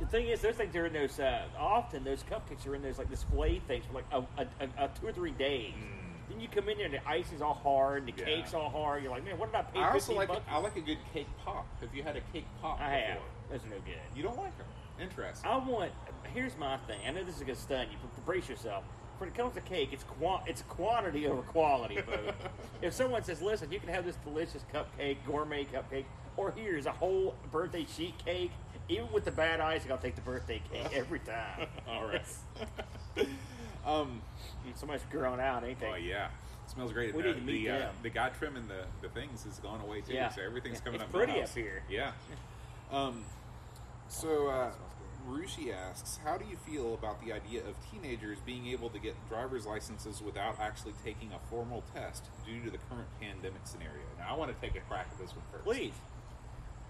The 0.00 0.06
thing 0.06 0.26
is, 0.26 0.40
those 0.40 0.56
things 0.56 0.74
are 0.74 0.86
in 0.86 0.92
those. 0.92 1.20
Uh, 1.20 1.44
often 1.56 2.02
those 2.02 2.24
cupcakes 2.24 2.66
are 2.66 2.74
in 2.74 2.82
those 2.82 2.98
like 2.98 3.08
display 3.08 3.60
things 3.68 3.84
for 3.86 3.92
like 3.94 4.04
a, 4.12 4.18
a, 4.42 4.46
a, 4.60 4.84
a 4.86 4.90
two 5.00 5.06
or 5.06 5.12
three 5.12 5.30
days. 5.30 5.72
Mm. 5.72 6.03
Then 6.34 6.40
you 6.42 6.48
come 6.48 6.68
in 6.68 6.78
there 6.78 6.86
and 6.86 6.94
the 6.94 7.08
ice 7.08 7.30
is 7.32 7.40
all 7.40 7.54
hard, 7.54 8.02
and 8.02 8.12
the 8.12 8.18
Yeah. 8.18 8.24
cake's 8.26 8.54
all 8.54 8.68
hard. 8.68 9.02
You're 9.02 9.12
like, 9.12 9.24
man, 9.24 9.38
what 9.38 9.52
did 9.52 9.58
I 9.58 9.62
pay? 9.62 9.78
I 9.80 9.92
15 9.92 9.94
also 9.94 10.14
like 10.14 10.28
bucks? 10.28 10.40
I 10.50 10.58
like 10.58 10.76
a 10.76 10.80
good 10.80 10.98
cake 11.12 11.28
pop. 11.44 11.66
Have 11.80 11.94
you 11.94 12.02
had 12.02 12.16
a 12.16 12.20
cake 12.32 12.46
pop? 12.60 12.80
I 12.80 12.90
have. 12.90 13.18
before? 13.50 13.56
Are 13.56 13.70
no 13.78 13.84
good. 13.84 14.16
You 14.16 14.22
don't 14.24 14.36
like 14.36 14.56
them? 14.58 14.66
Interesting. 15.00 15.48
I 15.48 15.56
want. 15.58 15.92
Here's 16.32 16.56
my 16.56 16.76
thing. 16.88 16.98
I 17.06 17.10
know 17.12 17.22
this 17.22 17.36
is 17.36 17.42
gonna 17.42 17.54
stun 17.54 17.86
you, 17.90 17.96
but 18.02 18.24
brace 18.26 18.48
yourself. 18.48 18.82
When 19.18 19.28
it 19.28 19.36
comes 19.36 19.54
to 19.54 19.60
cake, 19.60 19.90
it's 19.92 20.02
qua- 20.04 20.42
it's 20.46 20.62
quantity 20.62 21.28
over 21.28 21.42
quality, 21.42 22.00
boo. 22.00 22.32
if 22.82 22.92
someone 22.94 23.22
says, 23.22 23.40
"Listen, 23.40 23.70
you 23.70 23.78
can 23.78 23.90
have 23.90 24.04
this 24.04 24.16
delicious 24.16 24.64
cupcake, 24.72 25.18
gourmet 25.24 25.64
cupcake," 25.66 26.04
or 26.36 26.50
here's 26.52 26.86
a 26.86 26.92
whole 26.92 27.34
birthday 27.52 27.84
sheet 27.86 28.14
cake, 28.24 28.50
even 28.88 29.10
with 29.12 29.24
the 29.24 29.30
bad 29.30 29.60
icing, 29.60 29.92
I'll 29.92 29.98
take 29.98 30.16
the 30.16 30.20
birthday 30.22 30.60
cake 30.72 30.88
every 30.94 31.20
time. 31.20 31.68
All 31.88 32.06
right. 32.08 32.26
um. 33.86 34.20
Somebody's 34.74 35.04
growing 35.10 35.40
out, 35.40 35.64
ain't 35.64 35.78
they? 35.80 35.86
Oh 35.86 35.94
yeah, 35.96 36.26
it 36.64 36.70
smells 36.70 36.92
great. 36.92 37.14
We 37.14 37.22
the, 37.22 37.28
need 37.28 37.34
to 37.34 37.40
meet 37.42 37.64
the, 37.66 37.70
uh, 37.86 37.88
the 38.02 38.10
guy 38.10 38.30
trimming 38.30 38.66
the, 38.68 38.84
the 39.02 39.08
things 39.08 39.44
has 39.44 39.58
gone 39.58 39.80
away 39.80 40.00
too, 40.00 40.14
Yeah. 40.14 40.28
so 40.30 40.42
everything's 40.42 40.78
Yeah. 40.78 40.84
coming 40.84 41.00
It's 41.00 41.08
up. 41.08 41.14
in 41.14 41.20
the 41.20 41.26
pretty 41.26 41.42
up 41.42 41.48
here. 41.54 41.82
Yeah. 41.90 42.12
Um. 42.92 43.24
So 44.08 44.46
uh, 44.48 44.70
Rushi 45.28 45.74
asks, 45.74 46.18
how 46.22 46.36
do 46.36 46.44
you 46.44 46.56
feel 46.56 46.94
about 46.94 47.24
the 47.24 47.32
idea 47.32 47.60
of 47.66 47.74
teenagers 47.90 48.38
being 48.44 48.66
able 48.66 48.90
to 48.90 48.98
get 48.98 49.14
driver's 49.28 49.64
licenses 49.66 50.20
without 50.22 50.60
actually 50.60 50.92
taking 51.02 51.32
a 51.32 51.38
formal 51.50 51.82
test 51.94 52.24
due 52.46 52.62
to 52.62 52.70
the 52.70 52.76
current 52.90 53.08
pandemic 53.20 53.62
scenario? 53.64 54.02
Now, 54.18 54.34
I 54.34 54.36
want 54.36 54.54
to 54.54 54.60
take 54.66 54.76
a 54.76 54.80
crack 54.82 55.08
at 55.10 55.18
this 55.18 55.30
one 55.34 55.44
first. 55.50 55.64
Please. 55.64 55.94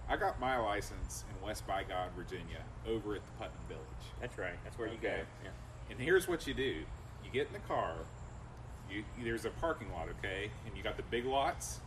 I 0.07 0.17
got 0.17 0.39
my 0.39 0.57
license 0.57 1.23
in 1.29 1.47
West 1.47 1.65
Bygod, 1.65 2.11
Virginia, 2.15 2.61
over 2.87 3.15
at 3.15 3.25
the 3.25 3.31
Putnam 3.39 3.57
Village. 3.67 3.81
That's 4.21 4.37
right. 4.37 4.53
That's 4.63 4.77
where 4.77 4.89
you 4.89 4.97
go. 5.01 5.15
Yeah. 5.43 5.49
And 5.89 5.99
here's 5.99 6.27
what 6.27 6.45
you 6.45 6.53
do: 6.53 6.61
you 6.61 6.85
get 7.35 7.47
in 7.47 7.53
the 7.53 7.67
car. 7.67 7.95
You, 8.89 9.03
there's 9.23 9.45
a 9.45 9.49
parking 9.49 9.91
lot, 9.91 10.07
okay, 10.19 10.49
and 10.65 10.75
you 10.77 10.83
got 10.83 10.95
the 10.97 11.03
big 11.03 11.25
lots. 11.25 11.79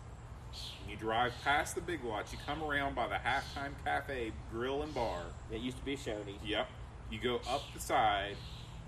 And 0.83 0.91
you 0.91 0.97
drive 0.97 1.33
past 1.45 1.75
the 1.75 1.81
big 1.81 2.05
lots. 2.05 2.33
You 2.33 2.39
come 2.47 2.63
around 2.63 2.95
by 2.95 3.07
the 3.09 3.15
halftime 3.17 3.73
cafe 3.85 4.33
grill 4.53 4.83
and 4.83 4.95
bar. 4.95 5.23
It 5.53 5.61
used 5.61 5.79
to 5.79 5.85
be 5.85 5.95
a 5.95 5.97
Shoney's. 5.97 6.43
Yep. 6.45 6.69
You 7.11 7.19
go 7.21 7.37
up 7.49 7.63
the 7.75 7.81
side, 7.81 8.37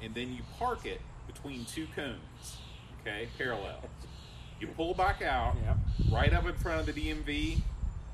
and 0.02 0.14
then 0.14 0.32
you 0.34 0.42
park 0.58 0.84
it 0.84 1.00
between 1.26 1.64
two 1.64 1.86
cones, 1.94 2.58
okay, 3.00 3.28
parallel. 3.38 3.80
You 4.61 4.66
pull 4.66 4.92
back 4.94 5.22
out, 5.22 5.56
Yep. 5.64 5.76
right 6.12 6.32
up 6.34 6.46
in 6.46 6.54
front 6.54 6.80
of 6.80 6.86
the 6.86 6.92
DMV, 6.92 7.62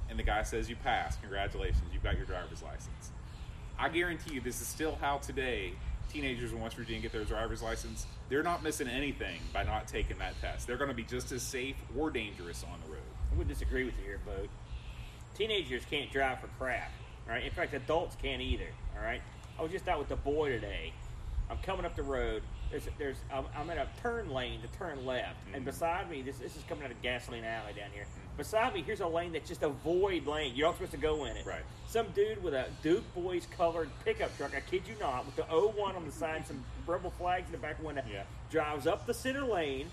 and 0.08 0.18
the 0.18 0.22
guy 0.22 0.42
says 0.44 0.70
you 0.70 0.76
passed. 0.76 1.20
Congratulations, 1.22 1.82
you've 1.92 2.04
got 2.04 2.16
your 2.16 2.26
driver's 2.26 2.62
license. 2.62 3.10
I 3.78 3.88
guarantee 3.88 4.34
you, 4.34 4.40
this 4.40 4.60
is 4.60 4.68
still 4.68 4.96
how 5.00 5.18
today 5.18 5.72
teenagers 6.08 6.52
in 6.52 6.60
West 6.60 6.76
Virginia 6.76 7.02
get 7.02 7.12
their 7.12 7.24
driver's 7.24 7.62
license. 7.62 8.06
They're 8.28 8.42
not 8.42 8.62
missing 8.62 8.88
anything 8.88 9.40
by 9.52 9.62
not 9.64 9.88
taking 9.88 10.18
that 10.18 10.40
test. 10.40 10.66
They're 10.66 10.76
going 10.76 10.90
to 10.90 10.94
be 10.94 11.04
just 11.04 11.32
as 11.32 11.42
safe 11.42 11.76
or 11.96 12.10
dangerous 12.10 12.64
on 12.64 12.78
the 12.86 12.92
road. 12.92 13.02
I 13.32 13.38
would 13.38 13.48
disagree 13.48 13.84
with 13.84 13.94
you 13.98 14.04
here, 14.04 14.20
Bo. 14.24 14.48
Teenagers 15.34 15.84
can't 15.90 16.10
drive 16.10 16.40
for 16.40 16.48
crap, 16.58 16.90
right? 17.28 17.44
In 17.44 17.50
fact, 17.50 17.74
adults 17.74 18.16
can't 18.22 18.40
either. 18.40 18.68
All 18.96 19.04
right. 19.04 19.20
I 19.58 19.62
was 19.62 19.70
just 19.70 19.88
out 19.88 19.98
with 19.98 20.08
the 20.08 20.16
boy 20.16 20.50
today. 20.50 20.92
I'm 21.50 21.58
coming 21.58 21.84
up 21.84 21.96
the 21.96 22.02
road. 22.02 22.42
There's, 22.70 22.88
there's, 22.98 23.16
I'm, 23.32 23.44
I'm 23.56 23.70
in 23.70 23.78
a 23.78 23.86
turn 24.02 24.30
lane 24.30 24.60
to 24.62 24.68
turn 24.78 25.06
left, 25.06 25.36
and 25.46 25.56
mm-hmm. 25.56 25.64
beside 25.64 26.10
me, 26.10 26.22
this, 26.22 26.38
this 26.38 26.56
is 26.56 26.62
coming 26.68 26.84
out 26.84 26.90
of 26.90 27.00
gasoline 27.00 27.44
alley 27.44 27.72
down 27.72 27.90
here. 27.92 28.04
Mm-hmm. 28.04 28.36
Beside 28.36 28.74
me, 28.74 28.82
here's 28.82 29.00
a 29.00 29.06
lane 29.06 29.32
that's 29.32 29.48
just 29.48 29.62
a 29.62 29.68
void 29.68 30.26
lane. 30.26 30.52
You're 30.54 30.68
not 30.68 30.74
supposed 30.74 30.92
to 30.92 30.98
go 30.98 31.24
in 31.24 31.36
it. 31.36 31.46
Right. 31.46 31.62
Some 31.86 32.06
dude 32.14 32.42
with 32.42 32.54
a 32.54 32.66
Duke 32.82 33.04
Boys 33.14 33.46
colored 33.56 33.88
pickup 34.04 34.36
truck, 34.36 34.52
I 34.54 34.60
kid 34.60 34.82
you 34.86 34.94
not, 35.00 35.24
with 35.24 35.36
the 35.36 35.44
01 35.44 35.96
on 35.96 36.04
the 36.04 36.12
side, 36.12 36.46
some 36.46 36.62
rebel 36.86 37.10
flags 37.10 37.46
in 37.46 37.52
the 37.52 37.58
back 37.58 37.82
window, 37.82 38.02
Yeah. 38.10 38.24
drives 38.50 38.86
up 38.86 39.06
the 39.06 39.14
center 39.14 39.44
lane 39.44 39.88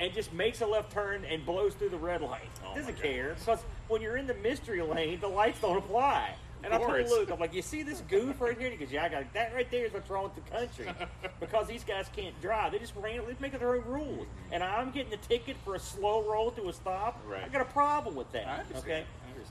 and 0.00 0.12
just 0.12 0.32
makes 0.32 0.60
a 0.60 0.66
left 0.66 0.92
turn 0.92 1.24
and 1.24 1.44
blows 1.46 1.74
through 1.74 1.90
the 1.90 1.96
red 1.96 2.20
light. 2.20 2.48
Oh 2.64 2.74
Doesn't 2.74 3.00
care 3.00 3.36
because 3.38 3.60
when 3.88 4.02
you're 4.02 4.16
in 4.16 4.26
the 4.26 4.34
mystery 4.34 4.82
lane, 4.82 5.20
the 5.20 5.28
lights 5.28 5.60
don't 5.60 5.76
apply. 5.76 6.34
And 6.64 6.72
I 6.72 6.78
told. 6.78 7.08
Luke, 7.08 7.30
I'm 7.30 7.38
like, 7.38 7.54
you 7.54 7.62
see 7.62 7.82
this 7.82 8.02
goof 8.08 8.40
right 8.40 8.56
here? 8.56 8.68
And 8.68 8.78
he 8.78 8.84
goes, 8.84 8.92
yeah, 8.92 9.04
I 9.04 9.08
got 9.08 9.22
it. 9.22 9.32
That 9.32 9.54
right 9.54 9.70
there 9.70 9.86
is 9.86 9.92
what's 9.92 10.08
wrong 10.08 10.24
with 10.24 10.34
the 10.34 10.50
country 10.50 10.88
because 11.40 11.66
these 11.66 11.84
guys 11.84 12.06
can't 12.14 12.38
drive. 12.40 12.72
They 12.72 12.78
just 12.78 12.94
randomly 12.96 13.36
make 13.40 13.58
their 13.58 13.74
own 13.74 13.84
rules. 13.86 14.26
And 14.50 14.62
I'm 14.62 14.90
getting 14.90 15.12
a 15.12 15.16
ticket 15.16 15.56
for 15.64 15.74
a 15.74 15.78
slow 15.78 16.22
roll 16.22 16.50
to 16.52 16.68
a 16.68 16.72
stop. 16.72 17.20
Right. 17.26 17.44
I 17.44 17.48
got 17.48 17.62
a 17.62 17.72
problem 17.72 18.14
with 18.14 18.30
that. 18.32 18.46
I. 18.46 18.78
Okay, 18.78 19.04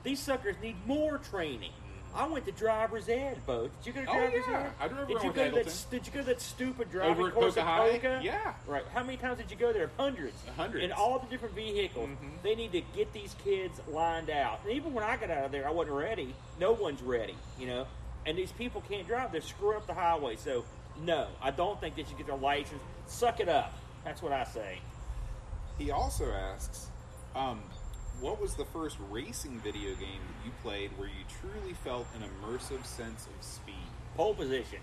these 0.04 0.20
suckers 0.20 0.56
need 0.62 0.76
more 0.86 1.18
training. 1.18 1.72
I 2.16 2.28
went 2.28 2.46
to 2.46 2.52
driver's 2.52 3.08
ed, 3.10 3.38
Bo. 3.46 3.70
Did 3.84 3.86
you 3.86 3.94
go 3.94 4.02
to 4.04 4.10
Oh, 4.12 4.14
driver's 4.14 4.44
yeah. 4.48 4.60
ed? 4.60 4.72
I 4.80 4.88
drove 4.88 5.08
did 5.08 5.24
you 5.24 5.32
go 5.34 5.50
to 5.50 5.56
that? 5.64 5.86
Did 5.90 6.06
you 6.08 6.12
go 6.14 6.20
to 6.20 6.26
that 6.26 6.42
stupid 6.42 6.92
driving 6.92 7.12
Over 7.20 7.32
course 7.32 7.58
at? 7.58 7.66
Coca? 7.66 8.20
Yeah. 8.22 8.54
Right. 8.68 8.84
How 8.94 9.04
many 9.04 9.18
times 9.18 9.38
did 9.38 9.50
you 9.50 9.58
go 9.58 9.72
there? 9.72 9.90
Hundreds. 9.98 10.36
Hundreds. 10.58 10.84
In 10.84 10.92
all 10.92 11.20
the 11.20 11.28
different 11.28 11.56
vehicles. 11.56 12.10
Mhm. 12.10 12.42
They 12.44 12.56
need 12.56 12.72
to 12.74 12.82
get 12.96 13.14
these 13.14 13.36
kids 13.44 13.80
lined 13.88 14.30
out. 14.30 14.60
And 14.64 14.74
even 14.74 14.94
when 14.94 15.04
I 15.04 15.16
got 15.18 15.32
out 15.32 15.46
of 15.46 15.52
there, 15.52 15.68
I 15.68 15.72
wasn't 15.72 15.96
ready. 15.96 16.36
No 16.60 16.74
one's 16.74 17.02
ready, 17.02 17.36
you 17.58 17.68
know? 17.68 17.88
And 18.26 18.38
these 18.38 18.52
people 18.52 18.82
can't 18.90 19.08
drive. 19.08 19.32
They're 19.32 19.42
screwing 19.42 19.78
up 19.78 19.88
the 19.88 19.94
highway. 19.94 20.36
So, 20.36 20.66
no, 21.00 21.28
I 21.42 21.52
don't 21.52 21.80
think 21.80 21.96
they 21.96 22.04
should 22.04 22.18
get 22.18 22.28
their 22.28 22.36
license. 22.36 22.82
Suck 23.08 23.40
it 23.40 23.50
up. 23.50 23.74
That's 24.04 24.22
what 24.22 24.32
I 24.34 24.44
say. 24.44 24.80
He 25.78 25.90
also 25.92 26.32
asks, 26.32 26.88
um, 27.36 27.62
what 28.22 28.40
was 28.40 28.54
the 28.56 28.66
first 28.66 28.98
racing 29.10 29.60
video 29.60 29.90
game 29.96 30.22
that 30.22 30.46
you 30.46 30.52
played 30.64 30.92
where 30.98 31.08
you 31.08 31.24
truly 31.42 31.74
felt 31.84 32.08
an 32.16 32.22
immersive 32.22 32.86
sense 32.86 33.28
of 33.28 33.44
speed? 33.44 33.74
Pole 34.16 34.34
position. 34.34 34.80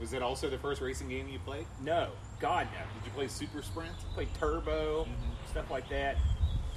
Was 0.00 0.10
that 0.12 0.22
also 0.22 0.48
the 0.50 0.58
first 0.58 0.80
racing 0.80 1.08
game 1.08 1.26
you 1.28 1.38
played? 1.40 1.66
No. 1.82 2.08
God, 2.38 2.68
no. 2.72 2.80
Did 3.00 3.06
you 3.06 3.12
play 3.12 3.28
Super 3.28 3.62
Sprint? 3.62 3.92
play 4.14 4.28
turbo, 4.38 5.04
Mhm. 5.04 5.50
stuff 5.50 5.70
like 5.70 5.88
that. 5.88 6.16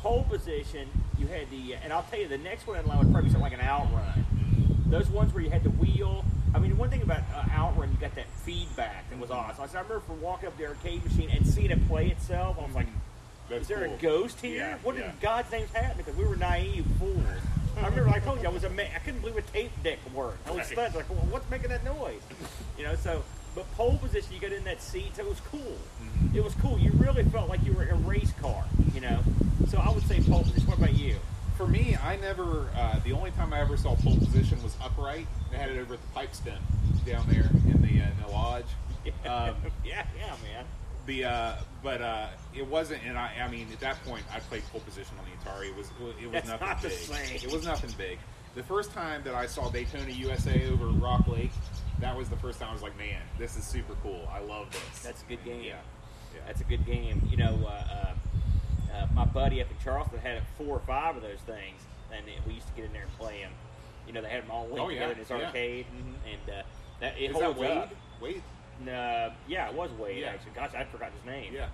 Pole 0.02 0.24
position, 0.24 0.90
you 1.18 1.28
had 1.28 1.50
the, 1.50 1.76
and 1.76 1.92
I'll 1.94 2.04
tell 2.04 2.20
you, 2.20 2.28
the 2.30 2.38
next 2.38 2.66
one 2.66 2.78
in 2.80 2.88
line 2.88 3.00
would 3.00 3.12
probably 3.12 3.30
something 3.30 3.42
like 3.52 3.54
an 3.60 3.66
outrun. 3.66 4.26
Those 4.88 5.10
ones 5.10 5.34
where 5.34 5.44
you 5.44 5.50
had 5.50 5.64
the 5.64 5.70
wheel. 5.72 6.24
I 6.56 6.60
mean, 6.60 6.78
one 6.78 6.90
thing 6.90 7.02
about 7.04 7.22
uh, 7.36 7.44
outrun, 7.52 7.92
you 7.92 7.98
got 7.98 8.16
that 8.16 8.28
feedback 8.44 9.08
that 9.10 9.20
was 9.20 9.30
awesome. 9.30 9.62
I 9.64 9.68
remember 9.68 10.00
from 10.00 10.20
walking 10.22 10.48
up 10.48 10.54
to 10.58 10.64
the 10.64 10.68
arcade 10.70 11.04
machine 11.06 11.30
and 11.30 11.46
seeing 11.46 11.70
it 11.70 11.88
play 11.88 12.08
itself, 12.10 12.58
I 12.60 12.66
was 12.66 12.74
like, 12.74 12.88
That's 13.50 13.64
is 13.64 13.68
there 13.68 13.86
cool. 13.86 13.94
a 13.96 13.98
ghost 13.98 14.42
here? 14.42 14.56
Yeah, 14.58 14.78
what 14.84 14.96
yeah. 14.96 15.06
in 15.06 15.12
God's 15.22 15.52
name's 15.52 15.72
happening? 15.72 15.98
Because 16.06 16.16
we 16.16 16.26
were 16.26 16.36
naive 16.36 16.86
fools. 17.00 17.24
I 17.78 17.88
remember, 17.88 18.10
I 18.10 18.20
told 18.20 18.42
you, 18.42 18.48
I 18.48 18.52
was 18.52 18.64
amazed. 18.66 18.92
I 18.96 19.00
couldn't 19.00 19.22
believe 19.22 19.38
a 19.38 19.42
tape 19.42 19.72
deck 19.84 20.00
worked. 20.14 20.46
I 20.48 20.52
was 20.52 20.60
Right. 20.60 20.68
stunned. 20.68 20.96
Like, 20.96 21.10
well, 21.10 21.20
what's 21.30 21.50
making 21.50 21.70
that 21.70 21.84
noise? 21.86 22.22
You 22.78 22.84
know, 22.84 22.96
so, 22.96 23.24
but 23.56 23.72
pole 23.76 23.98
position, 23.98 24.34
you 24.34 24.40
got 24.40 24.52
in 24.52 24.64
that 24.66 24.82
seat, 24.82 25.16
so 25.16 25.22
it 25.24 25.30
was 25.30 25.40
cool. 25.50 25.78
Mm-hmm. 26.04 26.38
It 26.38 26.44
was 26.44 26.54
cool. 26.56 26.78
You 26.78 26.92
really 26.96 27.24
felt 27.26 27.48
like 27.50 27.64
you 27.64 27.72
were 27.74 27.84
in 27.84 27.90
a 27.92 27.96
race 27.96 28.34
car, 28.42 28.66
you 28.94 29.00
know? 29.02 29.20
So 29.70 29.78
I 29.78 29.92
would 29.92 30.04
say 30.08 30.20
pole 30.22 30.44
position. 30.44 30.68
What 30.68 30.78
about 30.78 30.94
you? 30.96 31.16
For 31.58 31.68
me, 31.68 31.96
I 32.02 32.18
never. 32.18 32.70
Uh, 32.76 33.00
the 33.06 33.12
only 33.14 33.32
time 33.32 33.54
I 33.54 33.60
ever 33.62 33.78
saw 33.78 33.96
pole 33.96 34.18
position 34.18 34.62
was 34.64 34.76
upright. 34.82 35.28
They 35.52 35.58
had 35.58 35.70
it 35.70 35.78
over 35.78 35.94
at 35.96 36.00
the 36.02 36.20
Pipestem 36.20 36.58
down 37.06 37.26
there 37.30 37.50
in 37.66 37.82
the 37.82 38.02
uh, 38.02 38.08
in 38.10 38.22
the 38.26 38.32
lodge. 38.32 38.66
Um, 39.26 39.56
yeah, 39.86 40.06
yeah, 40.18 40.36
man. 40.44 40.66
The 41.10 41.26
uh, 41.26 41.56
but 41.84 42.02
uh, 42.02 42.28
it 42.56 42.66
wasn't, 42.68 43.04
and 43.04 43.18
I, 43.18 43.34
I 43.44 43.50
mean, 43.50 43.68
at 43.74 43.80
that 43.80 44.04
point, 44.06 44.24
I 44.34 44.40
played 44.40 44.64
pole 44.72 44.82
position 44.82 45.16
on 45.18 45.26
the 45.26 45.50
Atari. 45.50 45.70
It 45.70 45.76
was 45.76 45.88
it 46.22 46.26
was 46.26 46.32
That's 46.32 46.48
nothing 46.48 46.68
not 46.68 46.82
the 46.82 46.90
big. 46.90 46.98
same. 46.98 47.36
It 47.50 47.52
was 47.52 47.66
nothing 47.66 47.92
big. 47.98 48.20
The 48.56 48.64
first 48.64 48.92
time 48.92 49.22
that 49.24 49.34
I 49.36 49.46
saw 49.48 49.70
Daytona 49.70 50.12
USA 50.12 50.70
over 50.72 50.88
Rock 50.88 51.28
Lake, 51.28 51.52
that 52.00 52.16
was 52.16 52.30
the 52.30 52.36
first 52.38 52.60
time 52.60 52.70
I 52.70 52.74
was 52.74 52.82
like, 52.84 52.98
man, 52.98 53.22
this 53.38 53.58
is 53.58 53.64
super 53.64 53.94
cool. 54.04 54.28
I 54.32 54.40
love 54.40 54.72
this. 54.72 55.00
That's 55.04 55.22
a 55.22 55.26
good 55.26 55.44
game. 55.44 55.62
Yeah, 55.64 55.76
yeah. 56.34 56.42
That's 56.48 56.62
a 56.62 56.64
good 56.66 56.86
game. 56.86 57.28
You 57.30 57.38
know, 57.38 57.60
uh, 57.68 57.70
uh, 58.92 58.96
uh, 58.96 59.08
my 59.14 59.26
buddy 59.26 59.62
up 59.62 59.70
in 59.72 59.78
Charleston 59.84 60.20
had 60.20 60.42
four 60.58 60.76
or 60.78 60.82
five 60.86 61.16
of 61.16 61.22
those 61.24 61.40
things, 61.46 61.82
and 62.12 62.24
we 62.48 62.54
used 62.54 62.68
to 62.68 62.74
get 62.74 62.86
in 62.86 62.94
there 62.94 63.04
and 63.04 63.18
play 63.18 63.40
them. 63.42 63.52
You 64.06 64.14
know, 64.14 64.22
they 64.22 64.30
had 64.30 64.44
them 64.44 64.52
all 64.52 64.66
linked 64.66 64.80
Oh, 64.80 64.90
yeah, 64.90 64.94
together 65.08 65.14
in 65.14 65.20
his 65.20 65.30
yeah. 65.30 65.36
arcade, 65.46 65.86
Mhm. 65.86 66.34
and 66.34 66.50
uh, 66.50 66.64
that 67.00 67.18
it 67.18 67.32
Is 67.32 67.36
that 67.38 67.44
holds 67.46 67.60
Wade? 67.60 67.72
up. 67.78 67.90
Wade? 68.22 68.44
Uh, 68.88 69.32
yeah, 69.48 69.70
it 69.70 69.74
was 69.76 69.92
Wade 70.00 70.20
Yeah. 70.20 70.30
actually. 70.30 70.52
Gosh, 70.56 70.72
I 70.76 70.84
forgot 70.86 71.12
his 71.12 71.26
name. 71.26 71.54
Yeah. 71.54 71.68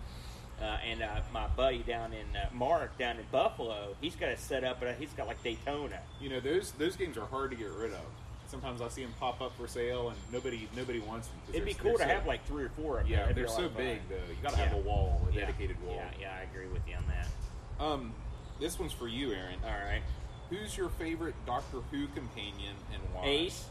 Uh, 0.62 0.78
and 0.89 1.01
uh, 1.01 1.20
my 1.34 1.47
buddy 1.47 1.80
down 1.80 2.14
in 2.14 2.26
uh, 2.36 2.47
Mark 2.53 2.97
down 2.97 3.18
in 3.18 3.26
Buffalo, 3.32 3.95
he's 3.99 4.16
got 4.16 4.30
it 4.30 4.39
set 4.39 4.64
up, 4.64 4.80
but 4.80 4.95
he's 4.95 5.12
got 5.12 5.28
like 5.28 5.41
Daytona. 5.43 5.99
You 6.22 6.30
know, 6.30 6.39
those 6.39 6.72
those 6.74 6.95
games 6.95 7.18
are 7.18 7.26
hard 7.26 7.51
to 7.51 7.58
get 7.58 7.70
rid 7.72 7.91
of. 7.91 7.99
Sometimes 8.47 8.80
I 8.80 8.88
see 8.88 9.01
them 9.01 9.14
pop 9.20 9.41
up 9.41 9.51
for 9.58 9.68
sale, 9.68 10.10
and 10.10 10.18
nobody 10.32 10.70
nobody 10.76 10.99
wants 10.99 11.28
them. 11.28 11.38
It'd 11.49 11.66
be 11.66 11.74
cool 11.74 11.93
to 11.93 11.97
so- 11.99 12.06
have 12.06 12.26
like 12.26 12.45
three 12.45 12.64
or 12.64 12.70
four 12.70 12.99
of 12.99 13.03
them. 13.08 13.12
Yeah, 13.12 13.34
they're 13.34 13.47
so 13.49 13.68
big 13.68 13.99
though. 14.08 14.16
You 14.16 14.38
got 14.41 14.51
to 14.51 14.58
have 14.60 14.74
a 14.74 14.82
wall, 14.82 15.28
a 15.30 15.34
Yeah. 15.34 15.41
dedicated 15.41 15.82
wall. 15.84 15.95
Yeah, 15.97 16.10
yeah, 16.22 16.38
I 16.39 16.43
agree 16.43 16.68
with 16.68 16.88
you 16.88 16.95
on 16.95 17.03
that. 17.08 17.84
Um, 17.84 18.14
this 18.62 18.80
one's 18.80 18.93
for 18.93 19.10
you, 19.10 19.34
Aaron. 19.34 19.60
All 19.66 19.70
right, 19.72 20.01
Who's 20.49 20.78
your 20.78 20.88
favorite 20.89 21.36
Doctor 21.45 21.80
Who 21.91 22.08
companion 22.16 22.76
and 22.93 23.01
why? 23.14 23.26
Ace. 23.26 23.66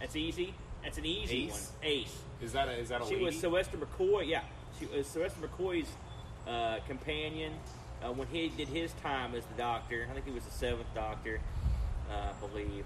That's 0.00 0.16
easy. 0.16 0.52
That's 0.82 0.98
an 0.98 1.06
easy 1.06 1.46
Ace? 1.46 1.52
one. 1.52 1.60
Ace. 1.90 2.18
Is 2.42 2.52
that 2.52 2.68
a 2.68 2.72
is 2.72 2.88
that 2.88 3.02
a 3.02 3.04
She 3.06 3.14
lady? 3.14 3.24
was 3.26 3.38
Sylvester 3.38 3.76
McCoy. 3.78 4.26
Yeah, 4.28 4.42
she 4.78 4.86
was 4.86 5.06
Sylvester 5.06 5.40
McCoy's 5.46 5.88
uh, 6.48 6.78
companion 6.86 7.52
uh, 8.02 8.12
when 8.12 8.28
he 8.28 8.48
did 8.48 8.68
his 8.68 8.92
time 9.02 9.34
as 9.34 9.44
the 9.46 9.54
Doctor. 9.56 10.06
I 10.10 10.14
think 10.14 10.26
he 10.26 10.32
was 10.32 10.44
the 10.44 10.50
seventh 10.50 10.92
Doctor, 10.94 11.40
uh, 12.10 12.14
I 12.32 12.46
believe. 12.46 12.84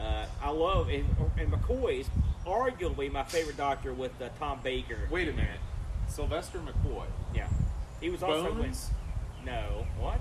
Uh, 0.00 0.26
I 0.42 0.50
love 0.50 0.88
and, 0.88 1.04
and 1.38 1.52
McCoy's 1.52 2.08
arguably 2.46 3.10
my 3.12 3.22
favorite 3.22 3.56
Doctor 3.56 3.92
with 3.92 4.10
uh, 4.20 4.28
Tom 4.40 4.60
Baker. 4.64 4.98
Wait 5.10 5.28
a 5.28 5.32
minute, 5.32 5.60
Sylvester 6.08 6.58
McCoy. 6.58 7.04
Yeah, 7.34 7.46
He 8.00 8.08
was 8.10 8.22
also 8.22 8.52
Bones? 8.54 8.90
with 9.38 9.46
no 9.46 9.86
what? 10.00 10.18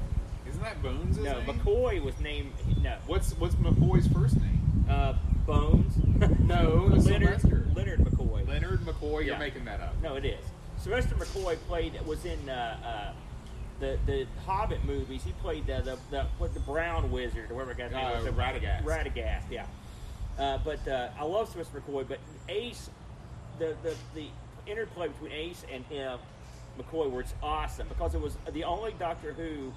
Isn't 0.47 0.61
that 0.61 0.81
Bones? 0.83 1.17
No, 1.17 1.39
name? 1.39 1.45
McCoy 1.47 2.03
was 2.03 2.19
named 2.19 2.51
no 2.81 2.97
What's 3.07 3.31
what's 3.39 3.55
McCoy's 3.55 4.07
first 4.07 4.35
name? 4.41 4.85
uh, 4.89 5.13
Bones. 5.47 5.93
No, 6.39 6.85
Leonard 6.91 7.01
Sylvester. 7.41 7.67
Leonard 7.75 7.99
McCoy. 7.99 8.12
Leonard 8.47 8.81
McCoy. 8.81 9.01
You're 9.25 9.33
Yeah. 9.35 9.37
making 9.39 9.65
that 9.65 9.79
up. 9.81 9.93
No, 10.01 10.15
it 10.15 10.25
is. 10.25 10.43
Sylvester 10.77 11.15
McCoy 11.15 11.57
played 11.67 11.99
was 12.05 12.25
in 12.25 12.49
uh, 12.49 13.13
uh, 13.13 13.13
the 13.79 13.97
the 14.05 14.27
Hobbit 14.45 14.83
movies. 14.85 15.23
He 15.23 15.31
played 15.33 15.65
the 15.67 15.81
the, 15.81 15.97
the 16.11 16.23
what 16.37 16.53
the 16.53 16.59
Brown 16.61 17.11
Wizard 17.11 17.49
or 17.51 17.55
whatever 17.55 17.73
guy's 17.73 17.91
name 17.91 18.05
Uh, 18.05 18.23
was. 18.23 18.33
Radagast. 18.33 18.83
Radagast, 18.83 19.43
yeah. 19.49 19.65
Uh, 20.37 20.57
but 20.63 20.85
uh, 20.87 21.09
I 21.17 21.23
love 21.23 21.49
Sylvester 21.49 21.79
McCoy. 21.81 22.07
But 22.07 22.19
Ace, 22.49 22.89
the 23.59 23.75
the 23.83 23.95
the 24.15 24.27
interplay 24.65 25.07
between 25.09 25.31
Ace 25.31 25.63
and 25.71 25.85
him, 25.85 26.17
McCoy, 26.79 27.09
was 27.11 27.33
awesome 27.43 27.87
because 27.87 28.15
it 28.15 28.21
was 28.21 28.37
the 28.51 28.63
only 28.63 28.93
Doctor 28.99 29.33
Who 29.33 29.71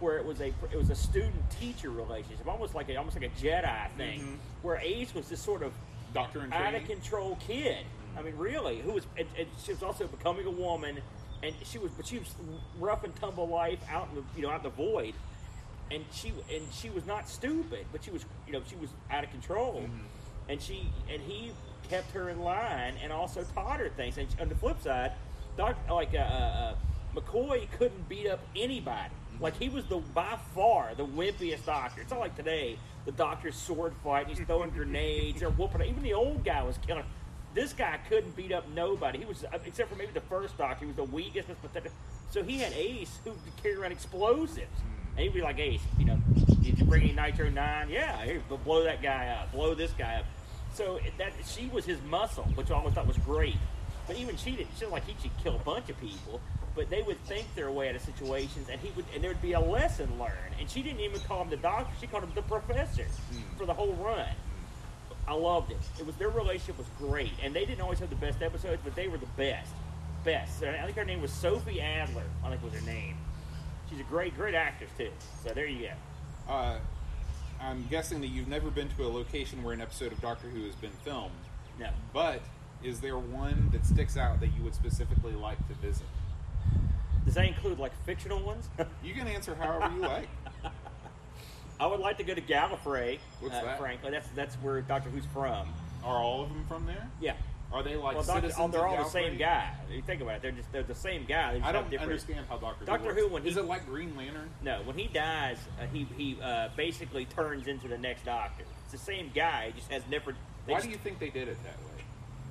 where 0.00 0.18
it 0.18 0.24
was 0.24 0.40
a 0.40 0.48
it 0.72 0.76
was 0.76 0.90
a 0.90 0.94
student 0.96 1.48
teacher 1.60 1.90
relationship, 1.90 2.46
almost 2.48 2.74
like 2.74 2.88
a 2.88 2.96
almost 2.96 3.16
like 3.20 3.30
a 3.30 3.40
Jedi 3.40 3.90
thing, 3.96 4.20
Mhm. 4.20 4.36
where 4.62 4.76
Ace 4.78 5.14
was 5.14 5.28
this 5.28 5.40
sort 5.40 5.62
of 5.62 5.72
Doctor 6.12 6.40
and 6.40 6.52
out 6.52 6.74
of 6.74 6.84
control 6.86 7.36
kid. 7.36 7.86
I 8.16 8.22
mean, 8.22 8.36
really, 8.36 8.80
who 8.80 8.92
was 8.92 9.06
and, 9.18 9.28
and 9.38 9.48
she 9.64 9.72
was 9.72 9.82
also 9.82 10.06
becoming 10.06 10.46
a 10.46 10.50
woman, 10.50 10.98
and 11.42 11.54
she 11.64 11.78
was, 11.78 11.92
but 11.92 12.06
she 12.06 12.18
was 12.18 12.34
rough 12.78 13.04
and 13.04 13.14
tumble 13.16 13.48
life 13.48 13.78
out 13.90 14.08
in 14.10 14.16
the 14.16 14.22
you 14.36 14.42
know 14.42 14.50
out 14.50 14.58
in 14.58 14.62
the 14.64 14.70
void, 14.70 15.14
and 15.90 16.04
she 16.12 16.32
and 16.52 16.64
she 16.72 16.90
was 16.90 17.06
not 17.06 17.28
stupid, 17.28 17.86
but 17.92 18.04
she 18.04 18.10
was 18.10 18.24
you 18.46 18.52
know 18.52 18.62
she 18.68 18.76
was 18.76 18.90
out 19.10 19.24
of 19.24 19.30
control, 19.30 19.84
and 20.48 20.60
she 20.60 20.88
and 21.10 21.20
he 21.22 21.52
kept 21.88 22.10
her 22.12 22.30
in 22.30 22.40
line 22.40 22.94
and 23.02 23.12
also 23.12 23.44
taught 23.54 23.80
her 23.80 23.90
things. 23.90 24.18
And 24.18 24.28
on 24.40 24.48
the 24.48 24.54
flip 24.54 24.80
side, 24.82 25.12
Doc, 25.56 25.76
like 25.90 26.14
uh, 26.14 26.18
uh, 26.18 26.20
uh, 26.22 26.74
McCoy 27.14 27.70
couldn't 27.78 28.08
beat 28.08 28.28
up 28.28 28.40
anybody. 28.56 29.12
Like 29.40 29.58
he 29.58 29.68
was 29.68 29.84
the 29.86 29.96
by 29.96 30.38
far 30.54 30.94
the 30.94 31.06
wimpiest 31.06 31.66
doctor. 31.66 32.02
It's 32.02 32.10
not 32.10 32.20
like 32.20 32.36
today 32.36 32.78
the 33.04 33.12
doctor's 33.12 33.56
sword 33.56 33.94
fight, 34.04 34.28
he's 34.28 34.38
throwing 34.38 34.70
grenades, 34.70 35.40
they're 35.40 35.50
whooping. 35.50 35.82
Even 35.82 36.02
the 36.02 36.14
old 36.14 36.44
guy 36.44 36.62
was 36.62 36.78
killing. 36.86 37.04
This 37.54 37.72
guy 37.72 37.98
couldn't 38.08 38.34
beat 38.34 38.52
up 38.52 38.68
nobody. 38.70 39.18
He 39.18 39.24
was, 39.24 39.44
uh, 39.44 39.58
except 39.66 39.90
for 39.90 39.96
maybe 39.96 40.12
the 40.12 40.22
first 40.22 40.56
doctor, 40.56 40.84
he 40.84 40.86
was 40.86 40.96
the 40.96 41.04
weakest, 41.04 41.48
most 41.48 41.60
pathetic. 41.60 41.92
So 42.30 42.42
he 42.42 42.58
had 42.58 42.72
Ace 42.72 43.18
who 43.24 43.32
could 43.32 43.62
carry 43.62 43.74
around 43.74 43.92
explosives, 43.92 44.80
and 45.16 45.18
he'd 45.18 45.34
be 45.34 45.42
like, 45.42 45.58
Ace, 45.58 45.82
you 45.98 46.06
know, 46.06 46.16
did 46.62 46.78
you 46.78 46.84
bring 46.86 47.02
any 47.02 47.12
Nitro 47.12 47.50
Nine? 47.50 47.90
Yeah, 47.90 48.24
here, 48.24 48.40
blow 48.64 48.84
that 48.84 49.02
guy 49.02 49.28
up, 49.28 49.52
blow 49.52 49.74
this 49.74 49.92
guy 49.92 50.16
up. 50.16 50.24
So 50.72 50.98
that 51.18 51.32
she 51.46 51.66
was 51.68 51.84
his 51.84 52.00
muscle, 52.08 52.44
which 52.54 52.70
I 52.70 52.74
always 52.74 52.94
thought 52.94 53.06
was 53.06 53.18
great. 53.18 53.56
But 54.06 54.16
even 54.16 54.36
she 54.36 54.52
didn't. 54.52 54.70
She 54.78 54.86
like 54.86 55.06
he 55.06 55.14
should 55.20 55.36
kill 55.42 55.56
a 55.56 55.58
bunch 55.58 55.90
of 55.90 56.00
people, 56.00 56.40
but 56.74 56.88
they 56.88 57.02
would 57.02 57.22
think 57.26 57.46
their 57.54 57.70
way 57.70 57.90
out 57.90 57.94
of 57.94 58.00
situations, 58.00 58.68
and 58.70 58.80
he 58.80 58.90
would, 58.96 59.04
and 59.14 59.22
there 59.22 59.30
would 59.30 59.42
be 59.42 59.52
a 59.52 59.60
lesson 59.60 60.08
learned. 60.18 60.54
And 60.58 60.68
she 60.70 60.82
didn't 60.82 61.00
even 61.00 61.20
call 61.20 61.42
him 61.42 61.50
the 61.50 61.58
doctor; 61.58 61.92
she 62.00 62.06
called 62.06 62.24
him 62.24 62.32
the 62.34 62.42
professor 62.42 63.06
for 63.58 63.66
the 63.66 63.74
whole 63.74 63.92
run. 63.94 64.28
I 65.26 65.34
loved 65.34 65.70
it. 65.70 65.78
It 65.98 66.06
was 66.06 66.16
their 66.16 66.30
relationship 66.30 66.78
was 66.78 66.86
great, 66.98 67.30
and 67.42 67.54
they 67.54 67.64
didn't 67.64 67.80
always 67.80 67.98
have 68.00 68.10
the 68.10 68.16
best 68.16 68.42
episodes, 68.42 68.80
but 68.84 68.94
they 68.94 69.08
were 69.08 69.18
the 69.18 69.26
best, 69.36 69.72
best. 70.24 70.62
I 70.62 70.84
think 70.84 70.96
her 70.96 71.04
name 71.04 71.22
was 71.22 71.30
Sophie 71.32 71.80
Aldred. 71.80 72.24
I 72.44 72.50
think 72.50 72.62
was 72.62 72.74
her 72.74 72.86
name. 72.86 73.16
She's 73.88 74.00
a 74.00 74.04
great, 74.04 74.34
great 74.36 74.54
actress 74.54 74.90
too. 74.98 75.10
So 75.44 75.50
there 75.50 75.66
you 75.66 75.88
go. 76.48 76.52
Uh, 76.52 76.78
I'm 77.60 77.86
guessing 77.88 78.20
that 78.22 78.28
you've 78.28 78.48
never 78.48 78.70
been 78.70 78.88
to 78.88 79.04
a 79.04 79.08
location 79.08 79.62
where 79.62 79.72
an 79.72 79.80
episode 79.80 80.12
of 80.12 80.20
Doctor 80.20 80.48
Who 80.48 80.64
has 80.64 80.74
been 80.74 80.90
filmed, 81.04 81.30
No, 81.78 81.88
but 82.12 82.40
is 82.82 83.00
there 83.00 83.16
one 83.18 83.68
that 83.72 83.86
sticks 83.86 84.16
out 84.16 84.40
that 84.40 84.48
you 84.56 84.62
would 84.64 84.74
specifically 84.74 85.34
like 85.34 85.58
to 85.68 85.74
visit? 85.74 86.06
does 87.24 87.34
that 87.34 87.46
include 87.46 87.78
like 87.78 87.92
fictional 88.04 88.40
ones? 88.40 88.68
You 89.04 89.14
can 89.14 89.28
answer 89.28 89.54
however 89.54 89.94
you 89.94 90.00
like. 90.02 90.28
I 91.80 91.86
would 91.86 92.00
like 92.00 92.18
to 92.18 92.24
go 92.24 92.34
to 92.34 92.40
Gallifrey. 92.40 93.18
What's 93.40 93.54
uh, 93.54 93.64
that? 93.64 93.78
Frankly, 93.78 94.10
that's 94.10 94.28
that's 94.34 94.54
where 94.56 94.80
Doctor 94.82 95.10
Who's 95.10 95.26
from. 95.26 95.68
Are 96.04 96.16
all 96.16 96.42
of 96.42 96.48
them 96.48 96.64
from 96.68 96.86
there? 96.86 97.08
Yeah. 97.20 97.34
Are 97.72 97.82
they 97.82 97.96
like 97.96 98.14
well, 98.16 98.24
Doctor, 98.24 98.42
citizens 98.42 98.58
oh, 98.60 98.68
they're 98.68 98.86
all 98.86 99.02
the 99.02 99.08
same 99.08 99.38
guy. 99.38 99.70
You 99.90 100.02
think 100.02 100.20
about 100.20 100.36
it, 100.36 100.42
they're 100.42 100.52
just 100.52 100.70
they're 100.72 100.82
the 100.82 100.94
same 100.94 101.24
guy. 101.24 101.60
I 101.64 101.72
don't 101.72 101.88
different- 101.88 102.10
understand 102.12 102.46
how 102.48 102.58
Doctor, 102.58 102.84
Doctor 102.84 103.14
Who, 103.14 103.28
Who, 103.28 103.34
when 103.34 103.42
he- 103.44 103.48
is 103.48 103.56
it 103.56 103.64
like 103.64 103.86
Green 103.86 104.14
Lantern? 104.14 104.50
No, 104.62 104.82
when 104.84 104.98
he 104.98 105.06
dies, 105.06 105.58
uh, 105.80 105.86
he 105.92 106.06
he 106.16 106.38
uh, 106.42 106.68
basically 106.76 107.24
turns 107.24 107.66
into 107.66 107.88
the 107.88 107.96
next 107.96 108.26
Doctor. 108.26 108.64
It's 108.84 108.92
the 108.92 108.98
same 108.98 109.30
guy. 109.34 109.68
He 109.68 109.80
just 109.80 109.90
has 109.90 110.02
different. 110.04 110.38
Why 110.66 110.74
just- 110.74 110.86
do 110.86 110.90
you 110.90 110.98
think 110.98 111.18
they 111.18 111.30
did 111.30 111.48
it 111.48 111.56
that 111.64 111.78
way? 111.78 112.04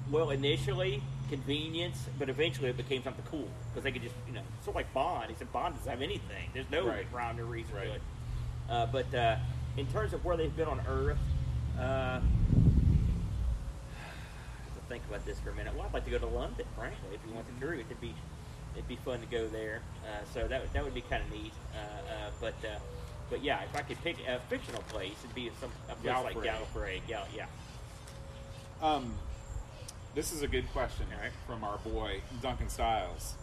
Well, 0.09 0.31
initially 0.31 1.03
convenience, 1.29 2.09
but 2.17 2.27
eventually 2.27 2.69
it 2.69 2.77
became 2.77 3.03
something 3.03 3.23
cool 3.29 3.47
because 3.69 3.83
they 3.83 3.91
could 3.91 4.01
just 4.01 4.15
you 4.27 4.33
know 4.33 4.41
sort 4.63 4.69
of 4.69 4.75
like 4.75 4.93
Bond. 4.93 5.29
He 5.29 5.35
said 5.35 5.53
Bond 5.53 5.75
doesn't 5.75 5.89
have 5.89 6.01
anything. 6.01 6.49
There's 6.53 6.69
no 6.71 6.87
Right. 6.87 7.05
rhyme 7.13 7.39
or 7.39 7.45
reason 7.45 7.75
Right. 7.75 7.85
to 7.85 7.93
it. 7.93 8.01
Uh, 8.71 8.85
but 8.85 9.13
uh, 9.13 9.35
in 9.75 9.85
terms 9.87 10.13
of 10.13 10.23
where 10.23 10.37
they've 10.37 10.55
been 10.55 10.69
on 10.69 10.79
Earth, 10.87 11.17
uh, 11.77 12.19
to 12.19 12.23
think 14.89 15.03
about 15.09 15.25
this 15.25 15.39
for 15.39 15.49
a 15.49 15.55
minute. 15.55 15.75
Well, 15.75 15.85
I'd 15.85 15.93
like 15.93 16.05
to 16.05 16.11
go 16.11 16.19
to 16.19 16.25
London, 16.27 16.65
frankly. 16.75 17.09
If 17.13 17.19
you 17.27 17.33
want 17.33 17.47
the 17.47 17.65
cruise, 17.65 17.83
it'd 17.89 17.99
be 18.01 18.15
it'd 18.73 18.87
be 18.87 18.95
fun 19.03 19.19
to 19.19 19.25
go 19.25 19.47
there. 19.49 19.81
Uh, 20.05 20.23
so 20.33 20.47
that 20.47 20.61
would- 20.61 20.71
that 20.73 20.83
would 20.83 20.93
be 20.93 21.01
kind 21.01 21.21
of 21.21 21.29
neat. 21.31 21.51
Uh, 21.75 21.77
uh, 21.77 22.29
but 22.39 22.55
uh, 22.65 22.79
but 23.29 23.43
yeah, 23.43 23.61
if 23.63 23.75
I 23.75 23.81
could 23.81 24.01
pick 24.03 24.15
a 24.27 24.39
fictional 24.49 24.81
place, 24.83 25.15
it'd 25.23 25.35
be 25.35 25.51
some 25.59 25.71
a 25.89 25.95
place 25.95 26.23
like 26.23 26.35
Gallifrey. 26.37 26.45
Gallifrey. 26.45 27.07
Gal, 27.07 27.27
yeah. 27.35 27.45
Um, 28.81 29.13
this 30.15 30.31
is 30.31 30.41
a 30.41 30.47
good 30.47 30.69
question 30.71 31.05
right. 31.21 31.31
from 31.45 31.63
our 31.63 31.77
boy 31.79 32.21
Duncan 32.41 32.69
Styles. 32.69 33.35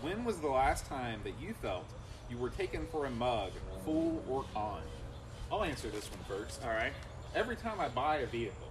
When 0.00 0.24
was 0.24 0.38
the 0.40 0.48
last 0.48 0.86
time 0.86 1.20
that 1.24 1.34
you 1.40 1.54
felt 1.54 1.86
you 2.30 2.38
were 2.38 2.50
taken 2.50 2.86
for 2.86 3.06
a 3.06 3.10
mug, 3.10 3.50
fool 3.84 4.22
or 4.28 4.44
con? 4.54 4.80
I'll 5.50 5.64
answer 5.64 5.88
this 5.90 6.10
one 6.10 6.20
first. 6.26 6.62
All 6.64 6.70
right. 6.70 6.92
Every 7.34 7.56
time 7.56 7.80
I 7.80 7.88
buy 7.88 8.16
a 8.18 8.26
vehicle, 8.26 8.68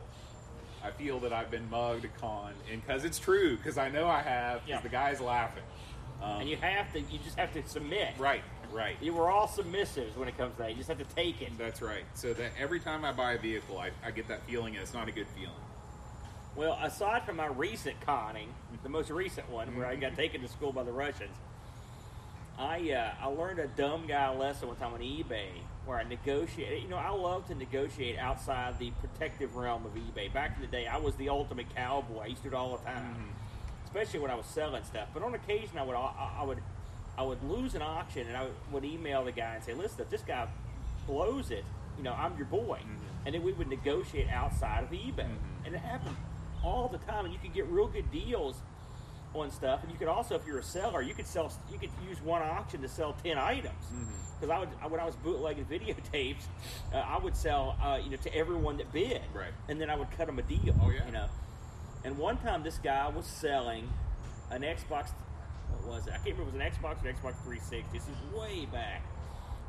I 0.84 0.92
feel 0.92 1.20
that 1.20 1.32
I've 1.34 1.52
been 1.52 1.70
mugged, 1.70 2.08
con, 2.20 2.54
and 2.72 2.82
because 2.86 3.04
it's 3.06 3.20
true, 3.20 3.56
because 3.58 3.78
I 3.78 3.90
know 3.90 4.08
I 4.08 4.22
have, 4.22 4.66
because 4.66 4.70
Yeah. 4.70 4.82
the 4.82 4.90
guy's 4.90 5.22
laughing. 5.22 5.64
Um, 6.22 6.42
And 6.42 6.50
you 6.50 6.58
have 6.58 6.92
to, 6.94 7.00
you 7.02 7.20
just 7.24 7.38
have 7.38 7.54
to 7.54 7.68
submit. 7.68 8.14
right, 8.18 8.44
right. 8.72 8.96
You 9.02 9.14
were 9.14 9.30
all 9.30 9.48
submissives 9.48 10.16
when 10.16 10.28
it 10.28 10.38
comes 10.38 10.54
to 10.56 10.60
that. 10.64 10.72
You 10.72 10.78
just 10.78 10.90
have 10.90 10.98
to 11.00 11.16
take 11.16 11.42
it. 11.42 11.56
That's 11.58 11.82
right. 11.82 12.04
So 12.16 12.34
that 12.34 12.52
every 12.60 12.80
time 12.80 13.04
I 13.06 13.12
buy 13.12 13.34
a 13.34 13.38
vehicle, 13.40 13.78
I, 13.80 13.92
I 14.06 14.10
get 14.12 14.28
that 14.28 14.42
feeling, 14.48 14.76
and 14.76 14.82
it's 14.84 14.94
not 14.94 15.08
a 15.08 15.12
good 15.12 15.28
feeling. 15.36 15.56
Well, 16.56 16.78
aside 16.82 17.24
from 17.26 17.38
my 17.38 17.48
recent 17.48 18.00
conning, 18.02 18.50
the 18.84 18.90
most 18.90 19.10
recent 19.10 19.50
one 19.50 19.76
where 19.76 19.86
I 19.86 19.96
got 19.96 20.16
taken 20.16 20.42
to 20.42 20.48
school 20.48 20.72
by 20.74 20.84
the 20.84 20.92
Russians, 20.92 21.36
I 22.58 22.92
uh, 22.92 23.26
I 23.26 23.28
learned 23.28 23.60
a 23.60 23.68
dumb 23.68 24.06
guy 24.08 24.30
lesson 24.36 24.68
one 24.68 24.78
time 24.78 24.94
on 24.94 25.00
eBay 25.00 25.50
where 25.86 25.98
I 25.98 26.04
negotiated. 26.04 26.84
You 26.84 26.90
know, 26.90 26.98
I 26.98 27.10
love 27.10 27.48
to 27.48 27.56
negotiate 27.56 28.18
outside 28.18 28.78
the 28.78 28.92
protective 28.92 29.56
realm 29.56 29.86
of 29.86 29.94
eBay. 29.96 30.32
Back 30.32 30.56
in 30.56 30.62
the 30.62 30.68
day, 30.68 30.88
I 30.88 30.98
was 30.98 31.16
the 31.16 31.30
ultimate 31.30 31.74
cowboy. 31.76 32.24
I 32.24 32.26
used 32.28 32.44
to 32.44 32.50
do 32.50 32.56
it 32.56 32.58
all 32.58 32.78
the 32.78 32.84
time, 32.84 33.04
mm-hmm. 33.04 33.86
especially 33.86 34.20
when 34.20 34.32
I 34.32 34.36
was 34.36 34.46
selling 34.46 34.84
stuff. 34.84 35.08
But 35.14 35.24
on 35.24 35.34
occasion, 35.34 35.78
I 35.78 35.84
would 35.84 35.96
I, 35.96 36.32
I 36.40 36.44
would 36.44 36.60
I 37.18 37.24
would 37.24 37.44
lose 37.44 37.76
an 37.76 37.82
auction, 37.82 38.28
and 38.28 38.38
I 38.38 38.44
would, 38.44 38.54
would 38.72 38.86
email 38.86 39.24
the 39.26 39.32
guy 39.32 39.56
and 39.56 39.64
say, 39.64 39.74
"Listen, 39.74 40.02
if 40.02 40.10
this 40.10 40.22
guy 40.22 40.48
blows 41.08 41.52
it, 41.52 41.66
you 41.98 42.04
know, 42.04 42.14
I'm 42.14 42.38
your 42.38 42.48
boy." 42.48 42.80
Mm-hmm. 42.80 43.06
And 43.26 43.36
then 43.36 43.44
we 43.44 43.54
would 43.54 43.68
negotiate 43.68 44.30
outside 44.30 44.84
of 44.84 44.92
eBay, 44.92 45.16
mm-hmm. 45.16 45.66
and 45.66 45.76
it 45.76 45.80
happened 45.80 46.16
all 46.64 46.88
the 46.88 46.98
time. 47.00 47.26
And 47.26 47.34
you 47.34 47.40
could 47.40 47.54
get 47.54 47.66
real 47.68 47.88
good 47.88 48.12
deals 48.12 48.58
on 49.34 49.50
stuff, 49.52 49.82
and 49.84 49.92
you 49.92 49.98
could 49.98 50.08
also, 50.10 50.36
if 50.36 50.46
you're 50.46 50.60
a 50.60 50.64
seller, 50.64 51.02
you 51.02 51.14
could 51.14 51.28
sell. 51.28 51.52
You 51.72 51.80
could 51.80 51.90
use 52.08 52.22
one 52.22 52.42
auction 52.42 52.82
to 52.82 52.88
sell 52.90 53.14
ten 53.24 53.38
items. 53.38 53.74
Because 54.40 54.50
I 54.50 54.60
would, 54.60 54.70
I- 54.82 54.88
when 54.88 55.00
I 55.00 55.06
was 55.06 55.16
bootlegging 55.18 55.66
videotapes, 55.72 56.44
uh, 56.94 56.98
I 56.98 57.18
would 57.20 57.36
sell, 57.36 57.78
uh, 57.82 58.00
you 58.04 58.10
know, 58.10 58.18
to 58.18 58.36
everyone 58.36 58.78
that 58.78 58.92
bid, 58.92 59.22
Right. 59.34 59.52
And 59.70 59.80
then 59.80 59.90
I 59.90 59.96
would 59.96 60.12
cut 60.18 60.28
them 60.28 60.40
a 60.40 60.42
deal. 60.42 60.76
Oh, 60.82 60.90
yeah. 60.90 61.06
you 61.06 61.12
know. 61.12 61.28
And 62.04 62.18
one 62.18 62.38
time, 62.38 62.64
this 62.64 62.78
guy 62.80 63.08
was 63.10 63.26
selling 63.26 63.88
an 64.50 64.62
Xbox. 64.64 65.10
What 65.84 65.88
was 65.88 66.08
it? 66.08 66.14
I 66.14 66.18
can't 66.18 66.38
remember. 66.38 66.50
If 66.50 66.56
it 66.56 66.60
was 66.60 66.84
an 66.84 66.84
Xbox 66.84 67.06
or 67.06 67.14
Xbox 67.14 67.36
360. 67.44 67.86
This 67.94 68.04
is 68.04 68.38
way 68.38 68.66
back. 68.66 69.04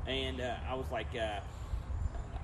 And 0.06 0.40
uh, 0.40 0.54
I 0.68 0.74
was 0.74 0.86
like, 0.90 1.08
uh, 1.14 1.40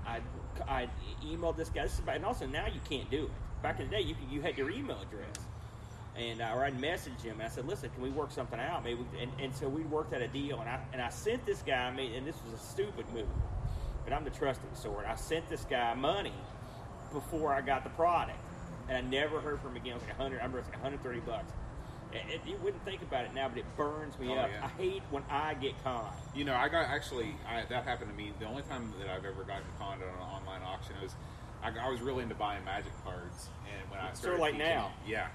I, 0.07 0.19
I 0.67 0.87
emailed 1.25 1.57
this 1.57 1.69
guy. 1.69 1.83
This 1.83 1.93
is 1.93 1.99
about, 1.99 2.15
and 2.17 2.25
also 2.25 2.45
now 2.45 2.67
you 2.67 2.79
can't 2.89 3.09
do 3.11 3.25
it. 3.25 3.31
Back 3.61 3.79
in 3.81 3.89
the 3.89 3.95
day, 3.97 4.01
you 4.01 4.15
you 4.31 4.41
had 4.41 4.57
your 4.57 4.69
email 4.69 4.97
address, 5.01 5.35
and 6.17 6.41
uh, 6.41 6.51
or 6.53 6.63
I'd 6.65 6.79
message 6.79 7.21
him. 7.21 7.33
And 7.39 7.43
I 7.43 7.47
said, 7.49 7.65
"Listen, 7.65 7.89
can 7.91 8.01
we 8.01 8.09
work 8.09 8.31
something 8.31 8.59
out? 8.59 8.83
Maybe." 8.83 9.05
And, 9.21 9.31
and 9.39 9.55
so 9.55 9.67
we 9.69 9.83
worked 9.83 10.13
out 10.13 10.21
a 10.21 10.27
deal, 10.27 10.59
and 10.59 10.69
I 10.69 10.79
and 10.93 11.01
I 11.01 11.09
sent 11.09 11.45
this 11.45 11.61
guy. 11.61 11.85
I 11.87 11.91
mean, 11.93 12.13
and 12.13 12.25
this 12.27 12.35
was 12.45 12.59
a 12.59 12.63
stupid 12.63 13.05
move, 13.13 13.27
but 14.03 14.13
I'm 14.13 14.23
the 14.23 14.29
trusting 14.29 14.69
sort. 14.73 15.05
I 15.07 15.15
sent 15.15 15.49
this 15.49 15.65
guy 15.69 15.93
money 15.93 16.33
before 17.13 17.53
I 17.53 17.61
got 17.61 17.83
the 17.83 17.89
product, 17.91 18.37
and 18.87 18.97
I 18.97 19.01
never 19.01 19.39
heard 19.39 19.59
from 19.61 19.71
him 19.71 19.77
again. 19.77 19.91
It 19.93 19.95
was 19.95 20.03
like 20.03 20.19
100. 20.19 20.35
I 20.35 20.43
remember 20.43 20.57
it 20.59 20.61
was 20.65 20.69
like 20.73 20.83
130 20.83 21.19
bucks. 21.21 21.51
It, 22.11 22.35
it- 22.35 22.41
you 22.49 22.57
wouldn't 22.63 22.83
think 22.85 23.01
about 23.03 23.25
it 23.25 23.33
now, 23.35 23.47
but 23.49 23.57
it 23.59 23.65
burns 23.77 24.17
me 24.19 24.29
Oh, 24.29 24.37
up. 24.39 24.49
yeah. 24.51 24.65
I 24.65 24.81
hate 24.81 25.03
when 25.11 25.23
I 25.29 25.53
get 25.53 25.81
conned. 25.83 26.07
You 26.35 26.43
know, 26.43 26.55
I 26.55 26.67
got 26.67 26.85
actually 26.87 27.35
I, 27.47 27.65
that 27.69 27.83
happened 27.83 28.09
to 28.11 28.17
me. 28.17 28.31
The 28.39 28.45
only 28.47 28.63
time 28.63 28.91
that 28.99 29.09
I've 29.09 29.25
ever 29.25 29.43
gotten 29.43 29.63
conned 29.77 30.01
on 30.01 30.09
an 30.09 30.19
online 30.21 30.61
auction 30.63 30.95
was 31.03 31.13
I, 31.61 31.69
I 31.69 31.89
was 31.89 32.01
really 32.01 32.23
into 32.23 32.33
buying 32.35 32.65
magic 32.65 32.93
cards, 33.03 33.49
and 33.71 33.91
when 33.91 33.99
I 33.99 34.05
Sort 34.05 34.13
of 34.13 34.17
started 34.17 34.41
like 34.41 34.51
teaching- 34.53 34.67
now. 34.67 34.91
yeah. 35.07 35.27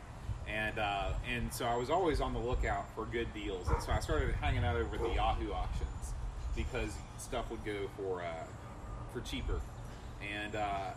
And 0.49 0.79
uh, 0.79 1.09
and 1.33 1.53
so 1.53 1.65
I 1.65 1.77
was 1.77 1.91
always 1.91 2.21
on 2.21 2.33
the 2.35 2.39
lookout 2.41 2.87
for 2.95 3.05
good 3.07 3.33
deals, 3.35 3.69
and 3.69 3.83
so 3.83 3.93
I 3.93 4.01
started 4.01 4.35
hanging 4.37 4.65
out 4.65 4.77
over 4.77 4.97
at 4.97 5.03
the 5.03 5.15
Yahoo 5.15 5.53
auctions 5.53 6.13
because 6.57 6.93
stuff 7.19 7.51
would 7.51 7.65
go 7.65 7.89
for 7.97 8.23
uh, 8.23 8.45
for 9.13 9.21
cheaper, 9.21 9.61
and 10.33 10.55
uh, 10.55 10.91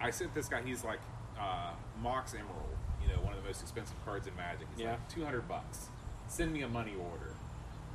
I 0.00 0.10
sent 0.10 0.34
this 0.34 0.48
guy. 0.48 0.62
He's 0.62 0.84
like 0.84 1.00
uh, 1.38 1.70
Mox 2.02 2.34
Emerald, 2.34 2.76
you 3.02 3.08
know, 3.08 3.20
one 3.22 3.34
of 3.34 3.42
the 3.42 3.46
most 3.48 3.62
expensive 3.62 3.96
cards 4.04 4.26
in 4.26 4.34
Magic. 4.36 4.66
He's 4.74 4.84
Yeah. 4.84 4.90
like 4.92 5.08
two 5.08 5.24
hundred 5.24 5.48
bucks. 5.48 5.88
Send 6.28 6.52
me 6.52 6.62
a 6.62 6.68
money 6.68 6.94
order, 6.98 7.34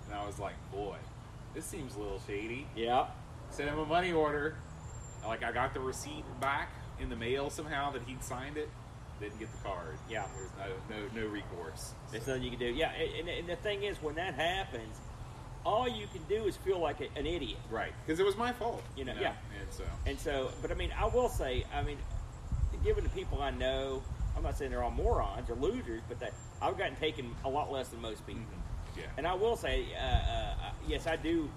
and 0.05 0.13
I 0.15 0.25
was 0.25 0.37
like, 0.39 0.55
boy, 0.71 0.97
this 1.55 1.65
seems 1.65 1.95
a 1.95 1.99
little 1.99 2.21
shady 2.27 2.67
Yeah. 2.75 3.07
sent 3.49 3.69
him 3.69 3.79
a 3.79 3.85
money 3.85 4.11
order. 4.11 4.55
Like 5.25 5.43
I 5.43 5.51
got 5.51 5.73
the 5.73 5.79
receipt 5.79 6.23
back 6.39 6.69
in 6.99 7.09
the 7.09 7.15
mail 7.15 7.49
somehow 7.49 7.91
that 7.91 8.03
he'd 8.03 8.23
signed 8.23 8.57
it. 8.57 8.69
Didn't 9.19 9.39
get 9.39 9.51
the 9.51 9.57
card. 9.67 9.97
Yeah. 10.09 10.25
There's 10.57 10.79
no 10.89 10.95
no 11.19 11.21
no 11.23 11.27
recourse. 11.27 11.93
There's 12.11 12.23
So- 12.23 12.31
nothing 12.33 12.43
you 12.43 12.49
can 12.51 12.59
do. 12.59 12.65
Yeah, 12.67 12.91
and, 12.91 13.27
and 13.27 13.47
the 13.49 13.55
thing 13.57 13.83
is, 13.83 13.97
when 14.01 14.15
that 14.15 14.35
happens, 14.35 14.95
all 15.65 15.87
you 15.87 16.07
can 16.13 16.21
do 16.29 16.45
is 16.45 16.55
feel 16.57 16.79
like 16.79 17.01
a, 17.01 17.07
an 17.17 17.25
idiot. 17.25 17.57
right 17.69 17.91
because 18.05 18.19
it 18.19 18.25
was 18.25 18.37
my 18.37 18.53
fault. 18.53 18.83
You 18.95 19.05
know, 19.05 19.15
yeah. 19.19 19.33
And 19.59 19.71
so 19.71 19.83
And 20.05 20.19
so, 20.19 20.51
but 20.61 20.71
I 20.71 20.75
mean, 20.75 20.91
I 20.97 21.05
will 21.07 21.29
say, 21.29 21.65
I 21.73 21.81
mean, 21.83 21.97
given 22.83 23.03
the 23.03 23.09
people 23.09 23.41
I 23.41 23.49
know, 23.51 24.01
I'm 24.35 24.43
not 24.43 24.57
saying 24.57 24.69
they're 24.71 24.83
all 24.83 24.91
morons 24.91 25.49
or 25.49 25.55
losers, 25.55 26.01
but 26.07 26.19
that 26.19 26.33
I've 26.61 26.77
gotten 26.77 26.95
taken 26.97 27.33
a 27.43 27.49
lot 27.49 27.71
less 27.71 27.89
than 27.89 28.01
most 28.01 28.25
people. 28.27 28.43
yeah. 28.95 29.03
And 29.17 29.25
I 29.27 29.33
will 29.33 29.55
say, 29.57 29.85
uh, 29.99 30.03
uh, 30.05 30.53
yes, 30.87 31.07
I 31.07 31.15
do. 31.15 31.49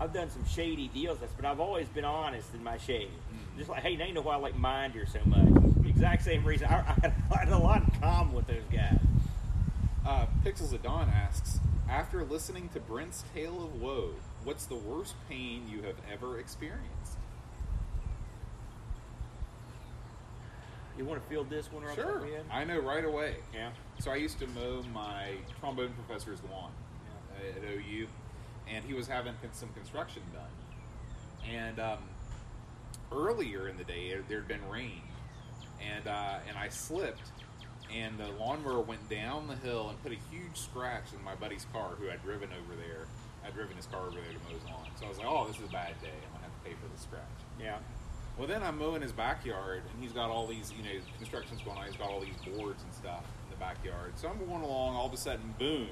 I've 0.00 0.12
done 0.12 0.30
some 0.30 0.46
shady 0.46 0.88
deals, 0.88 1.18
but 1.36 1.44
I've 1.44 1.58
always 1.58 1.88
been 1.88 2.04
honest 2.04 2.54
in 2.54 2.62
my 2.62 2.78
shade. 2.78 3.10
Just 3.56 3.68
like, 3.68 3.82
hey, 3.82 3.90
you 3.90 4.14
know 4.14 4.20
why 4.20 4.34
I 4.34 4.36
like 4.36 4.56
mind 4.56 4.94
Minder 4.94 5.06
so 5.10 5.18
much. 5.24 5.77
Exact 5.98 6.22
same 6.22 6.44
reason. 6.44 6.68
I, 6.68 6.94
I, 7.32 7.38
had 7.38 7.48
a 7.48 7.58
lot 7.58 7.82
in 7.82 8.00
common 8.00 8.32
with 8.32 8.46
those 8.46 8.62
guys. 8.72 9.00
Uh, 10.06 10.26
Pixels 10.44 10.72
of 10.72 10.80
Dawn 10.80 11.10
asks, 11.12 11.58
after 11.90 12.22
listening 12.22 12.68
to 12.68 12.78
Brent's 12.78 13.24
tale 13.34 13.64
of 13.64 13.82
woe, 13.82 14.10
what's 14.44 14.66
the 14.66 14.76
worst 14.76 15.16
pain 15.28 15.68
you 15.68 15.82
have 15.82 15.96
ever 16.08 16.38
experienced? 16.38 17.18
You 20.96 21.04
want 21.04 21.20
to 21.20 21.28
field 21.28 21.50
this 21.50 21.72
one 21.72 21.82
right 21.82 21.96
Sure, 21.96 22.24
in? 22.26 22.42
I 22.48 22.62
know 22.62 22.78
right 22.78 23.04
away. 23.04 23.38
Yeah. 23.52 23.70
So 23.98 24.12
I 24.12 24.16
used 24.16 24.38
to 24.38 24.46
mow 24.46 24.84
my 24.94 25.30
trombone 25.58 25.94
professor's 26.06 26.38
lawn 26.48 26.70
uh, 27.40 27.58
at 27.58 27.68
OU, 27.68 28.06
and 28.68 28.84
he 28.84 28.94
was 28.94 29.08
having 29.08 29.34
some 29.50 29.70
construction 29.70 30.22
done. 30.32 31.52
And 31.52 31.80
um, 31.80 31.98
earlier 33.10 33.66
in 33.66 33.76
the 33.76 33.84
day, 33.84 34.16
there 34.28 34.38
had 34.38 34.46
been 34.46 34.68
rain, 34.68 35.02
and 35.80 36.06
uh, 36.06 36.38
and 36.48 36.56
I 36.56 36.68
slipped, 36.68 37.30
and 37.94 38.18
the 38.18 38.28
lawnmower 38.38 38.80
went 38.80 39.08
down 39.08 39.46
the 39.46 39.56
hill 39.56 39.88
and 39.88 40.02
put 40.02 40.12
a 40.12 40.18
huge 40.30 40.56
scratch 40.56 41.12
in 41.16 41.22
my 41.24 41.34
buddy's 41.34 41.66
car, 41.72 41.90
who 41.98 42.10
I'd 42.10 42.22
driven 42.22 42.50
over 42.52 42.76
there. 42.76 43.06
I'd 43.44 43.54
driven 43.54 43.76
his 43.76 43.86
car 43.86 44.02
over 44.02 44.16
there 44.16 44.32
to 44.32 44.38
mow 44.44 44.54
his 44.54 44.64
lawn. 44.64 44.86
So 44.98 45.06
I 45.06 45.08
was 45.08 45.18
like, 45.18 45.26
"Oh, 45.28 45.46
this 45.46 45.56
is 45.58 45.68
a 45.68 45.72
bad 45.72 45.94
day. 46.02 46.08
I'm 46.26 46.32
gonna 46.32 46.44
have 46.44 46.62
to 46.62 46.68
pay 46.68 46.74
for 46.74 46.88
the 46.92 47.00
scratch." 47.00 47.22
Yeah. 47.60 47.78
Well, 48.36 48.46
then 48.46 48.62
I'm 48.62 48.78
mowing 48.78 49.02
his 49.02 49.10
backyard, 49.10 49.82
and 49.92 50.02
he's 50.02 50.12
got 50.12 50.30
all 50.30 50.46
these, 50.46 50.72
you 50.72 50.84
know, 50.84 51.00
construction's 51.16 51.60
going 51.62 51.76
on. 51.76 51.86
He's 51.86 51.96
got 51.96 52.08
all 52.08 52.20
these 52.20 52.36
boards 52.54 52.84
and 52.84 52.94
stuff 52.94 53.24
in 53.44 53.50
the 53.50 53.56
backyard. 53.56 54.12
So 54.14 54.28
I'm 54.28 54.38
going 54.38 54.62
along, 54.62 54.94
all 54.94 55.06
of 55.06 55.12
a 55.12 55.16
sudden, 55.16 55.54
boom, 55.58 55.88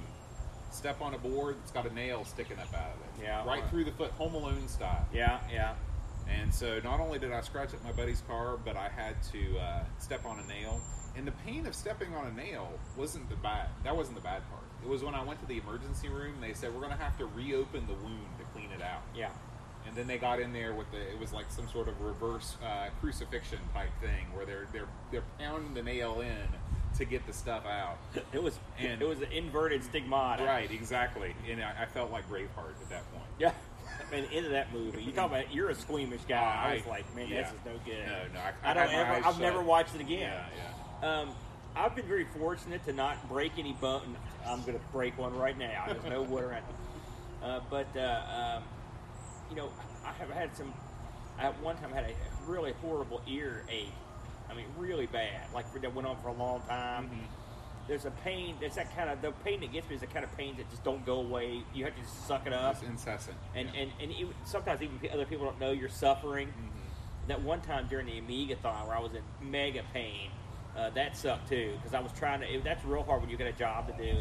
step 0.70 1.00
on 1.00 1.14
a 1.14 1.18
board 1.18 1.56
that's 1.58 1.72
got 1.72 1.90
a 1.90 1.92
nail 1.92 2.24
sticking 2.24 2.58
up 2.58 2.72
out 2.72 2.94
of 2.94 3.00
it. 3.00 3.24
Yeah. 3.24 3.44
Right 3.44 3.68
through 3.68 3.84
the 3.84 3.90
foot, 3.92 4.12
Home 4.12 4.34
Alone 4.34 4.68
style. 4.68 5.06
Yeah. 5.12 5.40
Yeah. 5.52 5.74
And 6.28 6.52
so 6.52 6.80
not 6.82 7.00
only 7.00 7.18
did 7.18 7.32
I 7.32 7.40
scratch 7.40 7.72
up 7.74 7.82
my 7.84 7.92
buddy's 7.92 8.22
car, 8.26 8.56
but 8.64 8.76
I 8.76 8.88
had 8.88 9.14
to 9.32 9.58
uh, 9.58 9.84
step 9.98 10.24
on 10.26 10.38
a 10.40 10.46
nail. 10.46 10.80
And 11.16 11.26
the 11.26 11.32
pain 11.46 11.66
of 11.66 11.74
stepping 11.74 12.14
on 12.14 12.26
a 12.26 12.32
nail 12.32 12.72
wasn't 12.96 13.28
the 13.30 13.36
bad. 13.36 13.68
That 13.84 13.96
wasn't 13.96 14.16
the 14.16 14.22
bad 14.22 14.42
part. 14.50 14.62
It 14.84 14.88
was 14.88 15.02
when 15.02 15.14
I 15.14 15.22
went 15.24 15.40
to 15.40 15.46
the 15.46 15.58
emergency 15.58 16.08
room. 16.08 16.34
They 16.40 16.52
said 16.52 16.74
we're 16.74 16.80
going 16.80 16.92
to 16.96 17.02
have 17.02 17.16
to 17.18 17.26
reopen 17.26 17.86
the 17.86 17.94
wound 17.94 18.26
to 18.38 18.44
clean 18.52 18.70
it 18.76 18.82
out. 18.82 19.02
Yeah. 19.14 19.30
And 19.86 19.96
then 19.96 20.06
they 20.08 20.18
got 20.18 20.40
in 20.40 20.52
there 20.52 20.74
with 20.74 20.90
the 20.90 20.98
it 20.98 21.18
was 21.18 21.32
like 21.32 21.46
some 21.48 21.68
sort 21.68 21.86
of 21.88 22.00
reverse 22.00 22.56
uh, 22.64 22.88
crucifixion 23.00 23.60
type 23.72 23.90
thing 24.00 24.26
where 24.34 24.44
they're 24.44 24.66
they're 24.72 24.88
they're 25.12 25.22
pounding 25.38 25.74
the 25.74 25.82
nail 25.82 26.20
in 26.20 26.48
to 26.98 27.04
get 27.04 27.24
the 27.26 27.32
stuff 27.32 27.64
out. 27.66 27.98
It 28.32 28.42
was. 28.42 28.58
And- 28.78 29.00
it 29.00 29.08
was 29.08 29.20
an 29.22 29.30
inverted 29.32 29.84
stigmata. 29.84 30.44
Right, 30.44 30.70
exactly. 30.70 31.34
And 31.48 31.62
I, 31.62 31.82
I 31.82 31.86
felt 31.86 32.10
like 32.10 32.28
Braveheart 32.28 32.80
at 32.82 32.88
that 32.90 33.10
point. 33.12 33.24
Yeah. 33.38 33.52
And 34.12 34.24
into 34.32 34.50
that 34.50 34.72
movie, 34.72 35.02
you 35.02 35.12
talk 35.12 35.30
about 35.30 35.52
you're 35.52 35.70
a 35.70 35.74
squeamish 35.74 36.20
guy. 36.28 36.36
I, 36.64 36.74
was 36.76 36.86
like, 36.86 37.16
man, 37.16 37.28
yeah. 37.28 37.42
this 37.42 37.50
is 37.50 37.58
no 37.64 37.72
good. 37.84 38.06
No, 38.06 38.34
no, 38.34 38.40
I- 38.40 38.68
I, 38.68 38.70
I 38.70 38.74
don't 38.74 38.94
ever. 38.94 39.12
I've 39.12 39.24
shut. 39.24 39.38
never 39.40 39.62
watched 39.62 39.94
it 39.94 40.00
again. 40.00 40.20
Yeah, 40.20 40.46
yeah. 41.02 41.20
Um, 41.20 41.30
I've 41.74 41.94
been 41.94 42.06
very 42.06 42.26
fortunate 42.38 42.84
to 42.86 42.92
not 42.92 43.28
break 43.28 43.52
any 43.58 43.72
bone. 43.74 44.16
I'm 44.46 44.60
going 44.62 44.78
to 44.78 44.84
break 44.92 45.18
one 45.18 45.36
right 45.36 45.58
now. 45.58 45.84
There's 45.86 46.04
no 46.04 46.22
way 46.34 46.42
around. 46.42 46.64
Uh, 47.42 47.60
but 47.68 47.88
uh, 47.96 48.58
um, 48.58 48.62
you 49.50 49.56
know, 49.56 49.70
I 50.04 50.12
have 50.12 50.30
had 50.30 50.56
some. 50.56 50.72
I 51.38 51.46
at 51.46 51.60
one 51.60 51.76
time 51.78 51.92
had 51.92 52.04
a 52.04 52.14
really 52.46 52.72
horrible 52.80 53.20
ear 53.26 53.64
ache. 53.68 53.92
I 54.48 54.54
mean, 54.54 54.66
really 54.78 55.06
bad. 55.06 55.42
Like 55.52 55.70
that 55.80 55.94
went 55.94 56.06
on 56.06 56.16
for 56.22 56.28
a 56.28 56.32
long 56.32 56.62
time. 56.62 57.04
Mm-hmm. 57.04 57.24
There's 57.88 58.04
a 58.04 58.10
pain. 58.10 58.56
There's 58.60 58.74
that 58.74 58.94
kind 58.96 59.10
of 59.10 59.22
the 59.22 59.32
pain 59.44 59.60
that 59.60 59.72
gets 59.72 59.88
me 59.88 59.94
is 59.94 60.00
the 60.00 60.06
kind 60.06 60.24
of 60.24 60.36
pain 60.36 60.56
that 60.56 60.68
just 60.70 60.84
don't 60.84 61.04
go 61.06 61.20
away. 61.20 61.62
You 61.74 61.84
have 61.84 61.94
to 61.94 62.02
just 62.02 62.26
suck 62.26 62.46
it 62.46 62.52
up. 62.52 62.74
It's 62.74 62.82
incessant. 62.82 63.36
And 63.54 63.68
yeah. 63.72 63.82
and 63.82 63.92
and 64.00 64.12
even, 64.12 64.34
sometimes 64.44 64.82
even 64.82 64.98
other 65.12 65.24
people 65.24 65.46
don't 65.46 65.60
know 65.60 65.70
you're 65.72 65.88
suffering. 65.88 66.48
Mm-hmm. 66.48 67.28
That 67.28 67.42
one 67.42 67.60
time 67.60 67.86
during 67.88 68.06
the 68.06 68.20
Amigathon 68.20 68.86
where 68.86 68.96
I 68.96 69.00
was 69.00 69.12
in 69.14 69.50
mega 69.50 69.82
pain, 69.92 70.30
uh, 70.76 70.90
that 70.90 71.16
sucked 71.16 71.48
too 71.48 71.72
because 71.76 71.94
I 71.94 72.00
was 72.00 72.12
trying 72.12 72.40
to. 72.40 72.46
It, 72.46 72.64
that's 72.64 72.84
real 72.84 73.02
hard 73.02 73.20
when 73.20 73.30
you 73.30 73.36
got 73.36 73.48
a 73.48 73.52
job 73.52 73.88
to 73.88 74.04
do, 74.04 74.18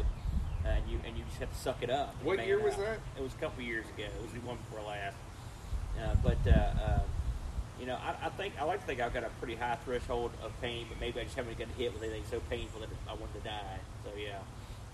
uh, 0.64 0.68
and 0.68 0.88
you 0.88 1.00
and 1.06 1.16
you 1.16 1.24
just 1.24 1.38
have 1.38 1.52
to 1.52 1.58
suck 1.58 1.82
it 1.82 1.90
up. 1.90 2.14
What 2.22 2.44
year 2.46 2.60
was 2.60 2.74
up. 2.74 2.80
that? 2.80 2.98
It 3.16 3.22
was 3.22 3.34
a 3.34 3.38
couple 3.38 3.62
years 3.62 3.86
ago. 3.86 4.04
It 4.04 4.22
was 4.22 4.32
the 4.32 4.40
one 4.40 4.58
before 4.68 4.86
last. 4.86 5.16
Uh, 5.98 6.14
but 6.22 6.38
uh, 6.46 6.50
uh, 6.50 6.98
you 7.80 7.86
know, 7.86 7.96
I, 7.96 8.26
I 8.26 8.28
think 8.30 8.54
I 8.60 8.64
like 8.64 8.80
to 8.80 8.86
think 8.86 9.00
I've 9.00 9.12
got 9.14 9.24
a 9.24 9.28
pretty 9.40 9.54
high 9.54 9.76
threshold 9.84 10.30
of 10.42 10.58
pain, 10.60 10.86
but 10.88 10.98
maybe 11.00 11.20
I 11.20 11.24
just 11.24 11.36
haven't 11.36 11.58
gotten 11.58 11.74
hit 11.74 11.92
with 11.92 12.02
anything 12.02 12.22
so 12.30 12.40
painful 12.48 12.80
that 12.80 12.88
I 13.08 13.14
wanted 13.14 13.34
to 13.34 13.40
die. 13.48 13.78
So 14.04 14.10
yeah, 14.18 14.38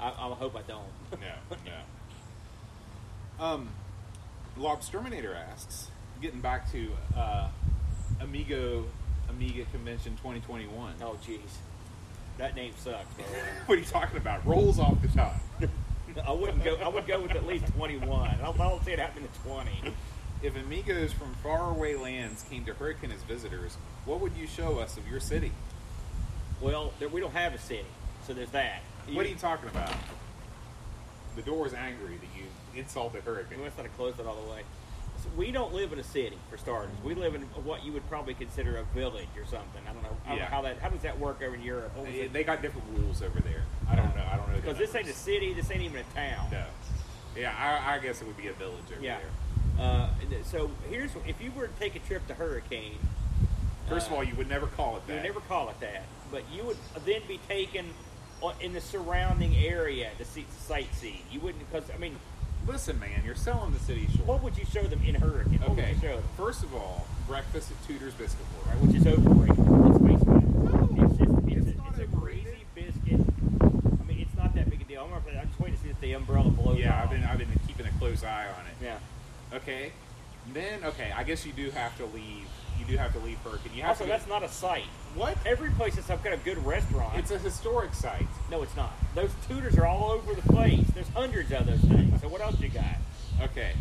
I, 0.01 0.09
I 0.09 0.35
hope 0.35 0.57
I 0.57 0.63
don't. 0.63 1.21
no, 1.21 1.59
no. 1.65 1.73
Um, 3.41 3.71
Lobsterminator 4.59 5.35
asks, 5.35 5.89
getting 6.21 6.41
back 6.41 6.71
to 6.73 6.91
uh, 7.17 7.49
Amigo 8.21 8.85
Amiga 9.29 9.65
Convention 9.73 10.13
2021. 10.17 10.95
oh 11.03 11.17
jeez, 11.27 11.41
that 12.39 12.55
name 12.55 12.73
sucks. 12.77 13.13
by 13.15 13.25
the 13.25 13.33
way. 13.33 13.39
What 13.67 13.79
are 13.79 13.81
you 13.81 13.87
talking 13.87 14.19
about? 14.19 14.47
Rolls 14.47 14.79
off 14.79 15.01
the 15.03 15.09
tongue. 15.09 15.41
I 16.27 16.31
wouldn't 16.33 16.63
go. 16.63 16.77
I 16.77 16.89
would 16.89 17.07
go 17.07 17.23
with 17.23 17.33
at 17.33 17.47
least 17.47 17.67
twenty-one. 17.75 18.29
I 18.29 18.35
don't, 18.45 18.61
I 18.61 18.69
don't 18.69 18.85
see 18.85 18.93
it 18.93 18.99
happening 18.99 19.29
to 19.33 19.49
twenty. 19.49 19.95
If 20.43 20.57
amigos 20.57 21.13
from 21.13 21.35
faraway 21.35 21.95
lands 21.95 22.45
came 22.51 22.65
to 22.65 22.75
Hurricane 22.75 23.13
as 23.13 23.23
visitors, 23.23 23.77
what 24.05 24.21
would 24.21 24.33
you 24.37 24.47
show 24.49 24.79
us 24.81 24.97
of 24.97 25.09
your 25.09 25.21
city? 25.21 25.53
Well, 26.61 26.93
there, 26.99 27.09
we 27.09 27.21
don't 27.21 27.33
have 27.35 27.55
a 27.55 27.59
city, 27.59 27.87
so 28.27 28.35
there's 28.35 28.51
that. 28.51 28.83
What 29.13 29.25
are 29.25 29.29
you 29.29 29.37
talking 29.37 29.69
about? 29.69 29.93
The 31.37 31.43
door 31.43 31.67
is 31.67 31.75
angry 31.75 32.17
that 32.17 32.29
you 32.37 32.45
insulted 32.81 33.23
Hurricane. 33.23 33.59
We 33.59 33.65
must 33.65 33.77
not 33.77 33.87
have 33.87 33.97
closed 33.97 34.19
it 34.19 34.27
all 34.27 34.35
the 34.35 34.51
way. 34.51 34.63
So 35.23 35.29
we 35.37 35.53
don't 35.53 35.73
live 35.73 35.93
in 35.93 36.01
a 36.01 36.05
city, 36.05 36.37
for 36.51 36.57
starters. 36.59 36.91
We 37.05 37.15
live 37.15 37.37
in 37.37 37.43
what 37.65 37.85
you 37.85 37.93
would 37.93 38.09
probably 38.09 38.35
consider 38.35 38.77
a 38.79 38.85
village 38.97 39.29
or 39.37 39.45
something. 39.45 39.83
I 39.89 39.93
don't 39.93 40.03
know, 40.03 40.17
I 40.27 40.29
don't 40.31 40.39
know 40.41 40.45
how 40.47 40.63
that. 40.63 40.79
How 40.79 40.89
does 40.89 41.03
that 41.03 41.19
work 41.21 41.41
over 41.43 41.55
in 41.55 41.63
Europe? 41.63 41.93
They, 42.05 42.27
they 42.27 42.43
got 42.43 42.63
different 42.63 42.87
rules 42.99 43.23
over 43.23 43.39
there. 43.41 43.63
I 43.89 43.95
don't 43.95 44.15
know. 44.17 44.25
I 44.31 44.37
don't 44.37 44.49
know. 44.49 44.57
Because 44.57 44.79
this 44.79 44.93
ain't 44.97 45.09
a 45.09 45.13
city. 45.13 45.55
This 45.55 45.71
ain't 45.71 45.83
even 45.83 46.01
a 46.01 46.15
town. 46.15 46.49
No. 46.51 46.65
Yeah, 47.37 47.55
I, 47.57 47.95
I 47.95 47.99
guess 48.01 48.21
it 48.21 48.27
would 48.27 48.37
be 48.37 48.49
a 48.49 48.53
village 48.53 48.83
over 48.93 49.01
Yeah. 49.05 49.19
there. 49.19 49.29
Uh, 49.79 50.09
so 50.45 50.71
here's 50.89 51.11
if 51.27 51.41
you 51.41 51.51
were 51.53 51.67
to 51.67 51.79
take 51.79 51.97
a 51.97 52.01
trip 52.01 52.27
to 52.29 52.35
Hurricane. 52.35 52.99
First 53.89 54.07
of 54.07 54.13
uh, 54.13 54.17
all, 54.17 54.25
you 54.25 54.35
would 54.37 54.49
never 54.49 54.67
call 54.67 54.97
it 54.97 55.07
that. 55.07 55.13
You 55.13 55.19
would 55.19 55.27
never 55.27 55.41
call 55.41 55.69
it 55.71 55.81
that, 55.81 56.05
but 56.31 56.43
you 56.53 56.65
would 56.65 56.77
then 57.05 57.23
be 57.27 57.39
taken 57.49 57.87
in 58.61 58.73
the 58.73 58.81
surrounding 58.81 59.55
area 59.57 60.11
to 60.19 60.25
see 60.25 60.45
sightsee. 60.69 61.21
You 61.31 61.41
wouldn't 61.41 61.71
because 61.71 61.91
I 61.95 61.99
mean, 61.99 62.17
Listen, 62.67 62.99
man, 63.01 63.23
you're 63.25 63.35
selling 63.35 63.73
the 63.73 63.79
city 63.81 64.07
short. 64.15 64.27
what 64.27 64.43
would 64.43 64.57
you 64.57 64.65
show 64.73 64.83
them 64.85 65.01
in 65.05 65.17
Hurricane? 65.17 65.59
What 65.61 65.71
okay. 65.71 65.95
would 65.95 66.03
you 66.03 66.09
show 66.09 66.17
them? 66.17 66.25
First 66.37 66.63
of 66.63 66.75
all, 66.75 67.07
breakfast 67.27 67.73
at 67.73 67.87
Tudor's 67.89 68.15
Biscuit 68.15 68.47
World, 68.55 68.69
Right, 68.69 68.87
which 68.87 68.97
is 68.97 69.07
overrated. 69.07 69.59
Let's 69.59 69.99
face 69.99 70.23
it. 70.23 70.43
It's 71.03 71.19
just 71.19 71.31
it's, 71.33 71.69
it's 71.69 71.79
a, 71.79 71.89
it's 71.91 71.99
a 71.99 72.07
greasy 72.17 72.65
biscuit. 72.75 73.21
I 73.61 74.05
mean, 74.07 74.21
it's 74.21 74.37
not 74.37 74.55
that 74.55 74.71
big 74.71 74.81
a 74.81 74.85
deal. 74.85 75.03
I'm, 75.03 75.11
gonna- 75.25 75.41
I'm 75.41 75.49
just 75.49 75.59
waiting 75.61 75.77
to 75.77 75.83
see 75.83 75.91
if 75.91 76.01
the 76.01 76.13
umbrella 76.13 76.51
blows 76.51 76.79
Yeah, 76.79 76.95
off. 76.95 77.05
I've 77.05 77.11
been 77.11 77.25
I've 77.25 77.39
been 77.39 77.49
keeping 77.67 77.87
a 77.87 77.93
close 77.99 78.23
eye 78.23 78.47
on. 78.47 78.62
Okay. 79.55 79.93
Then 80.53 80.83
okay, 80.85 81.13
I 81.17 81.23
guess 81.23 81.47
you 81.47 81.53
do 81.53 81.71
have 81.71 81.97
to 81.99 82.05
leave. 82.07 82.47
You 82.79 82.85
do 82.87 82.97
have 82.97 83.13
to 83.13 83.19
leave 83.21 83.39
Hurricane. 83.39 83.73
You 83.77 83.83
have 83.83 83.91
Also, 83.91 84.05
to. 84.05 84.11
that's 84.11 84.27
not 84.27 84.43
a 84.43 84.49
site. 84.49 84.85
what? 85.15 85.37
Every 85.47 85.71
place 85.71 85.95
has 85.95 86.05
some 86.05 86.19
kind 86.19 86.35
of 86.35 86.43
good 86.45 86.59
restaurant. 86.67 87.17
It's 87.17 87.31
a 87.31 87.39
historic 87.39 87.95
site. 87.95 88.27
no, 88.51 88.63
it's 88.63 88.75
not. 88.75 88.93
Those 89.15 89.31
Tudors 89.49 89.79
are 89.79 89.87
all 89.87 90.11
over 90.11 90.35
the 90.35 90.43
place. 90.43 90.85
There's 90.95 91.09
hundreds 91.11 91.53
of 91.53 91.67
those 91.67 91.81
things. 91.81 92.21
So 92.21 92.29
what 92.29 92.41
else 92.41 92.59
you 92.61 92.69
got? 92.71 92.97
Okay. 93.41 93.73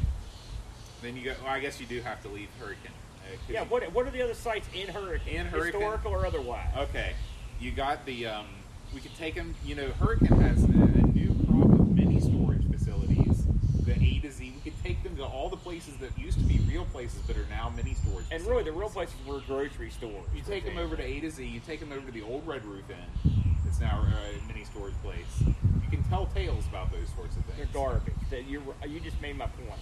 Then 1.02 1.16
you 1.18 1.24
go. 1.24 1.34
Well, 1.44 1.52
I 1.52 1.60
guess 1.60 1.80
you 1.80 1.88
do 1.88 2.00
have 2.02 2.22
to 2.24 2.28
leave 2.30 2.50
Hurricane. 2.60 2.92
uh, 3.26 3.32
'cause 3.32 3.40
Yeah. 3.50 3.64
you- 3.64 3.70
What 3.70 3.92
What 3.94 4.06
are 4.08 4.12
the 4.12 4.22
other 4.22 4.36
sites 4.36 4.68
in 4.74 4.88
Hurricane? 4.90 5.36
In 5.36 5.46
Hurricane? 5.48 5.82
historical 5.82 6.12
or 6.12 6.26
otherwise? 6.28 6.68
Okay. 6.78 7.14
You 7.60 7.72
got 7.72 8.06
the 8.06 8.28
um, 8.28 8.46
We 8.94 9.00
could 9.00 9.16
take 9.16 9.36
them. 9.36 9.56
You 9.66 9.76
know, 9.76 9.90
Hurricane 9.94 10.38
has 10.42 10.64
a, 10.66 10.68
a 10.68 11.08
new 11.08 11.34
crop 11.48 11.80
of 11.80 11.88
mini 11.96 12.20
storage 12.20 12.70
facilities. 12.70 13.46
The 13.86 13.94
A 13.94 14.20
to 14.20 14.30
Z. 14.32 14.52
We 14.54 14.70
could 14.72 14.84
take 14.84 15.02
them 15.02 15.16
to 15.16 15.24
all 15.24 15.48
the 15.50 15.56
places 15.58 15.96
that 16.02 16.18
used 16.20 16.38
to 16.40 16.44
be 16.44 16.60
real 16.68 16.84
places, 17.02 17.22
but 17.26 17.36
are 17.36 17.48
now 17.50 17.72
mini 17.76 17.96
storage. 17.96 18.26
And 18.30 18.46
really, 18.46 18.64
the 18.64 18.72
real 18.72 18.90
places 18.90 19.16
were 19.26 19.40
grocery 19.48 19.90
stores. 19.90 20.26
You 20.36 20.42
take 20.44 20.66
them 20.66 20.78
over 20.78 20.96
to 20.96 21.04
A 21.04 21.20
to 21.22 21.32
Z. 21.32 21.44
You 21.44 21.60
take 21.60 21.80
them 21.80 21.92
over 21.92 22.06
to 22.06 22.12
the 22.12 22.22
old 22.22 22.46
Red 22.46 22.64
Roof 22.64 22.84
Inn. 22.90 23.42
It's 23.68 23.80
now 23.80 24.06
a 24.06 24.48
mini 24.48 24.66
storage 24.66 24.94
place. 25.04 25.26
You 25.42 25.90
can 25.90 26.04
tell 26.04 26.28
tales 26.28 26.64
about 26.68 26.92
those 26.92 27.10
sorts 27.16 27.38
of 27.38 27.46
things. 27.46 27.58
They're 27.58 27.66
garbage. 27.74 28.14
That 28.30 28.46
you 28.46 28.62
you 28.88 29.00
just 29.00 29.20
made 29.20 29.36
my 29.36 29.48
point. 29.48 29.80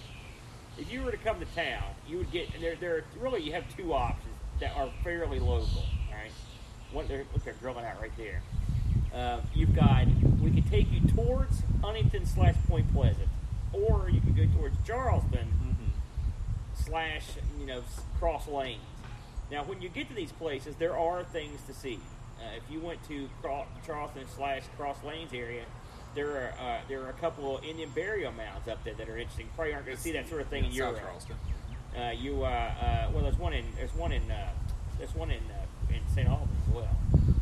If 0.78 0.90
you 0.90 1.02
were 1.02 1.10
to 1.10 1.18
come 1.18 1.38
to 1.40 1.46
town, 1.54 1.84
you 2.08 2.16
would 2.18 2.30
get 2.30 2.48
there. 2.58 2.76
There 2.76 3.04
really 3.18 3.42
you 3.42 3.52
have 3.52 3.64
two 3.76 3.92
options 3.92 4.34
that 4.60 4.74
are 4.76 4.88
fairly 5.04 5.40
local. 5.40 5.84
Right? 6.10 6.30
One, 6.92 7.06
they're, 7.06 7.26
look, 7.34 7.44
they're 7.44 7.52
drilling 7.54 7.84
out 7.84 8.00
right 8.00 8.16
there. 8.16 8.40
Uh, 9.14 9.40
you've 9.54 9.74
got 9.74 10.06
we 10.40 10.50
could 10.52 10.70
take 10.70 10.90
you 10.90 11.00
towards 11.08 11.62
Huntington 11.82 12.24
slash 12.24 12.54
Point 12.66 12.90
Pleasant, 12.94 13.28
or 13.74 14.08
you 14.08 14.22
could 14.22 14.36
go 14.36 14.46
towards 14.56 14.76
Charleston 14.86 15.69
slash 16.84 17.24
you 17.58 17.66
know 17.66 17.82
cross 18.18 18.46
lanes. 18.48 18.80
Now, 19.50 19.64
when 19.64 19.82
you 19.82 19.88
get 19.88 20.08
to 20.08 20.14
these 20.14 20.32
places, 20.32 20.76
there 20.76 20.96
are 20.96 21.24
things 21.24 21.60
to 21.66 21.74
see. 21.74 21.98
Uh, 22.38 22.56
if 22.56 22.62
you 22.72 22.80
went 22.80 23.02
to 23.08 23.28
Charleston 23.84 24.22
slash 24.34 24.62
cross 24.76 24.96
lanes 25.04 25.32
area, 25.34 25.64
there 26.14 26.30
are 26.30 26.52
uh, 26.60 26.78
there 26.88 27.02
are 27.02 27.10
a 27.10 27.14
couple 27.14 27.58
of 27.58 27.64
Indian 27.64 27.90
burial 27.90 28.32
mounds 28.32 28.68
up 28.68 28.82
there 28.84 28.94
that 28.94 29.08
are 29.08 29.18
interesting. 29.18 29.48
Probably 29.56 29.74
aren't 29.74 29.86
going 29.86 29.96
to 29.96 30.02
see 30.02 30.12
that 30.12 30.28
sort 30.28 30.40
of 30.40 30.48
thing 30.48 30.64
in 30.64 30.70
Yeah, 30.72 30.84
South 30.86 30.96
Europe. 30.96 31.02
Charleston. 31.04 31.36
Uh, 31.98 32.10
you 32.12 32.44
uh, 32.44 32.46
uh, 32.46 33.10
well, 33.12 33.24
there's 33.24 33.36
one 33.38 33.52
in 33.52 33.64
there's 33.76 33.94
one 33.94 34.12
in 34.12 34.30
uh, 34.30 34.48
there's 34.98 35.14
one 35.14 35.30
in 35.30 35.38
uh, 35.50 35.92
in 35.94 36.00
St. 36.14 36.28
Albans 36.28 36.50
as 36.68 36.74
well. 36.74 36.96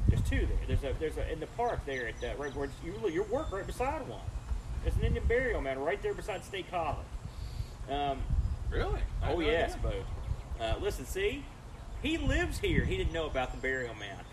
There's 0.08 0.22
two 0.22 0.46
there. 0.46 0.58
There's 0.66 0.84
a 0.84 0.98
there's 0.98 1.18
a 1.18 1.30
in 1.30 1.38
the 1.40 1.46
park 1.48 1.84
there 1.84 2.08
at 2.08 2.24
uh, 2.24 2.34
right 2.38 2.54
where 2.56 2.70
you 2.82 2.94
your 3.10 3.24
work 3.24 3.52
right 3.52 3.66
beside 3.66 4.08
one. 4.08 4.20
There's 4.82 4.96
an 4.96 5.02
Indian 5.02 5.26
burial 5.26 5.60
mound 5.60 5.84
right 5.84 6.00
there 6.02 6.14
beside 6.14 6.44
State 6.44 6.70
College. 6.70 6.96
Um, 7.90 8.20
Really? 8.70 9.00
I 9.22 9.32
Oh 9.32 9.38
had 9.38 9.46
yes, 9.46 9.76
both. 9.76 10.04
Uh, 10.60 10.74
listen, 10.80 11.04
see, 11.06 11.44
he 12.02 12.18
lives 12.18 12.58
here. 12.58 12.84
He 12.84 12.96
didn't 12.96 13.12
know 13.12 13.26
about 13.26 13.52
the 13.52 13.58
burial 13.58 13.94
mound. 13.94 14.24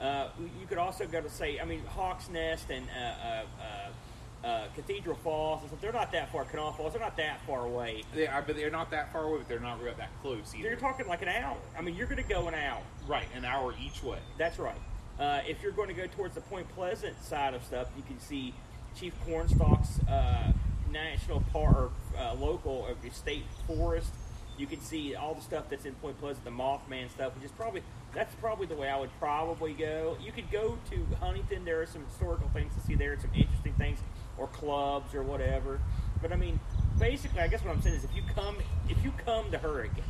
Uh, 0.00 0.28
you 0.60 0.66
could 0.66 0.78
also 0.78 1.06
go 1.06 1.20
to 1.20 1.28
say, 1.28 1.58
I 1.58 1.64
mean, 1.64 1.84
Hawks 1.86 2.28
Nest 2.28 2.70
and 2.70 2.86
uh, 2.96 3.02
uh, 3.02 3.42
uh, 4.44 4.46
uh, 4.46 4.64
Cathedral 4.76 5.16
Falls 5.16 5.60
and 5.62 5.70
stuff. 5.70 5.80
They're 5.80 5.92
not 5.92 6.12
that 6.12 6.30
far. 6.30 6.44
Kanawha 6.44 6.76
Falls. 6.76 6.92
They're 6.92 7.02
not 7.02 7.16
that 7.16 7.40
far 7.46 7.66
away. 7.66 8.04
They 8.14 8.28
are, 8.28 8.42
but 8.42 8.54
they're 8.54 8.70
not 8.70 8.90
that 8.92 9.12
far 9.12 9.24
away. 9.24 9.38
But 9.38 9.48
they're 9.48 9.58
not 9.58 9.82
real 9.82 9.94
that 9.94 10.10
close 10.22 10.54
either. 10.54 10.68
You're 10.68 10.78
talking 10.78 11.08
like 11.08 11.22
an 11.22 11.28
hour. 11.28 11.56
I 11.76 11.82
mean, 11.82 11.96
you're 11.96 12.06
going 12.06 12.22
to 12.22 12.28
go 12.28 12.46
an 12.46 12.54
hour. 12.54 12.82
right, 13.08 13.26
an 13.34 13.44
hour 13.44 13.74
each 13.82 14.02
way. 14.02 14.18
That's 14.36 14.58
right. 14.58 14.76
Uh, 15.18 15.40
if 15.48 15.62
you're 15.62 15.72
going 15.72 15.88
to 15.88 15.94
go 15.94 16.06
towards 16.06 16.36
the 16.36 16.40
Point 16.42 16.68
Pleasant 16.76 17.20
side 17.24 17.54
of 17.54 17.64
stuff, 17.64 17.88
you 17.96 18.04
can 18.04 18.20
see 18.20 18.54
Chief 18.96 19.12
Cornstalk's 19.26 19.98
uh, 20.08 20.52
national 20.92 21.42
park 21.52 21.78
or 21.78 21.90
uh, 22.18 22.34
local 22.34 22.86
of 22.86 23.02
your 23.02 23.12
state 23.12 23.44
forest. 23.66 24.10
You 24.56 24.66
can 24.66 24.80
see 24.80 25.14
all 25.14 25.34
the 25.34 25.40
stuff 25.40 25.66
that's 25.70 25.84
in 25.84 25.94
Point 25.94 26.18
Pleasant, 26.18 26.44
the 26.44 26.50
Mothman 26.50 27.10
stuff, 27.10 27.34
which 27.36 27.44
is 27.44 27.52
probably 27.52 27.82
that's 28.14 28.34
probably 28.36 28.66
the 28.66 28.74
way 28.74 28.88
I 28.88 28.98
would 28.98 29.10
probably 29.20 29.72
go. 29.72 30.16
You 30.20 30.32
could 30.32 30.50
go 30.50 30.78
to 30.90 31.16
Huntington. 31.20 31.64
There 31.64 31.80
are 31.80 31.86
some 31.86 32.04
historical 32.06 32.48
things 32.48 32.74
to 32.74 32.80
see 32.80 32.94
there, 32.94 33.16
some 33.20 33.30
interesting 33.34 33.74
things, 33.74 34.00
or 34.36 34.48
clubs 34.48 35.14
or 35.14 35.22
whatever. 35.22 35.80
But 36.20 36.32
I 36.32 36.36
mean, 36.36 36.58
basically, 36.98 37.40
I 37.40 37.48
guess 37.48 37.62
what 37.62 37.74
I'm 37.74 37.82
saying 37.82 37.96
is, 37.96 38.04
if 38.04 38.14
you 38.16 38.22
come, 38.34 38.56
if 38.88 39.02
you 39.04 39.12
come 39.24 39.50
to 39.52 39.58
Hurricane 39.58 40.02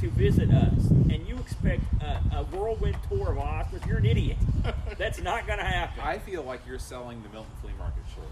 to 0.00 0.10
visit 0.10 0.50
us 0.50 0.90
and 0.90 1.26
you 1.26 1.36
expect 1.38 1.82
a, 2.02 2.38
a 2.38 2.44
whirlwind 2.44 2.96
tour 3.08 3.30
of 3.32 3.38
Oscars, 3.38 3.86
you're 3.86 3.98
an 3.98 4.06
idiot. 4.06 4.38
That's 4.98 5.20
not 5.20 5.46
going 5.46 5.58
to 5.58 5.64
happen. 5.64 6.02
I 6.02 6.18
feel 6.18 6.42
like 6.42 6.60
you're 6.66 6.78
selling 6.78 7.22
the 7.22 7.28
Milton 7.28 7.52
Flea 7.62 7.72
Market 7.78 8.02
short. 8.14 8.28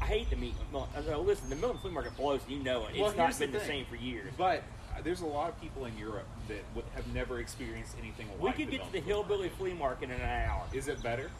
I 0.00 0.06
hate 0.06 0.30
the 0.30 0.36
meat. 0.36 0.54
Well, 0.72 0.88
listen, 1.24 1.48
the 1.50 1.56
Milton 1.56 1.78
Flea 1.80 1.90
Market 1.92 2.16
blows. 2.16 2.40
and 2.46 2.52
You 2.56 2.62
know 2.62 2.86
it. 2.86 2.90
It's 2.90 2.98
Well, 3.00 3.10
not 3.10 3.16
here's 3.24 3.38
the 3.38 3.46
been 3.46 3.54
the, 3.54 3.60
same 3.60 3.84
for 3.86 3.96
years. 3.96 4.32
But 4.36 4.62
uh, 4.96 5.02
there's 5.02 5.20
a 5.20 5.26
lot 5.26 5.48
of 5.50 5.60
people 5.60 5.84
in 5.84 5.96
Europe 5.98 6.26
that 6.48 6.64
have 6.94 7.06
never 7.14 7.38
experienced 7.40 7.96
anything 8.00 8.26
like 8.28 8.36
that. 8.38 8.44
we 8.44 8.52
could 8.64 8.70
get 8.70 8.84
to 8.86 8.92
the 8.92 9.00
hillbilly 9.00 9.50
flea 9.50 9.74
market 9.74 10.04
in 10.10 10.20
an 10.20 10.22
hour. 10.22 10.62
Is 10.72 10.88
it 10.88 11.02
better? 11.02 11.30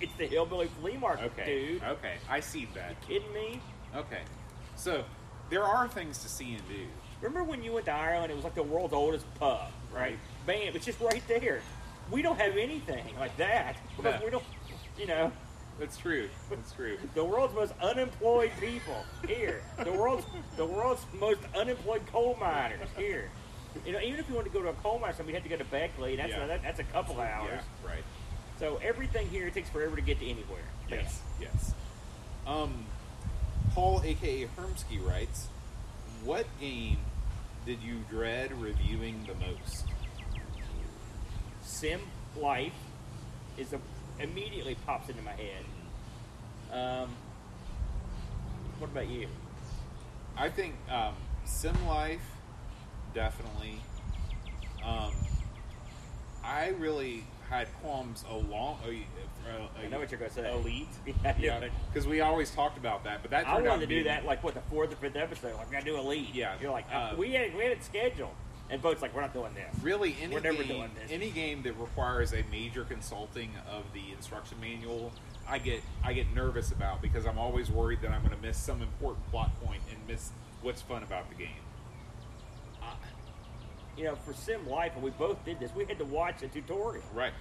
It's 0.00 0.12
the 0.18 0.26
hillbilly 0.26 0.68
flea 0.80 0.96
market, 0.96 1.32
Okay. 1.38 1.44
dude. 1.74 1.82
Okay. 1.84 2.14
I 2.28 2.40
see 2.40 2.66
that. 2.74 2.96
You 3.08 3.20
Kidding 3.20 3.32
me? 3.32 3.60
Okay. 3.94 4.22
So 4.76 5.04
there 5.50 5.62
are 5.64 5.86
things 5.88 6.18
to 6.18 6.28
see 6.28 6.54
and 6.54 6.68
do. 6.68 6.86
Remember 7.20 7.44
when 7.48 7.62
you 7.62 7.72
went 7.72 7.86
to 7.86 7.92
Ireland? 7.92 8.32
It 8.32 8.34
was 8.34 8.44
like 8.44 8.54
the 8.56 8.62
world's 8.62 8.92
oldest 8.92 9.24
pub, 9.36 9.70
right? 9.94 10.18
Bam! 10.46 10.74
It's 10.74 10.84
just 10.84 11.00
right 11.00 11.22
there. 11.28 11.60
We 12.10 12.20
don't 12.22 12.38
have 12.38 12.56
anything 12.56 13.04
like 13.18 13.34
that 13.38 13.76
because 13.96 14.18
No. 14.20 14.24
we 14.24 14.30
don't. 14.30 14.44
You 14.98 15.06
know, 15.06 15.32
That's 15.78 15.96
true. 15.96 16.28
That's 16.50 16.72
true. 16.72 16.98
the 17.14 17.24
world's 17.24 17.54
most 17.54 17.72
unemployed 17.82 18.52
people 18.60 19.04
here. 19.26 19.62
The 19.82 19.92
world's 19.92 20.24
the 20.56 20.64
world's 20.64 21.04
most 21.18 21.40
unemployed 21.56 22.02
coal 22.12 22.36
miners 22.40 22.88
here. 22.96 23.30
You 23.84 23.92
know, 23.92 24.00
even 24.00 24.20
if 24.20 24.28
you 24.28 24.34
want 24.36 24.46
to 24.46 24.52
go 24.52 24.62
to 24.62 24.68
a 24.68 24.72
coal 24.74 25.00
mine, 25.00 25.14
somebody 25.16 25.34
had 25.34 25.42
to 25.42 25.48
go 25.48 25.56
to 25.56 25.64
Beckley. 25.64 26.14
That's 26.16 26.30
Yeah. 26.30 26.46
that, 26.46 26.62
that's 26.62 26.78
a 26.78 26.84
couple 26.84 27.20
hours. 27.20 27.60
Yeah. 27.84 27.90
Right. 27.90 28.04
So 28.60 28.78
everything 28.82 29.28
here 29.28 29.50
takes 29.50 29.68
forever 29.68 29.96
to 29.96 30.02
get 30.02 30.20
to 30.20 30.24
anywhere. 30.26 30.62
Bam. 30.88 31.00
Yes. 31.00 31.20
Yes. 31.40 31.74
Um, 32.46 32.86
Paul, 33.72 34.00
aka 34.04 34.46
Hermsky, 34.56 35.04
writes, 35.04 35.48
"What 36.22 36.46
game 36.60 36.98
did 37.66 37.82
you 37.82 38.04
dread 38.08 38.52
reviewing 38.60 39.26
the 39.26 39.34
most?" 39.34 39.86
Sim 41.62 42.00
Life 42.36 42.72
is 43.56 43.72
a, 43.72 43.80
immediately 44.20 44.76
pops 44.86 45.08
into 45.08 45.22
my 45.22 45.32
head. 45.32 45.64
Um, 46.72 47.10
what 48.78 48.90
about 48.90 49.08
you? 49.08 49.28
I 50.36 50.48
think 50.48 50.74
um, 50.90 51.14
Sim 51.44 51.74
Life, 51.86 52.24
definitely. 53.14 53.76
Um, 54.84 55.12
I 56.44 56.68
really 56.78 57.24
had 57.48 57.68
qualms 57.80 58.24
along. 58.28 58.78
Uh, 58.84 58.90
uh, 59.48 59.68
I 59.82 59.88
know 59.88 59.98
what 59.98 60.10
you're 60.10 60.18
gonna 60.18 60.32
say. 60.32 60.50
Elite. 60.52 60.88
Yeah, 61.06 61.30
I 61.30 61.34
yeah, 61.38 61.68
because 61.92 62.06
we 62.06 62.20
always 62.20 62.50
talked 62.50 62.78
about 62.78 63.04
that, 63.04 63.22
but 63.22 63.30
that 63.30 63.46
I 63.46 63.60
wanted 63.60 63.82
to 63.82 63.86
be 63.86 63.98
do 63.98 64.04
that 64.04 64.24
like 64.24 64.42
what 64.42 64.54
the 64.54 64.60
fourth 64.62 64.92
or 64.92 64.96
fifth 64.96 65.16
episode. 65.16 65.54
Like 65.54 65.74
I 65.74 65.80
do 65.80 65.96
Elite. 65.96 66.34
Yeah. 66.34 66.54
You're 66.60 66.72
like 66.72 66.86
Uh, 66.92 67.14
we 67.16 67.32
had 67.32 67.54
we 67.54 67.62
had 67.62 67.72
it 67.72 67.84
scheduled, 67.84 68.34
and 68.70 68.80
both 68.82 69.02
like 69.02 69.14
we're 69.14 69.20
not 69.20 69.32
doing 69.34 69.52
this. 69.54 69.82
Really, 69.82 70.16
any 70.22 70.34
We're 70.34 70.40
never 70.40 70.62
game, 70.62 70.68
doing 70.78 70.90
this. 71.00 71.10
any 71.12 71.30
game 71.30 71.62
that 71.62 71.74
requires 71.78 72.32
a 72.32 72.42
major 72.50 72.84
consulting 72.84 73.50
of 73.70 73.84
the 73.92 74.12
instruction 74.16 74.58
manual, 74.60 75.12
I 75.48 75.58
get 75.58 75.82
I 76.02 76.12
get 76.14 76.32
nervous 76.34 76.72
about 76.72 77.02
because 77.02 77.26
I'm 77.26 77.38
always 77.38 77.70
worried 77.70 78.00
that 78.02 78.10
I'm 78.10 78.22
going 78.22 78.34
to 78.34 78.40
miss 78.42 78.56
some 78.56 78.80
important 78.82 79.30
plot 79.30 79.50
point 79.62 79.82
and 79.90 79.98
miss 80.08 80.30
what's 80.62 80.80
fun 80.82 81.02
about 81.02 81.28
the 81.28 81.34
game. 81.36 81.50
You 83.96 84.04
know, 84.04 84.16
for 84.16 84.34
Sim 84.34 84.68
Life, 84.68 84.92
and 84.96 85.04
we 85.04 85.10
both 85.10 85.44
did 85.44 85.60
this. 85.60 85.70
We 85.74 85.84
had 85.84 85.98
to 85.98 86.04
watch 86.04 86.42
a 86.42 86.48
tutorial 86.48 87.04
Right. 87.14 87.32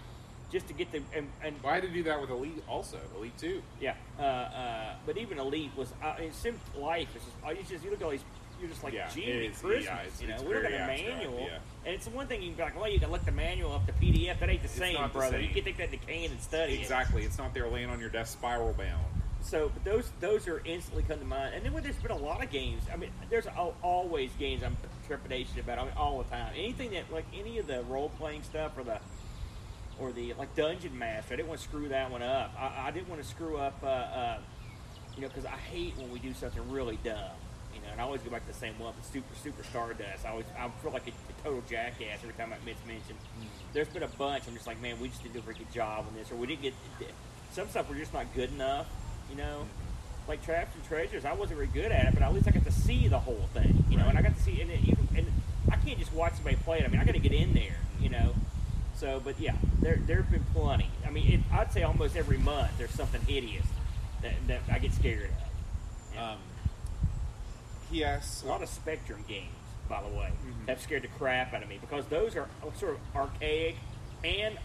just 0.52 0.68
to 0.68 0.74
get 0.74 0.92
the 0.92 1.02
and, 1.16 1.28
and 1.44 1.56
Well, 1.64 1.72
I 1.72 1.76
had 1.76 1.84
to 1.84 1.90
do 1.90 2.04
that 2.04 2.22
with 2.22 2.30
Elite 2.30 2.64
also. 2.70 3.00
Elite 3.18 3.36
Two. 3.40 3.64
yeah. 3.82 3.96
Uh, 4.20 4.22
uh, 4.22 4.94
but 5.06 5.18
even 5.18 5.40
Elite 5.40 5.72
was 5.76 5.92
uh, 6.04 6.14
in 6.22 6.32
Sim 6.32 6.60
Life. 6.78 7.08
It's 7.16 7.26
just, 7.26 7.38
uh, 7.44 7.50
you 7.50 7.64
just 7.68 7.84
you 7.84 7.90
look 7.90 8.02
at 8.02 8.06
all 8.06 8.12
these. 8.12 8.24
You're 8.64 8.70
just 8.72 8.82
like, 8.82 8.94
Yeah, 8.94 9.10
gee, 9.14 9.24
it 9.26 9.52
is- 9.52 9.58
Christmas. 9.60 9.84
yeah, 9.84 10.02
it's- 10.04 10.22
you 10.22 10.28
know, 10.30 10.36
it's 10.36 10.44
we 10.44 10.54
don't 10.54 10.62
got 10.64 10.72
very 10.72 10.84
a 10.84 10.88
manual, 11.16 11.40
yeah. 11.42 11.58
and 11.86 11.94
it's 11.96 12.06
the 12.06 12.12
one 12.12 12.28
thing 12.28 12.42
you 12.42 12.48
can 12.48 12.56
be 12.56 12.64
like, 12.64 12.80
well, 12.80 12.90
you 12.90 12.98
can 12.98 13.12
look 13.12 13.26
the 13.26 13.34
manual 13.34 13.74
up 13.74 13.86
to 13.88 13.92
PDF. 13.92 14.40
That 14.40 14.50
ain't 14.50 14.62
the 14.62 14.68
It's 14.70 14.74
same, 14.78 14.94
not 14.94 15.12
the 15.12 15.20
brother. 15.20 15.38
same. 15.38 15.50
You 15.50 15.54
can 15.54 15.66
take 15.66 15.76
that 15.80 15.92
to 15.92 15.98
Kane 15.98 16.32
and 16.32 16.40
study 16.40 16.76
it. 16.76 16.80
Exactly. 16.80 17.24
It's 17.26 17.38
not 17.38 17.54
there 17.54 17.68
laying 17.68 17.90
on 17.90 18.00
your 18.00 18.08
desk 18.08 18.32
spiral 18.32 18.72
bound. 18.72 19.04
So 19.42 19.68
but 19.68 19.84
those 19.84 20.10
those 20.22 20.48
are 20.48 20.62
instantly 20.64 21.04
come 21.04 21.20
to 21.20 21.26
mind. 21.26 21.56
And 21.56 21.66
then 21.66 21.74
when 21.74 21.84
there's 21.84 21.98
been 21.98 22.12
a 22.12 22.16
lot 22.18 22.42
of 22.42 22.50
games, 22.52 22.84
I 22.90 22.96
mean, 22.96 23.12
there's 23.30 23.48
always 23.84 24.32
games 24.40 24.64
I'm 24.64 24.78
trepidation 25.08 25.60
about. 25.60 25.80
I 25.80 25.84
mean, 25.84 25.94
all 25.98 26.24
the 26.24 26.30
time. 26.30 26.54
Anything 26.56 26.92
that 26.92 27.12
like 27.12 27.26
any 27.38 27.58
of 27.58 27.68
the 27.68 27.84
role 27.84 28.08
playing 28.18 28.44
stuff 28.44 28.78
or 28.78 28.86
the 28.86 29.00
or 30.00 30.14
the 30.14 30.34
like 30.36 30.56
Dungeon 30.56 30.98
Master, 30.98 31.34
I 31.34 31.36
didn't 31.36 31.50
want 31.50 31.60
to 31.60 31.68
screw 31.68 31.90
that 31.90 32.10
one 32.10 32.22
up. 32.24 32.54
I, 32.58 32.88
I 32.88 32.92
didn't 32.92 33.10
want 33.10 33.22
to 33.22 33.28
screw 33.28 33.58
up, 33.58 33.78
uh, 33.84 33.88
uh, 33.88 34.38
you 35.18 35.22
know, 35.24 35.28
because 35.28 35.46
I 35.46 35.58
hate 35.58 35.98
when 35.98 36.10
we 36.14 36.20
do 36.20 36.34
something 36.34 36.72
really 36.72 36.98
dumb. 37.04 37.18
Know, 37.84 37.92
and 37.92 38.02
I 38.02 38.04
always 38.04 38.22
go 38.22 38.30
back 38.30 38.46
to 38.48 38.52
the 38.52 38.58
same 38.58 38.78
one. 38.80 38.94
But 38.96 39.06
Super 39.06 39.36
Super 39.36 39.64
Stardust, 39.64 40.26
I 40.26 40.30
always 40.30 40.46
I 40.58 40.70
feel 40.82 40.92
like 40.92 41.08
a, 41.08 41.12
a 41.12 41.44
total 41.44 41.64
jackass 41.70 42.20
every 42.22 42.34
time 42.34 42.54
I 42.54 42.66
miss 42.66 42.78
mention. 42.88 43.16
There's 43.74 43.88
been 43.88 44.04
a 44.04 44.08
bunch. 44.08 44.48
I'm 44.48 44.54
just 44.54 44.68
like, 44.68 44.82
man, 44.82 45.00
we 45.00 45.10
just 45.10 45.24
didn't 45.24 45.36
do 45.44 45.50
a 45.50 45.54
good 45.54 45.72
job 45.72 46.06
on 46.08 46.16
this, 46.16 46.32
or 46.32 46.36
we 46.36 46.48
didn't 46.48 46.62
get 46.62 46.74
some 47.52 47.68
stuff. 47.68 47.90
We're 47.90 47.98
just 47.98 48.14
not 48.14 48.26
good 48.34 48.52
enough. 48.52 48.88
You 49.30 49.38
know, 49.38 49.66
like 50.28 50.44
Traps 50.44 50.76
and 50.76 50.84
Treasures, 50.86 51.26
I 51.26 51.34
wasn't 51.34 51.58
very 51.58 51.68
good 51.68 51.92
at 51.92 52.08
it, 52.08 52.14
but 52.14 52.24
at 52.24 52.34
least 52.34 52.48
I 52.48 52.52
got 52.52 52.66
to 52.66 52.72
see 52.72 53.08
the 53.08 53.20
whole 53.20 53.48
thing. 53.54 53.84
You 53.90 53.98
know, 53.98 54.06
and 54.06 54.18
I 54.18 54.22
got 54.22 54.36
to 54.36 54.42
see, 54.42 54.62
and, 54.62 54.72
it, 54.72 54.80
even, 54.84 55.08
and 55.16 55.28
I 55.72 55.78
can't 55.78 56.00
just 56.00 56.14
watch 56.14 56.34
somebody 56.36 56.56
play 56.58 56.80
it. 56.80 56.86
I 56.86 56.88
mean, 56.88 57.00
I 57.00 57.06
got 57.06 57.14
to 57.14 57.20
get 57.20 57.34
in 57.34 57.54
there. 57.54 57.78
You 58.00 58.10
know, 58.10 58.34
so 58.96 59.22
but 59.24 59.40
yeah, 59.40 59.56
there 59.82 60.00
there've 60.06 60.30
been 60.30 60.46
plenty. 60.54 60.90
I 61.06 61.12
mean, 61.12 61.32
it, 61.34 61.40
I'd 61.52 61.72
say 61.72 61.84
almost 61.84 62.16
every 62.16 62.38
month 62.38 62.72
there's 62.78 62.92
something 62.92 63.22
hideous 63.22 63.66
that, 64.22 64.34
that 64.48 64.62
I 64.72 64.80
get 64.80 64.94
scared 64.94 65.30
of. 65.30 66.16
Yeah. 66.16 66.32
Um, 66.32 66.38
asks, 68.02 68.44
a 68.44 68.48
lot 68.48 68.64
of 68.64 68.70
Spectrum 68.70 69.24
games, 69.28 69.50
by 69.90 70.02
the 70.02 70.08
way, 70.08 70.32
Mhm. 70.46 70.70
have 70.70 70.82
scared 70.82 71.04
the 71.04 71.08
crap 71.10 71.54
out 71.54 71.62
of 71.64 71.70
me 71.70 71.78
because 71.80 72.06
those 72.08 72.36
are 72.36 72.48
sort 72.76 72.94
of 72.94 73.00
archaic 73.16 73.76
and 74.24 74.58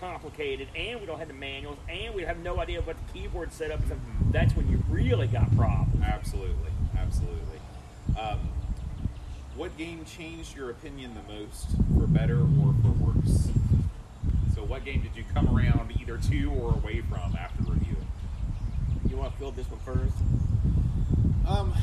complicated, 0.00 0.68
and 0.74 0.98
we 1.00 1.06
don't 1.06 1.18
have 1.18 1.28
the 1.28 1.34
manuals, 1.34 1.78
and 1.88 2.14
we 2.14 2.22
have 2.22 2.38
no 2.38 2.58
idea 2.58 2.80
what 2.80 2.96
the 3.06 3.12
keyboard 3.12 3.52
setup 3.52 3.80
is. 3.84 3.92
That's 4.32 4.56
when 4.56 4.68
you 4.68 4.82
really 4.88 5.28
got 5.28 5.54
problems. 5.56 6.02
Absolutely, 6.02 6.72
absolutely. 6.98 7.60
Um, 8.18 8.40
what 9.54 9.76
game 9.76 10.04
changed 10.04 10.56
your 10.56 10.70
opinion 10.70 11.14
the 11.14 11.32
most, 11.32 11.66
for 11.96 12.06
better 12.06 12.40
or 12.40 12.74
for 12.82 12.90
worse? 12.98 13.50
So, 14.54 14.64
what 14.64 14.84
game 14.84 15.02
did 15.02 15.14
you 15.14 15.24
come 15.32 15.46
around 15.56 15.92
either 16.00 16.16
to 16.18 16.44
or 16.52 16.72
away 16.72 17.00
from 17.02 17.36
after 17.36 17.62
review? 17.64 17.96
You 19.08 19.16
want 19.18 19.32
to 19.32 19.38
fill 19.38 19.52
this 19.52 19.66
one 19.70 19.80
first? 19.80 20.16
Um, 21.46 21.74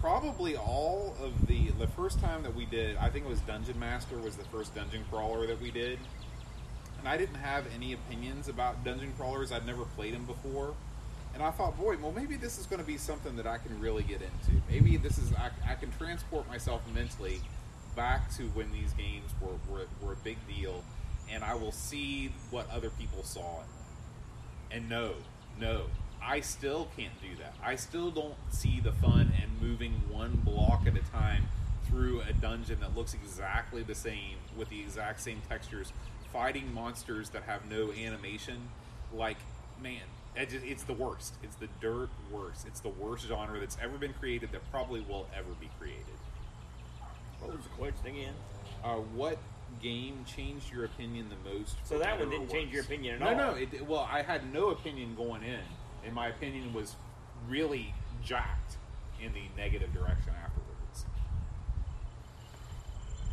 probably 0.00 0.56
all 0.56 1.16
of 1.22 1.46
the 1.46 1.70
the 1.78 1.86
first 1.88 2.20
time 2.20 2.42
that 2.42 2.54
we 2.54 2.66
did. 2.66 2.96
I 2.96 3.08
think 3.08 3.26
it 3.26 3.28
was 3.28 3.40
Dungeon 3.40 3.78
Master 3.78 4.18
was 4.18 4.36
the 4.36 4.44
first 4.44 4.74
dungeon 4.74 5.04
crawler 5.10 5.46
that 5.46 5.60
we 5.60 5.70
did, 5.70 5.98
and 6.98 7.08
I 7.08 7.16
didn't 7.16 7.36
have 7.36 7.66
any 7.74 7.92
opinions 7.92 8.48
about 8.48 8.84
dungeon 8.84 9.12
crawlers. 9.16 9.52
I'd 9.52 9.66
never 9.66 9.84
played 9.84 10.14
them 10.14 10.24
before, 10.24 10.74
and 11.34 11.42
I 11.42 11.50
thought, 11.50 11.76
boy, 11.76 11.96
well, 12.00 12.12
maybe 12.12 12.36
this 12.36 12.58
is 12.58 12.66
going 12.66 12.80
to 12.80 12.86
be 12.86 12.96
something 12.96 13.36
that 13.36 13.46
I 13.46 13.58
can 13.58 13.78
really 13.80 14.02
get 14.02 14.20
into. 14.22 14.62
Maybe 14.70 14.96
this 14.96 15.18
is 15.18 15.32
I, 15.34 15.50
I 15.70 15.74
can 15.74 15.90
transport 15.92 16.48
myself 16.48 16.82
mentally 16.94 17.40
back 17.96 18.30
to 18.36 18.44
when 18.54 18.70
these 18.72 18.92
games 18.92 19.30
were, 19.40 19.58
were 19.72 19.86
were 20.00 20.12
a 20.12 20.16
big 20.16 20.38
deal, 20.46 20.82
and 21.30 21.42
I 21.44 21.54
will 21.54 21.72
see 21.72 22.32
what 22.50 22.70
other 22.70 22.90
people 22.90 23.22
saw. 23.24 23.62
And 24.70 24.88
no, 24.88 25.14
no, 25.58 25.84
I 26.28 26.40
still 26.40 26.88
can't 26.94 27.18
do 27.22 27.34
that. 27.40 27.54
I 27.64 27.76
still 27.76 28.10
don't 28.10 28.36
see 28.50 28.80
the 28.80 28.92
fun 28.92 29.32
in 29.42 29.66
moving 29.66 29.92
one 30.10 30.42
block 30.44 30.86
at 30.86 30.94
a 30.94 31.10
time 31.10 31.44
through 31.88 32.20
a 32.20 32.34
dungeon 32.34 32.80
that 32.80 32.94
looks 32.94 33.14
exactly 33.14 33.82
the 33.82 33.94
same 33.94 34.36
with 34.54 34.68
the 34.68 34.78
exact 34.78 35.22
same 35.22 35.40
textures, 35.48 35.90
fighting 36.30 36.74
monsters 36.74 37.30
that 37.30 37.44
have 37.44 37.64
no 37.70 37.92
animation. 37.92 38.68
Like, 39.14 39.38
man, 39.82 40.02
it's 40.36 40.82
the 40.82 40.92
worst. 40.92 41.32
It's 41.42 41.56
the 41.56 41.68
dirt 41.80 42.10
worst. 42.30 42.66
It's 42.66 42.80
the 42.80 42.90
worst 42.90 43.26
genre 43.26 43.58
that's 43.58 43.78
ever 43.82 43.96
been 43.96 44.12
created 44.12 44.52
that 44.52 44.70
probably 44.70 45.00
will 45.00 45.26
ever 45.34 45.52
be 45.58 45.70
created. 45.78 46.04
What 47.40 47.56
was 47.56 47.62
the 47.62 47.70
question 47.70 48.06
again? 48.06 48.34
Uh, 48.84 48.96
what 48.96 49.38
game 49.82 50.24
changed 50.26 50.70
your 50.72 50.84
opinion 50.84 51.30
the 51.30 51.50
most? 51.50 51.76
So 51.84 51.98
that 51.98 52.18
one 52.18 52.28
didn't 52.28 52.50
change 52.50 52.70
your 52.70 52.82
opinion 52.82 53.14
at 53.14 53.20
no, 53.20 53.28
all. 53.28 53.52
No, 53.52 53.58
It, 53.58 53.86
well, 53.86 54.06
I 54.10 54.20
had 54.20 54.52
no 54.52 54.70
opinion 54.70 55.14
going 55.16 55.42
in, 55.42 55.60
and 56.04 56.14
my 56.14 56.28
opinion 56.28 56.72
was 56.72 56.96
really 57.48 57.94
jacked 58.24 58.76
in 59.22 59.32
the 59.32 59.42
negative 59.56 59.92
direction 59.92 60.32
afterwards. 60.44 61.04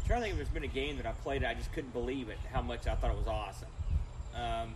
I'm 0.01 0.07
trying 0.07 0.19
to 0.21 0.25
think 0.25 0.31
if 0.33 0.37
there's 0.37 0.49
been 0.49 0.63
a 0.63 0.67
game 0.67 0.97
that 0.97 1.05
I 1.05 1.11
played, 1.11 1.43
I 1.43 1.53
just 1.53 1.71
couldn't 1.73 1.93
believe 1.93 2.29
it, 2.29 2.37
how 2.51 2.61
much 2.61 2.87
I 2.87 2.95
thought 2.95 3.11
it 3.11 3.17
was 3.17 3.27
awesome. 3.27 3.67
Um, 4.35 4.75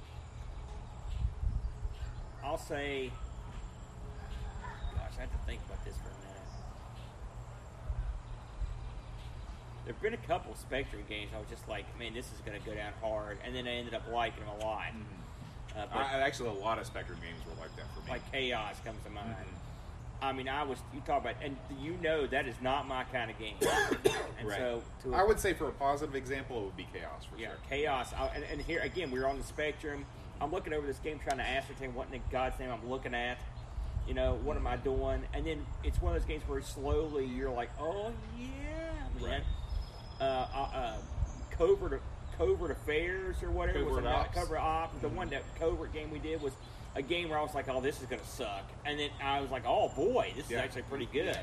I'll 2.44 2.58
say, 2.58 3.12
gosh, 4.96 5.12
I 5.18 5.22
have 5.22 5.32
to 5.32 5.38
think 5.46 5.62
about 5.66 5.84
this 5.84 5.96
for 5.96 6.08
a 6.08 6.12
minute. 6.12 6.30
There've 9.86 10.02
been 10.02 10.14
a 10.14 10.28
couple 10.28 10.56
Spectrum 10.56 11.04
games 11.10 11.32
I 11.36 11.40
was 11.40 11.50
just 11.50 11.68
like, 11.68 11.86
man, 11.98 12.14
this 12.14 12.28
is 12.28 12.40
going 12.46 12.60
to 12.60 12.66
go 12.66 12.74
down 12.76 12.94
hard, 13.02 13.38
and 13.44 13.56
then 13.56 13.68
I 13.68 13.72
ended 13.72 13.94
up 13.94 14.04
liking 14.12 14.44
them 14.46 14.54
a 14.60 14.64
lot. 14.64 14.94
Uh, 15.80 15.86
but 15.94 16.00
I, 16.00 16.22
actually, 16.22 16.50
a 16.50 16.54
lot 16.54 16.78
of 16.78 16.86
Spectrum 16.86 17.18
games 17.22 17.40
were 17.46 17.62
like 17.62 17.74
that 17.78 17.86
for 17.94 18.02
me. 18.02 18.12
like 18.12 18.32
Chaos 18.32 18.76
comes 18.84 19.02
to 19.04 19.10
mind. 19.10 19.30
Mhm. 19.30 19.56
I 20.22 20.34
mean, 20.34 20.50
I 20.50 20.64
was 20.64 20.80
you 20.94 21.00
talk 21.02 21.22
about, 21.22 21.36
and 21.42 21.56
you 21.80 21.98
know 22.02 22.28
that 22.28 22.46
is 22.46 22.56
not 22.62 22.88
my 22.88 23.06
kind 23.06 23.32
of 23.32 23.40
game. 23.40 23.56
and 24.40 24.48
right. 24.48 24.58
so, 24.58 24.84
to 25.04 25.16
I 25.16 25.24
would 25.24 25.40
say 25.40 25.54
for 25.54 25.70
a 25.70 25.72
positive 25.72 26.16
example, 26.16 26.60
it 26.60 26.66
would 26.66 26.78
be 26.78 26.88
Chaos 26.92 27.26
for 27.32 27.40
yeah, 27.40 27.50
sure. 27.50 27.58
chaos. 27.70 28.14
I, 28.14 28.28
and, 28.36 28.44
and 28.44 28.62
here 28.62 28.82
again, 28.82 29.12
we're 29.12 29.26
on 29.26 29.38
the 29.38 29.44
spectrum. 29.46 30.06
I'm 30.42 30.52
looking 30.52 30.74
over 30.74 30.86
this 30.86 31.00
game, 31.00 31.20
trying 31.20 31.38
to 31.38 31.48
ascertain 31.48 31.94
what 31.94 32.08
in 32.14 32.22
God's 32.32 32.60
name 32.60 32.72
I'm 32.72 32.90
looking 32.90 33.14
at. 33.14 33.40
You 34.08 34.14
know, 34.14 34.40
what 34.44 34.58
am 34.58 34.68
I 34.68 34.78
doing? 34.78 35.22
And 35.34 35.46
then 35.46 35.66
it's 35.84 36.02
one 36.02 36.16
of 36.16 36.22
those 36.22 36.28
games 36.28 36.44
where 36.48 36.62
slowly 36.62 37.26
you're 37.26 37.52
like, 37.52 37.70
oh 37.80 38.12
yeah, 38.38 39.22
man. 39.22 39.32
Right. 39.32 39.44
Uh, 40.20 40.48
uh, 40.54 40.70
uh, 40.74 40.98
covert 41.52 42.02
covert 42.40 42.72
affairs 42.72 43.36
or 43.44 43.52
whatever 43.52 43.80
was 43.80 43.90
Covert 43.90 44.04
it 44.06 44.08
not? 44.08 44.28
Ops. 44.28 44.36
Covert 44.36 44.60
ops. 44.60 45.02
The 45.02 45.10
one 45.10 45.28
mm-hmm. 45.28 45.36
that 45.36 45.60
covert 45.60 45.94
game 45.94 46.10
we 46.10 46.20
did 46.20 46.42
was 46.42 46.54
a 46.96 47.02
game 47.02 47.30
where 47.30 47.38
I 47.38 47.44
was 47.44 47.54
like, 47.54 47.68
oh, 47.70 47.82
this 47.82 48.02
is 48.02 48.08
gonna 48.08 48.26
suck, 48.26 48.64
and 48.86 49.00
then 49.00 49.10
I 49.24 49.42
was 49.42 49.52
like, 49.52 49.64
oh 49.68 49.90
boy, 49.96 50.34
this 50.36 50.50
is 50.50 50.58
actually 50.58 50.84
pretty 50.84 51.06
mm-hmm. 51.06 51.28
good. 51.28 51.40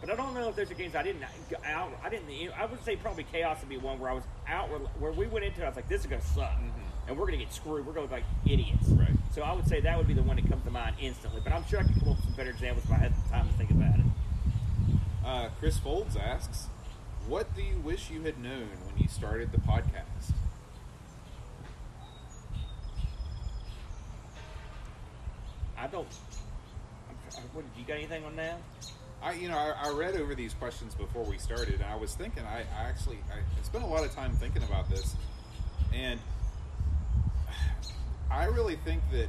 But 0.00 0.10
I 0.10 0.16
don't 0.16 0.32
know 0.34 0.48
if 0.48 0.56
there's 0.56 0.70
a 0.70 0.74
games 0.74 0.94
I 0.94 1.02
didn't 1.02 1.22
out. 1.64 1.92
I 2.02 2.08
didn't. 2.08 2.26
I 2.58 2.64
would 2.64 2.82
say 2.84 2.96
probably 2.96 3.24
Chaos 3.24 3.60
would 3.60 3.68
be 3.68 3.76
one 3.76 3.98
where 3.98 4.10
I 4.10 4.14
was 4.14 4.24
out 4.48 4.68
where, 4.98 5.12
we 5.12 5.26
went 5.26 5.44
into. 5.44 5.60
it, 5.60 5.64
I 5.64 5.68
was 5.68 5.76
like, 5.76 5.88
this 5.88 6.00
is 6.00 6.06
gonna 6.06 6.22
suck, 6.22 6.52
mm-hmm. 6.52 7.08
and 7.08 7.18
we're 7.18 7.26
gonna 7.26 7.36
get 7.36 7.52
screwed. 7.52 7.86
We're 7.86 7.92
gonna 7.92 8.06
look 8.06 8.12
like 8.12 8.24
idiots. 8.46 8.88
Right. 8.88 9.10
So 9.32 9.42
I 9.42 9.52
would 9.52 9.68
say 9.68 9.80
that 9.80 9.98
would 9.98 10.08
be 10.08 10.14
the 10.14 10.22
one 10.22 10.36
that 10.36 10.48
comes 10.48 10.64
to 10.64 10.70
mind 10.70 10.96
instantly. 11.00 11.42
But 11.44 11.52
I'm 11.52 11.66
sure 11.66 11.80
I 11.80 11.82
could 11.82 11.98
come 12.00 12.08
up 12.08 12.16
with 12.16 12.24
some 12.24 12.34
better 12.34 12.50
examples 12.50 12.84
if 12.86 12.90
I 12.90 12.96
had 12.96 13.12
the 13.14 13.28
time 13.28 13.46
to 13.46 13.54
think 13.54 13.70
about 13.70 13.98
it. 13.98 14.06
Uh, 15.24 15.48
Chris 15.58 15.78
Folds 15.78 16.16
asks, 16.16 16.68
"What 17.30 17.54
do 17.54 17.62
you 17.62 17.78
wish 17.84 18.10
you 18.10 18.22
had 18.22 18.42
known 18.42 18.66
when 18.86 18.98
you 18.98 19.06
started 19.06 19.52
the 19.52 19.58
podcast?" 19.58 20.32
I 25.78 25.86
don't. 25.86 26.08
I'm, 27.08 27.14
tr- 27.30 27.40
what, 27.52 27.64
you 27.78 27.84
got 27.84 27.98
anything 27.98 28.24
on 28.24 28.34
that? 28.34 28.60
I, 29.22 29.34
you 29.34 29.48
know, 29.48 29.56
I, 29.56 29.90
I 29.90 29.90
read 29.92 30.16
over 30.16 30.34
these 30.34 30.54
questions 30.54 30.96
before 30.96 31.22
we 31.22 31.38
started, 31.38 31.74
and 31.74 31.84
I 31.84 31.94
was 31.94 32.16
thinking. 32.16 32.42
I, 32.42 32.64
I 32.76 32.88
actually, 32.88 33.18
I, 33.32 33.62
spent 33.62 33.84
a 33.84 33.86
lot 33.86 34.04
of 34.04 34.12
time 34.12 34.32
thinking 34.32 34.64
about 34.64 34.90
this, 34.90 35.14
and 35.94 36.18
I 38.28 38.46
really 38.46 38.74
think 38.84 39.02
that 39.12 39.28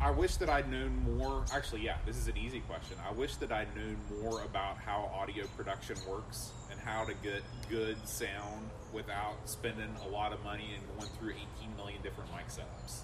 I 0.00 0.10
wish 0.12 0.36
that 0.36 0.48
I'd 0.48 0.70
known 0.70 1.18
more. 1.18 1.44
Actually, 1.52 1.82
yeah, 1.82 1.98
this 2.06 2.16
is 2.16 2.26
an 2.26 2.38
easy 2.38 2.60
question. 2.60 2.96
I 3.06 3.12
wish 3.12 3.36
that 3.36 3.52
I'd 3.52 3.68
known 3.76 3.98
more 4.22 4.40
about 4.44 4.78
how 4.78 5.10
audio 5.14 5.44
production 5.58 5.98
works 6.08 6.52
how 6.84 7.04
to 7.04 7.14
get 7.22 7.42
good 7.68 7.96
sound 8.06 8.70
without 8.92 9.36
spending 9.46 9.94
a 10.06 10.08
lot 10.08 10.32
of 10.32 10.42
money 10.44 10.70
and 10.76 10.98
going 10.98 11.10
through 11.18 11.30
18 11.30 11.76
million 11.76 12.00
different 12.02 12.30
mic 12.32 12.46
setups. 12.48 13.00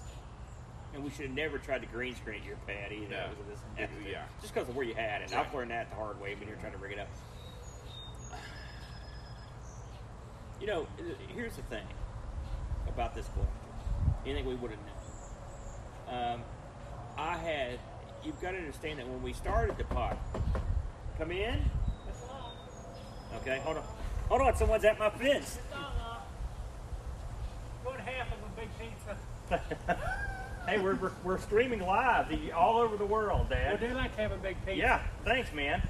And 0.93 1.03
we 1.03 1.09
should 1.09 1.27
have 1.27 1.35
never 1.35 1.57
tried 1.57 1.81
to 1.81 1.87
green 1.87 2.15
screen 2.15 2.41
your 2.45 2.57
pad 2.67 2.91
either. 2.91 3.09
No. 3.09 3.27
this 3.49 3.89
Yeah. 4.05 4.23
Just 4.41 4.53
because 4.53 4.67
of 4.67 4.75
where 4.75 4.85
you 4.85 4.93
had 4.93 5.21
it. 5.21 5.31
Right. 5.31 5.45
I've 5.45 5.53
learned 5.53 5.71
that 5.71 5.89
the 5.89 5.95
hard 5.95 6.19
way 6.21 6.35
when 6.35 6.47
you're 6.47 6.57
trying 6.57 6.73
to 6.73 6.77
rig 6.77 6.93
it 6.93 6.99
up. 6.99 7.07
You 10.59 10.67
know, 10.67 10.87
here's 11.33 11.55
the 11.55 11.63
thing 11.63 11.85
about 12.87 13.15
this 13.15 13.25
question. 13.27 13.51
Anything 14.25 14.45
we 14.45 14.55
would 14.55 14.71
have 14.71 14.79
known. 16.09 16.33
Um, 16.33 16.41
I 17.17 17.37
had. 17.37 17.79
You've 18.23 18.39
got 18.39 18.51
to 18.51 18.57
understand 18.57 18.99
that 18.99 19.07
when 19.07 19.23
we 19.23 19.33
started 19.33 19.77
the 19.77 19.83
pod, 19.85 20.15
come 21.17 21.31
in. 21.31 21.59
Okay, 23.37 23.59
hold 23.63 23.77
on. 23.77 23.83
Hold 24.29 24.41
on, 24.41 24.55
someone's 24.55 24.85
at 24.85 24.97
my 24.99 25.09
fence. 25.09 25.57
One 27.83 27.99
half 27.99 28.27
of 28.27 28.37
a 28.39 28.59
big 28.59 28.69
pizza. 28.79 29.99
hey, 30.67 30.79
we're, 30.79 30.95
we're, 30.95 31.11
we're 31.23 31.39
streaming 31.39 31.81
live 31.81 32.29
the- 32.29 32.51
all 32.51 32.77
over 32.77 32.95
the 32.97 33.05
world, 33.05 33.47
Well, 33.49 33.59
Dad. 33.59 33.79
they 33.79 33.93
like 33.93 34.15
to 34.15 34.21
have 34.21 34.31
a 34.31 34.37
big 34.37 34.55
pizza. 34.65 34.75
Yeah, 34.77 35.01
thanks, 35.25 35.51
man. 35.53 35.81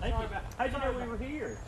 Thank 0.00 0.14
Sorry 0.14 0.24
you. 0.24 0.30
about- 0.30 0.42
How'd 0.58 0.72
you 0.72 0.78
know 0.78 0.98
we 1.04 1.06
were 1.08 1.18
here? 1.18 1.58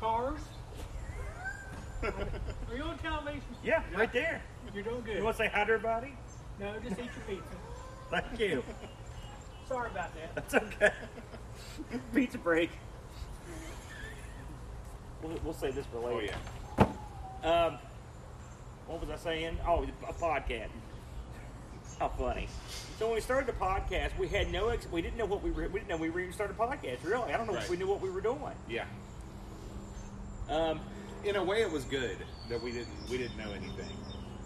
Cars. 0.00 0.40
Are 2.02 2.76
you 2.76 2.82
on 2.82 2.98
television? 2.98 3.42
Yeah, 3.62 3.82
right 3.94 4.12
there. 4.12 4.42
You're 4.74 4.82
doing 4.84 5.02
good. 5.02 5.16
You 5.18 5.24
want 5.24 5.36
to 5.36 5.42
say 5.44 5.50
hi 5.52 5.64
to 5.64 5.72
everybody? 5.72 6.14
No, 6.58 6.72
just 6.82 6.98
eat 6.98 7.04
your 7.04 7.24
pizza. 7.28 7.44
Thank 8.10 8.40
you. 8.40 8.64
Sorry 9.68 9.90
about 9.90 10.10
that. 10.14 10.34
That's 10.34 10.54
okay. 10.54 10.90
Pizza 12.14 12.38
break. 12.38 12.70
We'll, 15.22 15.38
we'll 15.44 15.54
say 15.54 15.70
this 15.70 15.86
for 15.86 15.98
Oh 15.98 16.14
later. 16.16 16.34
yeah. 17.44 17.66
Um, 17.66 17.78
what 18.86 19.00
was 19.00 19.10
I 19.10 19.16
saying? 19.16 19.58
Oh, 19.66 19.86
a 20.08 20.12
podcast. 20.12 20.68
How 21.98 22.08
funny. 22.08 22.48
So 22.98 23.06
when 23.06 23.14
we 23.16 23.20
started 23.20 23.46
the 23.46 23.52
podcast, 23.58 24.16
we 24.18 24.26
had 24.28 24.50
no, 24.50 24.68
ex- 24.68 24.86
we 24.90 25.02
didn't 25.02 25.18
know 25.18 25.26
what 25.26 25.42
we 25.42 25.50
were, 25.50 25.68
we 25.68 25.80
didn't 25.80 25.88
know 25.88 25.96
we 25.98 26.08
were 26.10 26.20
even 26.20 26.32
starting 26.32 26.56
a 26.58 26.60
podcast. 26.62 27.04
Really, 27.04 27.32
I 27.32 27.36
don't 27.36 27.46
know 27.46 27.54
if 27.56 27.68
we 27.68 27.76
knew 27.76 27.86
what 27.86 28.00
we 28.00 28.08
were 28.10 28.20
doing. 28.22 28.40
Yeah. 28.68 28.84
Um, 30.48 30.80
in 31.24 31.36
a 31.36 31.44
way, 31.44 31.60
it 31.62 31.70
was 31.70 31.84
good 31.84 32.16
that 32.48 32.62
we 32.62 32.72
didn't 32.72 32.88
we 33.10 33.18
didn't 33.18 33.36
know 33.36 33.52
anything 33.52 33.90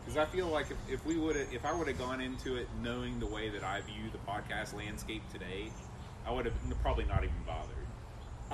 because 0.01 0.19
I 0.19 0.27
feel 0.27 0.49
like 0.49 0.67
if, 0.71 0.77
if 0.95 1.07
we 1.07 1.17
would 1.17 1.37
have 1.37 1.51
if 1.53 1.65
I 1.65 1.73
would 1.73 1.89
have 1.89 1.99
gone 1.99 2.21
into 2.21 2.57
it 2.57 2.69
knowing 2.83 3.19
the 3.21 3.27
way 3.27 3.49
that 3.49 3.63
I 3.65 3.81
view 3.83 4.11
the 4.13 4.19
podcast 4.31 4.75
landscape 4.77 5.23
today, 5.33 5.71
I 6.27 6.33
would 6.33 6.45
have 6.45 6.55
probably 6.83 7.05
not 7.05 7.19
even 7.25 7.37
bothered. 7.47 7.84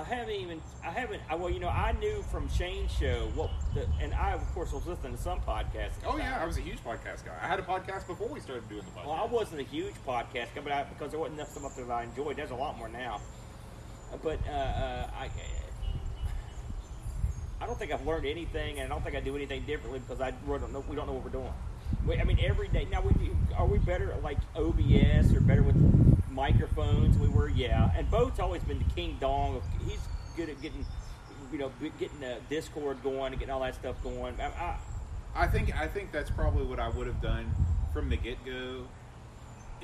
I 0.00 0.04
haven't 0.04 0.34
even. 0.34 0.62
I 0.84 0.90
haven't. 0.90 1.20
I, 1.28 1.34
well, 1.34 1.50
you 1.50 1.60
know, 1.60 1.68
I 1.68 1.92
knew 1.92 2.22
from 2.30 2.48
Shane's 2.48 2.90
show 2.92 3.28
what, 3.34 3.50
the, 3.74 3.86
and 4.00 4.14
I 4.14 4.32
of 4.32 4.54
course 4.54 4.72
was 4.72 4.86
listening 4.86 5.16
to 5.16 5.22
some 5.22 5.40
podcasts. 5.40 5.92
Oh 6.06 6.16
yeah. 6.16 6.38
I 6.40 6.46
was 6.46 6.56
a 6.56 6.62
huge 6.62 6.82
podcast 6.82 7.24
guy. 7.24 7.36
I 7.40 7.46
had 7.46 7.58
a 7.58 7.62
podcast 7.62 8.06
before 8.06 8.28
we 8.28 8.40
started 8.40 8.68
doing 8.68 8.82
the 8.82 9.00
podcast. 9.00 9.06
Well, 9.06 9.20
I 9.22 9.26
wasn't 9.26 9.60
a 9.60 9.64
huge 9.64 9.94
podcast 10.06 10.54
guy, 10.54 10.60
but 10.62 10.72
I, 10.72 10.84
because 10.84 11.10
there 11.10 11.20
wasn't 11.20 11.38
enough 11.38 11.50
stuff 11.50 11.76
that 11.76 11.90
I 11.90 12.04
enjoyed. 12.04 12.36
There's 12.36 12.50
a 12.50 12.54
lot 12.54 12.78
more 12.78 12.88
now, 12.88 13.20
but 14.22 14.38
uh, 14.48 14.52
uh, 14.52 15.10
I. 15.18 15.30
I 17.62 17.66
don't 17.66 17.78
think 17.78 17.92
I've 17.92 18.06
learned 18.06 18.24
anything, 18.24 18.80
and 18.80 18.90
I 18.90 18.94
don't 18.94 19.04
think 19.04 19.16
I 19.16 19.20
do 19.20 19.36
anything 19.36 19.64
differently 19.66 19.98
because 19.98 20.22
I 20.22 20.32
really 20.46 20.60
don't 20.60 20.72
know. 20.72 20.82
We 20.88 20.96
don't 20.96 21.06
know 21.06 21.12
what 21.12 21.24
we're 21.24 21.30
doing. 21.30 21.52
We, 22.06 22.16
I 22.16 22.24
mean, 22.24 22.38
every 22.42 22.68
day. 22.68 22.86
Now, 22.90 23.02
we 23.02 23.12
are 23.54 23.66
we 23.66 23.76
better 23.78 24.12
at 24.12 24.22
like 24.22 24.38
OBS 24.56 25.34
or 25.34 25.40
better 25.40 25.62
with 25.62 25.76
microphones? 26.40 27.18
We 27.18 27.28
were, 27.28 27.50
yeah. 27.50 27.92
And 27.94 28.10
Boat's 28.10 28.40
always 28.40 28.62
been 28.62 28.78
the 28.78 28.94
king 28.94 29.18
dong. 29.20 29.56
Of, 29.56 29.62
he's 29.86 30.00
good 30.36 30.48
at 30.48 30.60
getting, 30.62 30.86
you 31.52 31.58
know, 31.58 31.70
getting 31.98 32.18
the 32.20 32.38
Discord 32.48 33.02
going 33.02 33.32
and 33.32 33.38
getting 33.38 33.52
all 33.52 33.60
that 33.60 33.74
stuff 33.74 34.02
going. 34.02 34.34
I, 34.40 34.46
I, 34.46 34.76
I 35.34 35.46
think 35.46 35.76
I 35.78 35.86
think 35.86 36.10
that's 36.12 36.30
probably 36.30 36.64
what 36.64 36.80
I 36.80 36.88
would 36.88 37.06
have 37.06 37.20
done 37.20 37.52
from 37.92 38.08
the 38.08 38.16
get 38.16 38.42
go. 38.44 38.86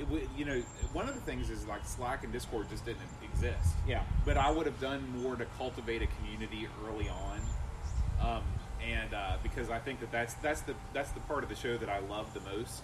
Would, 0.09 0.29
you 0.35 0.45
know, 0.45 0.61
one 0.93 1.07
of 1.07 1.15
the 1.15 1.21
things 1.21 1.49
is 1.49 1.65
like 1.67 1.85
Slack 1.85 2.23
and 2.23 2.33
Discord 2.33 2.69
just 2.69 2.85
didn't 2.85 3.01
exist. 3.23 3.75
yeah, 3.87 4.03
but 4.25 4.37
I 4.37 4.51
would 4.51 4.65
have 4.65 4.79
done 4.79 5.03
more 5.21 5.35
to 5.35 5.45
cultivate 5.57 6.01
a 6.01 6.07
community 6.17 6.67
early 6.87 7.09
on, 7.09 7.41
um, 8.21 8.43
and 8.85 9.13
uh, 9.13 9.37
because 9.41 9.71
I 9.71 9.79
think 9.79 9.99
that 10.01 10.11
that's 10.11 10.35
that's 10.35 10.61
the 10.61 10.75
that's 10.93 11.11
the 11.11 11.19
part 11.21 11.43
of 11.43 11.49
the 11.49 11.55
show 11.55 11.77
that 11.77 11.89
I 11.89 11.99
love 11.99 12.31
the 12.35 12.41
most, 12.41 12.83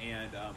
and 0.00 0.32
um, 0.36 0.54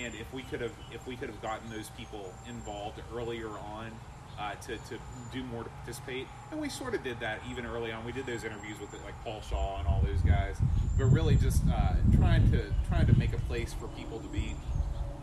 and 0.00 0.14
if 0.14 0.32
we 0.32 0.42
could 0.42 0.60
have 0.60 0.72
if 0.92 1.06
we 1.06 1.16
could 1.16 1.28
have 1.28 1.40
gotten 1.42 1.70
those 1.70 1.90
people 1.90 2.32
involved 2.48 3.00
earlier 3.14 3.48
on. 3.48 3.90
Uh, 4.36 4.52
to, 4.56 4.76
to 4.78 4.98
do 5.32 5.44
more 5.44 5.62
to 5.62 5.70
participate, 5.70 6.26
and 6.50 6.60
we 6.60 6.68
sort 6.68 6.92
of 6.92 7.04
did 7.04 7.20
that 7.20 7.38
even 7.48 7.64
early 7.64 7.92
on. 7.92 8.04
We 8.04 8.10
did 8.10 8.26
those 8.26 8.42
interviews 8.42 8.80
with 8.80 8.92
like 9.04 9.14
Paul 9.22 9.40
Shaw 9.48 9.78
and 9.78 9.86
all 9.86 10.02
those 10.04 10.20
guys, 10.22 10.56
but 10.98 11.04
really 11.04 11.36
just 11.36 11.62
uh, 11.72 11.92
trying 12.16 12.50
to 12.50 12.64
trying 12.88 13.06
to 13.06 13.16
make 13.16 13.32
a 13.32 13.38
place 13.42 13.72
for 13.72 13.86
people 13.86 14.18
to 14.18 14.26
be. 14.26 14.56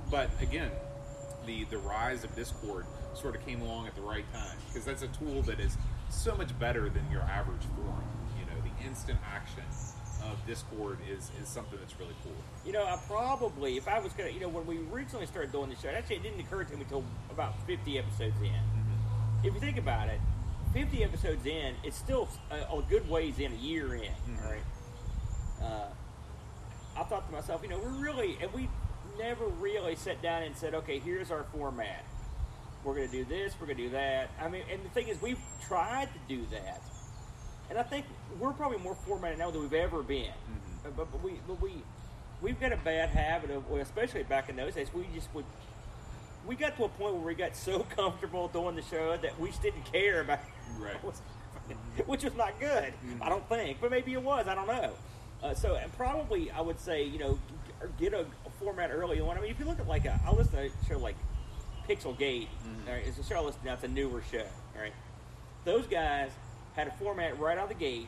But 0.09 0.29
again, 0.39 0.71
the 1.45 1.65
the 1.65 1.77
rise 1.79 2.23
of 2.23 2.33
Discord 2.37 2.85
sort 3.13 3.35
of 3.35 3.45
came 3.45 3.61
along 3.61 3.87
at 3.87 3.95
the 3.95 4.01
right 4.01 4.23
time 4.31 4.57
because 4.67 4.85
that's 4.85 5.01
a 5.01 5.07
tool 5.07 5.41
that 5.41 5.59
is 5.59 5.77
so 6.09 6.33
much 6.35 6.57
better 6.57 6.87
than 6.87 7.03
your 7.11 7.23
average 7.23 7.63
forum. 7.75 8.03
You 8.39 8.45
know, 8.45 8.61
the 8.61 8.87
instant 8.87 9.19
action 9.29 9.63
of 10.29 10.45
Discord 10.45 10.97
is 11.09 11.31
is 11.41 11.47
something 11.49 11.77
that's 11.79 11.97
really 11.99 12.15
cool. 12.23 12.33
you 12.65 12.71
know, 12.71 12.83
I 12.83 12.97
probably 13.07 13.77
if 13.77 13.87
I 13.87 13.99
was 13.99 14.13
gonna, 14.13 14.29
you 14.29 14.39
know, 14.39 14.49
when 14.49 14.65
we 14.67 14.79
originally 14.93 15.25
started 15.25 15.51
doing 15.51 15.69
the 15.69 15.75
show, 15.75 15.89
actually 15.89 16.17
it 16.17 16.23
didn't 16.23 16.39
occur 16.41 16.63
to 16.63 16.75
me 16.75 16.83
until 16.83 17.03
about 17.31 17.59
fifty 17.65 17.97
episodes 17.97 18.35
in. 18.41 18.53
If 19.43 19.53
you 19.55 19.59
think 19.59 19.77
about 19.77 20.09
it, 20.09 20.19
fifty 20.73 21.03
episodes 21.03 21.45
in, 21.45 21.75
it's 21.83 21.97
still 21.97 22.29
a, 22.51 22.77
a 22.77 22.83
good 22.89 23.09
ways 23.09 23.39
in, 23.39 23.51
a 23.51 23.55
year 23.55 23.95
in, 23.95 24.11
Mhm. 24.29 24.43
all 24.45 24.51
right. 24.51 24.61
Uh, 25.61 25.87
I 26.99 27.03
thought 27.03 27.25
to 27.27 27.31
myself, 27.33 27.61
you 27.63 27.69
know, 27.69 27.79
we're 27.79 27.89
really, 28.03 28.37
and 28.41 28.51
we 28.53 28.69
never 29.17 29.45
really 29.45 29.95
sat 29.95 30.21
down 30.21 30.43
and 30.43 30.55
said, 30.55 30.73
okay, 30.75 30.99
here's 30.99 31.31
our 31.31 31.43
format. 31.55 32.03
We're 32.83 32.95
going 32.95 33.09
to 33.09 33.15
do 33.15 33.25
this, 33.25 33.53
we're 33.59 33.67
going 33.67 33.77
to 33.77 33.83
do 33.83 33.89
that. 33.91 34.29
I 34.41 34.49
mean, 34.49 34.63
and 34.71 34.83
the 34.83 34.89
thing 34.89 35.07
is, 35.07 35.21
we've 35.21 35.39
tried 35.67 36.09
to 36.13 36.19
do 36.27 36.45
that. 36.51 36.81
And 37.71 37.79
I 37.79 37.83
think 37.83 38.05
we're 38.37 38.51
probably 38.51 38.77
more 38.79 38.95
formatted 38.95 39.39
now 39.39 39.49
than 39.49 39.61
we've 39.61 39.73
ever 39.73 40.03
been. 40.03 40.25
Mhm. 40.25 40.85
Uh, 40.85 40.89
But, 40.97 41.09
but 41.09 41.23
we, 41.23 41.39
but 41.47 41.61
we, 41.61 41.71
we've 42.41 42.59
got 42.59 42.73
a 42.73 42.77
bad 42.77 43.07
habit 43.09 43.49
of, 43.49 43.69
well, 43.69 43.81
especially 43.81 44.23
back 44.23 44.49
in 44.49 44.57
those 44.57 44.75
days, 44.75 44.93
we 44.93 45.05
just 45.15 45.33
would, 45.33 45.45
we 46.45 46.55
got 46.55 46.75
to 46.75 46.83
a 46.83 46.89
point 46.89 47.13
where 47.15 47.23
we 47.23 47.33
got 47.33 47.55
so 47.55 47.79
comfortable 47.95 48.49
doing 48.49 48.75
the 48.75 48.81
show 48.81 49.15
that 49.15 49.39
we 49.39 49.47
just 49.49 49.61
didn't 49.61 49.85
care 49.91 50.19
about 50.21 50.39
Right. 50.77 50.97
which 52.07 52.23
was 52.25 52.35
not 52.35 52.59
good. 52.59 52.93
I 53.21 53.29
don't 53.29 53.47
think, 53.47 53.77
but 53.79 53.89
maybe 53.89 54.11
it 54.13 54.21
was. 54.21 54.47
I 54.49 54.55
don't 54.55 54.67
know. 54.67 54.91
Uh, 55.41 55.53
so, 55.53 55.75
and 55.75 55.91
probably 55.95 56.51
I 56.51 56.59
would 56.59 56.79
say, 56.79 57.03
you 57.03 57.19
know, 57.19 57.39
get 57.97 58.13
a, 58.13 58.21
a 58.45 58.49
format 58.59 58.91
early 58.91 59.21
on. 59.21 59.37
I 59.37 59.41
mean, 59.41 59.49
if 59.51 59.59
you 59.59 59.65
look 59.65 59.79
at 59.79 59.87
like 59.87 60.03
a, 60.05 60.19
I 60.27 60.31
listen 60.33 60.53
to 60.53 60.65
a 60.65 60.69
show 60.89 60.97
like 60.99 61.15
Pixel 61.87 62.17
Gate. 62.17 62.49
All 62.87 62.93
right, 62.93 63.03
it's 63.07 63.17
a 63.17 63.23
show 63.23 63.37
I 63.37 63.39
listen 63.39 63.61
to. 63.61 63.67
now, 63.67 63.73
It's 63.75 63.83
a 63.85 63.87
newer 63.87 64.21
show. 64.29 64.45
All 64.75 64.81
right, 64.81 64.93
those 65.63 65.87
guys 65.87 66.31
had 66.75 66.87
a 66.87 66.91
format 66.91 67.39
right 67.39 67.57
out 67.57 67.63
of 67.63 67.69
the 67.69 67.75
gate. 67.75 68.07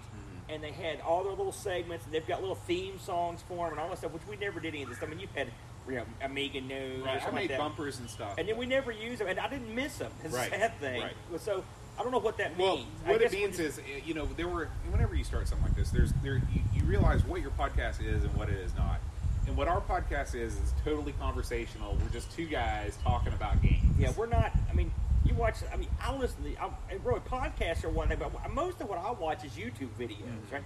And 0.50 0.62
they 0.62 0.72
had 0.72 1.00
all 1.02 1.24
their 1.24 1.32
little 1.34 1.54
segments, 1.54 2.04
and 2.06 2.14
they've 2.14 2.28
got 2.28 2.42
little 2.42 2.56
theme 2.56 3.00
songs 3.00 3.42
for 3.48 3.66
them 3.66 3.72
and 3.74 3.80
all 3.80 3.90
that 3.90 4.00
stuff, 4.00 4.12
which 4.12 4.28
we 4.30 4.36
never 4.36 4.60
did 4.60 4.74
any 4.74 4.84
of 4.84 4.90
this. 4.90 4.98
I 5.02 5.06
mean, 5.06 5.20
you've 5.20 5.32
had, 5.32 5.48
you 5.88 5.96
know, 5.96 6.04
Amiga 6.22 6.60
News, 6.60 7.04
Right. 7.06 7.26
I 7.26 7.32
made 7.32 7.42
like 7.42 7.50
that. 7.52 7.60
bumpers 7.60 8.00
and 8.00 8.10
stuff. 8.10 8.36
and 8.38 8.48
then 8.48 8.58
we 8.58 8.66
never 8.66 8.92
used 8.92 9.22
them, 9.22 9.30
and 9.30 9.40
I 9.40 9.48
didn't 9.48 9.74
miss 9.74 9.98
them. 9.98 10.12
It's 10.24 10.34
Right, 10.34 10.48
a 10.52 10.60
sad 10.60 10.80
thing. 10.82 11.02
right. 11.02 11.14
So 11.40 11.64
I 11.98 12.04
don't 12.04 12.12
know 12.12 12.20
what 12.20 12.38
that 12.40 12.58
well, 12.58 12.76
means. 12.76 12.88
I 13.06 13.12
what 13.12 13.22
it 13.22 13.32
means 13.32 13.56
just- 13.58 13.80
is, 13.80 13.86
uh, 13.86 14.00
you 14.06 14.14
know, 14.14 14.26
there 14.36 14.50
were 14.50 14.68
whenever 14.92 15.16
you 15.16 15.24
start 15.24 15.48
something 15.48 15.66
like 15.68 15.78
this, 15.78 15.92
there's 15.92 16.12
there 16.22 16.36
you, 16.54 16.62
you 16.74 16.84
realize 16.84 17.24
what 17.24 17.42
your 17.42 17.52
podcast 17.52 18.02
is 18.06 18.24
and 18.26 18.36
what 18.36 18.50
it 18.50 18.56
is 18.58 18.76
not. 18.76 19.00
And 19.48 19.56
what 19.56 19.68
our 19.70 19.80
podcast 19.82 20.36
is 20.36 20.54
is 20.56 20.74
totally 20.84 21.14
conversational. 21.14 21.98
We're 22.02 22.10
just 22.10 22.32
two 22.36 22.48
guys 22.48 22.98
talking 23.04 23.32
about 23.34 23.62
games. 23.62 23.96
Yeah, 23.98 24.12
we're 24.18 24.26
not. 24.28 24.52
I 24.70 24.74
mean, 24.74 24.92
you 25.26 25.34
watch. 25.36 25.56
I 25.72 25.78
mean, 25.78 25.90
I 26.02 26.16
listen 26.16 26.44
to. 26.44 26.62
I, 26.62 26.70
and 26.92 27.04
really, 27.06 27.20
podcasts 27.22 27.84
are 27.84 27.90
one 27.90 28.08
thing, 28.10 28.20
but 28.20 28.52
most 28.54 28.82
of 28.82 28.90
what 28.90 28.98
I 29.00 29.12
watch 29.12 29.44
is 29.46 29.54
YouTube 29.54 29.90
videos, 30.00 30.18
Mhm. 30.50 30.52
right? 30.52 30.64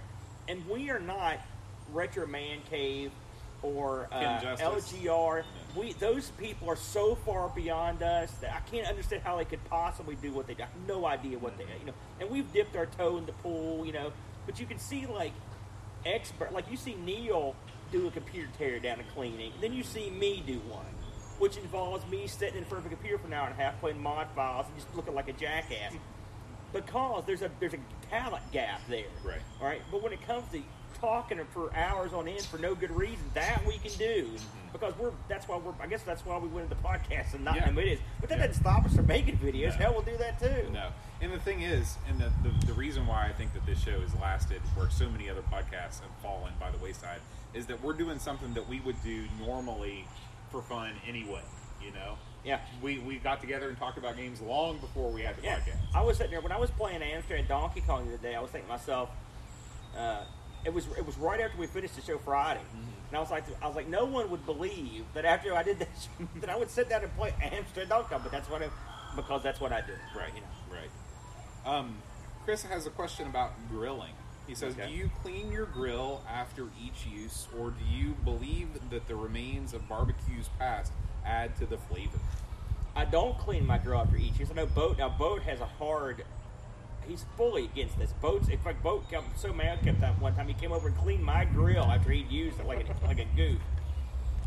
And 0.48 0.66
we 0.68 0.90
are 0.90 0.98
not 1.00 1.38
Retro 1.92 2.26
Man 2.26 2.58
Cave 2.70 3.10
or 3.62 4.08
uh. 4.12 4.40
LGR. 4.58 5.44
We 5.76 5.92
those 5.94 6.30
people 6.32 6.68
are 6.70 6.76
so 6.76 7.14
far 7.14 7.48
beyond 7.50 8.02
us 8.02 8.30
that 8.38 8.54
I 8.54 8.60
can't 8.70 8.86
understand 8.88 9.22
how 9.22 9.36
they 9.36 9.44
could 9.44 9.64
possibly 9.68 10.14
do 10.16 10.32
what 10.32 10.46
they 10.46 10.54
do. 10.54 10.62
I 10.62 10.66
have 10.66 10.86
no 10.88 11.06
idea 11.06 11.38
what 11.38 11.56
they, 11.58 11.64
you 11.64 11.86
know. 11.86 11.94
And 12.20 12.30
we've 12.30 12.50
dipped 12.52 12.76
our 12.76 12.86
toe 12.86 13.16
in 13.18 13.26
the 13.26 13.32
pool, 13.32 13.84
you 13.84 13.92
know. 13.92 14.12
But 14.46 14.58
you 14.60 14.66
can 14.66 14.78
see 14.78 15.06
like 15.06 15.32
expert, 16.06 16.52
like 16.52 16.70
you 16.70 16.76
see 16.76 16.94
Neil 16.94 17.54
do 17.92 18.06
a 18.06 18.10
computer 18.10 18.48
tear 18.58 18.78
down 18.78 19.00
and 19.00 19.08
cleaning, 19.14 19.52
then 19.60 19.72
you 19.72 19.82
see 19.82 20.10
me 20.10 20.42
do 20.46 20.58
one, 20.70 20.84
which 21.38 21.56
involves 21.56 22.08
me 22.10 22.26
sitting 22.26 22.58
in 22.58 22.64
front 22.64 22.84
of 22.84 22.92
a 22.92 22.94
computer 22.94 23.18
for 23.18 23.26
an 23.26 23.32
hour 23.32 23.46
and 23.48 23.58
a 23.58 23.62
half 23.62 23.78
playing 23.80 24.02
mod 24.02 24.26
files 24.34 24.66
and 24.66 24.76
just 24.76 24.94
looking 24.94 25.14
like 25.14 25.28
a 25.28 25.32
jackass. 25.32 25.94
Because 26.72 27.24
there's 27.26 27.42
a 27.42 27.50
there's 27.60 27.74
a 27.74 27.78
talent 28.10 28.42
gap 28.52 28.80
there. 28.88 29.04
Right. 29.24 29.40
All 29.60 29.66
right. 29.66 29.80
But 29.90 30.02
when 30.02 30.12
it 30.12 30.20
comes 30.26 30.44
to 30.52 30.62
talking 31.00 31.38
for 31.52 31.74
hours 31.74 32.12
on 32.12 32.28
end 32.28 32.42
for 32.42 32.58
no 32.58 32.74
good 32.74 32.90
reason, 32.90 33.24
that 33.34 33.64
we 33.66 33.78
can 33.78 33.92
do 33.98 34.24
mm-hmm. 34.24 34.72
because 34.72 34.92
we're 34.98 35.12
that's 35.28 35.48
why 35.48 35.56
we're 35.56 35.72
I 35.80 35.86
guess 35.86 36.02
that's 36.02 36.26
why 36.26 36.36
we 36.36 36.48
went 36.48 36.70
into 36.70 36.82
podcasts 36.82 37.32
and 37.32 37.44
not 37.44 37.56
Yeah. 37.56 37.68
videos. 37.68 38.00
But 38.20 38.28
that 38.28 38.38
Yeah. 38.38 38.46
doesn't 38.48 38.62
stop 38.62 38.84
us 38.84 38.94
from 38.94 39.06
making 39.06 39.38
videos. 39.38 39.78
No. 39.78 39.84
Hell, 39.86 39.92
we'll 39.94 40.02
do 40.02 40.16
that 40.18 40.38
too. 40.38 40.68
No. 40.70 40.88
And 41.22 41.32
the 41.32 41.38
thing 41.38 41.62
is, 41.62 41.96
and 42.08 42.20
the, 42.20 42.30
the, 42.42 42.66
the 42.66 42.72
reason 42.74 43.06
why 43.06 43.26
I 43.26 43.32
think 43.32 43.52
that 43.54 43.64
this 43.64 43.80
show 43.82 44.00
has 44.00 44.14
lasted 44.16 44.60
where 44.74 44.90
so 44.90 45.08
many 45.08 45.30
other 45.30 45.42
podcasts 45.42 46.00
have 46.00 46.10
fallen 46.22 46.52
by 46.60 46.70
the 46.70 46.78
wayside 46.78 47.20
is 47.54 47.66
that 47.66 47.82
we're 47.82 47.94
doing 47.94 48.18
something 48.18 48.52
that 48.54 48.68
we 48.68 48.80
would 48.80 49.02
do 49.02 49.24
normally 49.44 50.04
for 50.50 50.62
fun 50.62 50.92
anyway, 51.06 51.42
you 51.84 51.90
know? 51.92 52.16
Yeah. 52.44 52.60
We, 52.82 52.98
we 52.98 53.16
got 53.18 53.40
together 53.40 53.68
and 53.68 53.76
talked 53.78 53.98
about 53.98 54.16
games 54.16 54.40
long 54.40 54.78
before 54.78 55.10
we 55.10 55.22
had 55.22 55.36
the 55.36 55.42
Yeah, 55.42 55.58
podcast. 55.58 55.76
I 55.94 56.02
was 56.02 56.16
sitting 56.16 56.32
there 56.32 56.40
when 56.40 56.52
I 56.52 56.58
was 56.58 56.70
playing 56.70 57.00
Amstrad 57.00 57.48
Donkey 57.48 57.80
Kong 57.82 58.06
the 58.06 58.14
other 58.14 58.22
day. 58.22 58.34
I 58.34 58.40
was 58.40 58.50
thinking 58.50 58.68
to 58.68 58.74
myself, 58.74 59.10
uh, 59.96 60.22
it 60.64 60.72
was 60.72 60.86
it 60.96 61.06
was 61.06 61.16
right 61.18 61.40
after 61.40 61.56
we 61.56 61.66
finished 61.66 61.94
the 61.96 62.02
show 62.02 62.18
Friday, 62.18 62.60
and 63.08 63.16
I 63.16 63.20
was 63.20 63.30
like, 63.30 63.44
I 63.62 63.66
was 63.66 63.76
like, 63.76 63.88
no 63.88 64.04
one 64.04 64.28
would 64.30 64.44
believe 64.44 65.04
that 65.14 65.24
after 65.24 65.54
I 65.54 65.62
did 65.62 65.78
that, 65.78 65.88
that 66.40 66.50
I 66.50 66.56
would 66.56 66.70
sit 66.70 66.88
down 66.88 67.02
and 67.02 67.14
play 67.16 67.30
Amstrad 67.40 67.88
Donkey 67.88 68.08
Kong, 68.10 68.20
but 68.22 68.32
that's 68.32 68.50
what 68.50 68.62
I, 68.62 68.68
because 69.14 69.42
that's 69.42 69.60
what 69.60 69.72
I 69.72 69.80
do. 69.82 69.92
Right, 70.16 70.32
You 70.34 70.40
know. 70.40 70.46
right. 70.80 71.76
Um, 71.78 71.96
Chris 72.44 72.62
has 72.64 72.86
a 72.86 72.90
question 72.90 73.26
about 73.28 73.52
grilling. 73.70 74.12
He 74.48 74.54
says, 74.54 74.74
Okay. 74.74 74.88
"Do 74.88 74.94
you 74.94 75.10
clean 75.22 75.52
your 75.52 75.66
grill 75.66 76.22
after 76.28 76.68
each 76.82 77.06
use, 77.06 77.46
or 77.56 77.70
do 77.70 77.84
you 77.84 78.14
believe 78.24 78.90
that 78.90 79.06
the 79.06 79.14
remains 79.14 79.74
of 79.74 79.86
barbecues 79.88 80.48
past 80.58 80.92
add 81.24 81.54
to 81.56 81.66
the 81.66 81.78
flavor?" 81.78 82.18
I 82.96 83.04
don't 83.04 83.38
clean 83.38 83.64
my 83.64 83.78
grill 83.78 84.00
after 84.00 84.16
each 84.16 84.38
use. 84.40 84.50
I 84.50 84.54
know 84.54 84.66
Boat 84.66 84.98
now. 84.98 85.10
Boat 85.10 85.42
has 85.42 85.60
a 85.60 85.66
hard. 85.66 86.24
He's 87.06 87.24
fully 87.36 87.66
against 87.66 87.98
this. 87.98 88.12
Boat's 88.14 88.48
in 88.48 88.58
fact, 88.58 88.82
Boat 88.82 89.08
got 89.10 89.24
so 89.36 89.52
mad 89.52 89.82
kept 89.82 90.00
that 90.00 90.20
one 90.20 90.34
time 90.34 90.48
he 90.48 90.54
came 90.54 90.72
over 90.72 90.88
and 90.88 90.96
cleaned 90.96 91.22
my 91.22 91.44
grill 91.44 91.84
after 91.84 92.10
he'd 92.10 92.30
used 92.30 92.58
it 92.58 92.66
like 92.66 92.86
a, 92.88 92.94
like 93.06 93.18
a 93.18 93.26
goof. 93.36 93.60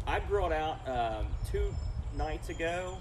I 0.05 0.19
grilled 0.19 0.51
out 0.51 0.87
um, 0.87 1.27
two 1.51 1.73
nights 2.17 2.49
ago, 2.49 2.97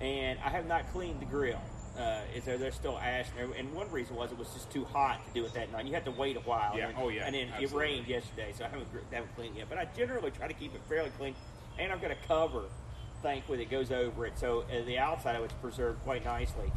and 0.00 0.38
I 0.44 0.48
have 0.48 0.66
not 0.66 0.90
cleaned 0.92 1.20
the 1.20 1.26
grill. 1.26 1.60
Uh, 1.98 2.20
is 2.34 2.44
there? 2.44 2.58
There's 2.58 2.74
still 2.74 2.98
ash 2.98 3.26
there, 3.36 3.48
and 3.56 3.72
one 3.72 3.90
reason 3.90 4.16
was 4.16 4.30
it 4.30 4.38
was 4.38 4.52
just 4.52 4.70
too 4.70 4.84
hot 4.84 5.26
to 5.26 5.32
do 5.32 5.46
it 5.46 5.54
that 5.54 5.72
night. 5.72 5.86
You 5.86 5.94
had 5.94 6.04
to 6.04 6.10
wait 6.10 6.36
a 6.36 6.40
while. 6.40 6.76
Yeah. 6.76 6.88
And, 6.88 6.98
Oh, 6.98 7.08
yeah. 7.08 7.24
And 7.24 7.34
then 7.34 7.48
it 7.58 7.72
rained 7.72 8.06
yesterday, 8.06 8.52
so 8.56 8.64
I 8.64 8.68
haven't 8.68 8.86
haven't 9.10 9.34
cleaned 9.34 9.56
yet. 9.56 9.66
But 9.68 9.78
I 9.78 9.86
generally 9.96 10.30
try 10.30 10.46
to 10.46 10.54
keep 10.54 10.74
it 10.74 10.82
fairly 10.88 11.10
clean, 11.18 11.34
and 11.78 11.90
I've 11.90 12.02
got 12.02 12.10
a 12.10 12.16
cover, 12.28 12.64
thankfully, 13.22 13.58
that 13.58 13.70
goes 13.70 13.90
over 13.90 14.26
it, 14.26 14.38
so 14.38 14.60
uh, 14.70 14.84
the 14.84 14.98
outside 14.98 15.36
of 15.36 15.44
it's 15.44 15.54
preserved 15.54 16.02
quite 16.04 16.24
nicely. 16.24 16.70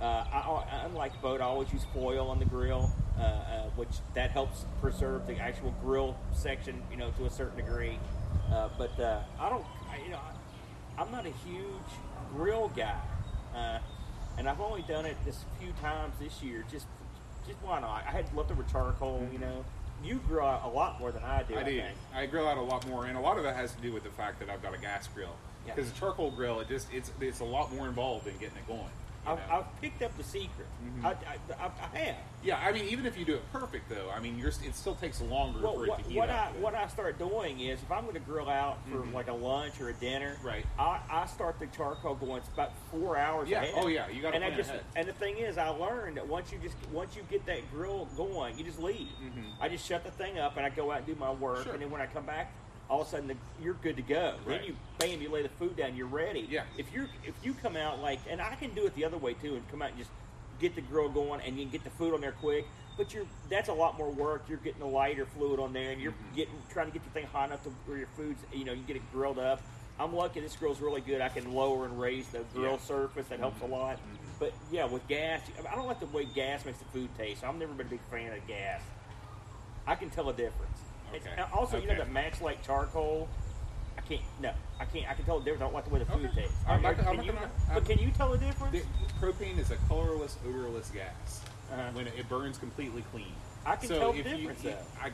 Uh, 0.00 0.24
I, 0.32 0.82
unlike 0.86 1.20
boat, 1.22 1.40
I 1.40 1.44
always 1.44 1.72
use 1.72 1.84
foil 1.94 2.28
on 2.28 2.38
the 2.38 2.44
grill, 2.44 2.90
uh, 3.18 3.22
uh, 3.22 3.62
which 3.76 3.90
that 4.14 4.30
helps 4.32 4.64
preserve 4.80 5.26
the 5.26 5.36
actual 5.38 5.72
grill 5.82 6.16
section, 6.32 6.82
you 6.90 6.96
know, 6.96 7.10
to 7.18 7.26
a 7.26 7.30
certain 7.30 7.56
degree. 7.56 7.98
Uh, 8.50 8.68
but 8.76 8.98
uh, 8.98 9.20
I 9.38 9.48
don't, 9.50 9.64
I, 9.90 10.02
you 10.02 10.10
know, 10.10 10.18
I, 10.98 11.02
I'm 11.02 11.10
not 11.12 11.26
a 11.26 11.32
huge 11.46 11.66
grill 12.34 12.72
guy, 12.74 13.00
uh, 13.54 13.78
and 14.38 14.48
I've 14.48 14.60
only 14.60 14.82
done 14.82 15.06
it 15.06 15.16
a 15.28 15.60
few 15.62 15.72
times 15.80 16.14
this 16.20 16.42
year. 16.42 16.64
Just, 16.70 16.86
just 17.46 17.58
why 17.62 17.80
not? 17.80 18.04
I 18.06 18.10
had 18.10 18.34
leftover 18.34 18.64
charcoal, 18.70 19.26
you 19.32 19.38
mm-hmm. 19.38 19.48
know. 19.48 19.64
You 20.02 20.20
grill 20.26 20.44
out 20.44 20.64
a 20.64 20.68
lot 20.68 21.00
more 21.00 21.12
than 21.12 21.22
I 21.22 21.44
do. 21.44 21.56
I 21.56 21.62
do. 21.62 21.80
think. 21.80 21.96
I 22.14 22.26
grill 22.26 22.46
out 22.46 22.58
a 22.58 22.62
lot 22.62 22.86
more, 22.88 23.06
and 23.06 23.16
a 23.16 23.20
lot 23.20 23.38
of 23.38 23.44
that 23.44 23.56
has 23.56 23.74
to 23.74 23.80
do 23.80 23.92
with 23.92 24.04
the 24.04 24.10
fact 24.10 24.38
that 24.40 24.50
I've 24.50 24.62
got 24.62 24.74
a 24.74 24.78
gas 24.78 25.08
grill. 25.08 25.34
Yeah. 25.66 25.74
Because 25.74 25.90
a 25.90 25.94
charcoal 25.94 26.30
grill, 26.30 26.60
it 26.60 26.68
just 26.68 26.92
it's 26.92 27.10
it's 27.20 27.40
a 27.40 27.44
lot 27.44 27.72
more 27.72 27.86
involved 27.86 28.26
in 28.26 28.34
getting 28.34 28.56
it 28.56 28.66
going. 28.66 28.90
I've? 29.26 29.38
I've 29.50 29.80
picked 29.80 30.02
up 30.02 30.16
the 30.16 30.24
secret. 30.24 30.66
Mhm. 30.84 31.04
I, 31.04 31.10
I, 31.10 31.70
I, 31.92 31.98
have. 31.98 32.16
yeah, 32.42 32.58
I 32.58 32.72
mean, 32.72 32.84
even 32.86 33.06
if 33.06 33.18
you 33.18 33.24
do 33.24 33.34
it 33.34 33.52
perfect, 33.52 33.88
though, 33.88 34.10
I 34.14 34.20
mean, 34.20 34.38
you're, 34.38 34.48
it 34.48 34.74
still 34.74 34.94
takes 34.94 35.20
longer 35.20 35.60
Well, 35.60 35.74
for 35.74 35.84
it 35.84 35.88
what, 35.88 36.02
to 36.04 36.08
heat 36.10 36.16
what 36.18 36.30
up. 36.30 36.52
I 36.56 36.60
what 36.60 36.74
I 36.74 36.86
start 36.88 37.18
doing 37.18 37.60
is 37.60 37.82
if 37.82 37.90
I'm 37.90 38.02
going 38.02 38.14
to 38.14 38.20
grill 38.20 38.48
out 38.48 38.78
for 38.90 38.98
Mhm. 38.98 39.12
like 39.14 39.28
a 39.28 39.32
lunch 39.32 39.80
or 39.80 39.88
a 39.88 39.92
dinner, 39.94 40.36
Right. 40.42 40.66
I, 40.78 41.00
I 41.10 41.26
start 41.26 41.58
the 41.58 41.66
charcoal 41.68 42.14
going 42.14 42.38
it's 42.38 42.48
about 42.48 42.72
four 42.90 43.16
hours 43.16 43.48
Yeah, 43.48 43.62
ahead. 43.62 43.74
oh, 43.76 43.88
yeah, 43.88 44.08
you 44.08 44.20
gotta 44.22 44.36
And 44.36 44.44
I 44.44 44.50
just 44.50 44.70
ahead. 44.70 44.84
and 44.96 45.08
the 45.08 45.12
thing 45.14 45.38
is, 45.38 45.56
I 45.58 45.68
learned 45.68 46.16
that 46.16 46.26
once 46.28 46.52
you 46.52 46.58
just 46.58 46.76
once 46.92 47.16
you 47.16 47.22
get 47.30 47.44
that 47.46 47.70
grill 47.72 48.06
going, 48.16 48.58
you 48.58 48.64
just 48.64 48.78
leave. 48.80 49.08
Mhm. 49.22 49.44
I 49.60 49.68
just 49.68 49.86
shut 49.86 50.04
the 50.04 50.10
thing 50.10 50.38
up 50.38 50.56
and 50.56 50.66
I 50.66 50.70
go 50.70 50.90
out 50.90 50.98
and 50.98 51.06
do 51.06 51.14
my 51.14 51.30
work, 51.30 51.64
Sure. 51.64 51.72
and 51.72 51.82
then 51.82 51.90
when 51.90 52.00
I 52.00 52.06
come 52.06 52.26
back. 52.26 52.52
All 52.94 53.00
of 53.00 53.08
a 53.08 53.10
sudden, 53.10 53.26
the, 53.26 53.34
you're 53.60 53.74
good 53.74 53.96
to 53.96 54.02
go. 54.02 54.36
Right. 54.46 54.60
Then 54.60 54.64
you, 54.68 54.76
bam, 54.98 55.20
you 55.20 55.28
lay 55.28 55.42
the 55.42 55.48
food 55.48 55.76
down. 55.76 55.96
You're 55.96 56.06
ready. 56.06 56.46
Yeah. 56.48 56.62
If 56.78 56.94
you 56.94 57.08
if 57.26 57.34
you 57.42 57.52
come 57.54 57.76
out 57.76 58.00
like, 58.00 58.20
and 58.30 58.40
I 58.40 58.54
can 58.54 58.72
do 58.72 58.86
it 58.86 58.94
the 58.94 59.04
other 59.04 59.16
way 59.18 59.34
too, 59.34 59.56
and 59.56 59.68
come 59.68 59.82
out 59.82 59.88
and 59.88 59.98
just 59.98 60.10
get 60.60 60.76
the 60.76 60.80
grill 60.80 61.08
going, 61.08 61.40
and 61.40 61.56
you 61.56 61.64
can 61.64 61.72
get 61.72 61.82
the 61.82 61.90
food 61.90 62.14
on 62.14 62.20
there 62.20 62.30
quick. 62.30 62.66
But 62.96 63.12
you're 63.12 63.26
that's 63.50 63.68
a 63.68 63.72
lot 63.72 63.98
more 63.98 64.10
work. 64.12 64.44
You're 64.48 64.58
getting 64.58 64.78
the 64.78 64.86
lighter 64.86 65.26
fluid 65.26 65.58
on 65.58 65.72
there, 65.72 65.90
and 65.90 66.00
you're 66.00 66.12
Mhm. 66.12 66.36
getting 66.36 66.54
trying 66.70 66.86
to 66.86 66.92
get 66.92 67.02
the 67.02 67.10
thing 67.10 67.26
hot 67.32 67.48
enough 67.48 67.64
to 67.64 67.70
where 67.86 67.98
your 67.98 68.06
food's 68.16 68.40
you 68.52 68.64
know 68.64 68.72
you 68.72 68.84
get 68.84 68.94
it 68.94 69.02
grilled 69.12 69.40
up. 69.40 69.60
I'm 69.98 70.14
lucky 70.14 70.38
this 70.38 70.54
grill's 70.54 70.80
really 70.80 71.00
good. 71.00 71.20
I 71.20 71.30
can 71.30 71.52
lower 71.52 71.84
and 71.86 72.00
raise 72.00 72.28
the 72.28 72.44
grill 72.54 72.70
Yeah. 72.74 72.78
surface. 72.78 73.26
That 73.26 73.40
helps 73.40 73.60
a 73.60 73.66
lot. 73.66 73.96
Mhm. 73.96 74.00
But 74.38 74.52
yeah, 74.70 74.84
with 74.84 75.06
gas, 75.08 75.40
I 75.68 75.74
don't 75.74 75.86
like 75.88 75.98
the 75.98 76.06
way 76.06 76.26
gas 76.26 76.64
makes 76.64 76.78
the 76.78 76.84
food 76.86 77.08
taste. 77.18 77.42
I've 77.42 77.56
never 77.56 77.72
been 77.72 77.88
a 77.88 77.90
big 77.90 78.00
fan 78.12 78.32
of 78.32 78.46
gas. 78.46 78.82
I 79.84 79.96
can 79.96 80.10
tell 80.10 80.28
a 80.28 80.32
difference. 80.32 80.73
It's- 81.16 81.32
Okay. 81.38 81.50
also, 81.52 81.78
you 81.78 81.86
know, 81.86 81.96
the 81.96 82.04
match 82.06 82.40
like 82.40 82.62
charcoal. 82.64 83.28
I 83.96 84.00
can't. 84.02 84.20
No, 84.40 84.50
I 84.80 84.84
can't. 84.86 85.08
I 85.08 85.14
can 85.14 85.24
tell 85.24 85.38
the 85.38 85.44
difference. 85.44 85.62
I 85.62 85.64
don't 85.66 85.74
like 85.74 85.84
the 85.84 85.90
way 85.90 85.98
the 86.00 86.06
food 86.06 86.26
Okay. 86.26 86.42
tastes. 86.42 86.56
I'm 86.66 86.78
Or- 86.78 86.82
not- 86.82 86.98
or 87.06 87.08
I'm 87.10 87.20
you, 87.22 87.32
gonna- 87.32 87.50
but 87.68 87.74
I'm- 87.74 87.84
can 87.84 87.98
you 87.98 88.10
tell 88.10 88.30
the 88.30 88.38
difference? 88.38 88.72
The, 88.72 88.82
propane 89.26 89.58
is 89.58 89.70
a 89.70 89.76
colorless, 89.88 90.36
odorless 90.46 90.90
gas. 90.90 91.40
Uh-huh. 91.72 91.90
When 91.92 92.06
it, 92.06 92.14
it 92.18 92.28
burns 92.28 92.58
completely 92.58 93.02
clean. 93.12 93.32
I 93.64 93.76
can 93.76 93.88
so 93.88 93.98
tell 93.98 94.12
the 94.12 94.22
difference, 94.22 94.62
you- 94.62 94.70
though. 94.70 94.76
I, 95.00 95.12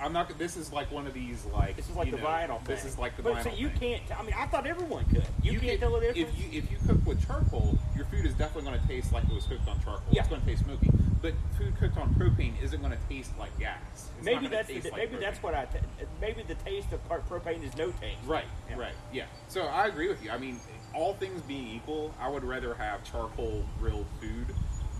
I'm 0.00 0.12
not. 0.12 0.36
This 0.38 0.56
is 0.56 0.72
like 0.72 0.90
one 0.92 1.06
of 1.06 1.14
these 1.14 1.44
like. 1.46 1.76
This 1.76 1.88
is 1.88 1.96
like 1.96 2.10
the 2.10 2.18
know, 2.18 2.24
vinyl 2.24 2.58
thing. 2.58 2.76
This 2.76 2.84
is 2.84 2.98
like 2.98 3.16
the 3.16 3.22
but 3.22 3.34
vinyl 3.34 3.44
so 3.44 3.50
you 3.50 3.68
thing. 3.70 3.98
can't. 3.98 4.18
I 4.18 4.22
mean, 4.22 4.34
I 4.36 4.46
thought 4.46 4.66
everyone 4.66 5.04
could. 5.06 5.24
You, 5.42 5.58
can't 5.58 5.80
tell 5.80 5.92
the 5.92 6.00
difference. 6.00 6.30
If 6.30 6.52
you 6.52 6.58
if 6.58 6.70
you 6.70 6.76
cook 6.86 7.04
with 7.06 7.26
charcoal, 7.26 7.78
your 7.96 8.04
food 8.06 8.26
is 8.26 8.34
definitely 8.34 8.70
going 8.70 8.80
to 8.80 8.88
taste 8.88 9.12
like 9.12 9.24
it 9.24 9.34
was 9.34 9.44
cooked 9.44 9.68
on 9.68 9.78
charcoal. 9.80 10.02
Yeah. 10.10 10.20
It's 10.20 10.28
going 10.28 10.40
to 10.40 10.46
taste 10.46 10.64
smoky. 10.64 10.90
But 11.20 11.34
food 11.56 11.76
cooked 11.78 11.96
on 11.96 12.14
propane 12.14 12.52
isn't 12.62 12.80
going 12.80 12.92
to 12.92 12.98
taste 13.08 13.32
like 13.38 13.56
gas. 13.58 13.80
It's 13.94 14.24
maybe 14.24 14.46
that's 14.46 14.68
the, 14.68 14.80
like 14.82 14.96
maybe 14.96 15.16
that's 15.16 15.42
what 15.42 15.54
I. 15.54 15.64
T- 15.64 15.78
maybe 16.20 16.42
the 16.46 16.54
taste 16.56 16.88
of 16.92 17.00
propane 17.08 17.64
is 17.64 17.76
no 17.76 17.90
taste. 17.90 18.18
Right, 18.24 18.44
Yeah. 18.70 18.78
right, 18.78 18.94
yeah. 19.12 19.24
So 19.48 19.62
I 19.62 19.88
agree 19.88 20.08
with 20.08 20.22
you. 20.22 20.30
I 20.30 20.38
mean, 20.38 20.60
all 20.94 21.14
things 21.14 21.42
being 21.42 21.66
equal, 21.68 22.14
I 22.20 22.28
would 22.28 22.44
rather 22.44 22.74
have 22.74 23.02
charcoal 23.02 23.64
grilled 23.80 24.06
food, 24.20 24.46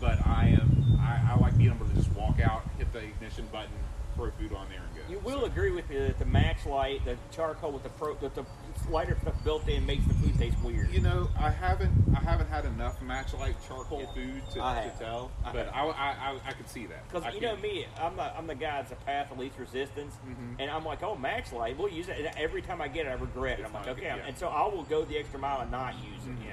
but 0.00 0.18
I 0.26 0.56
am 0.60 0.98
I, 1.00 1.32
I 1.32 1.38
like 1.38 1.56
being 1.56 1.70
able 1.70 1.86
to 1.86 1.94
just 1.94 2.12
walk 2.12 2.40
out, 2.40 2.62
hit 2.76 2.92
the 2.92 2.98
ignition 2.98 3.46
button, 3.52 3.70
throw 4.14 4.30
food 4.32 4.52
on 4.52 4.68
there. 4.68 4.82
You 5.08 5.18
will 5.20 5.46
agree 5.46 5.70
with 5.70 5.88
me 5.88 5.98
that 5.98 6.18
the 6.18 6.26
match 6.26 6.66
light, 6.66 7.02
the 7.04 7.16
charcoal 7.30 7.72
with 7.72 7.82
the 7.82 7.88
pro, 7.88 8.14
with 8.14 8.34
the 8.34 8.44
lighter 8.90 9.16
stuff 9.22 9.34
built 9.42 9.66
in, 9.66 9.86
makes 9.86 10.04
the 10.06 10.12
food 10.14 10.36
taste 10.38 10.56
weird. 10.62 10.92
You 10.92 11.00
know, 11.00 11.28
I 11.38 11.50
haven't 11.50 11.92
I 12.14 12.20
haven't 12.20 12.48
had 12.50 12.66
enough 12.66 13.00
match 13.00 13.32
like 13.32 13.56
charcoal 13.66 14.00
Yeah. 14.00 14.12
food 14.12 14.42
to, 14.50 14.54
to 14.56 14.92
tell, 14.98 15.30
I 15.44 15.52
but. 15.52 15.74
I, 15.74 15.80
I, 15.86 15.90
I, 16.32 16.38
I 16.48 16.52
could 16.52 16.68
see 16.68 16.86
that 16.86 17.08
Because 17.10 17.34
you 17.34 17.40
know 17.40 17.56
me, 17.56 17.86
I'm 17.98 18.16
the 18.16 18.36
I'm 18.36 18.46
the 18.46 18.54
guy 18.54 18.82
that's 18.82 18.92
a 18.92 18.96
path 18.96 19.30
of 19.32 19.38
least 19.38 19.58
resistance, 19.58 20.14
Mhm. 20.28 20.56
and 20.60 20.70
I'm 20.70 20.84
like, 20.84 21.02
oh, 21.02 21.14
match 21.16 21.52
light, 21.52 21.78
we'll 21.78 21.88
use 21.90 22.08
it. 22.08 22.18
And 22.18 22.26
every 22.36 22.60
time 22.60 22.82
I 22.82 22.88
get 22.88 23.06
it, 23.06 23.10
I 23.10 23.14
regret 23.14 23.58
it. 23.58 23.62
It's 23.62 23.68
I'm 23.68 23.74
like, 23.74 23.88
okay, 23.88 24.02
yeah. 24.04 24.26
and 24.26 24.36
so 24.36 24.48
I 24.48 24.66
will 24.66 24.82
go 24.84 25.04
the 25.06 25.16
extra 25.16 25.38
mile 25.38 25.60
and 25.62 25.70
not 25.70 25.94
use 25.94 26.24
it. 26.26 26.30
Mhm. 26.38 26.44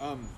Yeah. 0.00 0.06
Um, 0.06 0.28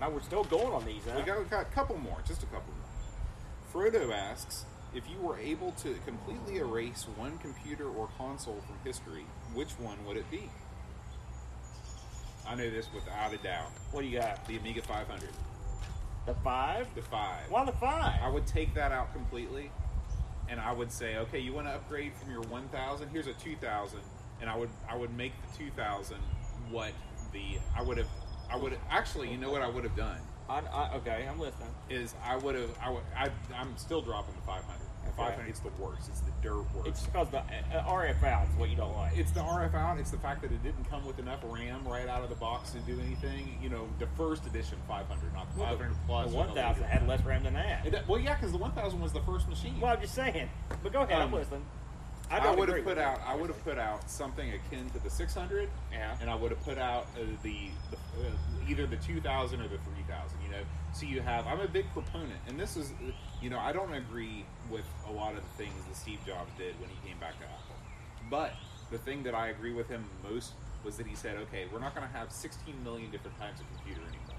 Now 0.00 0.10
we're 0.10 0.20
still 0.22 0.44
going 0.44 0.72
on 0.74 0.84
these, 0.84 1.02
huh? 1.06 1.14
we 1.16 1.22
got, 1.22 1.38
we 1.38 1.44
got 1.46 1.62
a 1.62 1.70
couple 1.74 1.96
more, 1.96 2.18
just 2.26 2.42
a 2.42 2.46
couple 2.46 2.72
more. 2.74 3.90
Frodo 3.90 4.12
asks 4.12 4.66
if 4.94 5.02
you 5.10 5.18
were 5.20 5.38
able 5.38 5.72
to 5.72 5.94
completely 6.06 6.58
erase 6.58 7.06
one 7.16 7.36
computer 7.38 7.88
or 7.88 8.08
console 8.16 8.60
from 8.66 8.76
history, 8.84 9.24
which 9.52 9.70
one 9.72 9.96
would 10.06 10.16
it 10.16 10.30
be? 10.30 10.48
I 12.46 12.54
know 12.54 12.68
this 12.70 12.88
without 12.94 13.32
a 13.32 13.38
doubt. 13.38 13.70
what 13.90 14.02
do 14.02 14.06
you 14.06 14.18
got? 14.18 14.46
The 14.46 14.56
Amiga 14.58 14.82
500, 14.82 15.28
The 16.26 16.34
five? 16.44 16.86
the 16.94 17.02
five. 17.02 17.50
Why 17.50 17.64
the 17.64 17.72
five? 17.72 18.20
I 18.22 18.28
would 18.28 18.46
take 18.46 18.74
that 18.74 18.92
out 18.92 19.12
completely, 19.12 19.70
and 20.48 20.60
I 20.60 20.72
would 20.72 20.92
say, 20.92 21.16
okay, 21.16 21.38
you 21.38 21.52
want 21.52 21.66
to 21.66 21.72
upgrade 21.72 22.12
from 22.14 22.30
your 22.30 22.42
1000? 22.42 23.08
Here's 23.08 23.26
a 23.26 23.32
2000, 23.34 23.98
and 24.40 24.50
I 24.50 24.56
would 24.56 24.68
I 24.88 24.96
would 24.96 25.16
make 25.16 25.32
the 25.52 25.58
2000 25.58 26.18
what 26.70 26.92
the 27.32 27.58
I 27.76 27.82
would 27.82 27.98
have 27.98 28.08
I 28.50 28.56
would 28.56 28.78
actually 28.90 29.30
you 29.30 29.38
know 29.38 29.50
what 29.50 29.62
I 29.62 29.68
would 29.68 29.84
have 29.84 29.96
done 29.96 30.18
I, 30.48 30.60
I, 30.60 30.94
okay, 30.96 31.26
I'm 31.30 31.38
listening. 31.38 31.68
is 31.88 32.14
I 32.24 32.36
would 32.36 32.54
have 32.54 32.70
I 32.82 32.90
would 32.90 33.02
I, 33.16 33.28
I'm 33.56 33.76
still 33.76 34.02
dropping 34.02 34.34
the 34.34 34.42
500. 34.42 34.64
The 34.66 34.84
Okay. 35.10 35.22
500 35.30 35.48
it's 35.48 35.60
the 35.60 35.68
worst. 35.78 36.08
It's 36.08 36.20
the 36.20 36.32
dirt 36.42 36.64
worst. 36.74 36.88
It's 36.88 37.02
because 37.06 37.28
the 37.30 37.38
uh, 37.38 37.84
RF 37.88 38.22
out 38.24 38.48
is 38.48 38.54
what 38.56 38.68
you 38.70 38.76
don't 38.76 38.96
like. 38.96 39.16
It's 39.16 39.30
the 39.32 39.40
RF 39.40 39.74
out. 39.74 39.98
It's 39.98 40.10
the 40.10 40.18
fact 40.18 40.42
that 40.42 40.50
it 40.50 40.62
didn't 40.62 40.88
come 40.90 41.04
with 41.06 41.18
enough 41.18 41.40
RAM 41.44 41.86
right 41.86 42.08
out 42.08 42.22
of 42.22 42.30
the 42.30 42.34
box 42.36 42.70
to 42.72 42.78
do 42.80 42.98
anything. 43.00 43.58
You 43.62 43.68
know, 43.68 43.86
the 43.98 44.06
first 44.16 44.44
edition 44.46 44.78
500, 44.88 45.32
not 45.34 45.52
the 45.54 45.60
Well, 45.60 45.70
500 45.76 45.96
plus. 46.06 46.30
the 46.32 46.36
or 46.36 46.40
1000 46.46 46.82
later 46.82 46.86
had 46.92 47.06
less 47.06 47.22
RAM 47.22 47.42
than 47.44 47.54
that. 47.54 47.86
It- 47.86 48.08
well, 48.08 48.18
yeah, 48.20 48.34
because 48.34 48.52
the 48.52 48.58
1000 48.58 49.00
was 49.00 49.12
the 49.12 49.20
first 49.22 49.48
machine. 49.48 49.78
Well, 49.80 49.92
I'm 49.92 50.00
just 50.00 50.14
saying. 50.14 50.48
But 50.82 50.92
go 50.92 51.02
ahead, 51.02 51.18
I'm 51.20 51.28
Um, 51.28 51.34
listening. 51.34 51.64
I, 52.30 52.54
would 52.54 52.68
have 52.68 52.84
put 52.84 52.98
out. 52.98 53.20
I 53.26 53.34
would 53.34 53.48
have 53.48 53.64
put 53.64 53.78
out 53.78 54.10
something 54.10 54.50
akin 54.52 54.90
to 54.90 54.98
the 54.98 55.10
600, 55.10 55.68
Yeah. 55.92 56.16
and 56.20 56.30
I 56.30 56.34
would 56.34 56.50
have 56.50 56.62
put 56.64 56.78
out 56.78 57.06
uh, 57.16 57.24
the, 57.42 57.68
the 57.90 57.96
uh, 58.26 58.68
either 58.68 58.86
the 58.86 58.96
2000 58.96 59.60
or 59.60 59.64
the 59.64 59.78
3000. 59.78 60.38
You 60.44 60.50
know, 60.50 60.62
so 60.92 61.06
you 61.06 61.20
have. 61.20 61.46
I'm 61.46 61.60
a 61.60 61.68
big 61.68 61.86
proponent, 61.92 62.40
and 62.48 62.58
this 62.58 62.76
is, 62.76 62.92
you 63.42 63.50
know, 63.50 63.58
I 63.58 63.72
don't 63.72 63.92
agree 63.92 64.44
with 64.70 64.84
a 65.08 65.12
lot 65.12 65.34
of 65.34 65.42
the 65.42 65.64
things 65.64 65.74
that 65.88 65.96
Steve 65.96 66.18
Jobs 66.26 66.50
did 66.58 66.78
when 66.80 66.88
he 66.90 67.08
came 67.08 67.18
back 67.18 67.38
to 67.40 67.44
Apple, 67.44 67.76
but 68.30 68.52
the 68.90 68.98
thing 68.98 69.22
that 69.24 69.34
I 69.34 69.48
agree 69.48 69.72
with 69.72 69.88
him 69.88 70.04
most 70.28 70.52
was 70.84 70.96
that 70.96 71.06
he 71.06 71.14
said, 71.14 71.36
okay, 71.38 71.64
we're 71.72 71.80
not 71.80 71.94
going 71.94 72.06
to 72.06 72.12
have 72.12 72.30
16 72.30 72.74
million 72.84 73.10
different 73.10 73.38
types 73.38 73.60
of 73.60 73.66
computer 73.76 74.02
anymore. 74.02 74.36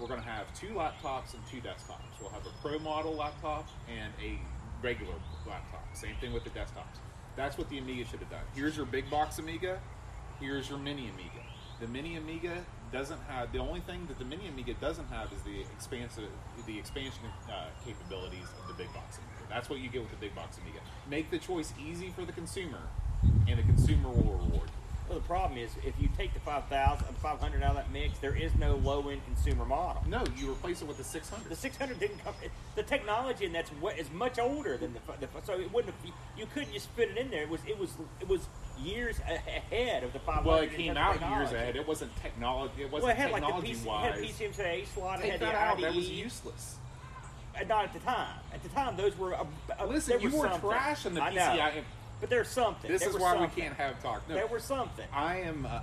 We're 0.00 0.06
going 0.06 0.20
to 0.20 0.26
have 0.26 0.46
two 0.54 0.68
laptops 0.68 1.34
and 1.34 1.42
two 1.50 1.58
desktops. 1.58 2.00
We'll 2.20 2.30
have 2.30 2.46
a 2.46 2.52
pro 2.62 2.78
model 2.78 3.14
laptop 3.14 3.68
and 3.90 4.12
a 4.22 4.38
regular 4.82 5.14
laptop. 5.46 5.84
Same 5.92 6.14
thing 6.20 6.32
with 6.32 6.44
the 6.44 6.50
desktops. 6.50 6.96
That's 7.40 7.56
what 7.56 7.70
the 7.70 7.78
Amiga 7.78 8.04
should 8.04 8.20
have 8.20 8.28
done. 8.28 8.44
Here's 8.54 8.76
your 8.76 8.84
big 8.84 9.08
box 9.08 9.38
Amiga. 9.38 9.80
Here's 10.40 10.68
your 10.68 10.78
mini 10.78 11.08
Amiga. 11.08 11.40
The 11.80 11.86
mini 11.86 12.16
Amiga 12.16 12.62
doesn't 12.92 13.18
have 13.28 13.50
the 13.50 13.60
only 13.60 13.80
thing 13.80 14.06
that 14.08 14.18
the 14.18 14.26
mini 14.26 14.46
Amiga 14.46 14.74
doesn't 14.74 15.06
have 15.06 15.32
is 15.32 15.40
the 15.40 15.62
expansive, 15.74 16.28
the 16.66 16.78
expansion 16.78 17.24
uh, 17.50 17.68
capabilities 17.82 18.44
of 18.60 18.68
the 18.68 18.74
big 18.74 18.92
box 18.92 19.16
Amiga. 19.16 19.48
That's 19.48 19.70
what 19.70 19.78
you 19.78 19.88
get 19.88 20.02
with 20.02 20.10
the 20.10 20.18
big 20.18 20.34
box 20.34 20.58
Amiga. 20.58 20.80
Make 21.08 21.30
the 21.30 21.38
choice 21.38 21.72
easy 21.82 22.10
for 22.10 22.26
the 22.26 22.32
consumer, 22.32 22.82
and 23.48 23.58
the 23.58 23.62
consumer 23.62 24.10
will 24.10 24.36
reward. 24.36 24.70
Well, 25.10 25.18
the 25.18 25.26
problem 25.26 25.58
is 25.58 25.72
if 25.84 25.92
you 26.00 26.08
take 26.16 26.32
the 26.34 26.40
5000 26.40 27.04
500 27.16 27.62
out 27.64 27.70
of 27.70 27.76
that 27.78 27.92
mix, 27.92 28.20
there 28.20 28.36
is 28.36 28.54
no 28.54 28.76
low 28.76 29.08
end 29.08 29.20
consumer 29.24 29.64
model. 29.64 30.04
No, 30.06 30.22
you 30.36 30.52
replace 30.52 30.82
it 30.82 30.86
with 30.86 30.98
the 30.98 31.04
600. 31.04 31.48
The 31.48 31.56
600 31.56 31.98
didn't 31.98 32.22
come. 32.22 32.32
The 32.76 32.84
technology 32.84 33.44
in 33.44 33.52
that's 33.52 33.70
what 33.70 33.98
is 33.98 34.08
much 34.12 34.38
older 34.38 34.76
than 34.76 34.92
the, 34.92 35.00
the 35.18 35.26
so 35.42 35.54
it 35.54 35.72
wouldn't 35.72 35.92
have, 35.92 36.12
you 36.38 36.46
couldn't 36.54 36.72
just 36.72 36.90
fit 36.90 37.10
it 37.10 37.16
in 37.16 37.28
there. 37.28 37.42
It 37.42 37.48
was 37.48 37.60
it 37.66 37.76
was 37.76 37.90
it 38.20 38.28
was 38.28 38.46
years 38.80 39.18
ahead 39.18 40.04
of 40.04 40.12
the 40.12 40.20
500. 40.20 40.48
Well, 40.48 40.60
it 40.60 40.72
came 40.74 40.96
out 40.96 41.20
of 41.20 41.28
years 41.28 41.50
ahead. 41.50 41.74
It 41.74 41.88
wasn't 41.88 42.14
technology. 42.22 42.82
It 42.82 42.92
wasn't 42.92 43.10
it 43.10 43.16
had 43.16 43.32
like 43.32 43.40
the 43.40 43.46
technology 43.48 43.74
PC, 43.74 43.80
it 43.80 43.86
wise. 43.86 44.14
had 44.14 44.22
PCMCIA 44.22 44.86
slot. 44.86 45.24
It 45.24 45.30
had 45.32 45.40
that 45.40 45.54
out. 45.56 45.76
IDE. 45.78 45.82
That 45.82 45.94
was 45.96 46.08
useless. 46.08 46.76
Uh, 47.60 47.64
Not 47.64 47.82
at 47.86 47.92
the 47.92 47.98
time. 47.98 48.38
At 48.54 48.62
the 48.62 48.68
time, 48.68 48.96
those 48.96 49.18
were. 49.18 49.32
A, 49.32 49.44
a, 49.80 49.86
Listen, 49.88 50.20
you 50.20 50.30
were 50.30 50.48
something. 50.50 50.70
trash 50.70 51.04
in 51.04 51.14
the. 51.14 51.20
PCI. 51.20 51.82
But 52.20 52.30
there's 52.30 52.48
something. 52.48 52.90
This 52.90 53.00
There 53.00 53.10
is 53.10 53.16
why 53.16 53.32
something. 53.34 53.50
we 53.54 53.62
can't 53.62 53.76
have 53.76 54.02
talk. 54.02 54.28
No, 54.28 54.34
There 54.34 54.46
was 54.46 54.62
something. 54.62 55.06
I 55.12 55.36
am. 55.40 55.66
Uh, 55.66 55.80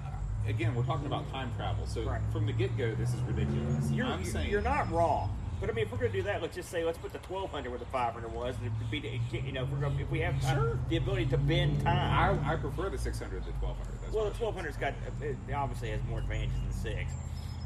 again, 0.48 0.76
we're 0.76 0.84
talking 0.84 1.08
about 1.08 1.30
time 1.32 1.52
travel. 1.58 1.86
So 1.88 2.04
Right. 2.04 2.22
from 2.32 2.46
the 2.46 2.54
get 2.54 2.78
go, 2.78 2.94
this 2.96 3.14
is 3.14 3.22
ridiculous. 3.22 3.90
You're, 3.92 4.06
I'm 4.06 4.22
you're, 4.22 4.32
saying 4.32 4.50
you're 4.52 4.62
not 4.62 4.92
wrong. 4.92 5.36
But 5.60 5.72
I 5.72 5.74
mean, 5.74 5.86
if 5.86 5.92
we're 5.92 5.98
going 5.98 6.12
to 6.12 6.18
do 6.20 6.24
that, 6.24 6.44
let's 6.44 6.54
just 6.56 6.70
say 6.70 6.84
let's 6.86 7.00
put 7.00 7.12
the 7.14 7.18
1200 7.20 7.70
where 7.72 7.80
the 7.80 7.86
500 7.86 8.32
was. 8.32 8.56
And 8.62 8.68
it'd 8.68 8.92
be, 8.92 9.20
you 9.40 9.52
know, 9.52 9.64
if, 9.64 9.70
we're 9.70 9.80
gonna, 9.80 10.00
if 10.00 10.10
we 10.12 10.20
have 10.20 10.40
time- 10.40 10.56
Sure. 10.60 10.80
the 10.90 10.98
ability 10.98 11.26
to 11.28 11.38
bend 11.38 11.82
time. 11.82 12.46
I, 12.46 12.54
I 12.54 12.56
prefer 12.58 12.90
the 12.92 12.98
600 13.00 13.44
to 13.44 13.52
1200. 13.54 14.02
That's 14.04 14.14
well, 14.14 14.26
the 14.26 14.38
1200's 14.38 14.78
got 14.78 14.94
it 15.22 15.36
obviously 15.56 15.90
has 15.90 16.00
more 16.08 16.20
advantages 16.20 16.54
than 16.62 16.72
six. 16.74 17.12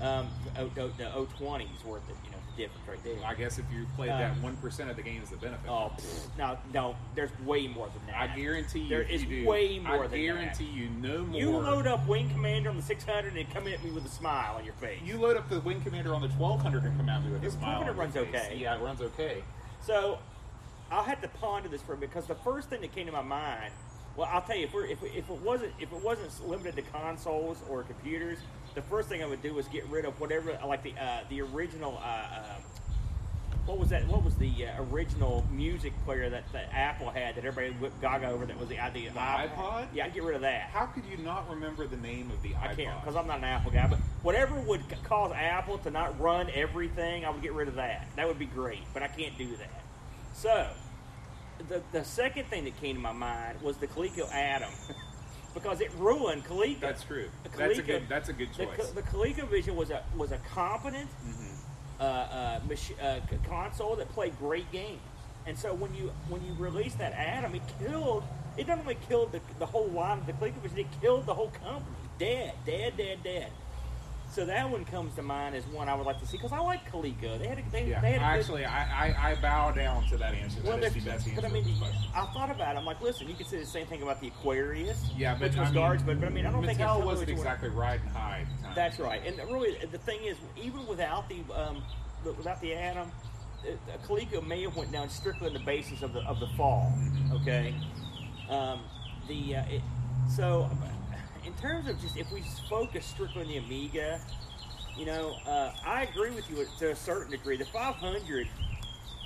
Um, 0.02 0.30
the, 0.56 0.82
O- 0.82 0.88
the 0.98 1.28
020 1.38 1.66
is 1.66 1.84
worth 1.86 2.10
it. 2.10 2.16
You 2.24 2.32
know, 2.32 2.38
the 2.38 2.41
difference 2.58 2.88
right 2.88 3.04
there. 3.04 3.16
I 3.26 3.34
guess 3.34 3.58
if 3.60 3.66
you 3.74 3.86
played 3.96 4.10
Uh, 4.10 4.18
that 4.20 4.38
one 4.42 4.56
percent 4.58 4.90
of 4.90 4.96
the 4.96 5.02
games, 5.02 5.30
the 5.30 5.38
benefit. 5.38 5.70
Oh, 5.70 5.92
pfft, 5.98 6.28
no, 6.38 6.58
no. 6.74 6.96
There's 7.16 7.32
way 7.46 7.68
more 7.68 7.88
than 7.88 8.06
that. 8.08 8.30
I 8.32 8.36
guarantee 8.36 8.80
you, 8.80 8.90
There 8.90 9.02
if 9.04 9.10
is 9.12 9.24
you 9.24 9.42
do, 9.44 9.48
way 9.50 9.80
more 9.80 9.82
than. 9.82 10.02
That. 10.02 10.04
I 10.06 10.08
than 10.08 10.22
guarantee 10.22 10.66
you, 10.66 10.90
no 10.90 11.24
more. 11.26 11.40
You 11.40 11.50
load 11.52 11.88
up 11.88 12.08
Wing 12.08 12.30
Commander 12.30 12.70
on 12.70 12.78
the 12.78 12.84
600 12.84 13.36
and 13.36 13.50
come 13.54 13.68
at 13.68 13.84
me 13.84 13.92
with 13.92 14.06
a 14.06 14.10
smile 14.10 14.56
on 14.58 14.66
your 14.66 14.74
face. 14.76 15.00
You 15.04 15.20
load 15.20 15.38
up 15.38 15.50
the 15.50 15.60
Wing 15.62 15.82
Commander 15.82 16.14
on 16.14 16.22
the 16.22 16.30
1200 16.30 16.84
and 16.84 16.98
come 16.98 17.10
at 17.10 17.24
me 17.24 17.32
with 17.32 17.44
a 17.44 17.52
smile. 17.52 17.80
on 17.80 17.86
your 17.86 17.96
runs 17.96 18.14
face. 18.14 18.28
okay. 18.28 18.58
Yeah, 18.58 18.76
it 18.76 18.82
runs 18.82 19.02
okay. 19.02 19.44
So 19.82 20.20
I'll 20.92 21.04
have 21.04 21.22
to 21.22 21.28
ponder 21.28 21.70
this 21.70 21.82
for 21.82 21.94
a 21.94 21.98
bit 21.98 22.10
because 22.10 22.28
the 22.28 22.36
first 22.36 22.70
thing 22.70 22.82
that 22.82 22.94
came 22.94 23.06
to 23.08 23.12
my 23.12 23.22
mind 23.22 23.72
Well, 24.18 24.28
I'll 24.30 24.42
tell 24.42 24.58
you, 24.58 24.66
if, 24.66 24.74
we're, 24.74 24.86
if, 24.88 25.02
if 25.04 25.30
it 25.30 25.42
wasn't 25.42 25.72
if 25.80 25.92
it 25.94 26.04
wasn't 26.04 26.32
limited 26.48 26.76
to 26.76 26.82
consoles 26.92 27.60
or 27.70 27.84
computers, 27.84 28.40
the 28.76 28.82
first 28.84 29.10
thing 29.10 29.24
I 29.24 29.26
would 29.26 29.42
do 29.42 29.54
was 29.54 29.68
get 29.68 29.86
rid 29.88 30.06
of 30.06 30.20
whatever 30.20 30.58
like 30.66 30.84
the 30.84 30.94
uh, 31.00 31.22
the 31.30 31.42
original. 31.42 32.00
Uh, 32.04 32.08
uh, 32.08 32.44
what 33.66 33.78
was 33.78 33.90
that? 33.90 34.08
What 34.08 34.24
was 34.24 34.36
the 34.36 34.66
uh, 34.66 34.84
original 34.92 35.46
music 35.52 35.94
player 36.04 36.30
that, 36.32 36.52
that 36.52 36.70
Apple 36.74 37.12
had 37.12 37.36
that 37.36 37.46
everybody 37.46 37.78
whipped 37.80 38.02
Gaga 38.02 38.30
over? 38.30 38.46
That 38.46 38.60
was 38.60 38.68
the 38.70 38.80
idea. 38.80 39.12
The 39.12 39.20
iPod? 39.20 39.86
Yeah, 39.94 40.06
I'd 40.06 40.14
get 40.16 40.24
rid 40.24 40.36
of 40.36 40.42
that. 40.42 40.72
How 40.74 40.88
could 40.88 41.06
you 41.06 41.18
not 41.18 41.48
remember 41.50 41.86
the 41.86 41.98
name 41.98 42.32
of 42.32 42.42
the 42.42 42.56
I 42.56 42.74
can't 42.74 43.00
because 43.02 43.16
I'm 43.16 43.28
not 43.28 43.38
an 43.38 43.44
Apple 43.44 43.72
guy. 43.72 43.88
But 43.88 44.00
whatever 44.24 44.60
would 44.62 44.82
c- 44.90 44.96
cause 45.04 45.32
Apple 45.36 45.78
to 45.80 45.92
not 45.92 46.20
run 46.20 46.50
everything, 46.54 47.24
I 47.24 47.30
would 47.30 47.44
get 47.44 47.54
rid 47.54 47.68
of 47.68 47.76
that. 47.76 48.08
That 48.16 48.28
would 48.28 48.40
be 48.40 48.48
great. 48.48 48.82
But 48.94 49.04
I 49.04 49.08
can't 49.08 49.38
do 49.38 49.56
that. 49.58 49.82
So 50.34 50.68
the 51.68 51.84
the 51.92 52.04
second 52.04 52.48
thing 52.48 52.64
that 52.66 52.80
came 52.82 52.96
to 52.96 53.02
my 53.02 53.12
mind 53.14 53.62
was 53.62 53.78
the 53.78 53.88
Coleco 53.88 54.28
Adam 54.32 54.72
because 55.54 55.82
it 55.82 55.92
ruined 55.98 56.46
Coleco. 56.46 56.80
That's 56.80 57.04
true. 57.04 57.30
That's 57.58 57.80
a 57.80 57.82
good. 57.82 58.04
That's 58.10 58.30
a 58.30 58.34
good 58.34 58.54
choice. 58.54 58.78
The, 58.78 59.02
the 59.02 59.08
ColecoVision 59.08 59.76
was 59.76 59.90
a 59.90 60.04
was 60.18 60.32
a 60.32 60.38
competent 60.54 61.10
uh, 62.00 62.04
uh, 62.04 62.60
mach- 62.68 63.02
uh, 63.02 63.20
console 63.48 63.96
that 63.96 64.10
played 64.10 64.38
great 64.40 64.72
games. 64.72 65.02
And 65.46 65.58
so 65.58 65.74
when 65.74 65.94
you 65.96 66.12
when 66.30 66.44
you 66.46 66.54
released 66.54 66.98
that 67.00 67.14
Adam, 67.14 67.56
it 67.56 67.62
killed. 67.80 68.24
It 68.58 68.68
not 68.68 68.80
only 68.80 68.98
killed 69.08 69.32
the, 69.32 69.40
the 69.60 69.66
whole 69.66 69.88
line 69.88 70.18
of 70.18 70.26
the 70.26 70.34
ColecoVision, 70.34 70.78
it 70.80 70.88
killed 71.00 71.26
the 71.26 71.34
whole 71.34 71.52
company. 71.64 71.96
Dead, 72.20 72.54
dead, 72.66 72.98
dead, 72.98 73.20
dead. 73.24 73.50
So 74.32 74.46
that 74.46 74.70
one 74.70 74.86
comes 74.86 75.14
to 75.16 75.22
mind 75.22 75.56
as 75.56 75.68
one 75.68 75.90
I 75.90 75.94
would 75.94 76.06
like 76.06 76.18
to 76.22 76.26
see 76.26 76.38
because 76.38 76.54
I 76.54 76.60
like 76.60 76.90
Coleco. 76.90 77.38
They 77.38 77.48
had 77.48 77.60
a, 77.60 77.64
they, 77.70 77.86
yeah, 77.86 78.00
they 78.00 78.14
had 78.14 78.16
a 78.16 78.20
good, 78.20 78.40
actually, 78.40 78.66
I, 78.66 79.08
I, 79.10 79.32
I 79.32 79.36
bow 79.42 79.72
down 79.72 80.08
to 80.08 80.18
that 80.18 80.34
answer. 80.34 80.62
well, 80.64 80.78
that 80.78 80.96
is 80.96 81.04
the 81.04 81.12
best 81.12 81.28
answer. 81.28 81.42
but 81.42 81.44
I 81.44 81.54
mean, 81.54 81.66
to 81.66 81.70
the 81.70 81.78
question. 81.80 82.02
I 82.16 82.26
thought 82.28 82.50
about 82.50 82.76
it. 82.76 82.80
I'm 82.80 82.86
like, 82.86 83.02
listen, 83.02 83.28
you 83.28 83.34
can 83.36 83.46
say 83.46 83.60
the 83.60 83.66
same 83.66 83.88
thing 83.88 84.02
about 84.02 84.22
the 84.22 84.28
Aquarius, 84.28 85.10
yeah, 85.18 85.34
but 85.34 85.50
which 85.50 85.58
was 85.58 85.60
I 85.60 85.64
mean, 85.66 85.74
garbage. 85.74 86.06
But, 86.06 86.22
but 86.22 86.28
I 86.28 86.30
mean, 86.30 86.46
I 86.46 86.52
don't 86.52 86.66
think 86.66 86.80
it's 86.80 86.90
Mattel 86.90 87.04
wasn't 87.04 87.20
what 87.20 87.28
you 87.28 87.36
want- 87.36 87.48
exactly 87.48 87.70
riding 87.70 88.08
high 88.08 88.46
at 88.50 88.58
the 88.58 88.64
time. 88.64 88.74
That's 88.74 89.00
right, 89.00 89.22
and 89.26 89.38
really, 89.52 89.76
the 89.92 89.98
thing 89.98 90.24
is, 90.24 90.38
even 90.56 90.88
without 90.88 91.28
the 91.28 91.40
um, 91.54 91.84
without 92.24 92.62
the 92.62 92.74
Adam, 92.74 93.12
uh, 93.68 93.98
Coleco 94.08 94.48
may 94.48 94.62
have 94.62 94.78
went 94.78 94.94
down 94.94 95.10
strictly 95.10 95.48
on 95.48 95.54
the 95.54 95.60
basis 95.60 96.04
of 96.04 96.14
the 96.14 96.22
of 96.22 96.40
the 96.40 96.48
fall. 96.56 96.94
Okay, 97.42 97.76
um, 98.50 98.80
the 99.28 99.58
uh, 99.58 99.64
it, 99.66 99.82
so 100.34 100.70
in 101.46 101.54
terms 101.54 101.88
of 101.88 102.00
just 102.00 102.18
if 102.18 102.32
we 102.32 102.44
focus 102.70 103.06
strictly 103.06 103.42
on 103.42 103.48
the 103.48 103.58
Amiga, 103.58 104.20
you 104.98 105.06
know, 105.06 105.36
uh, 105.48 105.72
I 105.86 106.04
agree 106.04 106.32
with 106.32 106.50
you 106.50 106.66
to 106.80 106.92
a 106.92 106.96
certain 106.96 107.32
degree. 107.32 107.58
The 107.58 107.66
500 107.66 108.48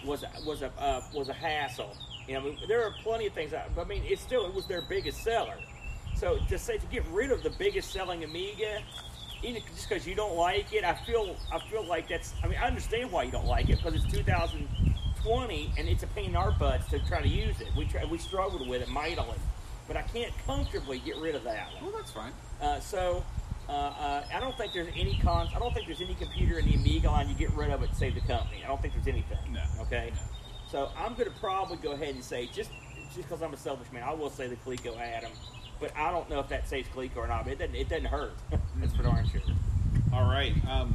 was 0.05 0.23
was 0.45 0.61
a 0.61 0.71
uh, 0.79 1.01
was 1.13 1.29
a 1.29 1.33
hassle. 1.33 1.95
You 2.27 2.35
know, 2.35 2.39
I 2.41 2.43
mean, 2.43 2.57
there 2.67 2.83
are 2.83 2.93
plenty 3.03 3.27
of 3.27 3.33
things. 3.33 3.53
I, 3.53 3.65
but 3.75 3.85
I 3.85 3.87
mean, 3.87 4.03
it's 4.05 4.21
still 4.21 4.45
it 4.45 4.53
was 4.53 4.67
their 4.67 4.81
biggest 4.81 5.23
seller. 5.23 5.57
So 6.15 6.39
to 6.47 6.57
say 6.57 6.77
to 6.77 6.85
get 6.87 7.03
rid 7.11 7.31
of 7.31 7.43
the 7.43 7.49
biggest 7.51 7.91
selling 7.91 8.23
Amiga, 8.23 8.81
even 9.43 9.61
just 9.73 9.89
because 9.89 10.07
you 10.07 10.15
don't 10.15 10.35
like 10.35 10.73
it, 10.73 10.83
I 10.83 10.93
feel 10.93 11.35
I 11.51 11.59
feel 11.69 11.85
like 11.85 12.07
that's. 12.07 12.33
I 12.43 12.47
mean, 12.47 12.57
I 12.57 12.67
understand 12.67 13.11
why 13.11 13.23
you 13.23 13.31
don't 13.31 13.47
like 13.47 13.69
it 13.69 13.77
because 13.77 13.95
it's 13.95 14.11
2020 14.13 15.73
and 15.77 15.87
it's 15.87 16.03
a 16.03 16.07
pain 16.07 16.29
in 16.29 16.35
our 16.35 16.51
butts 16.51 16.89
to 16.89 16.99
try 16.99 17.21
to 17.21 17.27
use 17.27 17.59
it. 17.59 17.67
We 17.77 17.85
try, 17.85 18.05
we 18.05 18.17
struggled 18.17 18.67
with 18.67 18.81
it 18.81 18.89
mightily, 18.89 19.37
but 19.87 19.97
I 19.97 20.01
can't 20.03 20.33
comfortably 20.45 20.99
get 20.99 21.17
rid 21.17 21.35
of 21.35 21.43
that 21.43 21.73
one. 21.73 21.85
Well, 21.85 21.93
that's 21.95 22.11
fine. 22.11 22.31
Uh, 22.61 22.79
so 22.79 23.23
uh, 23.67 23.71
uh, 23.71 24.23
I 24.33 24.39
don't 24.39 24.55
think 24.57 24.73
there's 24.73 24.93
any 24.95 25.19
cons. 25.21 25.49
I 25.55 25.59
don't 25.59 25.73
think 25.73 25.87
there's 25.87 26.01
any 26.01 26.15
computer 26.15 26.59
in 26.59 26.65
the 26.65 26.75
Amiga 26.75 27.09
line 27.09 27.29
you 27.29 27.35
get 27.35 27.51
rid 27.53 27.71
of 27.71 27.83
it 27.83 27.89
to 27.89 27.95
save 27.95 28.15
the 28.15 28.21
company. 28.21 28.63
I 28.63 28.67
don't 28.67 28.81
think 28.81 28.93
there's 28.93 29.07
anything. 29.07 29.37
No. 29.51 29.63
Okay. 29.81 30.11
So 30.69 30.89
I'm 30.97 31.13
going 31.13 31.31
to 31.31 31.39
probably 31.39 31.77
go 31.77 31.91
ahead 31.91 32.15
and 32.15 32.23
say 32.23 32.49
just 32.53 32.69
just 33.15 33.29
because 33.29 33.41
I'm 33.41 33.53
a 33.53 33.57
selfish 33.57 33.91
man, 33.91 34.03
I 34.03 34.13
will 34.13 34.29
say 34.29 34.47
the 34.47 34.55
Coleco 34.57 34.99
Adam, 34.99 35.31
but 35.79 35.95
I 35.95 36.11
don't 36.11 36.29
know 36.29 36.39
if 36.39 36.49
that 36.49 36.67
saves 36.67 36.87
Coleco 36.89 37.17
or 37.17 37.27
not. 37.27 37.45
But 37.45 37.53
it 37.53 37.59
doesn't. 37.59 37.75
It 37.75 37.89
doesn't 37.89 38.05
hurt. 38.05 38.33
That's 38.77 38.95
for 38.95 39.03
darn 39.03 39.27
sure. 39.27 39.41
All 40.13 40.29
right, 40.29 40.53
um, 40.67 40.93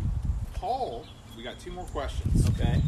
Paul. 0.54 1.06
We 1.36 1.44
got 1.44 1.58
two 1.58 1.70
more 1.70 1.86
questions. 1.86 2.46
Okay. 2.50 2.82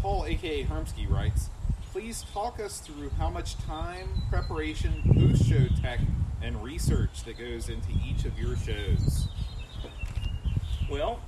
Paul, 0.00 0.26
aka 0.26 0.64
Hermsky, 0.64 1.08
writes, 1.08 1.48
"Please 1.92 2.24
talk 2.32 2.58
us 2.58 2.80
through 2.80 3.10
how 3.10 3.30
much 3.30 3.56
time, 3.58 4.08
preparation, 4.30 5.02
post-show 5.14 5.68
tech, 5.80 6.00
and 6.42 6.62
research 6.62 7.22
that 7.24 7.38
goes 7.38 7.68
into 7.68 7.90
each 8.04 8.24
of 8.24 8.38
your 8.38 8.56
shows." 8.56 9.28
Well, 10.90 11.20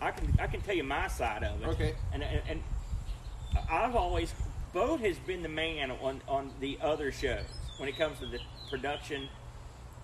I 0.00 0.10
can 0.10 0.34
I 0.40 0.46
can 0.46 0.60
tell 0.60 0.74
you 0.74 0.84
my 0.84 1.08
side 1.08 1.42
of 1.42 1.62
it. 1.62 1.68
Okay. 1.68 1.94
And 2.12 2.22
and, 2.22 2.42
and 2.48 2.62
I've 3.70 3.96
always 3.96 4.34
Boat 4.72 5.00
has 5.00 5.18
been 5.18 5.42
the 5.42 5.48
man 5.48 5.90
on 5.90 6.20
on 6.28 6.50
the 6.60 6.78
other 6.82 7.10
shows 7.10 7.46
when 7.78 7.88
it 7.88 7.96
comes 7.96 8.18
to 8.18 8.26
the 8.26 8.38
production 8.68 9.28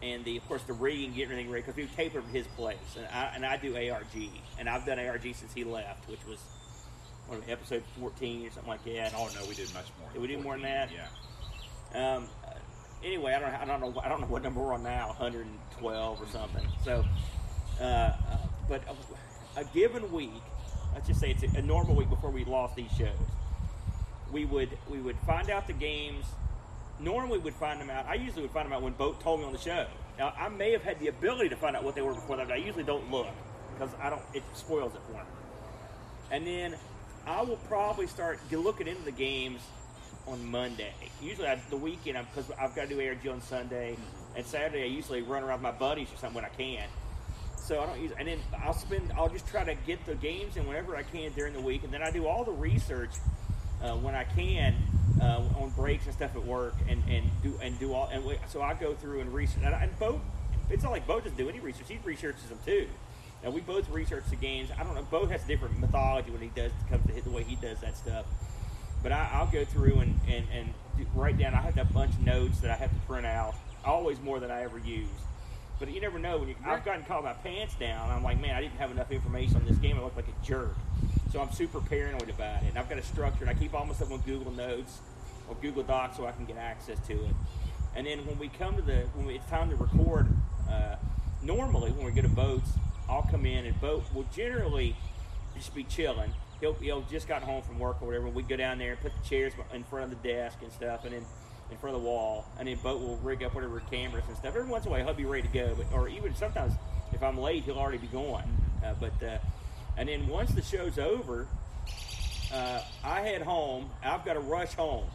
and 0.03 0.25
the 0.25 0.39
of 0.39 0.49
course 0.49 0.63
the 0.63 0.73
rigging, 0.73 1.11
getting 1.11 1.25
everything 1.25 1.51
ready 1.51 1.63
because 1.63 1.77
we 1.77 1.87
tape 1.95 2.15
over 2.15 2.27
his 2.29 2.47
place, 2.49 2.79
and 2.97 3.07
I 3.07 3.33
and 3.35 3.45
I 3.45 3.57
do 3.57 3.77
ARG, 3.77 4.31
and 4.59 4.69
I've 4.69 4.87
done 4.87 4.99
ARG 4.99 5.23
since 5.35 5.53
he 5.55 5.65
left, 5.65 6.09
which 6.09 6.25
was 6.27 6.39
what, 7.27 7.41
episode 7.49 7.83
fourteen 7.99 8.47
or 8.47 8.51
something 8.51 8.71
like 8.71 8.85
that. 8.85 9.13
Oh 9.17 9.29
no, 9.35 9.47
we 9.49 9.55
did 9.55 9.73
much 9.75 9.87
more. 10.01 10.11
Did 10.13 10.23
we 10.23 10.29
do 10.29 10.39
more 10.39 10.55
than 10.55 10.63
that? 10.63 10.91
Yeah. 10.93 11.07
Um, 11.95 12.29
uh, 12.45 12.51
anyway, 13.05 13.33
I 13.35 13.39
don't, 13.39 13.51
I 13.51 13.65
don't 13.65 13.81
know, 13.81 14.01
I 14.03 14.09
don't 14.09 14.21
know 14.21 14.27
what 14.27 14.43
number 14.43 14.61
we're 14.61 14.75
on 14.75 14.83
now, 14.83 15.09
112 15.09 16.21
or 16.21 16.27
something. 16.27 16.67
So, 16.85 17.05
uh, 17.81 17.85
uh, 17.85 18.17
but 18.69 18.83
a, 19.57 19.61
a 19.61 19.65
given 19.67 20.11
week, 20.13 20.31
let's 20.95 21.07
just 21.07 21.21
say 21.21 21.31
it's 21.31 21.43
a, 21.55 21.59
a 21.59 21.63
normal 21.63 21.95
week 21.95 22.11
before 22.11 22.31
we 22.31 22.45
lost 22.45 22.75
these 22.75 22.91
shows. 22.93 23.11
We 24.33 24.45
would 24.45 24.77
we 24.91 24.99
would 24.99 25.17
find 25.27 25.51
out 25.51 25.67
the 25.67 25.73
games. 25.73 26.27
Normally, 27.01 27.39
we'd 27.39 27.55
find 27.55 27.81
them 27.81 27.91
out. 27.91 28.07
I 28.07 28.15
usually 28.15 28.43
would 28.43 28.53
find 28.53 28.67
them 28.67 28.73
out 28.73 28.83
when 28.83 28.93
Boat 28.93 29.21
told 29.21 29.41
me 29.41 29.47
on 29.47 29.53
the 29.53 29.59
show. 29.59 29.87
Now, 30.19 30.33
I 30.39 30.49
may 30.49 30.71
have 30.73 30.83
had 30.83 31.01
the 31.01 31.09
ability 31.09 31.49
to 31.49 31.57
find 31.57 31.75
out 31.75 31.83
what 31.83 31.97
they 31.97 32.03
were 32.03 32.15
before 32.15 32.37
that, 32.37 32.47
but 32.47 32.55
I 32.55 32.59
usually 32.59 32.85
don't 32.85 33.11
look 33.11 33.27
because 33.73 33.95
I 34.01 34.11
don't. 34.11 34.23
It 34.33 34.43
spoils 34.55 34.95
it 34.95 35.01
for 35.07 35.13
me. 35.13 35.21
And 36.31 36.47
then 36.47 36.77
I 37.27 37.43
will 37.43 37.57
probably 37.69 38.07
start 38.07 38.39
looking 38.51 38.87
into 38.87 39.03
the 39.03 39.13
games 39.13 39.61
on 40.27 40.45
Monday. 40.51 40.93
Usually 41.23 41.49
I, 41.49 41.61
the 41.71 41.77
weekend, 41.77 42.19
because 42.35 42.51
I've 42.61 42.75
got 42.75 42.89
to 42.89 42.95
do 42.95 43.07
ARG 43.07 43.27
on 43.27 43.41
Sunday, 43.41 43.97
and 44.37 44.45
Saturday 44.45 44.83
I 44.83 44.87
usually 44.87 45.23
run 45.23 45.43
around 45.43 45.63
with 45.63 45.63
my 45.63 45.79
buddies 45.79 46.13
or 46.13 46.17
something 46.17 46.35
when 46.35 46.45
I 46.45 46.49
can. 46.49 46.87
So 47.57 47.81
I 47.81 47.87
don't 47.87 48.01
use, 48.01 48.13
and 48.19 48.29
then 48.29 48.41
I'll 48.63 48.75
spend, 48.75 49.11
I'll 49.17 49.31
just 49.31 49.47
try 49.47 49.65
to 49.65 49.75
get 49.87 50.05
the 50.05 50.15
games 50.17 50.57
in 50.57 50.67
whenever 50.67 50.97
I 50.97 51.03
can 51.03 51.33
during 51.33 51.55
the 51.55 51.63
week, 51.63 51.83
and 51.83 51.93
then 51.93 52.03
I 52.03 52.11
do 52.11 52.27
all 52.27 52.45
the 52.45 52.53
research 52.53 53.13
uh, 53.83 53.93
when 53.97 54.15
I 54.15 54.25
can 54.25 54.75
uh, 55.21 55.43
on 55.59 55.71
breaks 55.71 56.05
and 56.05 56.15
stuff 56.15 56.37
at 56.37 56.45
work, 56.45 56.75
and, 56.89 57.03
and 57.09 57.25
do 57.43 57.59
and 57.63 57.79
do 57.79 57.95
all, 57.95 58.09
and 58.13 58.23
we, 58.25 58.37
so 58.49 58.61
I 58.61 58.75
go 58.75 58.95
through 58.95 59.21
and 59.21 59.33
research. 59.33 59.63
And, 59.65 59.75
I, 59.75 59.85
and 59.85 59.99
Bo, 59.99 60.21
it's 60.69 60.83
not 60.83 60.93
like 60.93 61.07
Bo 61.07 61.21
doesn't 61.21 61.39
do 61.39 61.49
any 61.49 61.61
research; 61.61 61.87
he 61.89 61.99
researches 62.05 62.45
them 62.51 62.59
too. 62.67 62.87
Now 63.45 63.51
we 63.51 63.61
both 63.61 63.89
research 63.91 64.25
the 64.31 64.37
games. 64.37 64.71
I 64.79 64.83
don't 64.83 64.95
know. 64.95 65.07
Bo 65.11 65.27
has 65.27 65.43
different 65.43 65.79
mythology 65.79 66.31
when 66.31 66.41
he 66.41 66.49
does 66.49 66.73
comes 66.89 67.07
to 67.07 67.13
hit 67.13 67.25
the 67.25 67.31
way 67.31 67.43
he 67.43 67.57
does 67.57 67.79
that 67.81 67.95
stuff. 67.95 68.25
But 69.03 69.13
I, 69.13 69.29
I'll 69.35 69.47
go 69.47 69.67
through 69.67 70.01
and, 70.01 70.19
and, 70.27 70.47
and 70.51 70.75
write 71.15 71.37
down. 71.37 71.53
I 71.53 71.61
have 71.61 71.77
a 71.77 71.85
bunch 71.85 72.13
of 72.13 72.21
notes 72.21 72.61
that 72.61 72.71
I 72.71 72.77
have 72.77 72.89
to 72.89 73.01
print 73.07 73.27
out. 73.27 73.55
Always 73.85 74.19
more 74.21 74.41
than 74.41 74.51
I 74.51 74.63
ever 74.63 74.79
use. 74.79 75.09
But 75.79 75.93
you 75.93 76.01
never 76.01 76.19
know 76.19 76.39
when 76.39 76.49
you. 76.49 76.55
I've 76.65 76.87
gotten 76.87 77.05
caught 77.05 77.23
my 77.23 77.35
pants 77.35 77.75
down. 77.75 78.11
I'm 78.11 78.23
like, 78.23 78.41
man, 78.41 78.55
I 78.55 78.63
didn't 78.63 78.79
have 78.79 78.91
enough 78.91 79.13
information 79.13 79.57
on 79.57 79.67
this 79.67 79.77
game. 79.77 79.99
I 79.99 80.03
look 80.03 80.17
like 80.17 80.29
a 80.29 80.47
jerk. 80.47 80.75
So 81.31 81.41
I'm 81.43 81.53
super 81.53 81.81
paranoid 81.81 82.31
about 82.31 82.63
it. 82.63 82.71
And 82.71 82.79
I've 82.79 82.89
got 82.89 82.99
a 82.99 83.03
structure. 83.03 83.45
And 83.45 83.51
I 83.51 83.55
keep 83.55 83.75
all 83.75 83.85
my 83.85 83.93
stuff 83.93 84.11
on 84.11 84.21
Google 84.21 84.53
Notes 84.53 85.01
or 85.51 85.57
Google 85.57 85.83
Docs 85.83 86.17
so 86.17 86.27
I 86.27 86.33
can 86.33 86.47
get 86.47 86.57
access 86.57 86.99
to 87.09 87.13
it. 87.13 87.35
And 87.95 88.07
then 88.07 88.25
when 88.25 88.39
we 88.39 88.49
come 88.49 88.77
to 88.77 88.83
the 88.83 89.01
when 89.15 89.27
we, 89.27 89.35
it's 89.35 89.51
time 89.51 89.69
to 89.69 89.77
record, 89.77 90.29
uh, 90.71 90.97
normally 91.43 91.91
when 91.91 92.07
we 92.07 92.13
get 92.13 92.23
to 92.23 92.29
boats, 92.29 92.71
I'll 93.09 93.23
come 93.31 93.47
in 93.47 93.67
and 93.67 93.81
boat 93.81 94.05
will 94.15 94.27
generally 94.35 94.97
just 95.57 95.75
be 95.75 95.85
chilling. 95.85 96.33
He'll 96.61 96.75
he'll 96.75 97.03
just 97.03 97.29
gotten 97.29 97.47
home 97.47 97.63
from 97.63 97.79
work 97.79 98.01
or 98.01 98.07
whatever. 98.07 98.29
We 98.29 98.43
go 98.43 98.57
down 98.57 98.79
there 98.79 98.93
and 98.93 99.01
put 99.01 99.13
the 99.21 99.29
chairs 99.29 99.53
in 99.73 99.85
front 99.85 100.13
of 100.13 100.23
the 100.23 100.29
desk 100.29 100.59
and 100.63 100.73
stuff, 100.73 101.05
and 101.05 101.13
then 101.13 101.25
in 101.71 101.77
front 101.79 101.97
of 101.97 102.03
the 102.03 102.09
wall, 102.09 102.47
and 102.59 102.69
then 102.69 102.77
boat 102.77 103.01
will 103.01 103.17
rig 103.19 103.43
up 103.43 103.55
whatever 103.55 103.81
cameras 103.91 104.25
and 104.29 104.37
stuff. 104.37 104.55
Every 104.55 104.69
once 104.69 104.85
in 104.85 104.91
a 104.91 104.95
while, 104.95 105.05
he'll 105.05 105.15
be 105.15 105.25
ready 105.25 105.47
to 105.47 105.53
go, 105.53 105.75
but 105.77 105.87
or 105.93 106.09
even 106.09 106.35
sometimes 106.35 106.75
if 107.13 107.23
I'm 107.23 107.39
late, 107.39 107.65
he'll 107.65 107.79
already 107.79 107.99
be 107.99 108.07
going. 108.09 108.45
Uh, 108.85 108.95
but 109.01 109.23
uh, 109.23 109.39
and 109.97 110.09
then 110.09 110.27
once 110.27 110.51
the 110.53 110.63
show's 110.63 110.99
over, 110.99 111.47
uh, 112.53 112.81
I 113.03 113.21
head 113.21 113.43
home. 113.43 113.91
I've 114.03 114.25
got 114.25 114.35
to 114.35 114.41
rush 114.41 114.75
home 114.75 115.07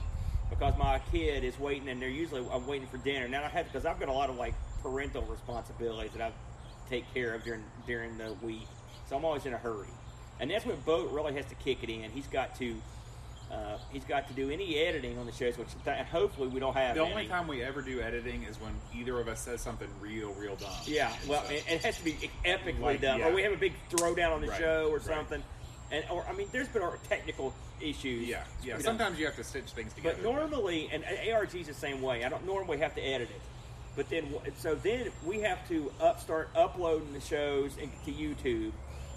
because 0.49 0.77
my 0.77 0.99
kid 1.11 1.43
is 1.43 1.59
waiting, 1.59 1.89
and 1.89 2.01
they're 2.01 2.09
usually 2.09 2.45
I'm 2.51 2.65
waiting 2.67 2.87
for 2.87 2.97
dinner. 2.97 3.27
Now 3.27 3.43
I 3.43 3.47
have 3.49 3.65
because 3.65 3.85
I've 3.85 3.99
got 3.99 4.09
a 4.09 4.13
lot 4.13 4.29
of 4.29 4.37
like 4.37 4.53
parental 4.81 5.23
responsibilities 5.23 6.11
that 6.13 6.21
I 6.21 6.31
take 6.89 7.11
care 7.13 7.33
of 7.33 7.43
during 7.43 7.63
during 7.87 8.17
the 8.17 8.33
week, 8.41 8.67
so 9.09 9.15
I'm 9.17 9.25
always 9.25 9.45
in 9.45 9.53
a 9.53 9.57
hurry. 9.57 9.87
And 10.39 10.49
that's 10.49 10.65
when 10.65 10.77
Boat 10.81 11.11
really 11.11 11.33
has 11.33 11.45
to 11.47 11.55
kick 11.55 11.83
it 11.83 11.89
in. 11.89 12.09
He's 12.11 12.27
got 12.27 12.55
to 12.59 12.75
uh, 13.51 13.77
he's 13.91 14.03
got 14.05 14.27
to 14.27 14.33
do 14.33 14.49
any 14.49 14.77
editing 14.77 15.17
on 15.17 15.25
the 15.25 15.31
shows, 15.31 15.57
which 15.57 15.67
th- 15.83 16.05
hopefully 16.07 16.47
we 16.47 16.59
don't 16.59 16.75
have. 16.75 16.95
The 16.95 17.01
any. 17.03 17.11
only 17.11 17.27
time 17.27 17.47
we 17.47 17.63
ever 17.63 17.81
do 17.81 17.99
editing 17.99 18.43
is 18.43 18.57
when 18.61 18.71
either 18.95 19.19
of 19.19 19.27
us 19.27 19.41
says 19.41 19.59
something 19.61 19.87
real, 19.99 20.33
real 20.33 20.55
dumb. 20.55 20.69
Yeah, 20.85 21.11
well, 21.27 21.43
So- 21.45 21.53
it, 21.53 21.63
it 21.67 21.83
has 21.83 21.97
to 21.97 22.03
be 22.05 22.13
epically 22.45 22.79
Like, 22.79 23.01
done, 23.01 23.19
yeah. 23.19 23.27
or 23.29 23.33
we 23.33 23.41
have 23.43 23.51
a 23.53 23.57
big 23.57 23.73
throwdown 23.89 24.33
on 24.33 24.41
the 24.41 24.47
Right, 24.49 24.59
show 24.59 24.89
or 24.89 24.97
right. 24.97 25.01
something. 25.05 25.43
And 25.91 26.05
or 26.11 26.23
I 26.29 26.33
mean, 26.33 26.47
there's 26.51 26.67
been 26.67 26.83
our 26.83 26.97
technical 27.09 27.53
issues. 27.81 28.27
Yeah, 28.27 28.43
yeah. 28.61 28.67
You 28.67 28.73
know, 28.73 28.79
Sometimes 28.81 29.17
you 29.19 29.25
have 29.25 29.35
to 29.37 29.43
stitch 29.43 29.71
things 29.71 29.93
together. 29.93 30.19
but 30.21 30.31
normally, 30.31 30.87
and 30.93 31.03
ARG's 31.03 31.65
the 31.65 31.73
same 31.73 32.03
way. 32.03 32.23
I 32.23 32.29
don't 32.29 32.45
normally 32.45 32.77
have 32.77 32.93
to 32.95 33.01
edit 33.01 33.29
it, 33.31 33.41
but 33.99 34.09
then 34.09 34.34
so 34.55 34.76
then 34.76 35.11
we 35.26 35.41
have 35.41 35.67
to 35.67 35.91
up 35.99 36.21
start 36.21 36.47
uploading 36.55 37.11
the 37.11 37.19
shows 37.19 37.76
to 37.76 38.11
YouTube, 38.13 38.71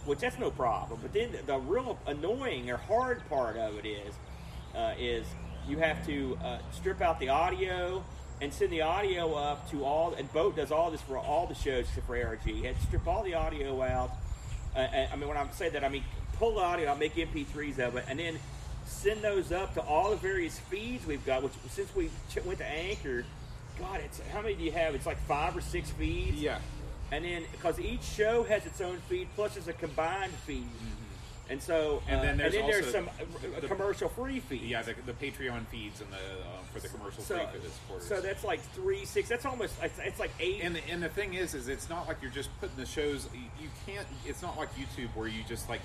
which 0.06 0.18
that's 0.18 0.40
no 0.40 0.50
problem. 0.50 0.98
But 1.00 1.12
then 1.12 1.30
the 1.46 1.56
real 1.56 1.96
annoying 2.04 2.68
or 2.68 2.78
hard 2.78 3.22
part 3.28 3.56
of 3.56 3.78
it 3.78 3.86
is, 3.86 4.12
uh, 4.74 4.94
is 4.98 5.24
you 5.68 5.78
have 5.78 6.04
to 6.06 6.36
uh, 6.42 6.59
strip 6.72 7.00
out 7.00 7.20
the 7.20 7.28
audio 7.28 8.02
and 8.40 8.52
send 8.52 8.72
the 8.72 8.82
audio 8.82 9.34
up 9.34 9.70
to 9.70 9.84
all. 9.84 10.14
And 10.14 10.30
Boat 10.32 10.56
does 10.56 10.72
all 10.72 10.90
this 10.90 11.00
for 11.00 11.16
all 11.16 11.46
the 11.46 11.54
shows 11.54 11.86
except 11.86 12.09
for 12.09 12.16
ARG. 12.16 12.44
You 12.44 12.64
have 12.64 12.80
to 12.80 12.86
strip 12.88 13.06
all 13.06 13.22
the 13.22 13.34
audio 13.34 13.80
out. 13.82 14.10
Uh, 14.74 14.88
I 15.12 15.14
mean, 15.14 15.28
when 15.28 15.36
I 15.36 15.48
say 15.52 15.68
that, 15.68 15.84
I 15.84 15.90
mean 15.90 16.02
pull 16.38 16.56
the 16.56 16.60
audio 16.60 16.90
out, 16.90 16.98
make 16.98 17.14
MP3s 17.14 17.78
of 17.78 17.94
it, 17.94 18.04
and 18.09 18.18
then 18.18 18.36
send 18.84 19.22
those 19.22 19.52
up 19.52 19.74
to 19.74 19.80
all 19.80 20.10
the 20.10 20.16
various 20.16 20.59
feeds 20.59 21.06
we've 21.06 21.24
got. 21.24 21.44
Which 21.44 21.52
since 21.70 21.94
we 21.94 22.10
went 22.44 22.59
to 22.59 22.66
Anchor, 22.66 23.24
God, 23.82 24.00
it's 24.04 24.20
how 24.32 24.40
many 24.42 24.54
do 24.54 24.62
you 24.64 24.72
have? 24.72 24.94
It's 24.94 25.06
like 25.06 25.18
five 25.26 25.56
or 25.56 25.60
six 25.60 25.90
feeds. 25.90 26.40
yeah, 26.40 26.59
And 27.10 27.24
then 27.24 27.42
because 27.52 27.78
each 27.80 28.02
show 28.02 28.42
has 28.44 28.64
its 28.66 28.80
own 28.80 28.98
feed, 29.09 29.28
plus 29.34 29.54
there's 29.54 29.68
a 29.68 29.72
combined 29.72 30.32
feed. 30.46 30.66
And 31.50 31.60
so, 31.60 32.00
Mm-hmm. 32.06 32.10
And 32.10 32.18
uh, 32.18 32.22
then 32.22 32.36
there's 32.38 32.54
and 32.54 32.62
then 32.62 32.70
there's 32.70 32.92
some 32.92 33.09
the- 33.60 33.66
commercial 33.68 34.09
free 34.09 34.40
feeds. 34.40 34.64
yeah. 34.64 34.82
The, 34.82 34.94
the 35.04 35.12
Patreon 35.12 35.66
feeds 35.66 36.00
and 36.00 36.10
the 36.10 36.16
uh, 36.16 36.62
for 36.72 36.80
the 36.80 36.88
commercial 36.88 37.22
So, 37.22 37.36
free 37.36 37.46
for 37.52 37.59
the 37.66 37.70
supporters. 37.72 38.06
so 38.06 38.20
that's 38.20 38.44
like 38.44 38.60
three, 38.72 39.04
six. 39.04 39.28
That's 39.28 39.44
almost. 39.44 39.74
It's, 39.82 39.98
it's 39.98 40.20
like 40.20 40.30
eight. 40.40 40.60
And 40.62 40.76
the, 40.76 40.80
and 40.88 41.02
the 41.02 41.09
thing 41.10 41.34
is, 41.34 41.54
is 41.54 41.68
it's 41.68 41.90
not 41.90 42.06
like 42.09 42.18
you're 42.22 42.30
just 42.30 42.48
putting 42.60 42.76
the 42.76 42.86
shows. 42.86 43.28
You 43.60 43.68
can't. 43.84 44.06
It's 44.24 44.40
not 44.40 44.56
like 44.56 44.68
YouTube 44.76 45.09
where 45.14 45.26
you 45.28 45.42
just 45.46 45.68
like 45.68 45.80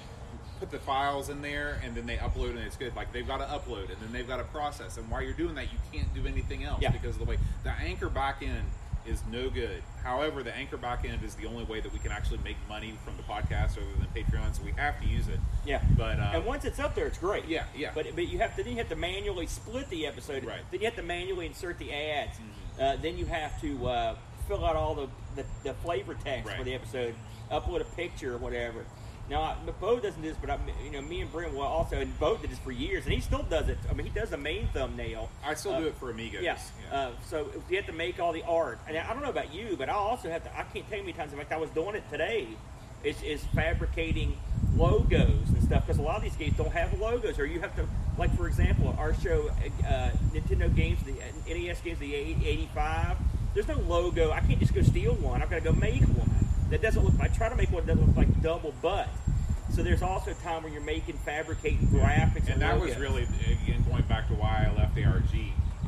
put 0.60 0.72
the 0.72 0.80
files 0.80 1.30
in 1.30 1.42
there 1.42 1.80
and 1.84 1.96
then 1.96 2.06
they 2.06 2.18
upload 2.18 2.52
and 2.52 2.60
it's 2.60 2.76
good. 2.78 2.96
Like 2.96 3.12
they've 3.14 3.28
got 3.28 3.38
to 3.38 3.46
upload 3.46 3.90
and 3.92 3.98
then 4.02 4.12
they've 4.12 4.28
got 4.28 4.38
to 4.38 4.44
process. 4.46 4.98
And 4.98 5.10
while 5.10 5.22
you're 5.22 5.34
doing 5.34 5.56
that, 5.56 5.66
you 5.72 5.78
can't 5.92 6.14
do 6.14 6.26
anything 6.28 6.64
else 6.64 6.82
Yeah. 6.82 6.92
because 6.92 7.16
of 7.16 7.20
the 7.20 7.26
way 7.26 7.38
the 7.64 7.72
anchor 7.72 8.10
backend 8.10 8.64
is 9.06 9.22
no 9.32 9.50
good. 9.50 9.82
However, 10.04 10.44
the 10.44 10.54
anchor 10.54 10.78
backend 10.78 11.24
is 11.24 11.36
the 11.36 11.46
only 11.48 11.64
way 11.64 11.80
that 11.80 11.94
we 11.94 12.00
can 12.00 12.12
actually 12.12 12.40
make 12.44 12.58
money 12.68 12.94
from 13.06 13.16
the 13.16 13.24
podcast 13.24 13.78
other 13.78 13.86
than 14.00 14.08
Patreon. 14.14 14.54
So 14.54 14.64
we 14.64 14.72
have 14.74 15.00
to 15.02 15.08
use 15.08 15.28
it. 15.30 15.40
yeah. 15.66 15.82
But 15.98 16.20
um, 16.20 16.36
and 16.36 16.46
once 16.46 16.66
it's 16.66 16.80
up 16.80 16.94
there, 16.94 17.08
it's 17.08 17.18
great. 17.18 17.46
Yeah, 17.48 17.64
yeah. 17.76 17.92
But 17.96 18.08
but 18.16 18.28
you 18.28 18.40
have 18.40 18.56
to 18.58 18.64
then 18.64 18.74
you 18.74 18.80
have 18.80 18.90
to 18.90 18.96
manually 18.98 19.48
split 19.48 19.90
the 19.90 20.06
episode. 20.08 20.44
Right. 20.44 20.58
Mm-hmm. 20.60 20.72
Then 20.72 20.80
you 20.82 20.86
have 20.88 20.96
to 20.98 21.04
manually 21.04 21.46
insert 21.46 21.80
the 21.80 21.94
ads. 21.94 22.38
Uh, 22.80 22.98
then 23.02 23.18
you 23.18 23.26
have 23.26 23.60
to 23.62 23.88
uh, 23.88 24.16
fill 24.48 24.66
out 24.66 24.76
all 24.76 24.94
the, 24.94 25.08
the, 25.36 25.46
the 25.64 25.74
flavor 25.76 26.16
text 26.24 26.54
for 26.54 26.64
the 26.64 26.74
episode, 26.76 27.16
upload 27.52 27.82
a 27.82 27.86
picture 27.96 28.36
or 28.36 28.38
whatever. 28.38 28.86
Now, 29.30 29.58
Bo 29.82 29.99
doesn't 29.99 30.22
do 30.22 30.30
this, 30.30 30.38
but 30.40 30.49
I, 30.49 30.58
you 30.84 30.91
know, 30.91 31.02
me 31.02 31.20
and 31.20 31.30
Brent 31.32 31.54
will 31.54 31.62
also, 31.64 31.98
and 31.98 32.18
Bo 32.18 32.38
did 32.38 32.49
this 32.49 32.60
for 32.60 32.72
years, 32.72 33.04
and 33.04 33.14
he 33.14 33.20
still 33.20 33.44
does 33.44 33.68
it. 33.68 33.78
I 33.90 33.94
mean, 33.94 34.08
he 34.08 34.14
does 34.18 34.30
the 34.30 34.38
main 34.38 34.68
thumbnail. 34.74 35.30
I 35.45 35.54
still 35.56 35.74
Uh, 35.74 35.80
do 35.82 35.88
it 35.88 35.95
for 35.95 36.10
Amigos. 36.12 36.44
Yeah. 36.44 36.58
Uh, 36.91 37.12
so 37.30 37.48
you 37.70 37.76
have 37.76 37.86
to 37.88 37.91
make 37.94 38.22
all 38.22 38.32
the 38.32 38.44
art, 38.44 38.80
and 38.88 38.98
I 38.98 39.12
don't 39.14 39.22
know 39.22 39.30
about 39.30 39.54
you, 39.54 39.76
but 39.78 39.90
I 39.90 39.94
also 39.94 40.30
have 40.30 40.44
to. 40.45 40.49
I 40.58 40.64
can't 40.64 40.88
tell 40.90 40.98
you 40.98 41.04
how 41.04 41.08
many 41.08 41.14
times. 41.14 41.34
In 41.34 41.38
fact, 41.40 41.52
I 41.52 41.58
was 41.58 41.70
doing 41.72 41.95
it 41.95 42.04
today. 42.10 42.48
Is, 43.04 43.22
is 43.22 43.44
fabricating 43.54 44.36
logos 44.76 45.49
and 45.49 45.64
stuff 45.64 45.86
because 45.86 45.99
a 45.99 46.02
lot 46.02 46.18
of 46.18 46.24
these 46.24 46.36
games 46.36 46.58
don't 46.58 46.72
have 46.72 46.99
logos, 46.99 47.38
or 47.38 47.45
you 47.45 47.60
have 47.62 47.76
to, 47.76 47.86
like 48.18 48.36
for 48.36 48.48
example, 48.48 48.95
our 48.98 49.14
show, 49.14 49.49
uh, 49.86 50.10
Nintendo 50.34 50.74
games, 50.74 50.98
the 51.04 51.12
uh, 51.14 51.54
NES 51.54 51.80
games, 51.82 51.99
the 51.99 52.16
85. 52.16 53.18
There's 53.54 53.68
no 53.68 53.78
logo. 53.82 54.32
I 54.32 54.40
can't 54.40 54.60
just 54.60 54.74
go 54.74 54.82
steal 54.82 55.14
one. 55.16 55.44
I've 55.44 55.49
got 55.49 55.58
to 55.58 55.62
go 55.62 55.74
make 55.74 56.02
one 56.02 56.47
that 56.69 56.81
doesn't 56.81 57.03
look. 57.03 57.14
I 57.19 57.27
try 57.27 57.49
to 57.49 57.56
make 57.56 57.72
one 57.72 57.85
that 57.85 57.94
doesn't 57.95 58.07
look 58.07 58.18
like 58.18 58.41
double 58.41 58.73
butt. 58.81 59.10
So 59.73 59.84
there's 59.84 60.02
also 60.02 60.31
a 60.31 60.34
time 60.35 60.64
when 60.64 60.73
you're 60.73 60.81
making 60.81 61.18
fabricating 61.18 61.88
graphics, 61.88 62.52
and, 62.52 62.61
that 62.61 62.80
was 62.80 62.95
really 62.98 63.23
again 63.23 63.84
going 63.89 64.03
back 64.03 64.27
to 64.30 64.34
why 64.34 64.68
I 64.69 64.76
left 64.76 64.98
ARG. 64.98 65.23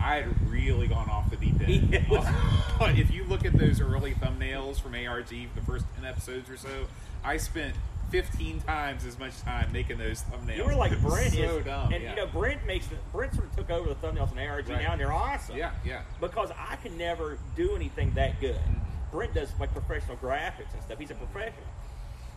I 0.01 0.15
had 0.15 0.49
really 0.49 0.87
gone 0.87 1.09
off 1.09 1.29
the 1.29 1.37
deep 1.37 1.59
end. 1.61 1.89
Yeah. 2.09 2.55
If 2.97 3.11
you 3.13 3.25
look 3.25 3.45
at 3.45 3.53
those 3.53 3.81
early 3.81 4.13
thumbnails 4.13 4.79
from 4.79 4.95
ARG, 4.95 5.27
the 5.29 5.61
first 5.65 5.85
ten 5.95 6.05
episodes 6.05 6.49
or 6.49 6.55
so, 6.55 6.85
I 7.23 7.35
spent 7.37 7.75
15 8.09 8.61
times 8.61 9.05
as 9.05 9.19
much 9.19 9.37
time 9.41 9.71
making 9.71 9.97
those 9.97 10.23
thumbnails. 10.23 10.57
You 10.57 10.63
were 10.65 10.75
like 10.75 10.99
Brent 11.01 11.33
so 11.33 11.57
is, 11.57 11.65
dumb. 11.65 11.93
and 11.93 12.01
yeah. 12.03 12.09
you 12.11 12.15
know 12.15 12.25
Brent 12.27 12.65
makes 12.65 12.87
Brent 13.11 13.33
sort 13.33 13.47
of 13.47 13.55
took 13.55 13.69
over 13.69 13.89
the 13.89 13.95
thumbnails 13.95 14.31
in 14.31 14.39
ARG 14.39 14.69
Right. 14.69 14.81
now, 14.81 14.91
and 14.93 15.01
they're 15.01 15.11
awesome. 15.11 15.57
yeah, 15.57 15.71
yeah. 15.85 16.01
Because 16.19 16.51
I 16.51 16.77
can 16.77 16.97
never 16.97 17.37
do 17.55 17.75
anything 17.75 18.11
that 18.15 18.39
good. 18.39 18.55
Mm-hmm. 18.55 18.88
Brent 19.11 19.33
does 19.33 19.49
like 19.59 19.71
professional 19.73 20.17
graphics 20.17 20.73
and 20.73 20.81
stuff. 20.83 20.99
He's 20.99 21.11
a 21.11 21.15
professional. 21.15 21.67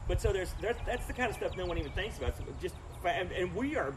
But 0.08 0.20
so 0.20 0.32
there's, 0.32 0.52
there's 0.60 0.76
that's 0.86 1.06
the 1.06 1.12
kind 1.12 1.30
of 1.30 1.36
stuff 1.36 1.56
no 1.56 1.66
one 1.66 1.78
even 1.78 1.92
thinks 1.92 2.18
about. 2.18 2.36
So 2.36 2.44
just 2.60 2.74
and, 3.04 3.30
and 3.32 3.54
we 3.54 3.76
are 3.76 3.92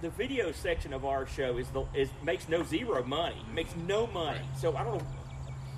the 0.00 0.10
video 0.10 0.52
section 0.52 0.92
of 0.92 1.04
our 1.04 1.26
show 1.26 1.56
is 1.56 1.68
the 1.68 1.84
is 1.94 2.10
makes 2.22 2.48
no 2.48 2.62
zero 2.62 3.02
money, 3.04 3.42
makes 3.54 3.74
no 3.86 4.06
money. 4.08 4.38
Right. 4.38 4.58
So 4.58 4.76
I 4.76 4.84
don't 4.84 4.98
know. 4.98 5.06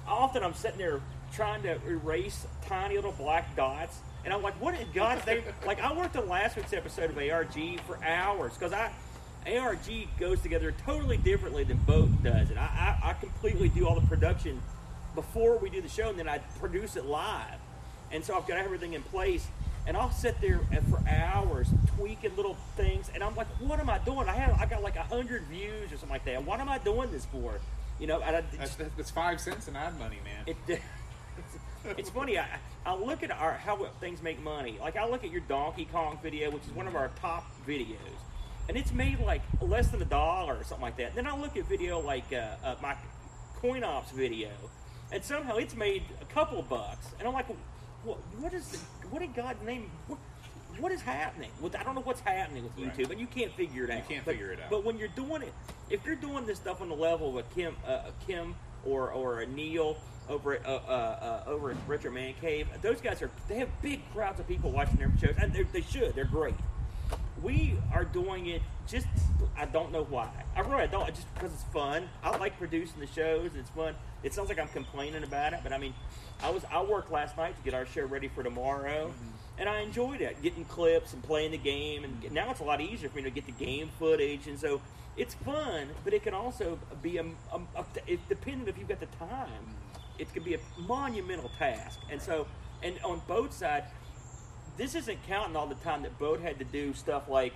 Often 0.09 0.45
I'm 0.45 0.55
sitting 0.55 0.79
there 0.79 1.01
trying 1.33 1.63
to 1.63 1.79
erase 1.87 2.47
tiny 2.67 2.95
little 2.95 3.13
black 3.13 3.55
dots, 3.57 3.99
and 4.25 4.33
I'm 4.33 4.43
like, 4.43 4.55
"What 4.61 4.75
in 4.81 4.87
God's 4.95 5.27
name?" 5.27 5.43
Like 5.67 5.81
I 5.81 5.93
worked 5.93 6.17
on 6.17 6.29
last 6.29 6.57
week's 6.57 6.73
episode 6.73 7.11
of 7.11 7.19
ARG 7.19 7.81
for 7.87 8.03
hours 8.05 8.55
because 8.55 8.73
I 8.73 8.91
ARG 9.47 9.89
goes 10.19 10.41
together 10.41 10.73
totally 10.85 11.19
differently 11.19 11.65
than 11.65 11.77
Boat 11.79 12.11
does, 12.23 12.51
and 12.51 12.59
I, 12.59 12.99
I 13.03 13.11
I 13.11 13.13
completely 13.15 13.69
do 13.69 13.87
all 13.87 13.99
the 13.99 14.07
production 14.07 14.61
before 15.17 15.57
we 15.59 15.69
do 15.69 15.81
the 15.83 15.89
show, 15.89 16.11
and 16.11 16.19
then 16.19 16.29
I 16.29 16.39
produce 16.61 16.95
it 16.95 17.07
live. 17.07 17.59
And 18.13 18.25
so 18.25 18.37
I've 18.37 18.47
got 18.47 18.59
everything 18.59 18.93
in 18.93 19.03
place, 19.03 19.49
and 19.89 19.97
I'll 19.97 20.13
sit 20.13 20.41
there 20.41 20.61
for 20.89 21.03
hours 21.09 21.69
tweaking 21.97 22.37
little 22.37 22.57
things, 22.77 23.11
and 23.13 23.25
I'm 23.25 23.35
like, 23.35 23.49
"What 23.59 23.81
am 23.81 23.91
I 23.91 23.99
doing? 23.99 24.29
I 24.29 24.35
have 24.35 24.61
I 24.61 24.67
got 24.67 24.83
like 24.83 24.95
a 24.95 25.03
hundred 25.03 25.43
views 25.47 25.91
or 25.91 25.97
something 25.97 26.11
like 26.11 26.25
that. 26.27 26.45
What 26.45 26.61
am 26.61 26.69
I 26.69 26.79
doing 26.79 27.11
this 27.11 27.25
for?" 27.25 27.59
You 27.99 28.07
know, 28.07 28.21
and 28.21 28.37
I, 28.37 28.45
That's, 28.59 28.77
that's 28.77 29.11
five 29.11 29.41
cents 29.41 29.69
in 29.69 29.75
ad 29.75 29.99
money, 29.99 30.19
man. 30.23 30.45
it, 30.47 30.57
it's, 30.69 31.59
it's 31.99 32.11
funny. 32.11 32.39
I, 32.39 32.47
I 32.85 32.95
look 32.95 33.23
at 33.23 33.31
our 33.31 33.55
how 33.55 33.77
things 34.01 34.23
make 34.23 34.41
money. 34.43 34.79
Like 34.81 34.97
I 34.97 35.09
look 35.09 35.25
at 35.25 35.31
your 35.31 35.41
Donkey 35.41 35.87
Kong 35.91 36.19
video, 36.23 36.51
which 36.51 36.65
is 36.65 36.73
one 36.73 36.87
of 36.87 36.95
our 36.95 37.11
top 37.21 37.45
videos, 37.67 37.97
and 38.69 38.77
it's 38.77 38.93
made 38.93 39.19
like 39.21 39.43
less 39.61 39.89
than 39.89 40.03
a 40.03 40.07
dollar 40.07 40.57
or 40.57 40.65
something 40.65 40.83
like 40.83 40.99
that. 40.99 41.15
Then 41.15 41.27
I 41.27 41.37
look 41.37 41.57
at 41.57 41.67
video 41.67 41.99
like 42.01 42.33
uh, 42.33 42.57
uh, 42.63 42.75
my 42.83 42.95
Coin 43.61 43.83
Ops 43.83 44.11
video, 44.13 44.51
and 45.13 45.23
somehow 45.25 45.57
it's 45.57 45.75
made 45.77 46.03
a 46.21 46.25
couple 46.27 46.59
of 46.59 46.69
bucks, 46.69 47.09
and 47.19 47.27
I'm 47.29 47.35
like, 47.35 47.47
what, 48.05 48.19
what 48.41 48.53
is 48.55 48.69
the, 48.69 48.79
what 49.09 49.23
in 49.23 49.33
God's 49.33 49.63
name? 49.65 49.91
What, 50.07 50.19
what 50.79 50.93
is 50.93 51.01
happening? 51.01 51.51
With 51.61 51.75
I 51.75 51.83
don't 51.83 51.95
know 51.95 52.03
what's 52.03 52.21
happening 52.21 52.65
with 52.65 52.73
Right. 52.79 52.95
YouTube, 52.97 53.11
and 53.11 53.19
you 53.21 53.27
can't 53.27 53.51
figure 53.53 53.85
it 53.85 53.91
out. 53.91 53.99
You 53.99 54.15
can't 54.17 54.25
But- 54.25 54.33
figure 54.33 54.53
it 54.53 54.61
out. 54.61 54.71
But 54.71 54.85
when 54.85 54.99
you're 54.99 55.09
doing 55.09 55.43
it, 55.43 55.53
if 55.91 56.05
you're 56.05 56.17
doing 56.17 56.45
this 56.47 56.59
stuff 56.59 56.81
on 56.83 56.89
the 56.89 56.95
level 56.95 57.31
of 57.31 57.37
a 57.37 57.55
Kim, 57.55 57.77
uh, 57.87 58.03
a 58.09 58.27
Kim 58.27 58.55
or 58.85 59.11
or 59.11 59.41
a 59.41 59.47
Neil 59.47 59.97
over 60.29 60.55
at 60.55 60.67
uh, 60.67 60.81
uh, 60.87 61.43
uh, 61.47 61.51
over 61.51 61.71
at 61.71 61.77
Retro 61.87 62.11
Man 62.11 62.35
Cave, 62.41 62.69
those 62.83 63.01
guys 63.01 63.23
are 63.23 63.31
they 63.49 63.57
have 63.59 63.69
big 63.81 64.03
crowds 64.13 64.39
of 64.41 64.47
people 64.49 64.71
watching 64.71 64.97
their 64.97 65.11
shows, 65.21 65.35
and 65.41 65.53
they 65.53 65.63
they 65.63 65.81
should. 65.83 66.15
They're 66.15 66.25
great. 66.25 66.55
We 67.43 67.77
are 67.93 68.05
doing 68.05 68.47
it 68.47 68.63
just 68.87 69.07
I 69.57 69.65
don't 69.65 69.93
know 69.93 70.05
why. 70.05 70.29
I 70.55 70.61
really 70.61 70.87
don't 70.87 71.07
just 71.15 71.33
because 71.35 71.53
it's 71.53 71.65
fun. 71.65 72.09
I 72.23 72.37
like 72.37 72.59
producing 72.59 73.01
the 73.01 73.07
shows. 73.07 73.51
It's 73.55 73.71
fun. 73.71 73.95
It 74.23 74.35
sounds 74.35 74.49
like 74.49 74.59
I'm 74.59 74.69
complaining 74.69 75.23
about 75.23 75.53
it, 75.53 75.61
but 75.63 75.73
I 75.73 75.79
mean, 75.79 75.95
I 76.43 76.51
was 76.51 76.65
I 76.71 76.83
worked 76.83 77.11
last 77.11 77.37
night 77.37 77.57
to 77.57 77.63
get 77.63 77.75
our 77.75 77.87
show 77.87 78.05
ready 78.05 78.29
for 78.29 78.43
tomorrow, 78.43 79.09
mm-hmm. 79.09 79.59
and 79.59 79.69
I 79.69 79.81
enjoyed 79.81 80.21
it. 80.21 80.43
Getting 80.43 80.65
clips 80.65 81.13
and 81.13 81.23
playing 81.23 81.53
the 81.53 81.59
game, 81.59 82.05
and 82.05 82.33
now 82.33 82.51
it's 82.51 82.61
a 82.61 82.65
lot 82.65 82.81
easier 82.81 83.09
for 83.09 83.17
me 83.17 83.23
to 83.23 83.31
get 83.31 83.47
the 83.47 83.53
game 83.53 83.91
footage, 83.99 84.47
and 84.47 84.59
so 84.59 84.81
it's 85.17 85.35
fun. 85.35 85.89
But 86.05 86.13
it 86.13 86.23
can 86.23 86.35
also 86.35 86.79
be 87.03 87.17
a, 87.19 87.25
a, 87.25 87.61
a 87.77 87.85
it, 88.07 88.21
depending 88.29 88.69
if 88.69 88.79
you've 88.79 88.89
got 88.89 89.01
the 89.01 89.07
time. 89.19 89.29
Mm-hmm. 89.31 90.03
It 90.19 90.33
can 90.33 90.43
be 90.43 90.55
a 90.55 90.59
monumental 90.79 91.51
task, 91.59 91.99
and 92.11 92.21
so 92.21 92.47
and 92.83 92.99
on 93.05 93.23
both 93.27 93.53
sides 93.53 93.87
this 94.77 94.95
isn't 94.95 95.19
counting 95.27 95.57
all 95.57 95.67
the 95.67 95.75
time 95.77 96.03
that 96.03 96.19
Boat 96.19 96.41
had 96.41 96.59
to 96.59 96.65
do 96.65 96.95
stuff 96.95 97.29
like, 97.29 97.53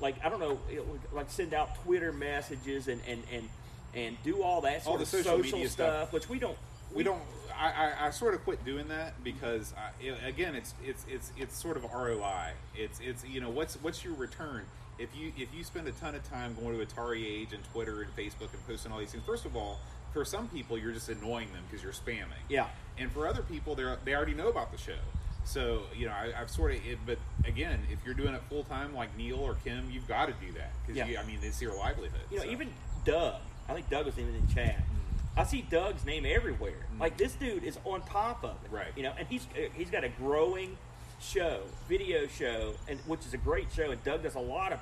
like 0.00 0.14
I 0.24 0.28
don't 0.28 0.40
know, 0.40 0.58
it 0.70 0.86
would, 0.86 1.00
like 1.12 1.30
send 1.30 1.54
out 1.54 1.74
Twitter 1.84 2.12
messages 2.12 2.88
and 2.88 3.00
and 3.08 3.22
and 3.32 3.48
and 3.94 4.16
do 4.24 4.42
all 4.42 4.62
that 4.62 4.82
sort 4.84 4.92
All 4.92 4.96
the 4.98 5.02
of 5.02 5.08
social 5.08 5.36
social, 5.38 5.58
media 5.58 5.68
stuff, 5.68 5.94
stuff. 5.94 6.12
which 6.12 6.28
we 6.28 6.38
don't. 6.38 6.56
we 6.94 7.02
don't. 7.02 7.20
I, 7.54 7.66
I, 8.00 8.06
I 8.06 8.10
sort 8.10 8.32
of 8.34 8.42
quit 8.44 8.64
doing 8.64 8.88
that 8.88 9.22
because 9.22 9.74
I, 9.76 9.90
it- 10.04 10.16
again, 10.26 10.54
it's 10.54 10.74
it's 10.84 11.04
it's 11.08 11.30
it's 11.36 11.56
sort 11.60 11.76
of 11.76 11.84
ROI. 11.92 12.52
It's 12.74 12.98
it's 13.00 13.24
you 13.26 13.40
know 13.40 13.50
what's 13.50 13.74
what's 13.76 14.02
your 14.04 14.14
return 14.14 14.62
if 14.98 15.14
you 15.14 15.32
if 15.36 15.48
you 15.54 15.62
spend 15.64 15.86
a 15.88 15.92
ton 15.92 16.14
of 16.14 16.28
time 16.28 16.54
going 16.60 16.78
to 16.78 16.84
Atari 16.86 17.24
Age 17.26 17.52
and 17.52 17.62
Twitter 17.72 18.00
and 18.02 18.16
Facebook 18.16 18.52
and 18.54 18.66
posting 18.66 18.90
all 18.92 18.98
these 18.98 19.12
things. 19.12 19.24
First 19.26 19.44
of 19.44 19.54
all, 19.56 19.78
for 20.14 20.24
some 20.24 20.48
people, 20.48 20.78
you're 20.78 20.92
just 20.92 21.08
annoying 21.10 21.48
them 21.52 21.62
because 21.70 21.82
you're 21.84 21.92
spamming. 21.92 22.40
Yeah. 22.48 22.66
And 22.98 23.12
for 23.12 23.26
other 23.28 23.42
people, 23.42 23.74
they 23.74 23.84
they 24.06 24.14
already 24.14 24.34
know 24.34 24.48
about 24.48 24.72
the 24.72 24.78
show. 24.78 24.96
So 25.44 25.82
you 25.96 26.06
know, 26.06 26.12
I, 26.12 26.32
I've 26.40 26.50
sort 26.50 26.72
of. 26.72 26.86
It, 26.86 26.98
but 27.04 27.18
again, 27.44 27.80
if 27.90 27.98
you're 28.04 28.14
doing 28.14 28.34
it 28.34 28.42
full 28.48 28.64
time 28.64 28.94
like 28.94 29.16
Neil 29.16 29.40
or 29.40 29.54
Kim, 29.64 29.90
you've 29.90 30.08
got 30.08 30.26
to 30.26 30.32
do 30.44 30.52
that 30.52 30.72
because 30.86 30.96
Yeah. 30.96 31.20
I 31.20 31.26
mean 31.26 31.38
it's 31.42 31.60
your 31.60 31.76
livelihood. 31.76 32.20
You 32.30 32.38
know, 32.38 32.44
so. 32.44 32.50
even 32.50 32.70
Doug. 33.04 33.40
I 33.68 33.74
think 33.74 33.88
Doug 33.90 34.06
was 34.06 34.18
even 34.18 34.34
in 34.34 34.46
chat. 34.48 34.76
Mm-hmm. 34.76 35.40
I 35.40 35.44
see 35.44 35.62
Doug's 35.62 36.04
name 36.04 36.26
everywhere. 36.26 36.86
Like 37.00 37.16
this 37.16 37.34
dude 37.34 37.64
is 37.64 37.78
on 37.84 38.02
top 38.02 38.44
of 38.44 38.56
it, 38.64 38.70
Right. 38.70 38.92
You 38.96 39.02
know, 39.04 39.12
and 39.18 39.26
he's 39.28 39.46
uh, 39.56 39.68
he's 39.74 39.90
got 39.90 40.04
a 40.04 40.08
growing 40.08 40.76
show, 41.20 41.60
video 41.88 42.26
show, 42.26 42.74
and 42.88 42.98
which 43.06 43.20
is 43.26 43.34
a 43.34 43.38
great 43.38 43.68
show. 43.74 43.90
And 43.90 44.02
Doug 44.04 44.22
does 44.22 44.34
a 44.34 44.40
lot 44.40 44.72
of 44.72 44.80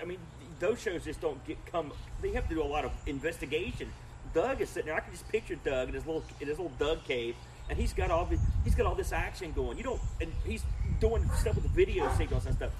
I 0.00 0.04
mean, 0.04 0.18
those 0.60 0.80
shows 0.80 1.04
just 1.04 1.20
don't 1.20 1.44
get 1.46 1.64
come. 1.66 1.92
They 2.22 2.30
have 2.32 2.48
to 2.48 2.54
do 2.54 2.62
a 2.62 2.64
lot 2.64 2.84
of 2.84 2.92
investigation. 3.06 3.92
Doug 4.32 4.60
is 4.60 4.68
sitting 4.68 4.86
there. 4.86 4.96
I 4.96 5.00
can 5.00 5.12
just 5.12 5.28
picture 5.28 5.54
Doug 5.56 5.88
in 5.88 5.94
his 5.94 6.06
little 6.06 6.24
in 6.40 6.48
his 6.48 6.58
little 6.58 6.72
Doug 6.78 7.04
cave, 7.04 7.36
and 7.68 7.78
he's 7.78 7.92
got 7.92 8.10
all 8.10 8.24
this, 8.26 8.40
he's 8.64 8.74
got 8.74 8.86
all 8.86 8.94
this 8.94 9.12
action 9.12 9.52
going. 9.52 9.78
You 9.78 9.84
don't, 9.84 10.00
and 10.20 10.32
he's 10.46 10.62
doing 11.00 11.28
stuff 11.38 11.54
with 11.54 11.64
the 11.64 11.70
video 11.70 12.12
signals 12.16 12.46
and 12.46 12.54
stuff. 12.54 12.70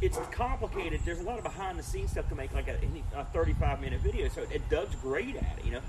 It's 0.00 0.18
complicated. 0.32 1.00
There's 1.04 1.20
a 1.20 1.22
lot 1.22 1.38
of 1.38 1.44
behind 1.44 1.78
the 1.78 1.82
scenes 1.82 2.10
stuff 2.10 2.28
to 2.28 2.34
make 2.34 2.52
like 2.52 2.68
a, 2.68 2.76
a 3.16 3.24
35 3.26 3.80
minute 3.80 4.00
video. 4.00 4.28
So 4.28 4.44
and 4.52 4.68
Doug's 4.68 4.94
great 4.96 5.36
at 5.36 5.58
it. 5.58 5.64
You 5.64 5.72
know, 5.72 5.80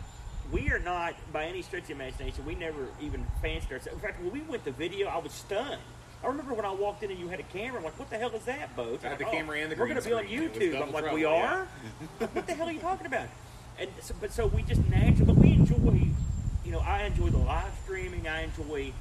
we 0.51 0.69
are 0.69 0.79
not 0.79 1.15
by 1.33 1.45
any 1.45 1.61
stretch 1.61 1.85
of 1.85 1.91
imagination. 1.91 2.45
We 2.45 2.55
never 2.55 2.87
even 3.01 3.25
fancied 3.41 3.71
ourselves. 3.71 3.97
In 3.97 3.99
fact, 3.99 4.21
when 4.21 4.31
we 4.31 4.41
went 4.41 4.63
to 4.65 4.71
video, 4.71 5.07
I 5.07 5.17
was 5.17 5.31
stunned. 5.31 5.81
I 6.23 6.27
remember 6.27 6.53
when 6.53 6.65
I 6.65 6.71
walked 6.71 7.03
in 7.03 7.11
and 7.11 7.19
you 7.19 7.27
had 7.27 7.39
a 7.39 7.43
camera. 7.43 7.79
I'm 7.79 7.83
like, 7.83 7.99
"What 7.99 8.09
the 8.09 8.17
hell 8.17 8.31
is 8.31 8.45
that, 8.45 8.75
Bo?" 8.75 8.97
I 9.03 9.07
had 9.09 9.19
the 9.19 9.27
oh, 9.27 9.31
camera 9.31 9.59
and 9.59 9.71
the 9.71 9.75
We're 9.75 9.87
going 9.87 10.01
to 10.01 10.07
be 10.07 10.13
on. 10.13 10.25
It 10.25 10.29
YouTube. 10.29 10.81
I'm 10.81 10.91
like, 10.91 11.03
trouble, 11.03 11.15
"We 11.15 11.23
yeah. 11.23 11.53
are." 11.53 11.67
what 12.33 12.47
the 12.47 12.53
hell 12.53 12.67
are 12.67 12.71
you 12.71 12.79
talking 12.79 13.05
about? 13.05 13.27
And 13.77 13.89
so, 14.01 14.15
but 14.21 14.31
so 14.31 14.47
we 14.47 14.63
just 14.63 14.87
naturally, 14.87 15.25
but 15.25 15.35
we 15.35 15.53
enjoy. 15.53 15.75
You 16.65 16.71
know, 16.71 16.79
I 16.79 17.03
enjoy 17.03 17.29
the 17.29 17.37
live 17.37 17.71
streaming. 17.83 18.27
I 18.27 18.43
enjoy. 18.43 18.91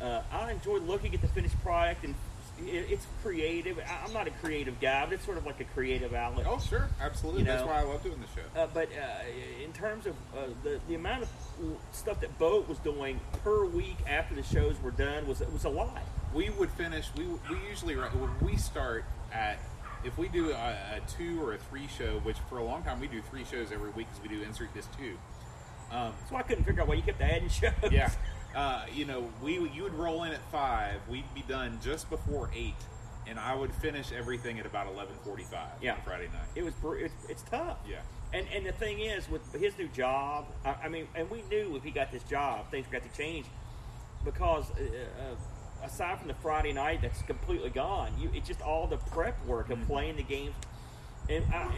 Uh, 0.00 0.22
I 0.32 0.50
enjoy 0.52 0.78
looking 0.78 1.14
at 1.14 1.20
the 1.20 1.28
finished 1.28 1.60
product, 1.62 2.04
and 2.04 2.14
it, 2.60 2.86
it's 2.90 3.06
creative. 3.22 3.78
I, 3.78 4.06
I'm 4.06 4.12
not 4.12 4.26
a 4.26 4.30
creative 4.30 4.80
guy, 4.80 5.04
but 5.04 5.14
it's 5.14 5.24
sort 5.24 5.36
of 5.38 5.46
like 5.46 5.60
a 5.60 5.64
creative 5.64 6.14
outlet. 6.14 6.46
Oh, 6.48 6.58
sure, 6.58 6.88
absolutely. 7.00 7.40
You 7.40 7.46
That's 7.46 7.64
why 7.64 7.80
I 7.80 7.82
love 7.82 8.02
doing 8.02 8.20
the 8.20 8.40
show. 8.40 8.60
Uh, 8.60 8.66
but 8.72 8.88
uh, 8.88 9.62
in 9.64 9.72
terms 9.72 10.06
of 10.06 10.14
uh, 10.36 10.46
the 10.62 10.80
the 10.88 10.94
amount 10.94 11.22
of 11.24 11.28
stuff 11.92 12.20
that 12.20 12.36
Boat 12.38 12.68
was 12.68 12.78
doing 12.78 13.20
per 13.42 13.64
week 13.64 13.96
after 14.08 14.34
the 14.34 14.42
shows 14.42 14.80
were 14.82 14.90
done 14.90 15.26
was 15.26 15.40
it 15.40 15.52
was 15.52 15.64
a 15.64 15.68
lot. 15.70 16.02
we 16.34 16.50
would 16.50 16.70
finish. 16.70 17.08
We 17.16 17.24
we 17.24 17.58
usually 17.68 17.96
when 17.96 18.30
we 18.40 18.56
start 18.56 19.04
at 19.32 19.58
if 20.04 20.18
we 20.18 20.28
do 20.28 20.50
a, 20.50 20.54
a 20.54 21.00
two 21.16 21.40
or 21.42 21.54
a 21.54 21.58
three 21.58 21.86
show, 21.86 22.20
which 22.20 22.36
for 22.48 22.58
a 22.58 22.64
long 22.64 22.82
time 22.82 23.00
we 23.00 23.06
do 23.06 23.22
three 23.22 23.44
shows 23.44 23.72
every 23.72 23.90
week 23.90 24.06
because 24.08 24.22
we 24.22 24.36
do 24.36 24.42
insert 24.42 24.72
this 24.74 24.86
two. 24.98 25.16
Um, 25.92 26.12
So 26.28 26.36
I 26.36 26.42
couldn't 26.42 26.64
figure 26.64 26.82
out 26.82 26.88
why 26.88 26.94
you 26.94 27.02
kept 27.02 27.20
adding 27.20 27.48
shows. 27.60 27.72
yeah, 27.90 28.10
uh, 28.56 28.84
you 28.94 29.04
know, 29.04 29.28
we 29.42 29.54
you 29.70 29.82
would 29.84 29.94
roll 29.94 30.24
in 30.24 30.32
at 30.32 30.40
five. 30.50 30.96
We'd 31.08 31.32
be 31.34 31.42
done 31.42 31.78
just 31.82 32.08
before 32.10 32.50
eight, 32.54 32.74
and 33.26 33.38
I 33.38 33.54
would 33.54 33.72
finish 33.74 34.10
everything 34.12 34.58
at 34.58 34.66
about 34.66 34.86
eleven 34.86 35.14
forty-five. 35.24 35.82
Yeah. 35.82 35.94
on 35.94 36.00
Friday 36.02 36.26
night. 36.32 36.48
It 36.54 36.62
was 36.64 36.74
it's, 36.98 37.14
it's 37.28 37.42
tough. 37.42 37.78
Yeah. 37.88 37.96
And 38.32 38.46
and 38.54 38.64
the 38.64 38.72
thing 38.72 39.00
is 39.00 39.28
with 39.28 39.52
his 39.52 39.76
new 39.76 39.88
job, 39.88 40.46
I, 40.64 40.74
I 40.84 40.88
mean, 40.88 41.06
and 41.14 41.30
we 41.30 41.42
knew 41.50 41.76
if 41.76 41.82
he 41.84 41.90
got 41.90 42.10
this 42.10 42.22
job, 42.24 42.70
things 42.70 42.86
got 42.90 43.02
to 43.02 43.16
change 43.16 43.44
because 44.24 44.70
uh, 44.70 44.74
uh, 44.82 45.86
aside 45.86 46.18
from 46.18 46.28
the 46.28 46.34
Friday 46.34 46.72
night 46.72 47.02
that's 47.02 47.20
completely 47.22 47.68
gone, 47.70 48.10
you 48.18 48.30
it's 48.34 48.48
just 48.48 48.62
all 48.62 48.86
the 48.86 48.96
prep 48.96 49.44
work 49.46 49.68
of 49.68 49.78
playing 49.86 50.16
the 50.16 50.22
games, 50.22 50.54
and 51.28 51.44
I, 51.52 51.68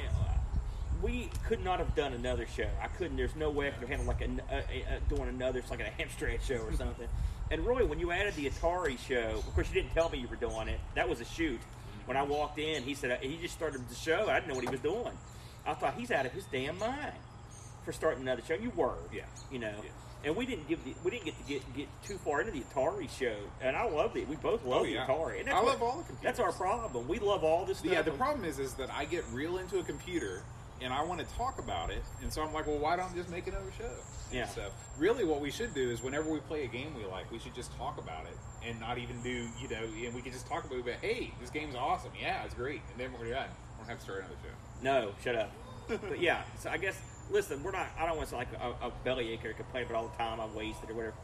we 1.05 1.29
could 1.47 1.63
not 1.63 1.79
have 1.79 1.95
done 1.95 2.15
another 2.15 2.47
show. 2.47 2.67
I 2.83 2.87
couldn't. 2.89 3.17
There's 3.17 3.37
no 3.37 3.51
way 3.51 3.69
I 3.69 3.71
could 3.73 3.81
have 3.81 3.89
handled 3.91 4.09
like 4.09 4.23
a, 4.23 4.31
a, 4.55 4.97
a, 4.97 5.01
doing 5.15 5.29
another, 5.29 5.59
it's 5.59 5.71
like 5.71 5.81
a 5.81 6.03
Amstrad 6.03 6.41
show 6.43 6.57
or 6.65 6.73
something. 6.77 7.07
and 7.51 7.67
really, 7.67 7.85
when 7.85 7.99
you 7.99 8.11
added 8.11 8.35
the 8.35 8.49
Atari 8.49 8.99
show, 8.99 9.35
of 9.37 9.55
course, 9.55 9.69
you 9.69 9.75
didn't 9.83 9.93
tell 9.95 10.09
me 10.09 10.19
you 10.19 10.29
were 10.29 10.37
doing 10.37 10.69
it. 10.69 10.81
That 10.95 11.09
was 11.09 11.21
a 11.21 11.25
shoot. 11.25 11.61
When 12.07 12.17
I 12.17 12.23
walked 12.23 12.59
in, 12.59 12.83
he 12.83 12.95
said 12.95 13.11
uh, 13.11 13.17
he 13.21 13.37
just 13.37 13.55
started 13.55 13.87
the 13.89 13.95
show. 13.95 14.29
I 14.29 14.35
didn't 14.35 14.49
know 14.49 14.55
what 14.55 14.65
he 14.65 14.71
was 14.71 14.81
doing. 14.81 15.13
I 15.67 15.75
thought 15.75 15.95
he's 15.97 16.11
out 16.11 16.27
of 16.27 16.33
his 16.33 16.45
damn 16.47 16.79
mind 16.79 17.13
for 17.85 17.93
starting 17.93 18.23
another 18.23 18.43
show. 18.47 18.55
You 18.55 18.71
were, 18.75 18.95
Yeah. 19.13 19.23
you 19.53 19.59
know. 19.59 19.73
Yeah. 19.83 19.91
And 20.27 20.37
we 20.37 20.47
didn't 20.47 20.67
give 20.69 20.83
the, 20.85 20.95
we 21.05 21.11
didn't 21.11 21.27
get 21.27 21.37
to 21.39 21.45
get, 21.47 21.77
get 21.77 21.89
too 22.07 22.17
far 22.17 22.41
into 22.41 22.53
the 22.53 22.61
Atari 22.63 23.11
show, 23.11 23.37
and 23.61 23.77
I 23.77 23.85
loved 23.85 24.17
it. 24.17 24.27
We 24.27 24.37
both 24.37 24.65
love 24.65 24.83
Oh, 24.83 24.85
yeah. 24.85 25.05
the 25.07 25.13
Atari. 25.13 25.41
And 25.41 25.51
I 25.51 25.61
love 25.61 25.83
all 25.83 25.99
the 25.99 26.05
computers. 26.05 26.23
That's 26.23 26.41
our 26.41 26.53
problem. 26.53 27.07
We 27.09 27.19
love 27.19 27.45
all 27.45 27.67
this 27.67 27.79
stuff. 27.79 27.93
Yeah, 27.93 28.01
the 28.01 28.11
problem 28.13 28.47
is, 28.47 28.59
is 28.59 28.73
that 28.75 28.91
I 28.91 29.05
get 29.05 29.23
real 29.35 29.59
into 29.59 29.79
a 29.81 29.83
computer 29.83 30.43
and 30.81 30.93
I 30.93 31.03
want 31.05 31.21
to 31.21 31.27
talk 31.37 31.59
about 31.59 31.91
it, 31.91 32.03
and 32.23 32.33
so 32.33 32.43
I'm 32.43 32.53
like, 32.53 32.67
well, 32.67 32.79
why 32.79 32.97
don't 32.97 33.13
I 33.13 33.15
just 33.17 33.31
make 33.31 33.47
another 33.47 33.71
show? 33.79 33.91
Yeah. 34.33 34.47
So 34.49 34.69
really, 34.99 35.25
what 35.25 35.41
we 35.41 35.51
should 35.51 35.75
do 35.75 35.91
is 35.91 36.03
whenever 36.03 36.29
we 36.31 36.41
play 36.41 36.65
a 36.65 36.67
game 36.67 36.95
we 36.97 37.05
like, 37.07 37.31
we 37.31 37.39
should 37.39 37.55
just 37.55 37.73
talk 37.77 37.99
about 37.99 38.25
it 38.27 38.37
and 38.69 38.79
not 38.81 38.99
even 38.99 39.21
do, 39.23 39.47
you 39.61 39.69
know, 39.69 39.83
and 40.07 40.15
we 40.15 40.21
can 40.23 40.33
just 40.33 40.47
talk 40.47 40.65
about 40.65 40.79
it. 40.79 40.85
But 40.85 40.95
hey, 41.03 41.33
this 41.41 41.51
game's 41.51 41.75
awesome. 41.77 42.11
Yeah, 42.21 42.43
it's 42.45 42.55
great, 42.55 42.81
and 42.93 43.01
then 43.01 43.11
we're 43.19 43.31
done. 43.31 43.49
We 43.79 43.81
don't 43.81 43.89
have 43.89 43.99
to 43.99 44.05
start 44.05 44.19
another 44.21 44.35
show. 44.43 44.83
No, 44.83 45.13
shut 45.23 45.37
up. 45.37 45.51
but 45.89 46.19
yeah, 46.21 46.43
so 46.59 46.71
I 46.71 46.79
guess 46.79 47.01
listen, 47.31 47.63
we're 47.63 47.73
not. 47.73 47.87
I 47.99 48.07
don't 48.07 48.17
want 48.17 48.29
to 48.31 48.35
sound 48.37 48.47
like 48.51 48.61
a, 48.83 48.87
a 48.87 48.91
bellyache 49.05 49.45
or 49.45 49.53
complain 49.53 49.85
about 49.85 49.97
all 49.97 50.09
the 50.09 50.17
time 50.17 50.41
I 50.41 50.47
wasted 50.47 50.91
or 50.91 50.95
whatever. 50.95 51.15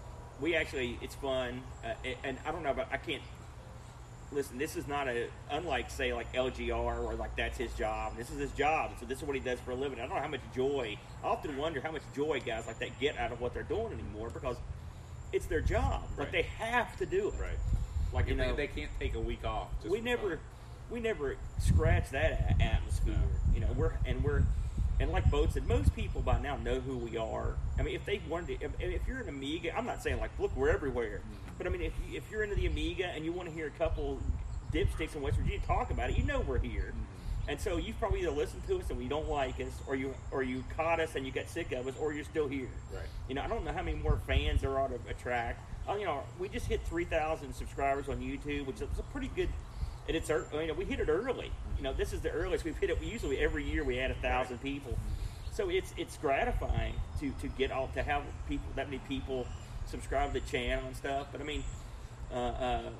We 0.40 0.54
actually, 0.54 0.98
it's 1.02 1.14
fun, 1.16 1.62
uh, 1.84 1.88
and- 2.04 2.16
and 2.24 2.38
I 2.46 2.52
don't 2.52 2.62
know, 2.62 2.72
but 2.74 2.88
I 2.92 2.96
can't. 2.96 3.22
Listen, 4.32 4.58
this 4.58 4.76
is 4.76 4.86
not 4.86 5.08
a 5.08 5.26
unlike 5.50 5.90
say 5.90 6.12
like 6.14 6.32
LGR 6.32 7.02
or 7.04 7.14
like 7.14 7.34
that's 7.36 7.58
his 7.58 7.72
job. 7.74 8.16
This 8.16 8.30
is 8.30 8.38
his 8.38 8.52
job, 8.52 8.92
so 9.00 9.06
this 9.06 9.18
is 9.18 9.24
what 9.24 9.34
he 9.34 9.40
does 9.40 9.58
for 9.60 9.72
a 9.72 9.74
living. 9.74 9.98
I 9.98 10.02
don't 10.06 10.14
know 10.14 10.20
how 10.22 10.28
much 10.28 10.40
joy. 10.54 10.96
I 11.22 11.26
often 11.26 11.56
wonder 11.56 11.80
how 11.80 11.90
much 11.90 12.02
joy 12.14 12.40
guys 12.44 12.66
like 12.68 12.78
that 12.78 12.98
get 13.00 13.18
out 13.18 13.32
of 13.32 13.40
what 13.40 13.54
they're 13.54 13.64
doing 13.64 13.92
anymore 13.92 14.30
because 14.30 14.56
it's 15.32 15.46
their 15.46 15.60
job. 15.60 16.02
Like 16.16 16.30
they 16.30 16.42
have 16.42 16.96
to 16.98 17.06
do 17.06 17.28
it. 17.28 17.34
Right. 17.40 17.58
Like 18.12 18.26
you 18.26 18.32
And 18.32 18.40
know, 18.40 18.54
they, 18.56 18.66
can't 18.68 18.90
take 19.00 19.14
a 19.14 19.20
week 19.20 19.44
off. 19.44 19.68
we 19.88 20.00
never 20.00 20.30
fun. 20.30 20.38
we 20.90 21.00
never 21.00 21.36
scratch 21.58 22.10
that 22.10 22.56
atmosphere 22.60 23.14
you 23.54 23.60
know 23.60 23.68
we're 23.76 23.92
and 24.04 24.22
we're 24.24 24.42
and 24.98 25.10
like 25.12 25.30
boat 25.30 25.52
said 25.52 25.66
most 25.68 25.94
people 25.94 26.20
by 26.20 26.40
now 26.40 26.56
know 26.56 26.80
who 26.80 26.96
we 26.96 27.16
are 27.16 27.54
i 27.78 27.82
mean 27.82 27.94
if 27.94 28.04
they 28.04 28.20
wanted 28.28 28.58
to 28.58 28.64
if, 28.66 28.72
if 28.80 29.06
you're 29.06 29.20
an 29.20 29.28
amiga 29.28 29.76
i'm 29.76 29.86
not 29.86 30.02
saying 30.02 30.18
like 30.18 30.30
look 30.40 30.54
we're 30.56 30.68
everywhere 30.70 31.20
Mm-hmm. 31.20 31.49
But 31.60 31.66
i 31.66 31.70
mean 31.70 31.82
if, 31.82 31.92
you- 32.08 32.16
if 32.16 32.30
you're 32.30 32.42
into 32.42 32.56
the 32.56 32.64
amiga 32.66 33.06
and 33.14 33.22
you 33.24 33.32
want 33.32 33.46
to 33.46 33.54
hear 33.54 33.66
a 33.66 33.70
couple 33.78 34.18
dipsticks 34.72 35.14
in 35.14 35.20
west 35.20 35.36
virginia 35.36 35.60
talk 35.66 35.90
about 35.90 36.08
it 36.10 36.16
you 36.16 36.24
know 36.24 36.40
we're 36.40 36.58
here 36.58 36.92
Mm-hmm. 36.94 37.50
and 37.50 37.60
so 37.60 37.76
you've 37.76 37.98
probably 37.98 38.20
either 38.20 38.30
listened 38.30 38.62
to 38.66 38.78
us 38.78 38.88
and 38.90 38.98
we 38.98 39.08
don't 39.08 39.28
like 39.28 39.60
us 39.60 39.72
or 39.86 39.94
you 39.94 40.14
or 40.30 40.42
you 40.42 40.62
caught 40.76 41.00
us 41.00 41.14
and 41.16 41.26
you 41.26 41.32
got 41.32 41.48
sick 41.48 41.70
of 41.72 41.86
us 41.86 41.94
or 42.00 42.12
you're 42.14 42.24
still 42.24 42.48
here 42.48 42.68
Right. 42.94 43.04
you 43.28 43.34
know, 43.34 43.42
I 43.42 43.48
don't 43.48 43.64
know 43.64 43.72
how 43.72 43.82
many 43.82 43.96
more 43.98 44.18
fans 44.26 44.60
there 44.62 44.78
are 44.78 44.88
to 44.88 44.98
attract. 45.08 45.58
Oh, 45.88 45.96
you 45.96 46.04
know, 46.04 46.22
we 46.38 46.48
just 46.48 46.66
hit 46.66 46.80
3,000 46.86 47.54
subscribers 47.54 48.08
on 48.08 48.16
YouTube, 48.20 48.66
which 48.66 48.76
is 48.76 48.82
a 48.98 49.02
pretty 49.12 49.30
good. 49.34 49.48
And 50.06 50.16
it's, 50.16 50.28
you 50.28 50.66
know, 50.68 50.74
we 50.74 50.84
hit 50.84 51.00
it 51.00 51.08
early. 51.08 51.50
You 51.78 51.82
know, 51.84 51.92
this 51.92 52.12
is 52.12 52.20
the 52.20 52.30
earliest 52.30 52.64
we've 52.64 52.76
hit 52.76 52.90
it. 52.90 53.00
We 53.00 53.06
usually 53.06 53.38
every 53.38 53.64
year 53.64 53.82
we 53.84 53.98
add 53.98 54.10
a 54.10 54.14
thousand 54.14 54.58
people, 54.62 54.96
so 55.52 55.68
it's 55.70 55.94
it's 55.96 56.16
gratifying 56.18 56.94
to 57.20 57.30
to 57.40 57.48
get 57.48 57.70
all 57.72 57.88
to 57.94 58.02
have 58.02 58.22
people 58.48 58.66
that 58.76 58.86
many 58.88 59.00
people 59.08 59.46
subscribe 59.90 60.32
to 60.32 60.40
the 60.40 60.46
channel 60.46 60.86
and 60.86 60.96
stuff. 60.96 61.28
But 61.32 61.40
I 61.40 61.44
mean, 61.44 61.64
uh, 62.32 62.36
uh, 62.36 62.38
uh, 62.38 62.90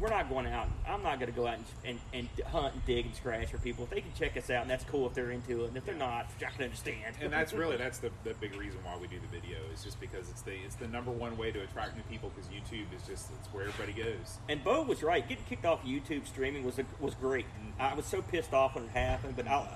we're 0.00 0.08
not 0.08 0.28
going 0.28 0.46
out. 0.46 0.68
I'm 0.86 1.02
not 1.02 1.18
going 1.18 1.30
to 1.30 1.36
go 1.36 1.46
out 1.46 1.58
and, 1.84 1.98
and, 2.14 2.28
and 2.38 2.46
hunt 2.46 2.74
and 2.74 2.84
dig 2.86 3.06
and 3.06 3.14
scratch 3.14 3.50
for 3.50 3.58
people. 3.58 3.84
If 3.84 3.90
they 3.90 4.00
can 4.00 4.12
check 4.18 4.36
us 4.36 4.48
out, 4.48 4.62
and 4.62 4.70
that's 4.70 4.84
cool 4.84 5.06
if 5.06 5.14
they're 5.14 5.30
into 5.30 5.64
it. 5.64 5.68
And 5.68 5.76
if 5.76 5.84
they're 5.84 5.94
not, 5.94 6.28
I 6.38 6.50
can 6.50 6.64
understand. 6.64 7.16
and 7.20 7.32
that's 7.32 7.52
really 7.52 7.76
that's 7.76 7.98
the, 7.98 8.10
the 8.24 8.34
big 8.34 8.56
reason 8.56 8.80
why 8.84 8.96
we 8.96 9.06
do 9.06 9.18
the 9.20 9.26
video 9.26 9.58
is 9.72 9.84
just 9.84 10.00
because 10.00 10.30
it's 10.30 10.42
the 10.42 10.54
it's 10.64 10.76
the 10.76 10.88
number 10.88 11.10
one 11.10 11.36
way 11.36 11.52
to 11.52 11.60
attract 11.60 11.96
new 11.96 12.02
people 12.04 12.32
because 12.34 12.50
YouTube 12.50 12.86
is 12.96 13.06
just 13.06 13.30
it's 13.38 13.48
where 13.52 13.64
everybody 13.64 13.92
goes. 13.92 14.38
And 14.48 14.64
Bo 14.64 14.82
was 14.82 15.02
right. 15.02 15.26
Getting 15.28 15.44
kicked 15.44 15.66
off 15.66 15.84
YouTube 15.84 16.26
streaming 16.26 16.64
was 16.64 16.78
a, 16.78 16.84
was 16.98 17.14
great. 17.14 17.46
Mm-hmm. 17.46 17.82
I 17.82 17.94
was 17.94 18.06
so 18.06 18.22
pissed 18.22 18.54
off 18.54 18.74
when 18.74 18.84
it 18.84 18.90
happened, 18.90 19.36
but 19.36 19.46
I'll, 19.46 19.68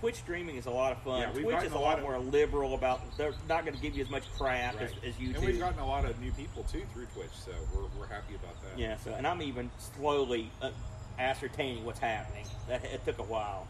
Twitch 0.00 0.16
streaming 0.16 0.56
is 0.56 0.66
a 0.66 0.70
lot 0.70 0.92
of 0.92 0.98
fun. 1.02 1.20
Yeah, 1.20 1.30
Twitch 1.32 1.62
is 1.64 1.72
a 1.72 1.74
lot 1.74 1.82
lot 1.82 1.98
of- 1.98 2.04
more 2.04 2.18
liberal 2.18 2.74
about. 2.74 3.00
They're 3.16 3.32
not 3.48 3.64
going 3.64 3.76
to 3.76 3.82
give 3.82 3.96
you 3.96 4.04
as 4.04 4.10
much 4.10 4.22
crap 4.38 4.74
Right. 4.74 4.84
as, 4.84 4.92
as 5.04 5.14
YouTube. 5.14 5.36
And 5.36 5.44
we've 5.46 5.58
gotten 5.58 5.78
a 5.80 5.86
lot 5.86 6.04
of 6.04 6.18
new 6.20 6.30
people 6.32 6.62
too 6.64 6.82
through 6.92 7.06
Twitch, 7.14 7.30
so 7.32 7.50
we're, 7.74 7.82
we're 7.98 8.06
happy 8.06 8.34
about 8.36 8.60
that. 8.62 8.78
yeah. 8.78 8.96
So, 8.98 9.12
and 9.14 9.26
I'm 9.26 9.42
even 9.42 9.70
slowly 9.96 10.50
uh, 10.62 10.70
ascertaining 11.18 11.84
what's 11.84 11.98
happening. 11.98 12.44
That 12.68 12.84
it 12.84 13.04
took 13.04 13.18
a 13.18 13.22
while. 13.24 13.66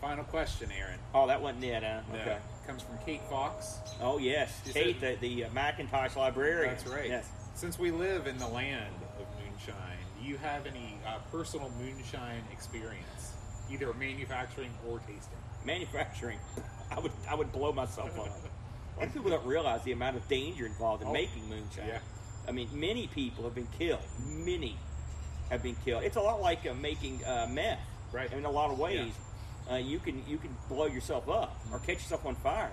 Final 0.00 0.24
question, 0.24 0.70
Aaron. 0.78 0.98
Oh, 1.14 1.26
that 1.28 1.40
wasn't 1.40 1.64
it, 1.64 1.82
huh? 1.82 2.00
No, 2.12 2.18
Okay. 2.18 2.36
comes 2.66 2.82
from 2.82 2.98
Kate 3.06 3.22
Fox. 3.30 3.78
Oh 4.02 4.18
yes, 4.18 4.60
Kate, 4.70 5.00
the, 5.00 5.16
the 5.20 5.44
uh, 5.44 5.50
Macintosh 5.54 6.14
librarian. 6.16 6.74
That's 6.74 6.86
right. 6.86 7.08
Yes. 7.08 7.26
Since 7.54 7.78
we 7.78 7.90
live 7.90 8.26
in 8.26 8.36
the 8.36 8.48
land 8.48 8.94
of 9.18 9.26
moonshine, 9.42 9.76
do 10.20 10.28
you 10.28 10.36
have 10.36 10.66
any 10.66 10.98
uh, 11.06 11.18
personal 11.32 11.70
moonshine 11.80 12.42
experience, 12.52 13.32
either 13.70 13.90
manufacturing 13.94 14.70
or 14.86 14.98
tasting? 14.98 15.38
Manufacturing, 15.64 16.38
I 16.90 16.98
would 17.00 17.12
I 17.28 17.34
would 17.34 17.52
blow 17.52 17.72
myself 17.72 18.10
up. 18.18 18.26
A 18.96 19.00
lot 19.00 19.06
of 19.08 19.12
people 19.12 19.30
don't 19.30 19.44
realize 19.46 19.82
the 19.82 19.92
amount 19.92 20.16
of 20.16 20.26
danger 20.28 20.66
involved 20.66 21.02
in 21.02 21.08
Oh, 21.08 21.12
making 21.12 21.48
moonshine. 21.48 21.88
yeah. 21.88 21.98
I 22.46 22.52
mean, 22.52 22.68
many 22.72 23.06
people 23.08 23.44
have 23.44 23.54
been 23.54 23.66
killed. 23.78 24.00
Many 24.26 24.76
have 25.50 25.62
been 25.62 25.76
killed. 25.84 26.04
It's 26.04 26.16
a 26.16 26.20
lot 26.20 26.40
like 26.40 26.66
uh, 26.66 26.74
making 26.74 27.24
uh, 27.24 27.48
meth. 27.50 27.80
Right. 28.12 28.32
In 28.32 28.44
a 28.44 28.50
lot 28.50 28.70
of 28.70 28.78
ways, 28.78 29.12
uh, 29.70 29.76
you 29.76 29.98
can 29.98 30.22
you 30.28 30.38
can 30.38 30.54
blow 30.68 30.86
yourself 30.86 31.28
up 31.28 31.56
or 31.72 31.78
catch 31.80 31.96
yourself 31.96 32.24
on 32.26 32.36
fire. 32.36 32.70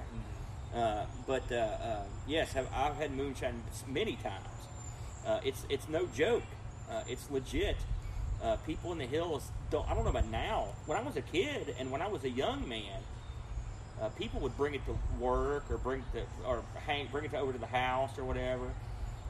Uh, 0.75 1.05
but 1.27 1.43
uh, 1.51 1.55
uh, 1.55 2.03
yes, 2.27 2.53
have, 2.53 2.67
I've 2.73 2.95
had 2.95 3.11
moonshine 3.11 3.61
many 3.87 4.15
times. 4.17 4.47
Uh, 5.25 5.39
it's 5.43 5.65
it's 5.69 5.89
no 5.89 6.05
joke. 6.15 6.43
Uh, 6.89 7.01
it's 7.07 7.29
legit. 7.31 7.77
Uh, 8.43 8.55
people 8.65 8.91
in 8.91 8.97
the 8.97 9.05
hills 9.05 9.51
don't. 9.69 9.89
I 9.89 9.93
don't 9.93 10.03
know 10.03 10.09
about 10.09 10.29
now. 10.29 10.69
When 10.87 10.97
I 10.97 11.01
was 11.01 11.15
a 11.15 11.21
kid 11.21 11.75
and 11.79 11.91
when 11.91 12.01
I 12.01 12.07
was 12.07 12.23
a 12.23 12.29
young 12.29 12.67
man, 12.67 12.99
uh, 14.01 14.09
people 14.09 14.39
would 14.41 14.57
bring 14.57 14.73
it 14.73 14.81
to 14.87 14.97
work 15.19 15.65
or 15.69 15.77
bring 15.77 16.03
it 16.13 16.19
to, 16.19 16.47
or 16.47 16.63
hang 16.87 17.07
bring 17.11 17.25
it 17.25 17.31
to, 17.31 17.37
over 17.37 17.53
to 17.53 17.59
the 17.59 17.67
house 17.67 18.17
or 18.17 18.23
whatever. 18.23 18.65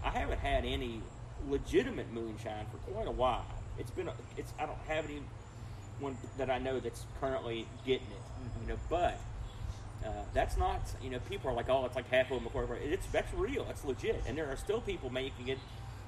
I 0.03 0.11
haven't 0.11 0.39
had 0.39 0.63
any 0.63 1.01
legitimate 1.49 2.11
moonshine 2.13 2.65
for 2.71 2.77
quite 2.91 3.07
a 3.07 3.11
while. 3.11 3.45
It's 3.77 3.91
been 3.91 4.07
a, 4.07 4.13
it's 4.37 4.53
I 4.57 4.65
don't 4.65 4.79
have 4.87 5.05
any 5.05 5.21
one 5.99 6.17
that 6.37 6.49
I 6.49 6.59
know 6.59 6.79
that's 6.79 7.05
currently 7.19 7.67
getting 7.85 8.07
it. 8.07 8.61
You 8.61 8.69
know, 8.69 8.79
but 8.89 9.19
uh, 10.05 10.09
that's 10.33 10.57
not. 10.57 10.81
You 11.03 11.09
know, 11.09 11.19
people 11.29 11.51
are 11.51 11.53
like, 11.53 11.69
oh, 11.69 11.85
it's 11.85 11.95
like 11.95 12.09
half 12.09 12.31
of 12.31 12.43
them. 12.43 12.51
It's 12.81 13.05
that's 13.07 13.33
real. 13.33 13.65
That's 13.65 13.83
legit, 13.83 14.23
and 14.27 14.37
there 14.37 14.47
are 14.47 14.57
still 14.57 14.81
people 14.81 15.09
making 15.09 15.49
it. 15.49 15.59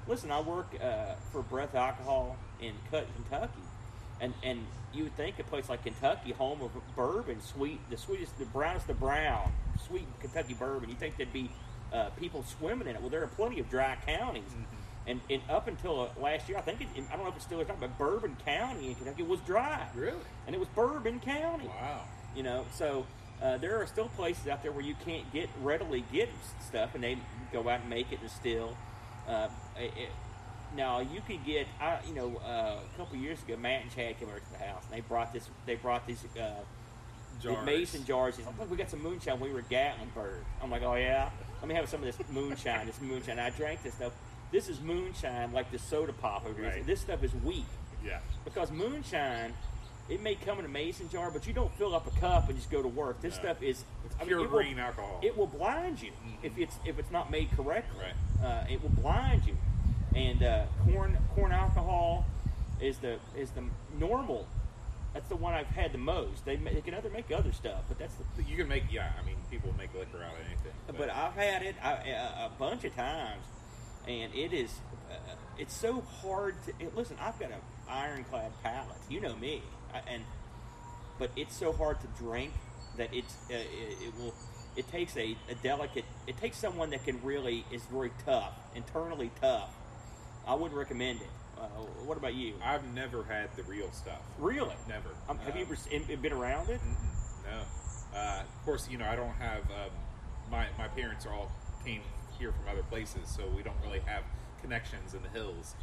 Listen, 0.06 0.30
I 0.30 0.40
work 0.40 0.66
uh, 0.82 1.14
for 1.32 1.42
Breath 1.42 1.74
Alcohol 1.74 2.36
in 2.60 2.72
Cut, 2.90 3.06
Kentucky, 3.14 3.60
and 4.20 4.34
and 4.42 4.60
you 4.92 5.04
would 5.04 5.16
think 5.16 5.38
a 5.38 5.44
place 5.44 5.68
like 5.68 5.82
Kentucky, 5.82 6.32
home 6.32 6.60
of 6.62 6.70
bourbon, 6.94 7.40
sweet, 7.40 7.80
the 7.90 7.96
sweetest, 7.96 8.38
the 8.38 8.44
brownest 8.46 8.88
of 8.88 9.00
brown, 9.00 9.50
sweet 9.86 10.06
Kentucky 10.20 10.54
bourbon. 10.54 10.88
You 10.90 10.94
think 10.94 11.16
there'd 11.16 11.32
be 11.32 11.50
uh, 11.92 12.10
people 12.20 12.44
swimming 12.44 12.86
in 12.86 12.96
it? 12.96 13.00
Well, 13.00 13.10
there 13.10 13.22
are 13.22 13.28
plenty 13.28 13.58
of 13.60 13.70
dry 13.70 13.96
counties, 14.06 14.42
and, 15.06 15.20
and 15.30 15.40
up 15.48 15.68
until 15.68 16.02
uh, 16.02 16.20
last 16.20 16.48
year, 16.48 16.58
I 16.58 16.60
think 16.60 16.82
it, 16.82 16.88
I 17.10 17.16
don't 17.16 17.24
know 17.24 17.30
if 17.30 17.36
it's 17.36 17.44
still 17.46 17.60
is, 17.60 17.66
but 17.80 17.98
Bourbon 17.98 18.36
County 18.44 18.88
in 18.88 18.94
Kentucky 18.94 19.22
was 19.22 19.40
dry, 19.40 19.86
Really? 19.94 20.18
and 20.46 20.54
it 20.54 20.58
was 20.58 20.68
Bourbon 20.68 21.18
County. 21.20 21.66
Wow. 21.66 22.02
You 22.36 22.42
know, 22.42 22.66
so 22.72 23.06
uh, 23.42 23.56
there 23.58 23.80
are 23.80 23.86
still 23.86 24.08
places 24.10 24.48
out 24.48 24.62
there 24.62 24.70
where 24.72 24.84
you 24.84 24.94
can't 25.04 25.30
get 25.32 25.48
readily 25.62 26.04
get 26.12 26.28
stuff, 26.68 26.94
and 26.94 27.02
they 27.02 27.16
go 27.52 27.60
out 27.68 27.80
and 27.80 27.88
make 27.90 28.12
it 28.12 28.20
and 28.20 28.30
still. 28.30 28.76
Uh, 29.28 29.48
it, 29.78 29.92
it- 29.96 30.08
now 30.76 30.98
you 30.98 31.20
could 31.24 31.44
get, 31.46 31.68
I, 31.80 31.98
you 32.08 32.14
know, 32.16 32.36
uh, 32.44 32.78
a 32.82 32.96
couple 32.98 33.16
years 33.16 33.40
ago, 33.44 33.56
Matt 33.56 33.82
and 33.82 33.94
Chad 33.94 34.18
came 34.18 34.28
over 34.28 34.40
to 34.40 34.50
the 34.58 34.58
house, 34.58 34.82
and 34.86 34.92
they 34.96 35.02
brought 35.02 35.32
this. 35.32 35.48
They 35.66 35.76
brought 35.76 36.04
these 36.04 36.24
uh, 36.40 36.50
the 37.42 37.62
mason 37.62 38.04
jars. 38.04 38.36
He's 38.36 38.44
like, 38.44 38.58
"Look, 38.58 38.70
we 38.72 38.76
got 38.76 38.90
some 38.90 39.00
moonshine. 39.00 39.38
We 39.38 39.52
were 39.52 39.60
at 39.60 39.68
Gatlinburg. 39.68 40.40
I'm 40.60 40.70
like, 40.72 40.82
oh 40.82 40.96
yeah. 40.96 41.30
Let 41.60 41.68
me 41.68 41.74
have 41.76 41.88
some 41.88 42.02
of 42.02 42.06
this 42.06 42.18
moonshine. 42.28 42.86
This 42.86 43.00
moonshine. 43.00 43.38
I 43.38 43.50
drank 43.50 43.84
this 43.84 43.94
stuff. 43.94 44.12
This 44.50 44.68
is 44.68 44.80
moonshine, 44.80 45.52
like 45.52 45.70
the 45.70 45.78
soda 45.78 46.12
pop 46.12 46.44
over 46.44 46.60
here. 46.60 46.70
Right. 46.70 46.86
This 46.86 47.00
stuff 47.00 47.22
is 47.22 47.32
weak 47.44 47.64
Yeah. 48.04 48.18
because 48.44 48.72
moonshine, 48.72 49.52
it 50.08 50.22
may 50.22 50.34
come 50.34 50.58
in 50.58 50.64
a 50.64 50.68
mason 50.68 51.08
jar, 51.08 51.30
but 51.30 51.46
you 51.46 51.52
don't 51.52 51.72
fill 51.76 51.94
up 51.94 52.06
a 52.06 52.20
cup 52.20 52.48
and 52.48 52.56
just 52.58 52.70
go 52.70 52.82
to 52.82 52.88
work. 52.88 53.20
This 53.22 53.36
No. 53.36 53.42
stuff 53.42 53.62
is 53.62 53.84
I 54.16 54.20
mean, 54.20 54.28
Pure 54.28 54.38
will- 54.40 54.48
green 54.48 54.78
alcohol. 54.78 55.18
It 55.22 55.36
will 55.36 55.46
blind 55.46 56.00
you 56.02 56.12
if 56.42 56.56
it's 56.58 56.76
if 56.84 56.98
it's 56.98 57.10
not 57.10 57.30
made 57.30 57.50
correctly. 57.56 58.04
Right. 58.40 58.44
Uh, 58.46 58.64
it 58.70 58.82
will 58.82 58.90
blind 58.90 59.46
you. 59.46 59.56
And 60.14 60.42
uh, 60.42 60.66
corn 60.84 61.18
corn 61.34 61.52
alcohol 61.52 62.24
is 62.80 62.98
the 62.98 63.18
is 63.36 63.50
the 63.50 63.64
normal. 63.98 64.46
That's 65.12 65.28
the 65.28 65.36
one 65.36 65.54
I've 65.54 65.68
had 65.68 65.92
the 65.92 65.98
most. 65.98 66.44
They, 66.44 66.56
they 66.56 66.80
can 66.80 66.92
other 66.94 67.08
make 67.08 67.30
other 67.30 67.52
stuff, 67.52 67.82
but 67.88 67.98
that's 68.00 68.14
the 68.36 68.42
You 68.42 68.56
can 68.56 68.66
make, 68.66 68.82
yeah, 68.90 69.12
I 69.16 69.24
mean, 69.24 69.36
people 69.48 69.72
make 69.78 69.94
liquor 69.94 70.18
out 70.24 70.32
of 70.32 70.40
anything. 70.44 70.72
but 70.98 71.08
I've 71.08 71.34
had 71.34 71.62
it 71.62 71.76
I, 71.80 71.92
a, 71.92 72.46
a 72.46 72.50
bunch 72.58 72.82
of 72.84 72.96
times, 72.96 73.44
and 74.08 74.34
it 74.34 74.52
is 74.52 74.80
uh, 75.08 75.14
it's 75.56 75.72
so 75.72 76.00
hard 76.20 76.56
to 76.64 76.72
it, 76.80 76.96
listen. 76.96 77.16
I've 77.20 77.38
got 77.38 77.50
an 77.52 77.60
ironclad 77.88 78.50
palate, 78.64 78.96
you 79.08 79.20
know 79.20 79.36
me, 79.36 79.62
I, 79.62 79.73
and 80.08 80.22
but 81.18 81.30
it's 81.36 81.56
so 81.56 81.72
hard 81.72 82.00
to 82.00 82.06
drink 82.22 82.52
that 82.96 83.08
it's 83.12 83.34
uh, 83.50 83.54
it, 83.54 83.98
it 84.08 84.14
will. 84.18 84.34
It 84.76 84.88
takes 84.90 85.16
a, 85.16 85.36
a 85.48 85.54
delicate. 85.62 86.04
It 86.26 86.36
takes 86.36 86.56
someone 86.58 86.90
that 86.90 87.04
can 87.04 87.22
really 87.22 87.64
is 87.70 87.84
very 87.84 88.10
tough, 88.24 88.54
internally 88.74 89.30
tough. 89.40 89.70
I 90.46 90.54
would 90.54 90.72
recommend 90.72 91.20
it. 91.20 91.28
Uh, 91.56 91.66
what 92.04 92.16
about 92.18 92.34
you? 92.34 92.54
I've 92.62 92.84
never 92.92 93.22
had 93.22 93.54
the 93.56 93.62
real 93.62 93.90
stuff. 93.92 94.18
Really? 94.38 94.74
Never. 94.88 95.10
Um, 95.28 95.38
have 95.38 95.54
you 95.56 95.64
Um, 95.64 95.76
ever 96.10 96.16
been 96.20 96.32
around 96.32 96.70
it? 96.70 96.80
No. 97.44 98.18
Uh, 98.18 98.40
of 98.40 98.64
course, 98.64 98.88
you 98.90 98.98
know 98.98 99.06
I 99.06 99.14
don't 99.14 99.34
have 99.34 99.62
um, 99.70 99.90
my 100.50 100.66
my 100.76 100.88
parents 100.88 101.24
are 101.26 101.32
all 101.32 101.52
came 101.84 102.02
here 102.38 102.52
from 102.52 102.68
other 102.68 102.82
places, 102.82 103.28
so 103.28 103.46
we 103.56 103.62
don't 103.62 103.80
really 103.84 104.00
have 104.00 104.24
connections 104.60 105.14
in 105.14 105.22
the 105.22 105.28
hills. 105.28 105.74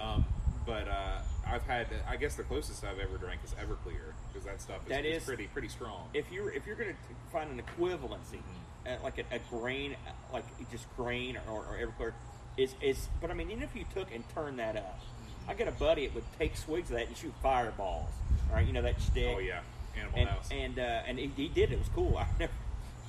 Um, 0.00 0.24
but 0.66 0.88
uh, 0.88 1.18
I've 1.46 1.62
had, 1.62 1.86
I 2.08 2.16
guess 2.16 2.34
the 2.34 2.42
closest 2.42 2.84
I've 2.84 2.98
ever 2.98 3.16
drank 3.18 3.40
is 3.44 3.52
Everclear 3.52 4.12
because 4.32 4.44
that 4.46 4.60
stuff 4.60 4.78
is, 4.84 4.88
That 4.90 5.04
is 5.04 5.24
pretty 5.24 5.46
pretty 5.46 5.68
strong. 5.68 6.08
if 6.12 6.30
you're 6.32 6.50
if 6.52 6.66
you're 6.66 6.76
going 6.76 6.90
to 6.90 6.96
find 7.32 7.50
an 7.50 7.62
equivalency, 7.64 8.40
uh, 8.86 8.96
like 9.02 9.18
a, 9.18 9.34
a 9.34 9.38
grain, 9.50 9.96
like 10.32 10.44
just 10.70 10.84
grain 10.96 11.38
or, 11.48 11.60
or 11.60 11.78
Everclear, 11.78 12.12
is 12.56 12.74
is. 12.80 13.08
But 13.20 13.30
I 13.30 13.34
mean, 13.34 13.50
even 13.50 13.62
if 13.62 13.74
you 13.76 13.84
took 13.94 14.12
and 14.14 14.24
turned 14.34 14.58
that 14.58 14.76
up, 14.76 15.00
I 15.48 15.54
got 15.54 15.68
a 15.68 15.72
buddy 15.72 16.06
that 16.06 16.14
would 16.14 16.24
take 16.38 16.56
swigs 16.56 16.90
of 16.90 16.96
that 16.96 17.06
and 17.08 17.16
shoot 17.16 17.32
fireballs. 17.42 18.10
All 18.50 18.56
right, 18.56 18.66
you 18.66 18.72
know 18.72 18.82
that 18.82 19.00
stick. 19.00 19.34
oh 19.36 19.38
yeah, 19.38 19.60
Animal 19.96 20.18
And 20.18 20.28
House. 20.28 20.48
and 20.50 20.78
uh, 20.78 20.82
and 21.06 21.18
he, 21.18 21.30
he 21.36 21.48
did. 21.48 21.72
It 21.72 21.78
was 21.78 21.88
cool. 21.94 22.16
I 22.18 22.26
never 22.40 22.52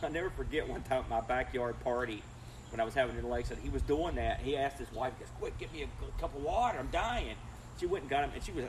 I 0.04 0.10
never 0.10 0.30
forget 0.30 0.68
one 0.70 0.84
time 0.84 1.00
at 1.04 1.10
my 1.10 1.22
backyard 1.22 1.76
party 1.84 2.22
when 2.70 2.80
I 2.80 2.84
was 2.84 2.94
having 2.94 3.16
it 3.16 3.20
in 3.20 3.30
Lakeside. 3.30 3.58
He 3.64 3.70
was 3.70 3.82
doing 3.82 4.16
that. 4.16 4.42
He 4.42 4.56
asked 4.58 4.78
his 4.78 4.92
wife, 4.92 5.14
he 5.18 5.24
goes, 5.24 5.32
"Quick, 5.40 5.58
get 5.58 5.74
me 5.74 5.84
a 5.84 6.20
cup 6.22 6.36
of 6.36 6.44
water. 6.44 6.78
I'm 6.80 6.90
dying." 6.92 7.36
She 7.80 7.86
went 7.86 8.04
and 8.04 8.10
got 8.10 8.24
him, 8.24 8.32
and 8.34 8.44
she 8.44 8.52
was 8.52 8.66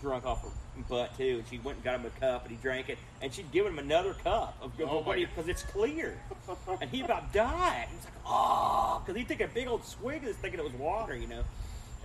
drunk 0.00 0.26
off 0.26 0.42
her 0.42 0.50
butt 0.88 1.16
too. 1.16 1.38
And 1.38 1.48
she 1.48 1.58
went 1.58 1.76
and 1.76 1.84
got 1.84 2.00
him 2.00 2.06
a 2.06 2.20
cup, 2.20 2.42
and 2.42 2.50
he 2.50 2.56
drank 2.62 2.88
it. 2.88 2.98
And 3.20 3.32
she'd 3.32 3.50
given 3.52 3.72
him 3.72 3.78
another 3.78 4.14
cup 4.14 4.56
of 4.60 4.72
Oh, 4.80 5.02
because 5.14 5.48
it's 5.48 5.62
clear. 5.62 6.18
and 6.80 6.90
he 6.90 7.02
about 7.02 7.32
died. 7.32 7.86
He 7.90 7.96
was 7.96 8.04
like, 8.04 8.14
"Oh," 8.26 9.02
because 9.04 9.18
he 9.18 9.24
took 9.24 9.40
a 9.40 9.48
big 9.52 9.68
old 9.68 9.84
swig 9.84 10.18
of 10.18 10.24
this, 10.24 10.36
thinking 10.36 10.60
it 10.60 10.64
was 10.64 10.72
water, 10.74 11.14
you 11.16 11.26
know. 11.28 11.42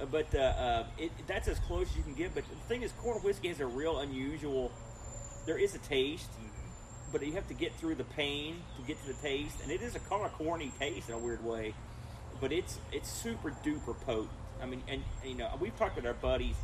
Uh, 0.01 0.05
But 0.05 0.33
uh, 0.35 0.39
uh, 0.39 0.85
it, 0.97 1.11
that's 1.27 1.47
as 1.47 1.59
close 1.59 1.89
as 1.89 1.97
you 1.97 2.03
can 2.03 2.13
get. 2.13 2.33
But 2.35 2.43
the 2.49 2.55
thing 2.67 2.81
is, 2.83 2.91
corn 2.93 3.19
whiskey 3.21 3.47
has 3.49 3.59
a 3.59 3.65
real 3.67 3.99
unusual. 3.99 4.71
There 5.45 5.57
is 5.57 5.73
a 5.75 5.79
taste, 5.79 6.29
but 7.11 7.25
you 7.25 7.33
have 7.33 7.47
to 7.47 7.53
get 7.53 7.73
through 7.75 7.95
the 7.95 8.03
pain 8.03 8.57
to 8.77 8.85
get 8.85 9.01
to 9.01 9.07
the 9.07 9.19
taste, 9.21 9.57
and 9.63 9.71
it 9.71 9.81
is 9.81 9.95
a 9.95 9.99
kind 9.99 10.23
of 10.25 10.33
corny 10.33 10.71
taste 10.79 11.09
in 11.09 11.15
a 11.15 11.17
weird 11.19 11.43
way. 11.43 11.73
But 12.39 12.51
it's 12.51 12.77
it's 12.91 13.09
super 13.09 13.51
duper 13.65 13.95
potent. 14.05 14.29
I 14.61 14.65
mean, 14.65 14.81
and 14.87 15.03
you 15.25 15.35
know, 15.35 15.49
we've 15.59 15.77
talked 15.77 15.95
with 15.95 16.05
our 16.05 16.13
buddies. 16.13 16.55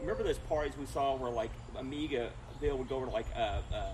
Remember 0.00 0.22
those 0.22 0.38
parties 0.38 0.72
we 0.78 0.86
saw 0.86 1.16
where 1.16 1.30
like 1.30 1.50
Amiga 1.76 2.30
Bill 2.60 2.76
would 2.78 2.88
go 2.88 2.96
over 2.96 3.06
to 3.06 3.12
like 3.12 3.26
uh, 3.36 3.60
uh, 3.74 3.90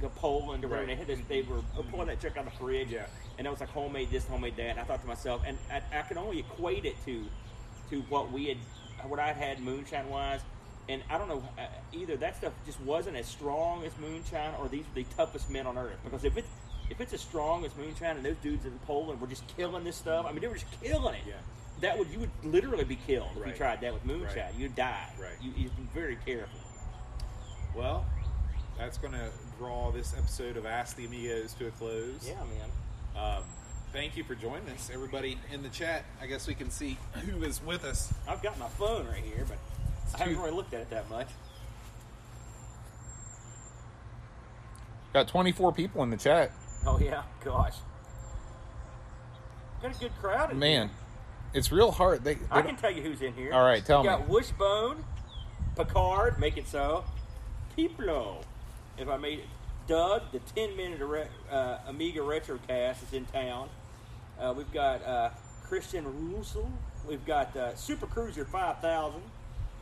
go 0.00 0.08
Poland 0.16 0.64
or 0.64 0.68
whatever. 0.68 0.86
Right. 0.88 0.98
and 0.98 1.08
They 1.08 1.14
had 1.14 1.18
this, 1.18 1.26
they 1.28 1.42
were 1.42 1.62
pulling 1.90 2.08
that 2.08 2.20
chick 2.20 2.36
out 2.36 2.46
of 2.46 2.52
the 2.52 2.58
fridge, 2.58 2.88
Yeah. 2.90 3.06
and 3.38 3.46
it 3.46 3.50
was 3.50 3.60
like 3.60 3.70
homemade 3.70 4.10
this, 4.10 4.26
homemade 4.26 4.56
that. 4.56 4.70
And 4.70 4.80
I 4.80 4.84
thought 4.84 5.00
to 5.02 5.06
myself, 5.06 5.42
and 5.46 5.56
I, 5.70 5.82
I 5.98 6.02
can 6.02 6.18
only 6.18 6.40
equate 6.40 6.84
it 6.84 6.96
to 7.06 7.24
to 7.90 8.00
what 8.02 8.30
we 8.30 8.46
had, 8.46 8.58
what 9.08 9.18
I'd 9.18 9.36
had 9.36 9.60
moonshine 9.60 10.08
wise. 10.10 10.40
And 10.90 11.02
I 11.10 11.18
don't 11.18 11.28
know, 11.28 11.42
uh, 11.58 11.66
either 11.92 12.16
that 12.16 12.36
stuff 12.38 12.52
just 12.64 12.80
wasn't 12.80 13.16
as 13.16 13.26
strong 13.26 13.84
as 13.84 13.92
moonshine, 14.00 14.54
or 14.58 14.68
these 14.68 14.84
were 14.86 15.02
the 15.02 15.06
toughest 15.16 15.50
men 15.50 15.66
on 15.66 15.76
earth. 15.76 15.98
Because 16.04 16.24
if 16.24 16.36
it's 16.36 16.48
if 16.90 17.00
it's 17.00 17.12
as 17.12 17.20
strong 17.20 17.64
as 17.66 17.74
moonshine, 17.76 18.16
and 18.16 18.24
those 18.24 18.36
dudes 18.42 18.64
in 18.64 18.78
Poland 18.86 19.20
were 19.20 19.26
just 19.26 19.44
killing 19.56 19.84
this 19.84 19.96
stuff, 19.96 20.24
I 20.26 20.32
mean, 20.32 20.40
they 20.40 20.48
were 20.48 20.54
just 20.54 20.80
killing 20.82 21.14
it. 21.14 21.20
Yeah. 21.26 21.34
That 21.80 21.98
would 21.98 22.08
you 22.08 22.18
would 22.20 22.30
literally 22.42 22.84
be 22.84 22.96
killed 23.06 23.30
if 23.40 23.46
you 23.46 23.52
tried 23.52 23.80
that 23.82 23.92
with 23.92 24.04
moonshine. 24.04 24.36
Right. 24.36 24.54
You'd 24.56 24.74
die. 24.74 25.08
Right. 25.20 25.30
You, 25.40 25.52
you'd 25.56 25.76
be 25.76 25.88
very 25.94 26.18
careful. 26.26 26.58
Well, 27.76 28.04
that's 28.76 28.98
going 28.98 29.12
to 29.12 29.30
draw 29.58 29.90
this 29.92 30.14
episode 30.16 30.56
of 30.56 30.66
Ask 30.66 30.96
the 30.96 31.04
Amigos 31.04 31.52
to 31.54 31.68
a 31.68 31.70
close. 31.72 32.26
Yeah, 32.26 32.34
man. 32.34 32.70
Um, 33.16 33.42
thank 33.92 34.16
you 34.16 34.24
for 34.24 34.34
joining 34.34 34.68
us, 34.70 34.90
everybody 34.92 35.38
in 35.52 35.62
the 35.62 35.68
chat. 35.68 36.04
I 36.20 36.26
guess 36.26 36.46
we 36.46 36.54
can 36.54 36.70
see 36.70 36.98
who 37.26 37.42
is 37.44 37.62
with 37.62 37.84
us. 37.84 38.12
I've 38.28 38.42
got 38.42 38.58
my 38.58 38.68
phone 38.68 39.06
right 39.06 39.22
here, 39.22 39.44
but 39.48 39.58
I 40.14 40.24
haven't 40.24 40.38
really 40.38 40.52
looked 40.52 40.74
at 40.74 40.80
it 40.80 40.90
that 40.90 41.08
much. 41.10 41.28
Got 45.12 45.28
24 45.28 45.72
people 45.72 46.02
in 46.02 46.10
the 46.10 46.16
chat. 46.16 46.52
Oh 46.86 46.98
yeah, 46.98 47.22
gosh. 47.44 47.74
Got 49.82 49.96
a 49.96 49.98
good 49.98 50.12
crowd. 50.20 50.54
Man, 50.54 50.88
here. 50.88 50.96
It's 51.58 51.70
real 51.72 51.90
hard. 51.90 52.24
They, 52.24 52.34
they 52.34 52.40
I 52.50 52.56
don't- 52.62 52.66
can 52.68 52.76
tell 52.76 52.90
you 52.90 53.02
who's 53.02 53.20
in 53.20 53.34
here. 53.34 53.52
All 53.52 53.64
right, 53.64 53.84
tell 53.84 54.02
we 54.02 54.08
me. 54.08 54.14
got 54.16 54.28
Wishbone, 54.28 55.04
Picard, 55.76 56.38
make 56.38 56.56
it 56.56 56.66
so, 56.68 57.04
Piplo, 57.76 58.42
if 58.96 59.08
I 59.08 59.16
made 59.16 59.40
it. 59.40 59.46
Doug, 59.86 60.22
the 60.32 60.38
10 60.54 60.76
minute 60.76 61.00
uh, 61.50 61.78
Amiga 61.86 62.20
Retrocast 62.20 63.02
is 63.02 63.12
in 63.12 63.24
town. 63.26 63.68
Uh, 64.38 64.52
we've 64.56 64.70
got 64.72 65.02
uh, 65.04 65.30
Christian 65.64 66.04
Russell. 66.34 66.70
We've 67.08 67.24
got 67.24 67.56
uh, 67.56 67.74
Super 67.74 68.06
Cruiser 68.06 68.44
5000. 68.44 69.20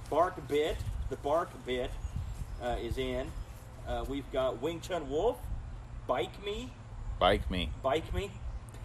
Bark 0.09 0.47
Bit, 0.47 0.77
the 1.11 1.17
Bark 1.17 1.51
Bit 1.67 1.91
uh, 2.63 2.77
is 2.81 2.99
in. 2.99 3.27
Uh, 3.89 4.05
we've 4.09 4.31
got 4.33 4.63
Wing 4.63 4.81
Chun 4.81 5.09
Wolf, 5.11 5.39
Bike 6.07 6.45
Me, 6.45 6.71
Bike 7.19 7.51
me. 7.51 7.71
Bike 7.83 8.15
Me, 8.15 8.31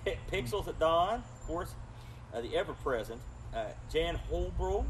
P- 0.06 0.14
Pixels 0.32 0.68
at 0.68 0.80
Dawn, 0.80 1.16
of 1.42 1.48
course, 1.48 1.74
the 2.40 2.56
ever 2.56 2.74
present, 2.74 3.20
uh, 3.54 3.66
Jan 3.92 4.16
Holbrook, 4.30 4.86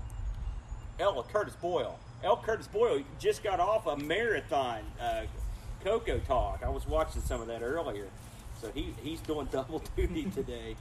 L. 1.00 1.26
Curtis 1.32 1.56
Boyle. 1.56 1.98
L. 2.24 2.38
Curtis 2.38 2.68
Boyle 2.68 3.02
just 3.20 3.44
got 3.44 3.60
off 3.60 3.88
a 3.88 3.98
marathon 3.98 4.82
uh, 5.00 5.24
Coco 5.84 6.20
talk. 6.20 6.62
I 6.64 6.70
was 6.70 6.88
watching 6.88 7.22
some 7.22 7.42
of 7.42 7.48
that 7.48 7.64
earlier. 7.64 8.08
So 8.62 8.72
he, 8.74 8.94
he's 9.02 9.20
doing 9.22 9.48
double 9.52 9.82
duty 9.96 10.26
today. 10.26 10.76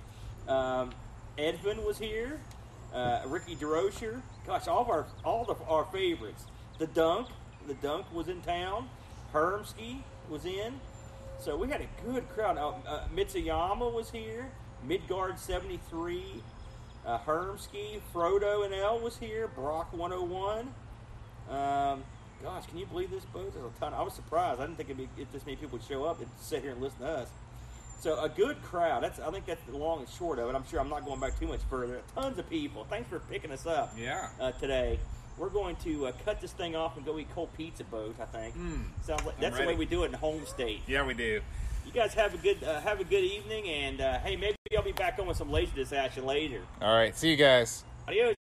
Um, 0.47 0.91
Edvin 1.39 1.85
was 1.85 1.99
here. 1.99 2.39
Uh, 2.93 3.23
Ricky 3.27 3.57
DeRocher. 3.57 4.21
Gosh, 4.47 4.69
all 4.69 4.83
of 4.83 4.91
our 4.91 5.07
all 5.25 5.45
the, 5.45 5.55
our 5.69 5.85
favorites. 5.87 6.45
The 6.79 6.89
Dunk. 6.89 7.29
The 7.67 7.75
Dunk 7.75 8.13
was 8.13 8.29
in 8.29 8.43
town. 8.43 8.89
Hermsky 9.33 9.99
was 10.29 10.45
in. 10.45 10.81
So 11.39 11.57
we 11.57 11.69
had 11.69 11.81
a 11.81 11.89
good 12.05 12.29
crowd. 12.31 12.59
Uh, 12.59 12.73
uh, 12.87 13.05
Mitsuyama 13.15 13.93
was 13.93 14.11
here. 14.11 14.51
Midgard 14.87 15.39
73. 15.39 16.25
Uh, 17.07 17.19
Hermsky, 17.19 18.01
Frodo 18.15 18.65
and 18.65 18.75
L 18.75 18.99
was 19.01 19.17
here. 19.17 19.49
Brock 19.49 19.93
101. 19.93 20.73
Um, 21.51 22.05
Gosh, 22.43 22.65
can 22.67 22.79
you 22.79 22.87
believe 22.87 23.11
this, 23.11 23.25
Booth? 23.27 23.53
There's 23.53 23.67
a 23.67 23.81
ton. 23.81 23.93
I 23.93 24.01
was 24.01 24.15
surprised. 24.15 24.61
I 24.61 24.65
didn't 24.65 24.79
think 24.79 24.89
it'd 24.89 24.97
be, 25.15 25.23
if 25.23 25.31
this 25.31 25.45
many 25.45 25.57
people 25.57 25.79
would 25.79 25.87
show 25.87 26.05
up 26.05 26.21
and 26.21 26.29
sit 26.41 26.63
here 26.63 26.73
and 26.73 26.81
listen 26.81 27.01
to 27.01 27.07
us. 27.07 27.29
So 28.01 28.19
a 28.19 28.31
good 28.31 28.63
crowd. 28.63 29.03
That's 29.03 29.21
I 29.21 29.31
think 29.31 29.45
that's 29.45 29.61
the 29.69 29.77
long 29.77 29.99
and 30.01 30.09
short 30.09 30.39
of 30.39 30.49
it. 30.49 30.55
I'm 30.55 30.67
sure 30.67 30.81
I'm 30.81 30.89
not 30.89 31.05
going 31.05 31.21
back 31.21 31.39
too 31.39 31.47
much 31.47 31.61
further. 31.69 32.01
Tons 32.15 32.39
of 32.39 32.49
people. 32.49 32.87
Thanks 32.89 33.11
for 33.11 33.19
picking 33.19 33.51
us 33.53 33.67
up 33.67 33.93
Yeah. 33.95 34.31
uh, 34.41 34.53
today. 34.53 34.99
We're 35.37 35.51
going 35.51 35.77
to 35.85 36.07
uh, 36.07 36.13
cut 36.25 36.41
this 36.41 36.53
thing 36.53 36.75
off 36.75 36.97
and 36.97 37.05
go 37.05 37.19
eat 37.19 37.29
cold 37.35 37.51
pizza, 37.59 37.85
Both. 37.85 38.19
I 38.23 38.25
think. 38.25 38.57
Mm. 38.57 38.85
Sounds 39.03 39.23
like 39.27 39.35
I'm 39.35 39.43
that's 39.43 39.59
the 39.59 39.67
way 39.67 39.75
we 39.75 39.85
do 39.85 40.05
it 40.05 40.07
in 40.07 40.13
home 40.15 40.47
state. 40.47 40.81
Yeah, 40.87 41.05
we 41.05 41.13
do. 41.13 41.43
You 41.93 42.01
guys 42.01 42.15
have 42.15 42.33
a 42.33 42.37
good 42.37 42.63
uh, 42.63 42.81
have 42.83 43.01
a 43.01 43.05
good 43.05 43.25
evening, 43.25 43.69
and 43.69 44.01
uh, 44.01 44.21
hey, 44.21 44.37
maybe 44.37 44.55
I'll 44.77 44.85
be 44.85 44.93
back 44.93 45.19
on 45.19 45.27
with 45.27 45.37
some 45.37 45.51
laser 45.51 45.75
disaster 45.75 46.21
later. 46.21 46.61
All 46.81 46.95
right, 46.95 47.17
see 47.17 47.31
you 47.31 47.37
guys. 47.37 47.83
Adios. 48.07 48.37